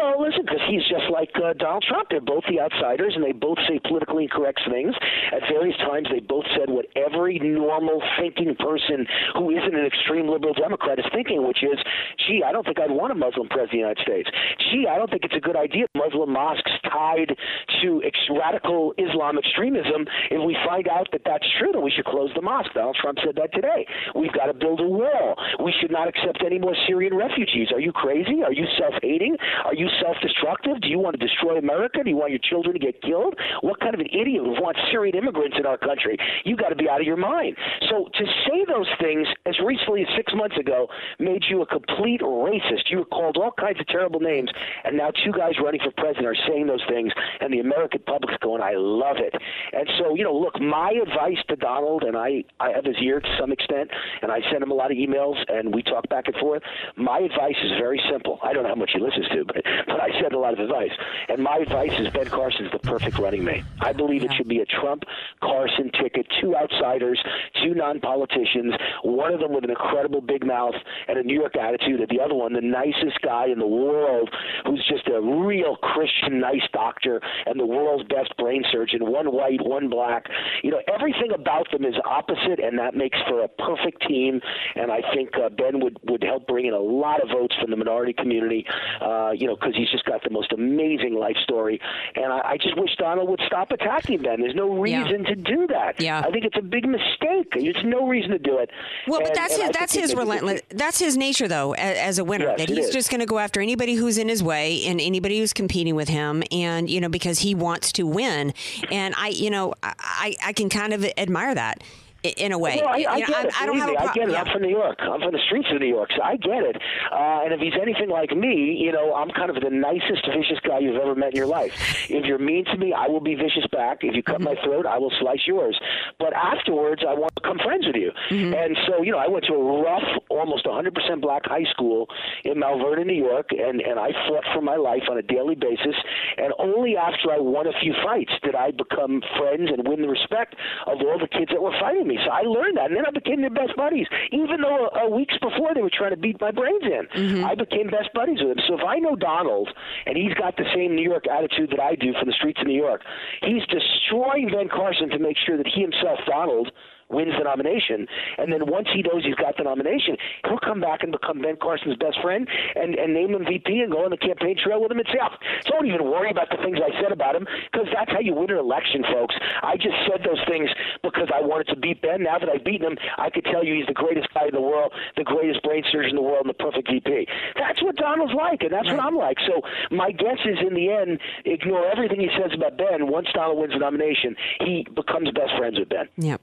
Well, 0.00 0.16
listen, 0.16 0.48
because 0.48 0.64
he's 0.64 0.80
just 0.88 1.12
like 1.12 1.28
uh, 1.36 1.52
Donald 1.60 1.84
Trump. 1.84 2.08
They're 2.08 2.24
both 2.24 2.44
the 2.48 2.56
outsiders, 2.56 3.12
and 3.14 3.20
they 3.20 3.36
both 3.36 3.58
say 3.68 3.76
politically 3.84 4.24
incorrect 4.24 4.64
things. 4.64 4.96
At 5.28 5.44
various 5.52 5.76
times, 5.76 6.08
they 6.08 6.24
both 6.24 6.48
said 6.56 6.72
what 6.72 6.86
every 6.96 7.36
normal 7.38 8.00
thinking 8.16 8.56
person 8.56 9.04
who 9.36 9.52
isn't 9.52 9.76
an 9.76 9.84
extreme 9.84 10.24
liberal 10.24 10.54
Democrat 10.56 10.98
is 10.98 11.04
thinking, 11.12 11.44
which 11.46 11.60
is, 11.60 11.76
gee, 12.24 12.40
I 12.40 12.50
don't 12.50 12.64
think 12.64 12.80
I'd 12.80 12.90
want 12.90 13.12
a 13.12 13.14
Muslim 13.14 13.52
president 13.52 13.68
of 13.68 13.76
the 13.76 13.84
United 13.84 14.00
States. 14.00 14.28
Gee, 14.72 14.88
I 14.88 14.96
don't 14.96 15.10
think 15.12 15.28
it's 15.28 15.36
a 15.36 15.44
good 15.44 15.56
idea. 15.56 15.84
Muslim 15.92 16.32
mosques 16.32 16.72
tied 16.88 17.36
to 17.84 18.00
ex- 18.00 18.24
radical 18.32 18.96
Islam 18.96 19.36
extremism. 19.36 20.08
If 20.32 20.40
we 20.40 20.56
find 20.64 20.88
out 20.88 21.12
that 21.12 21.28
that's 21.28 21.44
true, 21.60 21.76
then 21.76 21.84
we 21.84 21.92
should 21.92 22.08
close 22.08 22.32
the 22.32 22.40
mosque. 22.40 22.72
Donald 22.72 22.96
Trump 22.96 23.18
said 23.20 23.36
that 23.36 23.52
today. 23.52 23.84
We've 24.16 24.32
got 24.32 24.48
to 24.48 24.56
build 24.56 24.80
a 24.80 24.88
wall. 24.88 25.36
We 25.60 25.76
should 25.76 25.92
not 25.92 26.08
accept 26.08 26.40
any 26.40 26.56
more 26.58 26.72
Syrian 26.88 27.12
refugees. 27.12 27.68
Are 27.68 27.80
you 27.84 27.92
crazy? 27.92 28.40
Are 28.40 28.52
you 28.56 28.64
self-hating? 28.80 29.36
Are 29.68 29.74
you 29.74 29.89
self-destructive? 30.00 30.80
Do 30.80 30.88
you 30.88 30.98
want 30.98 31.18
to 31.18 31.24
destroy 31.24 31.56
America? 31.58 32.00
Do 32.04 32.10
you 32.10 32.16
want 32.16 32.30
your 32.30 32.40
children 32.42 32.74
to 32.74 32.78
get 32.78 33.00
killed? 33.02 33.34
What 33.62 33.80
kind 33.80 33.94
of 33.94 34.00
an 34.00 34.08
idiot 34.12 34.44
would 34.44 34.60
want 34.60 34.76
Syrian 34.90 35.16
immigrants 35.16 35.56
in 35.58 35.66
our 35.66 35.78
country? 35.78 36.16
You 36.44 36.56
got 36.56 36.68
to 36.68 36.76
be 36.76 36.88
out 36.88 37.00
of 37.00 37.06
your 37.06 37.16
mind. 37.16 37.56
So 37.88 38.08
to 38.12 38.24
say 38.46 38.64
those 38.68 38.88
things 39.00 39.26
as 39.46 39.58
recently 39.64 40.02
as 40.02 40.08
six 40.16 40.32
months 40.34 40.56
ago 40.56 40.88
made 41.18 41.44
you 41.48 41.62
a 41.62 41.66
complete 41.66 42.20
racist. 42.20 42.90
You 42.90 42.98
were 42.98 43.04
called 43.04 43.36
all 43.36 43.52
kinds 43.58 43.80
of 43.80 43.86
terrible 43.86 44.20
names, 44.20 44.50
and 44.84 44.96
now 44.96 45.10
two 45.24 45.32
guys 45.32 45.54
running 45.62 45.80
for 45.82 45.92
president 45.96 46.26
are 46.26 46.36
saying 46.48 46.66
those 46.66 46.84
things, 46.88 47.12
and 47.40 47.52
the 47.52 47.60
American 47.60 48.00
public's 48.06 48.36
going, 48.42 48.62
"I 48.62 48.74
love 48.76 49.16
it." 49.18 49.34
And 49.72 49.88
so, 49.98 50.14
you 50.14 50.24
know, 50.24 50.34
look, 50.34 50.60
my 50.60 50.90
advice 50.90 51.38
to 51.48 51.56
Donald, 51.56 52.04
and 52.04 52.16
I, 52.16 52.44
I 52.58 52.70
have 52.70 52.84
his 52.84 52.96
ear 53.02 53.20
to 53.20 53.36
some 53.38 53.52
extent, 53.52 53.90
and 54.22 54.30
I 54.30 54.40
send 54.50 54.62
him 54.62 54.70
a 54.70 54.74
lot 54.74 54.90
of 54.90 54.96
emails, 54.96 55.36
and 55.48 55.74
we 55.74 55.82
talk 55.82 56.08
back 56.08 56.26
and 56.26 56.36
forth. 56.36 56.62
My 56.96 57.18
advice 57.18 57.56
is 57.62 57.72
very 57.78 58.00
simple. 58.10 58.38
I 58.42 58.52
don't 58.52 58.62
know 58.62 58.70
how 58.70 58.74
much 58.74 58.90
he 58.92 59.00
listens 59.00 59.28
to, 59.28 59.44
but 59.44 59.62
but 59.86 60.00
I 60.00 60.08
send 60.20 60.32
a 60.32 60.38
lot 60.38 60.52
of 60.52 60.58
advice. 60.58 60.92
And 61.28 61.42
my 61.42 61.58
advice 61.58 61.92
is 61.98 62.08
Ben 62.10 62.28
Carson's 62.28 62.70
the 62.72 62.78
perfect 62.78 63.18
running 63.18 63.44
mate. 63.44 63.64
I 63.80 63.92
believe 63.92 64.24
it 64.24 64.32
should 64.36 64.48
be 64.48 64.60
a 64.60 64.66
Trump 64.66 65.04
Carson 65.42 65.90
ticket, 66.00 66.26
two 66.40 66.56
outsiders, 66.56 67.22
two 67.62 67.74
non 67.74 68.00
politicians, 68.00 68.74
one 69.02 69.32
of 69.32 69.40
them 69.40 69.52
with 69.52 69.64
an 69.64 69.70
incredible 69.70 70.20
big 70.20 70.44
mouth 70.44 70.74
and 71.08 71.18
a 71.18 71.22
New 71.22 71.38
York 71.38 71.56
attitude, 71.56 72.00
and 72.00 72.08
the 72.08 72.20
other 72.22 72.34
one, 72.34 72.52
the 72.52 72.60
nicest 72.60 73.20
guy 73.22 73.46
in 73.46 73.58
the 73.58 73.66
world, 73.66 74.30
who's 74.66 74.84
just 74.88 75.08
a 75.08 75.20
real 75.20 75.76
Christian, 75.76 76.40
nice 76.40 76.66
doctor 76.72 77.20
and 77.46 77.58
the 77.58 77.66
world's 77.66 78.04
best 78.08 78.36
brain 78.36 78.64
surgeon, 78.70 79.10
one 79.10 79.32
white, 79.32 79.60
one 79.62 79.88
black. 79.88 80.26
You 80.62 80.70
know, 80.70 80.80
everything 80.92 81.32
about 81.34 81.70
them 81.70 81.84
is 81.84 81.94
opposite, 82.04 82.60
and 82.60 82.78
that 82.78 82.94
makes 82.94 83.18
for 83.28 83.42
a 83.42 83.48
perfect 83.48 84.06
team. 84.06 84.40
And 84.76 84.90
I 84.90 85.00
think 85.14 85.30
uh, 85.34 85.48
Ben 85.48 85.80
would, 85.80 85.98
would 86.08 86.22
help 86.22 86.46
bring 86.46 86.66
in 86.66 86.74
a 86.74 86.80
lot 86.80 87.22
of 87.22 87.28
votes 87.28 87.54
from 87.60 87.70
the 87.70 87.76
minority 87.76 88.12
community, 88.12 88.66
uh, 89.00 89.30
you 89.34 89.46
know, 89.46 89.56
because 89.60 89.76
he's 89.76 89.90
just 89.90 90.04
got 90.04 90.22
the 90.24 90.30
most 90.30 90.52
amazing 90.52 91.14
life 91.14 91.36
story. 91.42 91.80
And 92.16 92.32
I, 92.32 92.40
I 92.52 92.56
just 92.56 92.76
wish 92.78 92.90
Donald 92.96 93.28
would 93.28 93.40
stop 93.46 93.70
attacking 93.70 94.22
Ben. 94.22 94.40
There's 94.40 94.54
no 94.54 94.78
reason 94.78 95.24
to 95.24 95.34
do 95.34 95.66
that. 95.68 96.00
Yeah. 96.00 96.20
I 96.26 96.30
think 96.30 96.44
it's 96.44 96.56
a 96.58 96.62
big 96.62 96.86
mistake. 96.86 97.48
There's 97.54 97.84
no 97.84 98.06
reason 98.08 98.30
to 98.30 98.38
do 98.38 98.58
it. 98.58 98.70
Well, 99.06 99.20
And- 99.20 99.28
but 99.28 99.34
that's 99.34 99.56
his, 99.56 99.70
that's 99.70 99.94
his 99.94 100.14
relentless. 100.14 100.62
That's 100.70 100.98
his 100.98 101.16
nature, 101.16 101.48
though, 101.48 101.74
as, 101.74 101.96
as 101.98 102.18
a 102.18 102.24
winner. 102.24 102.46
Yes, 102.46 102.58
that 102.58 102.68
he's 102.68 102.90
just 102.90 103.10
going 103.10 103.20
to 103.20 103.26
go 103.26 103.38
after 103.38 103.60
anybody 103.60 103.94
who's 103.94 104.18
in 104.18 104.28
his 104.28 104.42
way 104.42 104.84
and 104.86 105.00
anybody 105.00 105.38
who's 105.38 105.52
competing 105.52 105.94
with 105.94 106.08
him, 106.08 106.42
and 106.50 106.88
you 106.88 107.00
know 107.00 107.08
because 107.08 107.40
he 107.40 107.54
wants 107.54 107.92
to 107.92 108.04
win. 108.06 108.52
And 108.90 109.14
I, 109.16 109.28
you 109.28 109.50
know, 109.50 109.74
I 109.82 110.34
I, 110.42 110.52
can 110.52 110.68
kind 110.68 110.92
of 110.92 111.04
admire 111.16 111.54
that 111.54 111.82
in 112.22 112.52
a 112.52 112.58
way. 112.58 112.76
Well, 112.80 112.88
I, 112.88 112.92
I 113.08 113.16
You 113.16 113.20
know, 113.22 113.26
get 113.26 113.44
it. 113.46 113.52
I, 113.60 113.66
don't 113.66 113.76
Believe 113.76 113.80
have 113.80 113.88
a 113.88 113.92
me, 113.92 113.96
pro- 113.98 114.06
I 114.08 114.14
get 114.14 114.28
it. 114.28 114.32
yeah. 114.32 114.40
I'm 114.42 114.52
from 114.52 114.62
New 114.62 114.68
York. 114.70 114.98
I'm 115.00 115.20
from 115.20 115.32
the 115.32 115.40
streets 115.46 115.68
of 115.72 115.80
New 115.80 115.86
York, 115.88 116.10
so 116.16 116.22
I 116.22 116.36
get 116.36 116.62
it. 116.62 116.76
Uh, 117.12 117.40
and 117.44 117.52
if 117.54 117.60
he's 117.60 117.74
anything 117.80 118.08
like 118.10 118.36
me, 118.36 118.76
you 118.78 118.92
know, 118.92 119.14
I'm 119.14 119.30
kind 119.30 119.50
of 119.50 119.56
the 119.62 119.70
nicest, 119.70 120.26
vicious 120.26 120.58
guy 120.66 120.78
you've 120.80 120.96
ever 121.00 121.14
met 121.14 121.30
in 121.30 121.36
your 121.36 121.46
life. 121.46 121.72
If 122.10 122.24
you're 122.26 122.38
mean 122.38 122.64
to 122.66 122.76
me, 122.76 122.92
I 122.92 123.06
will 123.08 123.20
be 123.20 123.34
vicious 123.34 123.66
back. 123.72 123.98
If 124.02 124.14
you 124.14 124.22
cut 124.22 124.40
Mm-hmm. 124.40 124.56
my 124.56 124.62
throat, 124.64 124.86
I 124.86 124.96
will 124.98 125.12
slice 125.20 125.46
yours. 125.46 125.78
But 126.18 126.32
afterwards, 126.32 127.02
I 127.06 127.12
want 127.14 127.34
to 127.36 127.42
become 127.42 127.58
friends 127.58 127.86
with 127.86 127.96
you. 127.96 128.10
Mm-hmm. 128.30 128.54
And 128.54 128.76
so, 128.86 129.02
you 129.02 129.12
know, 129.12 129.18
I 129.18 129.28
went 129.28 129.44
to 129.46 129.54
a 129.54 129.82
rough, 129.82 130.04
almost 130.30 130.64
100% 130.66 131.20
black 131.20 131.42
high 131.44 131.64
school 131.70 132.06
in 132.44 132.58
Malvern, 132.58 133.06
New 133.06 133.14
York, 133.14 133.50
and, 133.52 133.80
and 133.80 133.98
I 134.00 134.12
fought 134.28 134.44
for 134.54 134.62
my 134.62 134.76
life 134.76 135.02
on 135.10 135.18
a 135.18 135.22
daily 135.22 135.54
basis. 135.54 135.94
And 136.38 136.52
only 136.58 136.96
after 136.96 137.30
I 137.32 137.38
won 137.38 137.66
a 137.66 137.72
few 137.82 137.94
fights 138.02 138.32
did 138.42 138.54
I 138.54 138.70
become 138.70 139.22
friends 139.38 139.68
and 139.70 139.86
win 139.86 140.00
the 140.02 140.08
respect 140.08 140.54
of 140.86 140.98
all 141.00 141.18
the 141.18 141.28
kids 141.28 141.50
that 141.52 141.60
were 141.62 141.74
fighting 141.80 142.08
me. 142.10 142.18
So 142.26 142.30
I 142.34 142.42
learned 142.42 142.76
that, 142.76 142.90
and 142.90 142.96
then 142.98 143.06
I 143.06 143.14
became 143.14 143.40
their 143.40 143.54
best 143.54 143.78
buddies. 143.78 144.10
Even 144.34 144.60
though 144.60 144.90
uh, 144.90 145.06
weeks 145.08 145.38
before 145.38 145.70
they 145.74 145.82
were 145.82 145.94
trying 145.94 146.10
to 146.10 146.18
beat 146.18 146.40
my 146.40 146.50
brains 146.50 146.82
in, 146.82 147.06
I 147.46 147.54
became 147.54 147.86
best 147.86 148.10
buddies 148.12 148.42
with 148.42 148.58
him. 148.58 148.62
So 148.66 148.74
if 148.74 148.84
I 148.84 148.98
know 148.98 149.14
Donald, 149.14 149.70
and 150.06 150.16
he's 150.18 150.34
got 150.34 150.56
the 150.58 150.66
same 150.74 150.96
New 150.98 151.06
York 151.06 151.30
attitude 151.30 151.70
that 151.70 151.80
I 151.80 151.94
do 151.94 152.12
from 152.18 152.26
the 152.26 152.34
streets 152.34 152.60
of 152.60 152.66
New 152.66 152.80
York, 152.80 153.02
he's 153.46 153.62
destroying 153.70 154.50
Ben 154.50 154.68
Carson 154.68 155.08
to 155.10 155.18
make 155.18 155.36
sure 155.38 155.56
that 155.56 155.66
he 155.70 155.80
himself, 155.86 156.18
Donald, 156.26 156.72
wins 157.10 157.34
the 157.36 157.44
nomination. 157.44 158.06
And 158.38 158.52
then 158.52 158.66
once 158.66 158.88
he 158.94 159.02
knows 159.02 159.24
he's 159.24 159.36
got 159.36 159.56
the 159.56 159.64
nomination, 159.64 160.16
he'll 160.46 160.62
come 160.62 160.80
back 160.80 161.02
and 161.02 161.12
become 161.12 161.42
Ben 161.42 161.56
Carson's 161.60 161.96
best 161.96 162.18
friend 162.22 162.48
and, 162.74 162.94
and 162.94 163.12
name 163.12 163.34
him 163.34 163.44
VP 163.44 163.80
and 163.80 163.92
go 163.92 164.04
on 164.04 164.10
the 164.10 164.20
campaign 164.20 164.56
trail 164.56 164.80
with 164.80 164.92
him 164.92 165.00
say, 165.10 165.18
oh, 165.22 165.34
don't 165.66 165.86
even 165.86 166.04
worry 166.04 166.30
about 166.30 166.48
the 166.50 166.58
things 166.62 166.78
I 166.78 166.90
said 167.02 167.12
about 167.12 167.34
him 167.34 167.46
because 167.70 167.88
that's 167.92 168.10
how 168.10 168.20
you 168.20 168.34
win 168.34 168.50
an 168.50 168.58
election, 168.58 169.02
folks. 169.02 169.34
I 169.62 169.76
just 169.76 169.96
said 170.06 170.22
those 170.24 170.40
things 170.46 170.70
because 171.02 171.28
I 171.34 171.42
wanted 171.42 171.68
to 171.74 171.76
beat 171.76 172.02
Ben. 172.02 172.22
Now 172.22 172.38
that 172.38 172.48
I've 172.48 172.64
beaten 172.64 172.86
him, 172.86 172.98
I 173.18 173.30
could 173.30 173.44
tell 173.44 173.64
you 173.64 173.74
he's 173.74 173.86
the 173.86 173.96
greatest 173.96 174.28
guy 174.34 174.46
in 174.46 174.54
the 174.54 174.62
world, 174.62 174.92
the 175.16 175.24
greatest 175.24 175.62
brain 175.62 175.82
surgeon 175.90 176.10
in 176.10 176.16
the 176.16 176.22
world, 176.22 176.46
and 176.46 176.50
the 176.50 176.58
perfect 176.58 176.90
VP. 176.90 177.26
That's 177.56 177.82
what 177.82 177.96
Donald's 177.96 178.34
like, 178.34 178.62
and 178.62 178.72
that's 178.72 178.86
what 178.86 179.00
I'm 179.00 179.16
like. 179.16 179.38
So 179.46 179.62
my 179.90 180.10
guess 180.10 180.38
is 180.44 180.58
in 180.66 180.74
the 180.74 180.90
end, 180.90 181.18
ignore 181.44 181.86
everything 181.90 182.20
he 182.20 182.30
says 182.38 182.52
about 182.54 182.76
Ben. 182.78 183.10
Once 183.10 183.28
Donald 183.34 183.58
wins 183.58 183.72
the 183.72 183.78
nomination, 183.78 184.36
he 184.60 184.86
becomes 184.94 185.30
best 185.32 185.52
friends 185.58 185.78
with 185.78 185.88
Ben. 185.88 186.08
Yeah. 186.16 186.38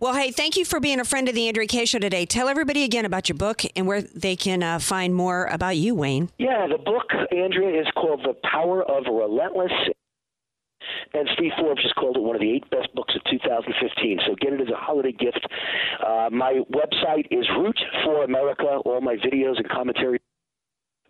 Well, 0.00 0.07
hey, 0.12 0.30
thank 0.30 0.56
you 0.56 0.64
for 0.64 0.80
being 0.80 1.00
a 1.00 1.04
friend 1.04 1.28
of 1.28 1.34
the 1.34 1.48
Andrea 1.48 1.66
Kaye 1.66 1.84
Show 1.84 1.98
today. 1.98 2.26
Tell 2.26 2.48
everybody 2.48 2.84
again 2.84 3.04
about 3.04 3.28
your 3.28 3.36
book 3.36 3.62
and 3.76 3.86
where 3.86 4.02
they 4.02 4.36
can 4.36 4.62
uh, 4.62 4.78
find 4.78 5.14
more 5.14 5.46
about 5.46 5.76
you, 5.76 5.94
Wayne. 5.94 6.30
Yeah, 6.38 6.66
the 6.66 6.78
book, 6.78 7.06
Andrea, 7.32 7.80
is 7.80 7.86
called 7.94 8.20
The 8.24 8.34
Power 8.50 8.82
of 8.82 9.04
Relentless. 9.06 9.72
And 11.14 11.28
Steve 11.34 11.52
Forbes 11.58 11.82
just 11.82 11.94
called 11.96 12.16
it 12.16 12.22
one 12.22 12.36
of 12.36 12.40
the 12.40 12.50
eight 12.50 12.68
best 12.70 12.94
books 12.94 13.14
of 13.14 13.22
2015. 13.30 14.20
So 14.26 14.34
get 14.40 14.52
it 14.52 14.60
as 14.60 14.68
a 14.68 14.76
holiday 14.76 15.12
gift. 15.12 15.46
Uh, 16.04 16.28
my 16.30 16.60
website 16.70 17.26
is 17.30 17.46
Root 17.58 17.78
for 18.04 18.24
America. 18.24 18.80
All 18.84 19.00
my 19.00 19.16
videos 19.16 19.56
and 19.56 19.68
commentary. 19.68 20.20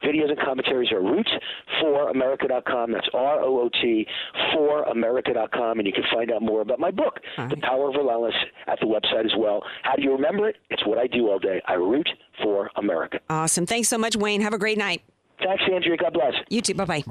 Videos 0.03 0.31
and 0.31 0.39
commentaries 0.39 0.91
are 0.93 1.01
root4america.com. 1.01 2.93
That's 2.93 3.09
R 3.15 3.41
O 3.41 3.61
O 3.61 3.69
T 3.83 4.07
for 4.55 4.83
America.com. 4.85 5.79
And 5.79 5.87
you 5.87 5.93
can 5.93 6.05
find 6.13 6.31
out 6.31 6.43
more 6.43 6.61
about 6.61 6.79
my 6.79 6.91
book, 6.91 7.21
The 7.37 7.57
Power 7.63 7.89
of 7.91 7.95
Relentless, 7.97 8.35
at 8.67 8.79
the 8.81 8.87
website 8.87 9.25
as 9.25 9.33
well. 9.37 9.63
How 9.83 9.97
do 9.97 10.03
you 10.03 10.13
remember 10.13 10.49
it? 10.49 10.57
It's 10.71 10.87
what 10.87 10.99
I 10.99 11.07
do 11.07 11.29
all 11.29 11.39
day. 11.39 11.61
I 11.67 11.75
root 11.75 12.09
for 12.43 12.71
America. 12.77 13.21
Awesome. 13.29 13.67
Thanks 13.67 13.89
so 13.89 13.99
much, 13.99 14.17
Wayne. 14.17 14.41
Have 14.41 14.53
a 14.55 14.59
great 14.59 14.79
night. 14.79 15.03
Thanks, 15.43 15.63
Andrea. 15.73 15.97
God 15.97 16.13
bless. 16.13 16.35
You 16.49 16.61
too. 16.61 16.75
Bye 16.75 16.85
bye. 16.85 17.05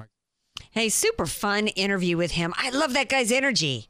Hey, 0.71 0.89
super 0.89 1.25
fun 1.25 1.67
interview 1.67 2.17
with 2.17 2.31
him. 2.31 2.53
I 2.57 2.69
love 2.71 2.93
that 2.93 3.09
guy's 3.09 3.31
energy. 3.31 3.87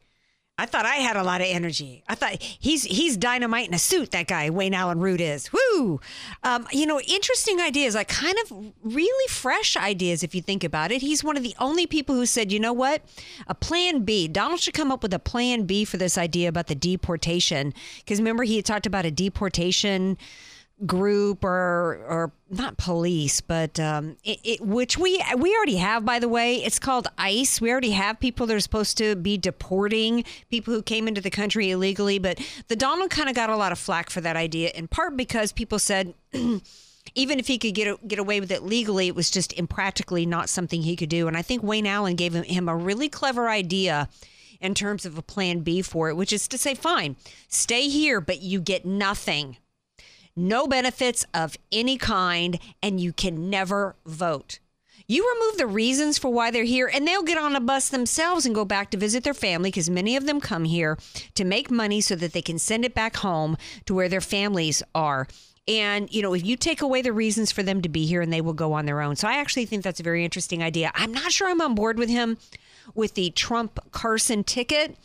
I 0.60 0.66
thought 0.66 0.86
I 0.86 0.96
had 0.96 1.16
a 1.16 1.24
lot 1.24 1.42
of 1.42 1.48
energy. 1.48 2.04
I 2.08 2.16
thought 2.16 2.42
he's 2.42 2.84
he's 2.84 3.16
dynamite 3.16 3.68
in 3.68 3.76
a 3.76 3.80
suit. 3.80 4.12
That 4.12 4.28
guy 4.28 4.50
Wayne 4.50 4.74
Allyn 4.74 5.00
Root 5.00 5.22
is. 5.22 5.52
Woo! 5.54 6.02
Um, 6.44 6.68
you 6.72 6.88
know, 6.88 7.00
interesting 7.00 7.62
ideas. 7.62 7.94
Like 7.94 8.08
kind 8.08 8.36
of 8.44 8.74
really 8.84 9.28
fresh 9.28 9.78
ideas 9.78 10.24
if 10.24 10.34
you 10.34 10.42
think 10.42 10.64
about 10.64 10.92
it. 10.92 11.02
He's 11.02 11.24
one 11.24 11.38
of 11.38 11.44
the 11.44 11.56
only 11.60 11.86
people 11.86 12.16
who 12.16 12.26
said, 12.26 12.52
you 12.52 12.60
know 12.60 12.74
what, 12.74 13.04
a 13.46 13.54
plan 13.54 14.04
B. 14.04 14.28
Donald 14.28 14.60
should 14.60 14.74
come 14.74 14.92
up 14.92 15.04
with 15.04 15.14
a 15.14 15.20
plan 15.20 15.66
B 15.66 15.86
for 15.86 15.98
this 15.98 16.18
idea 16.18 16.50
about 16.50 16.68
the 16.68 16.76
deportation. 16.76 17.74
Because 17.98 18.18
remember, 18.18 18.44
he 18.44 18.56
had 18.56 18.66
talked 18.66 18.88
about 18.88 19.06
a 19.06 19.12
deportation 19.12 20.18
group 20.86 21.44
or 21.44 22.00
or 22.08 22.32
not 22.50 22.78
police, 22.78 23.42
but 23.42 23.80
um, 23.80 24.16
it, 24.24 24.40
it, 24.44 24.62
which 24.62 24.98
we 24.98 25.24
we 25.38 25.56
already 25.56 25.78
have, 25.78 26.06
by 26.06 26.20
the 26.20 26.30
way. 26.30 26.58
It's 26.58 26.80
called 26.80 27.08
ICE. 27.18 27.60
We 27.60 27.72
already 27.72 27.92
have 27.92 28.20
people 28.20 28.46
that 28.48 28.56
are 28.56 28.60
supposed 28.60 28.98
to 29.00 29.16
be 29.16 29.38
deporting 29.38 30.24
people 30.50 30.74
who 30.74 30.82
came 30.82 31.08
into 31.08 31.22
the 31.22 31.30
country 31.30 31.72
illegally. 31.72 32.20
But 32.20 32.40
the 32.68 32.76
Donald 32.76 33.10
kind 33.10 33.30
of 33.30 33.36
got 33.36 33.50
a 33.50 33.56
lot 33.56 33.72
of 33.72 33.80
flack 33.80 34.10
for 34.10 34.22
that 34.22 34.36
idea, 34.36 34.72
in 34.76 34.88
part 34.88 35.18
because 35.18 35.52
people 35.52 35.80
said. 35.80 36.14
even 37.16 37.40
if 37.40 37.48
he 37.48 37.58
could 37.58 37.74
get 37.74 38.06
get 38.06 38.20
away 38.20 38.42
with 38.42 38.52
it 38.52 38.64
legally, 38.64 39.08
it 39.08 39.16
was 39.16 39.32
just 39.32 39.54
impractically 39.54 40.26
not 40.26 40.50
something 40.50 40.82
he 40.82 40.98
could 40.98 41.08
do. 41.08 41.30
And 41.30 41.38
I 41.38 41.42
think 41.42 41.64
Wayne 41.64 41.88
Allyn 41.88 42.18
gave 42.18 42.36
him, 42.36 42.44
him 42.44 42.68
a 42.68 42.76
really 42.76 43.08
clever 43.08 43.48
idea 43.48 44.10
in 44.60 44.74
terms 44.74 45.06
of 45.06 45.18
a 45.18 45.22
plan 45.22 45.62
B 45.62 45.82
for 45.82 46.10
it, 46.10 46.16
which 46.16 46.34
is 46.34 46.50
to 46.50 46.58
say, 46.58 46.76
fine, 46.76 47.16
stay 47.48 47.88
here, 47.88 48.20
but 48.20 48.42
you 48.42 48.60
get 48.60 48.86
nothing 48.86 49.56
no 50.38 50.68
benefits 50.68 51.26
of 51.34 51.58
any 51.72 51.98
kind, 51.98 52.60
and 52.82 53.00
you 53.00 53.12
can 53.12 53.50
never 53.50 53.96
vote. 54.06 54.60
You 55.10 55.30
remove 55.36 55.58
the 55.58 55.68
reasons 55.68 56.18
for 56.18 56.30
why 56.30 56.52
they're 56.52 56.66
here, 56.66 56.90
and 56.94 57.08
they'll 57.08 57.24
get 57.24 57.38
on 57.38 57.56
a 57.56 57.62
bus 57.62 57.88
themselves 57.88 58.46
and 58.46 58.54
go 58.54 58.66
back 58.66 58.92
to 58.92 58.98
visit 58.98 59.24
their 59.24 59.34
family 59.34 59.70
because 59.70 59.90
many 59.90 60.18
of 60.18 60.26
them 60.26 60.42
come 60.42 60.66
here 60.66 60.98
to 61.36 61.46
make 61.46 61.72
money 61.72 62.02
so 62.02 62.16
that 62.16 62.34
they 62.34 62.42
can 62.42 62.60
send 62.60 62.84
it 62.84 62.94
back 62.94 63.16
home 63.18 63.58
to 63.86 63.94
where 63.94 64.10
their 64.10 64.22
families 64.22 64.84
are. 64.94 65.28
And, 65.66 66.14
you 66.14 66.22
know, 66.22 66.34
if 66.34 66.46
you 66.46 66.56
take 66.56 66.82
away 66.82 67.02
the 67.02 67.12
reasons 67.12 67.52
for 67.52 67.64
them 67.64 67.82
to 67.82 67.90
be 67.90 68.06
here 68.06 68.22
and 68.22 68.32
they 68.32 68.42
will 68.42 68.54
go 68.54 68.74
on 68.74 68.86
their 68.86 69.02
own. 69.02 69.16
So 69.16 69.28
I 69.28 69.38
actually 69.38 69.66
think 69.66 69.84
that's 69.84 70.00
a 70.00 70.04
very 70.04 70.24
interesting 70.24 70.64
idea. 70.64 70.92
I'm 70.94 71.14
not 71.14 71.32
sure 71.32 71.50
I'm 71.50 71.62
on 71.62 71.76
board 71.76 71.98
with 71.98 72.10
him 72.10 72.38
with 72.96 73.16
the 73.16 73.32
Trump 73.32 73.80
Carson 73.92 74.44
ticket. 74.44 74.98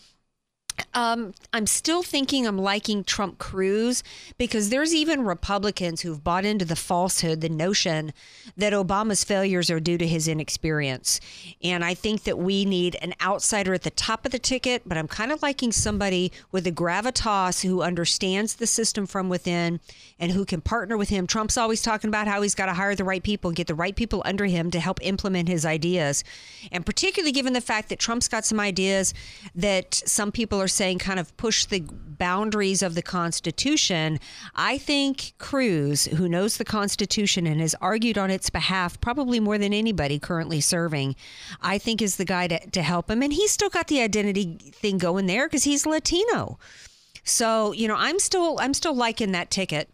Um, 0.94 1.32
I'm 1.52 1.66
still 1.66 2.02
thinking 2.02 2.46
I'm 2.46 2.58
liking 2.58 3.04
Trump 3.04 3.38
Cruz 3.38 4.02
because 4.38 4.70
there's 4.70 4.94
even 4.94 5.24
Republicans 5.24 6.00
who've 6.00 6.22
bought 6.22 6.44
into 6.44 6.64
the 6.64 6.76
falsehood, 6.76 7.40
the 7.40 7.48
notion 7.48 8.12
that 8.56 8.72
Obama's 8.72 9.24
failures 9.24 9.70
are 9.70 9.80
due 9.80 9.98
to 9.98 10.06
his 10.06 10.28
inexperience. 10.28 11.20
And 11.62 11.84
I 11.84 11.94
think 11.94 12.24
that 12.24 12.38
we 12.38 12.64
need 12.64 12.96
an 13.00 13.14
outsider 13.22 13.74
at 13.74 13.82
the 13.82 13.90
top 13.90 14.26
of 14.26 14.32
the 14.32 14.38
ticket, 14.38 14.82
but 14.84 14.98
I'm 14.98 15.08
kind 15.08 15.32
of 15.32 15.42
liking 15.42 15.72
somebody 15.72 16.32
with 16.50 16.66
a 16.66 16.72
gravitas 16.72 17.64
who 17.64 17.82
understands 17.82 18.54
the 18.54 18.66
system 18.66 19.06
from 19.06 19.28
within 19.28 19.80
and 20.18 20.32
who 20.32 20.44
can 20.44 20.60
partner 20.60 20.96
with 20.96 21.08
him. 21.08 21.26
Trump's 21.26 21.56
always 21.56 21.82
talking 21.82 22.08
about 22.08 22.26
how 22.26 22.42
he's 22.42 22.54
got 22.54 22.66
to 22.66 22.74
hire 22.74 22.94
the 22.94 23.04
right 23.04 23.22
people 23.22 23.52
get 23.52 23.66
the 23.66 23.74
right 23.74 23.94
people 23.94 24.22
under 24.24 24.46
him 24.46 24.70
to 24.70 24.80
help 24.80 24.98
implement 25.02 25.48
his 25.48 25.64
ideas. 25.64 26.24
And 26.70 26.84
particularly 26.84 27.32
given 27.32 27.52
the 27.52 27.60
fact 27.60 27.88
that 27.88 27.98
Trump's 27.98 28.28
got 28.28 28.44
some 28.44 28.60
ideas 28.60 29.14
that 29.54 29.94
some 29.94 30.32
people 30.32 30.60
are 30.60 30.68
saying 30.72 30.98
kind 30.98 31.20
of 31.20 31.36
push 31.36 31.64
the 31.64 31.80
boundaries 31.80 32.82
of 32.82 32.94
the 32.94 33.02
Constitution, 33.02 34.20
I 34.54 34.78
think 34.78 35.34
Cruz, 35.38 36.06
who 36.06 36.28
knows 36.28 36.56
the 36.56 36.64
Constitution 36.64 37.46
and 37.46 37.60
has 37.60 37.74
argued 37.80 38.16
on 38.16 38.30
its 38.30 38.50
behalf 38.50 39.00
probably 39.00 39.40
more 39.40 39.58
than 39.58 39.72
anybody 39.72 40.18
currently 40.18 40.60
serving, 40.60 41.16
I 41.60 41.78
think 41.78 42.00
is 42.00 42.16
the 42.16 42.24
guy 42.24 42.46
to, 42.48 42.70
to 42.70 42.82
help 42.82 43.10
him. 43.10 43.22
And 43.22 43.32
he's 43.32 43.50
still 43.50 43.70
got 43.70 43.88
the 43.88 44.00
identity 44.00 44.56
thing 44.72 44.98
going 44.98 45.26
there 45.26 45.48
because 45.48 45.64
he's 45.64 45.86
Latino. 45.86 46.58
So, 47.24 47.72
you 47.72 47.88
know, 47.88 47.96
I'm 47.96 48.18
still 48.18 48.58
I'm 48.60 48.74
still 48.74 48.94
liking 48.94 49.32
that 49.32 49.50
ticket. 49.50 49.90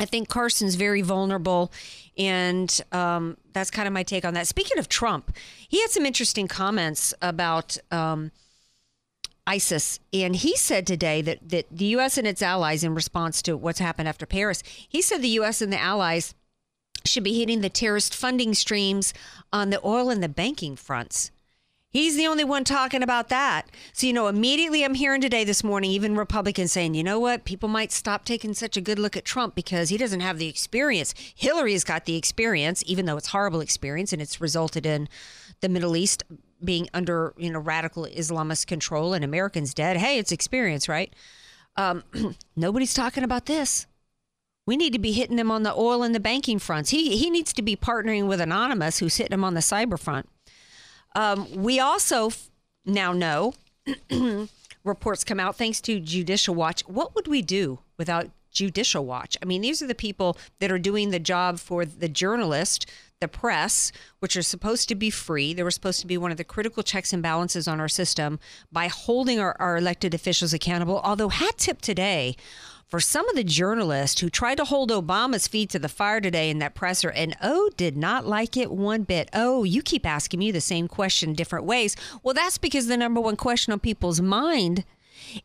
I 0.00 0.06
think 0.06 0.28
Carson's 0.28 0.74
very 0.74 1.02
vulnerable, 1.02 1.70
and 2.18 2.80
um, 2.90 3.36
that's 3.52 3.70
kind 3.70 3.86
of 3.86 3.94
my 3.94 4.02
take 4.02 4.24
on 4.24 4.34
that. 4.34 4.48
Speaking 4.48 4.78
of 4.78 4.88
Trump, 4.88 5.36
he 5.68 5.80
had 5.80 5.90
some 5.90 6.04
interesting 6.04 6.48
comments 6.48 7.14
about 7.22 7.78
um, 7.92 8.32
ISIS. 9.46 10.00
And 10.12 10.36
he 10.36 10.56
said 10.56 10.86
today 10.86 11.20
that, 11.22 11.48
that 11.48 11.66
the 11.70 11.84
U.S. 11.86 12.18
and 12.18 12.26
its 12.26 12.42
allies, 12.42 12.84
in 12.84 12.94
response 12.94 13.42
to 13.42 13.56
what's 13.56 13.78
happened 13.78 14.08
after 14.08 14.26
Paris, 14.26 14.62
he 14.88 15.02
said 15.02 15.22
the 15.22 15.28
U.S. 15.28 15.60
and 15.60 15.72
the 15.72 15.80
allies 15.80 16.34
should 17.04 17.24
be 17.24 17.38
hitting 17.38 17.60
the 17.60 17.68
terrorist 17.68 18.14
funding 18.14 18.54
streams 18.54 19.12
on 19.52 19.70
the 19.70 19.80
oil 19.84 20.08
and 20.10 20.22
the 20.22 20.28
banking 20.28 20.76
fronts. 20.76 21.30
He's 21.90 22.16
the 22.16 22.26
only 22.26 22.42
one 22.42 22.64
talking 22.64 23.04
about 23.04 23.28
that. 23.28 23.68
So, 23.92 24.08
you 24.08 24.12
know, 24.12 24.26
immediately 24.26 24.84
I'm 24.84 24.94
hearing 24.94 25.20
today, 25.20 25.44
this 25.44 25.62
morning, 25.62 25.92
even 25.92 26.16
Republicans 26.16 26.72
saying, 26.72 26.94
you 26.94 27.04
know 27.04 27.20
what, 27.20 27.44
people 27.44 27.68
might 27.68 27.92
stop 27.92 28.24
taking 28.24 28.52
such 28.52 28.76
a 28.76 28.80
good 28.80 28.98
look 28.98 29.16
at 29.16 29.24
Trump 29.24 29.54
because 29.54 29.90
he 29.90 29.96
doesn't 29.96 30.18
have 30.18 30.38
the 30.38 30.48
experience. 30.48 31.14
Hillary's 31.36 31.84
got 31.84 32.06
the 32.06 32.16
experience, 32.16 32.82
even 32.84 33.06
though 33.06 33.16
it's 33.16 33.28
horrible 33.28 33.60
experience 33.60 34.12
and 34.12 34.20
it's 34.20 34.40
resulted 34.40 34.86
in 34.86 35.08
the 35.60 35.68
Middle 35.68 35.96
East 35.96 36.24
being 36.64 36.88
under 36.94 37.34
you 37.36 37.50
know 37.50 37.58
radical 37.58 38.04
Islamist 38.04 38.66
control 38.66 39.14
and 39.14 39.24
Americans 39.24 39.74
dead. 39.74 39.96
Hey, 39.96 40.18
it's 40.18 40.32
experience, 40.32 40.88
right? 40.88 41.12
Um, 41.76 42.04
nobody's 42.56 42.94
talking 42.94 43.24
about 43.24 43.46
this. 43.46 43.86
We 44.66 44.76
need 44.76 44.92
to 44.94 44.98
be 44.98 45.12
hitting 45.12 45.36
them 45.36 45.50
on 45.50 45.62
the 45.62 45.74
oil 45.74 46.02
and 46.02 46.14
the 46.14 46.20
banking 46.20 46.58
fronts. 46.58 46.90
He 46.90 47.16
he 47.16 47.30
needs 47.30 47.52
to 47.54 47.62
be 47.62 47.76
partnering 47.76 48.26
with 48.26 48.40
Anonymous, 48.40 48.98
who's 48.98 49.16
hitting 49.16 49.34
him 49.34 49.44
on 49.44 49.54
the 49.54 49.60
cyber 49.60 49.98
front. 49.98 50.28
Um, 51.14 51.62
we 51.62 51.78
also 51.78 52.28
f- 52.28 52.50
now 52.84 53.12
know 53.12 53.54
reports 54.84 55.24
come 55.24 55.40
out 55.40 55.56
thanks 55.56 55.80
to 55.82 56.00
Judicial 56.00 56.54
Watch. 56.54 56.82
What 56.82 57.14
would 57.14 57.28
we 57.28 57.42
do 57.42 57.80
without 57.98 58.30
Judicial 58.50 59.04
Watch? 59.04 59.36
I 59.42 59.44
mean, 59.44 59.60
these 59.62 59.82
are 59.82 59.86
the 59.86 59.94
people 59.94 60.36
that 60.60 60.72
are 60.72 60.78
doing 60.78 61.10
the 61.10 61.18
job 61.18 61.58
for 61.58 61.84
the 61.84 62.08
journalist 62.08 62.90
the 63.20 63.28
press, 63.28 63.90
which 64.18 64.36
are 64.36 64.42
supposed 64.42 64.88
to 64.88 64.94
be 64.94 65.08
free. 65.08 65.54
They 65.54 65.62
were 65.62 65.70
supposed 65.70 66.00
to 66.00 66.06
be 66.06 66.18
one 66.18 66.30
of 66.30 66.36
the 66.36 66.44
critical 66.44 66.82
checks 66.82 67.12
and 67.12 67.22
balances 67.22 67.66
on 67.66 67.80
our 67.80 67.88
system 67.88 68.38
by 68.70 68.88
holding 68.88 69.40
our, 69.40 69.56
our 69.58 69.76
elected 69.76 70.14
officials 70.14 70.52
accountable. 70.52 71.00
Although, 71.02 71.30
hat 71.30 71.56
tip 71.56 71.80
today 71.80 72.36
for 72.86 73.00
some 73.00 73.28
of 73.28 73.34
the 73.34 73.44
journalists 73.44 74.20
who 74.20 74.28
tried 74.28 74.56
to 74.56 74.64
hold 74.64 74.90
Obama's 74.90 75.48
feet 75.48 75.70
to 75.70 75.78
the 75.78 75.88
fire 75.88 76.20
today 76.20 76.50
in 76.50 76.58
that 76.58 76.74
presser, 76.74 77.10
and 77.10 77.34
oh, 77.42 77.70
did 77.76 77.96
not 77.96 78.26
like 78.26 78.56
it 78.56 78.70
one 78.70 79.04
bit. 79.04 79.30
Oh, 79.32 79.64
you 79.64 79.82
keep 79.82 80.04
asking 80.04 80.40
me 80.40 80.50
the 80.50 80.60
same 80.60 80.86
question 80.86 81.32
different 81.32 81.64
ways. 81.64 81.96
Well, 82.22 82.34
that's 82.34 82.58
because 82.58 82.86
the 82.88 82.96
number 82.96 83.20
one 83.20 83.36
question 83.36 83.72
on 83.72 83.80
people's 83.80 84.20
mind 84.20 84.84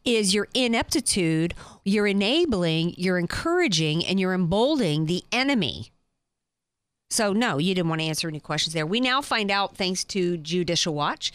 is 0.03 0.33
your 0.33 0.47
ineptitude, 0.53 1.53
you're 1.85 2.07
enabling, 2.07 2.95
you're 2.97 3.17
encouraging, 3.17 4.05
and 4.05 4.19
you're 4.19 4.33
emboldening 4.33 5.05
the 5.05 5.23
enemy 5.31 5.91
so, 7.09 7.33
no, 7.33 7.57
you 7.57 7.73
didn't 7.73 7.89
want 7.89 8.01
to 8.01 8.07
answer 8.07 8.27
any 8.27 8.39
questions 8.39 8.73
there. 8.73 8.85
We 8.85 8.99
now 8.99 9.21
find 9.21 9.49
out, 9.49 9.75
thanks 9.75 10.03
to 10.05 10.37
Judicial 10.37 10.93
Watch, 10.93 11.31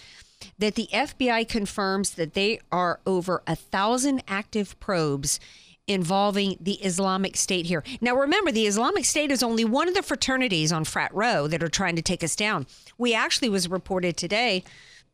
that 0.58 0.76
the 0.76 0.88
FBI 0.92 1.48
confirms 1.48 2.12
that 2.12 2.34
they 2.34 2.60
are 2.70 3.00
over 3.06 3.42
a 3.46 3.56
thousand 3.56 4.22
active 4.28 4.78
probes 4.78 5.40
involving 5.86 6.56
the 6.60 6.74
Islamic 6.74 7.36
State 7.36 7.66
here. 7.66 7.82
Now, 8.00 8.14
remember, 8.14 8.50
the 8.50 8.66
Islamic 8.66 9.04
State 9.04 9.30
is 9.30 9.42
only 9.42 9.64
one 9.64 9.88
of 9.88 9.94
the 9.94 10.02
fraternities 10.02 10.72
on 10.72 10.84
Frat 10.84 11.12
Row 11.14 11.46
that 11.48 11.62
are 11.62 11.68
trying 11.68 11.96
to 11.96 12.02
take 12.02 12.24
us 12.24 12.36
down. 12.36 12.66
We 12.96 13.12
actually 13.14 13.48
was 13.48 13.68
reported 13.68 14.16
today 14.16 14.64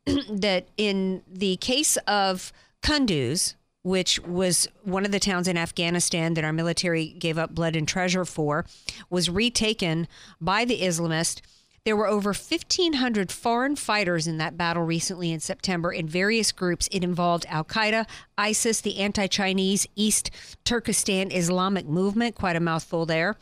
that 0.30 0.68
in 0.76 1.22
the 1.26 1.56
case 1.56 1.96
of 2.06 2.52
Kunduz, 2.82 3.54
which 3.82 4.20
was 4.20 4.68
one 4.82 5.04
of 5.04 5.12
the 5.12 5.20
towns 5.20 5.48
in 5.48 5.56
Afghanistan 5.56 6.34
that 6.34 6.44
our 6.44 6.52
military 6.52 7.08
gave 7.08 7.38
up 7.38 7.54
blood 7.54 7.76
and 7.76 7.88
treasure 7.88 8.24
for, 8.24 8.66
was 9.08 9.30
retaken 9.30 10.06
by 10.40 10.64
the 10.64 10.80
Islamists. 10.80 11.40
There 11.84 11.96
were 11.96 12.06
over 12.06 12.34
1,500 12.34 13.32
foreign 13.32 13.74
fighters 13.74 14.26
in 14.26 14.36
that 14.36 14.58
battle 14.58 14.82
recently 14.82 15.32
in 15.32 15.40
September 15.40 15.90
in 15.90 16.06
various 16.06 16.52
groups. 16.52 16.88
It 16.92 17.02
involved 17.02 17.46
Al 17.48 17.64
Qaeda, 17.64 18.06
ISIS, 18.36 18.82
the 18.82 18.98
anti 18.98 19.26
Chinese 19.26 19.86
East 19.96 20.30
Turkestan 20.64 21.32
Islamic 21.32 21.86
movement, 21.86 22.34
quite 22.34 22.56
a 22.56 22.60
mouthful 22.60 23.06
there, 23.06 23.38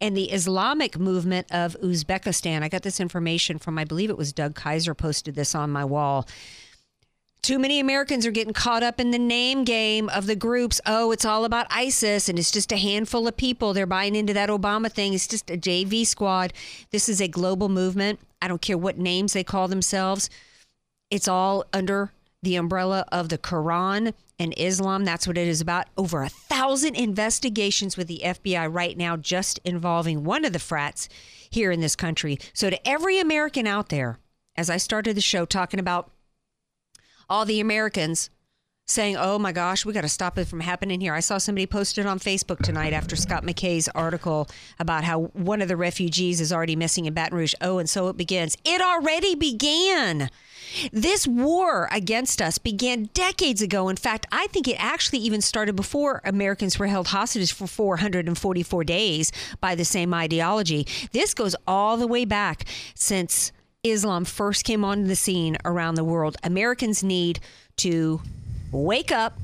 and 0.00 0.16
the 0.16 0.32
Islamic 0.32 0.98
movement 0.98 1.46
of 1.50 1.76
Uzbekistan. 1.82 2.62
I 2.62 2.70
got 2.70 2.82
this 2.82 3.00
information 3.00 3.58
from, 3.58 3.78
I 3.78 3.84
believe 3.84 4.08
it 4.08 4.16
was 4.16 4.32
Doug 4.32 4.54
Kaiser 4.54 4.94
posted 4.94 5.34
this 5.34 5.54
on 5.54 5.70
my 5.70 5.84
wall. 5.84 6.26
Too 7.44 7.58
many 7.58 7.78
Americans 7.78 8.24
are 8.24 8.30
getting 8.30 8.54
caught 8.54 8.82
up 8.82 8.98
in 8.98 9.10
the 9.10 9.18
name 9.18 9.64
game 9.64 10.08
of 10.08 10.24
the 10.24 10.34
groups. 10.34 10.80
Oh, 10.86 11.12
it's 11.12 11.26
all 11.26 11.44
about 11.44 11.66
ISIS 11.68 12.26
and 12.30 12.38
it's 12.38 12.50
just 12.50 12.72
a 12.72 12.78
handful 12.78 13.28
of 13.28 13.36
people. 13.36 13.74
They're 13.74 13.84
buying 13.84 14.16
into 14.16 14.32
that 14.32 14.48
Obama 14.48 14.90
thing. 14.90 15.12
It's 15.12 15.28
just 15.28 15.50
a 15.50 15.58
JV 15.58 16.06
squad. 16.06 16.54
This 16.90 17.06
is 17.06 17.20
a 17.20 17.28
global 17.28 17.68
movement. 17.68 18.18
I 18.40 18.48
don't 18.48 18.62
care 18.62 18.78
what 18.78 18.96
names 18.96 19.34
they 19.34 19.44
call 19.44 19.68
themselves. 19.68 20.30
It's 21.10 21.28
all 21.28 21.66
under 21.74 22.12
the 22.42 22.56
umbrella 22.56 23.04
of 23.12 23.28
the 23.28 23.36
Quran 23.36 24.14
and 24.38 24.54
Islam. 24.56 25.04
That's 25.04 25.26
what 25.26 25.36
it 25.36 25.46
is 25.46 25.60
about. 25.60 25.88
Over 25.98 26.22
a 26.22 26.30
thousand 26.30 26.94
investigations 26.94 27.98
with 27.98 28.06
the 28.08 28.22
FBI 28.24 28.72
right 28.72 28.96
now, 28.96 29.18
just 29.18 29.60
involving 29.66 30.24
one 30.24 30.46
of 30.46 30.54
the 30.54 30.58
frats 30.58 31.10
here 31.50 31.70
in 31.70 31.82
this 31.82 31.94
country. 31.94 32.38
So, 32.54 32.70
to 32.70 32.88
every 32.88 33.20
American 33.20 33.66
out 33.66 33.90
there, 33.90 34.18
as 34.56 34.70
I 34.70 34.78
started 34.78 35.14
the 35.14 35.20
show 35.20 35.44
talking 35.44 35.78
about 35.78 36.10
all 37.28 37.44
the 37.44 37.60
Americans 37.60 38.30
saying, 38.86 39.16
"Oh 39.16 39.38
my 39.38 39.50
gosh, 39.50 39.86
we 39.86 39.94
got 39.94 40.02
to 40.02 40.08
stop 40.08 40.36
it 40.36 40.46
from 40.46 40.60
happening 40.60 41.00
here." 41.00 41.14
I 41.14 41.20
saw 41.20 41.38
somebody 41.38 41.66
posted 41.66 42.04
on 42.04 42.18
Facebook 42.18 42.58
tonight 42.58 42.92
after 42.92 43.16
Scott 43.16 43.42
McKay's 43.42 43.88
article 43.88 44.46
about 44.78 45.04
how 45.04 45.30
one 45.32 45.62
of 45.62 45.68
the 45.68 45.76
refugees 45.76 46.40
is 46.40 46.52
already 46.52 46.76
missing 46.76 47.06
in 47.06 47.14
Baton 47.14 47.38
Rouge. 47.38 47.54
Oh, 47.62 47.78
and 47.78 47.88
so 47.88 48.08
it 48.08 48.16
begins. 48.16 48.56
It 48.64 48.82
already 48.82 49.34
began. 49.34 50.28
This 50.92 51.26
war 51.26 51.88
against 51.92 52.42
us 52.42 52.58
began 52.58 53.08
decades 53.14 53.62
ago. 53.62 53.88
In 53.88 53.96
fact, 53.96 54.26
I 54.30 54.48
think 54.48 54.68
it 54.68 54.76
actually 54.78 55.20
even 55.20 55.40
started 55.40 55.76
before 55.76 56.20
Americans 56.24 56.78
were 56.78 56.86
held 56.86 57.08
hostage 57.08 57.52
for 57.52 57.66
444 57.66 58.84
days 58.84 59.32
by 59.60 59.74
the 59.74 59.84
same 59.84 60.12
ideology. 60.12 60.86
This 61.12 61.32
goes 61.32 61.56
all 61.66 61.96
the 61.96 62.06
way 62.06 62.24
back 62.24 62.64
since 62.94 63.52
Islam 63.84 64.24
first 64.24 64.64
came 64.64 64.84
onto 64.84 65.06
the 65.06 65.14
scene 65.14 65.56
around 65.64 65.94
the 65.94 66.04
world. 66.04 66.36
Americans 66.42 67.04
need 67.04 67.38
to 67.76 68.20
wake 68.72 69.12
up, 69.12 69.38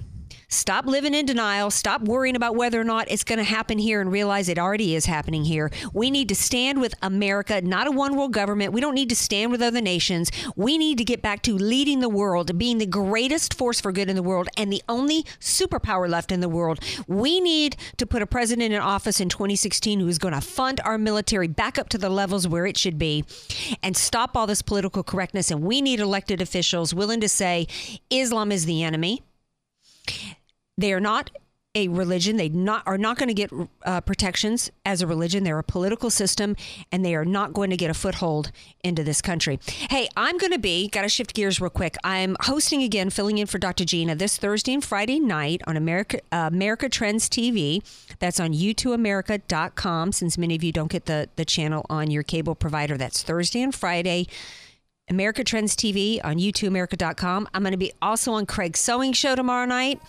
stop 0.51 0.85
living 0.85 1.15
in 1.15 1.25
denial, 1.25 1.71
stop 1.71 2.03
worrying 2.03 2.37
about 2.37 2.57
whether 2.57 2.81
or 2.81 2.85
not 2.85 3.11
it's 3.11 3.25
going 3.25 3.39
to 3.39 3.45
happen 3.45 3.79
here 3.79 4.01
and 4.01 4.13
realize 4.13 4.49
it 4.49 4.59
already 4.59 4.95
is 4.95 5.07
happening 5.07 5.45
here. 5.45 5.71
We 5.95 6.11
need 6.11 6.29
to 6.29 6.35
stand 6.35 6.81
with 6.81 6.95
America, 7.01 7.61
not 7.63 7.87
a 7.87 7.91
one 7.91 8.17
world 8.17 8.33
government. 8.33 8.73
We 8.73 8.81
don't 8.81 8.95
need 8.95 9.09
to 9.09 9.17
stand 9.17 9.53
with 9.53 9.63
other 9.63 9.81
nations. 9.81 10.31
We 10.57 10.77
need 10.77 10.99
to 10.99 11.05
get 11.05 11.23
back 11.23 11.43
to 11.43 11.57
leading 11.57 12.01
the 12.01 12.09
world, 12.09 12.59
being 12.59 12.79
the 12.79 12.87
greatest 12.87 13.55
force 13.55 13.81
for 13.81 13.93
good 13.93 14.11
in 14.11 14.17
the 14.17 14.23
world 14.23 14.49
and 14.57 14.73
the 14.73 14.83
only 14.89 15.23
superpower 15.39 16.09
left 16.09 16.33
in 16.33 16.41
the 16.41 16.49
world. 16.49 16.81
We 17.07 17.41
need 17.41 17.77
to 17.97 18.07
put 18.07 18.23
a 18.23 18.27
president 18.27 18.73
in 18.73 18.81
office 18.81 19.21
in 19.21 19.29
2016 19.29 20.01
who 20.01 20.09
is 20.09 20.19
going 20.19 20.35
to 20.35 20.41
fund 20.41 20.81
our 20.85 20.99
military 20.99 21.49
back 21.49 21.79
up 21.79 21.89
to 21.91 21.99
the 21.99 22.11
levels 22.11 22.49
where 22.49 22.67
it 22.67 22.77
should 22.77 22.99
be 22.99 23.25
and 23.83 23.97
stop 23.97 24.37
all 24.37 24.47
this 24.47 24.63
political 24.63 25.03
correctness. 25.03 25.51
And 25.51 25.63
we 25.63 25.81
need 25.81 26.01
elected 26.01 26.43
officials 26.43 26.93
willing 26.93 27.21
to 27.21 27.29
say 27.29 27.67
Islam 28.11 28.51
is 28.53 28.67
the 28.67 28.83
enemy 28.83 29.23
they 30.81 30.93
are 30.93 31.01
not 31.01 31.31
a 31.75 31.87
religion. 31.87 32.37
They 32.37 32.49
not 32.49 32.83
are 32.87 32.99
not 32.99 33.17
going 33.17 33.29
to 33.29 33.35
get 33.35 33.53
uh, 33.85 34.01
protections 34.01 34.71
as 34.85 35.03
a 35.03 35.07
religion. 35.07 35.45
They're 35.45 35.59
a 35.59 35.65
political 35.65 36.11
system, 36.11 36.57
and 36.91 37.05
they 37.05 37.15
are 37.15 37.25
not 37.25 37.53
going 37.53 37.71
to 37.71 37.77
get 37.77 37.91
a 37.91 37.95
foothold 37.95 38.51
into 38.83 39.05
this 39.05 39.23
country. 39.23 39.61
Hey, 39.89 40.09
I'm 40.17 40.37
going 40.37 40.53
to 40.53 40.59
be 40.59 40.89
got 40.89 41.03
to 41.03 41.09
shift 41.09 41.33
gears 41.33 41.61
real 41.61 41.71
quick. 41.71 41.97
I'm 42.03 42.37
hosting 42.41 42.83
again, 42.83 43.11
filling 43.11 43.39
in 43.39 43.47
for 43.47 43.59
Dr. 43.59 43.85
Gina 43.85 44.17
this 44.17 44.37
Thursday 44.37 44.75
and 44.75 44.85
Friday 44.85 45.21
night 45.21 45.63
on 45.67 45.77
America 45.77 46.21
uh, 46.33 46.51
America 46.53 46.89
Trends 46.89 47.29
TV. 47.29 47.83
That's 48.19 48.41
on 48.41 48.53
u2america.com. 48.53 50.13
Since 50.13 50.39
many 50.39 50.57
of 50.57 50.65
you 50.65 50.73
don't 50.73 50.91
get 50.91 51.07
the 51.07 51.29
the 51.37 51.45
channel 51.45 51.87
on 51.89 52.11
your 52.11 52.25
cable 52.25 52.57
provider, 52.57 52.97
that's 52.97 53.23
Thursday 53.23 53.63
and 53.63 53.75
Friday. 53.75 54.27
America 55.09 55.43
Trends 55.43 55.75
TV 55.75 56.21
on 56.23 56.37
u2america.com. 56.37 57.49
I'm 57.53 57.63
going 57.63 57.73
to 57.73 57.79
be 57.79 57.93
also 58.01 58.33
on 58.33 58.47
Craig's 58.47 58.79
Sewing 58.79 59.13
Show 59.13 59.35
tomorrow 59.35 59.67
night 59.67 60.01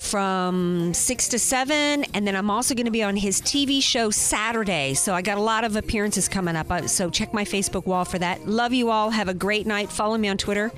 from 0.00 0.94
6 0.94 1.28
to 1.28 1.38
7 1.38 2.04
and 2.14 2.26
then 2.26 2.34
i'm 2.34 2.50
also 2.50 2.74
going 2.74 2.86
to 2.86 2.90
be 2.90 3.02
on 3.02 3.16
his 3.16 3.40
tv 3.42 3.82
show 3.82 4.10
saturday. 4.10 4.94
So 4.94 5.12
i 5.14 5.20
got 5.20 5.36
a 5.36 5.42
lot 5.42 5.62
of 5.62 5.76
appearances 5.76 6.26
coming 6.26 6.56
up 6.56 6.70
uh, 6.70 6.86
so 6.88 7.10
check 7.10 7.34
my 7.34 7.44
facebook 7.44 7.84
wall 7.84 8.06
for 8.06 8.18
that. 8.18 8.46
Love 8.48 8.72
you 8.72 8.90
all. 8.90 9.10
Have 9.10 9.28
a 9.28 9.34
great 9.34 9.66
night. 9.66 9.92
Follow 9.92 10.16
me 10.16 10.28
on 10.28 10.38
twitter 10.38 10.72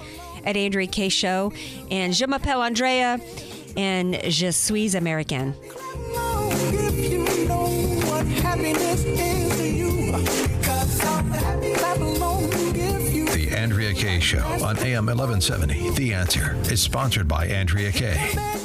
at 0.44 0.56
Andrea 0.56 0.88
Kaye 0.88 1.08
show. 1.08 1.52
And 1.90 2.12
je 2.12 2.26
m'appelle 2.26 2.60
andrea 2.62 3.20
and 3.76 4.20
je 4.28 4.50
suis 4.50 4.96
american. 4.96 5.54
The 13.34 13.54
Andrea 13.56 13.94
Kaye 13.94 14.20
Show 14.20 14.44
on 14.62 14.78
AM 14.78 15.06
1170. 15.06 15.90
The 15.90 16.12
Answer 16.12 16.56
is 16.70 16.80
sponsored 16.82 17.26
by 17.26 17.46
Andrea 17.46 17.90
Kaye. 17.92 18.52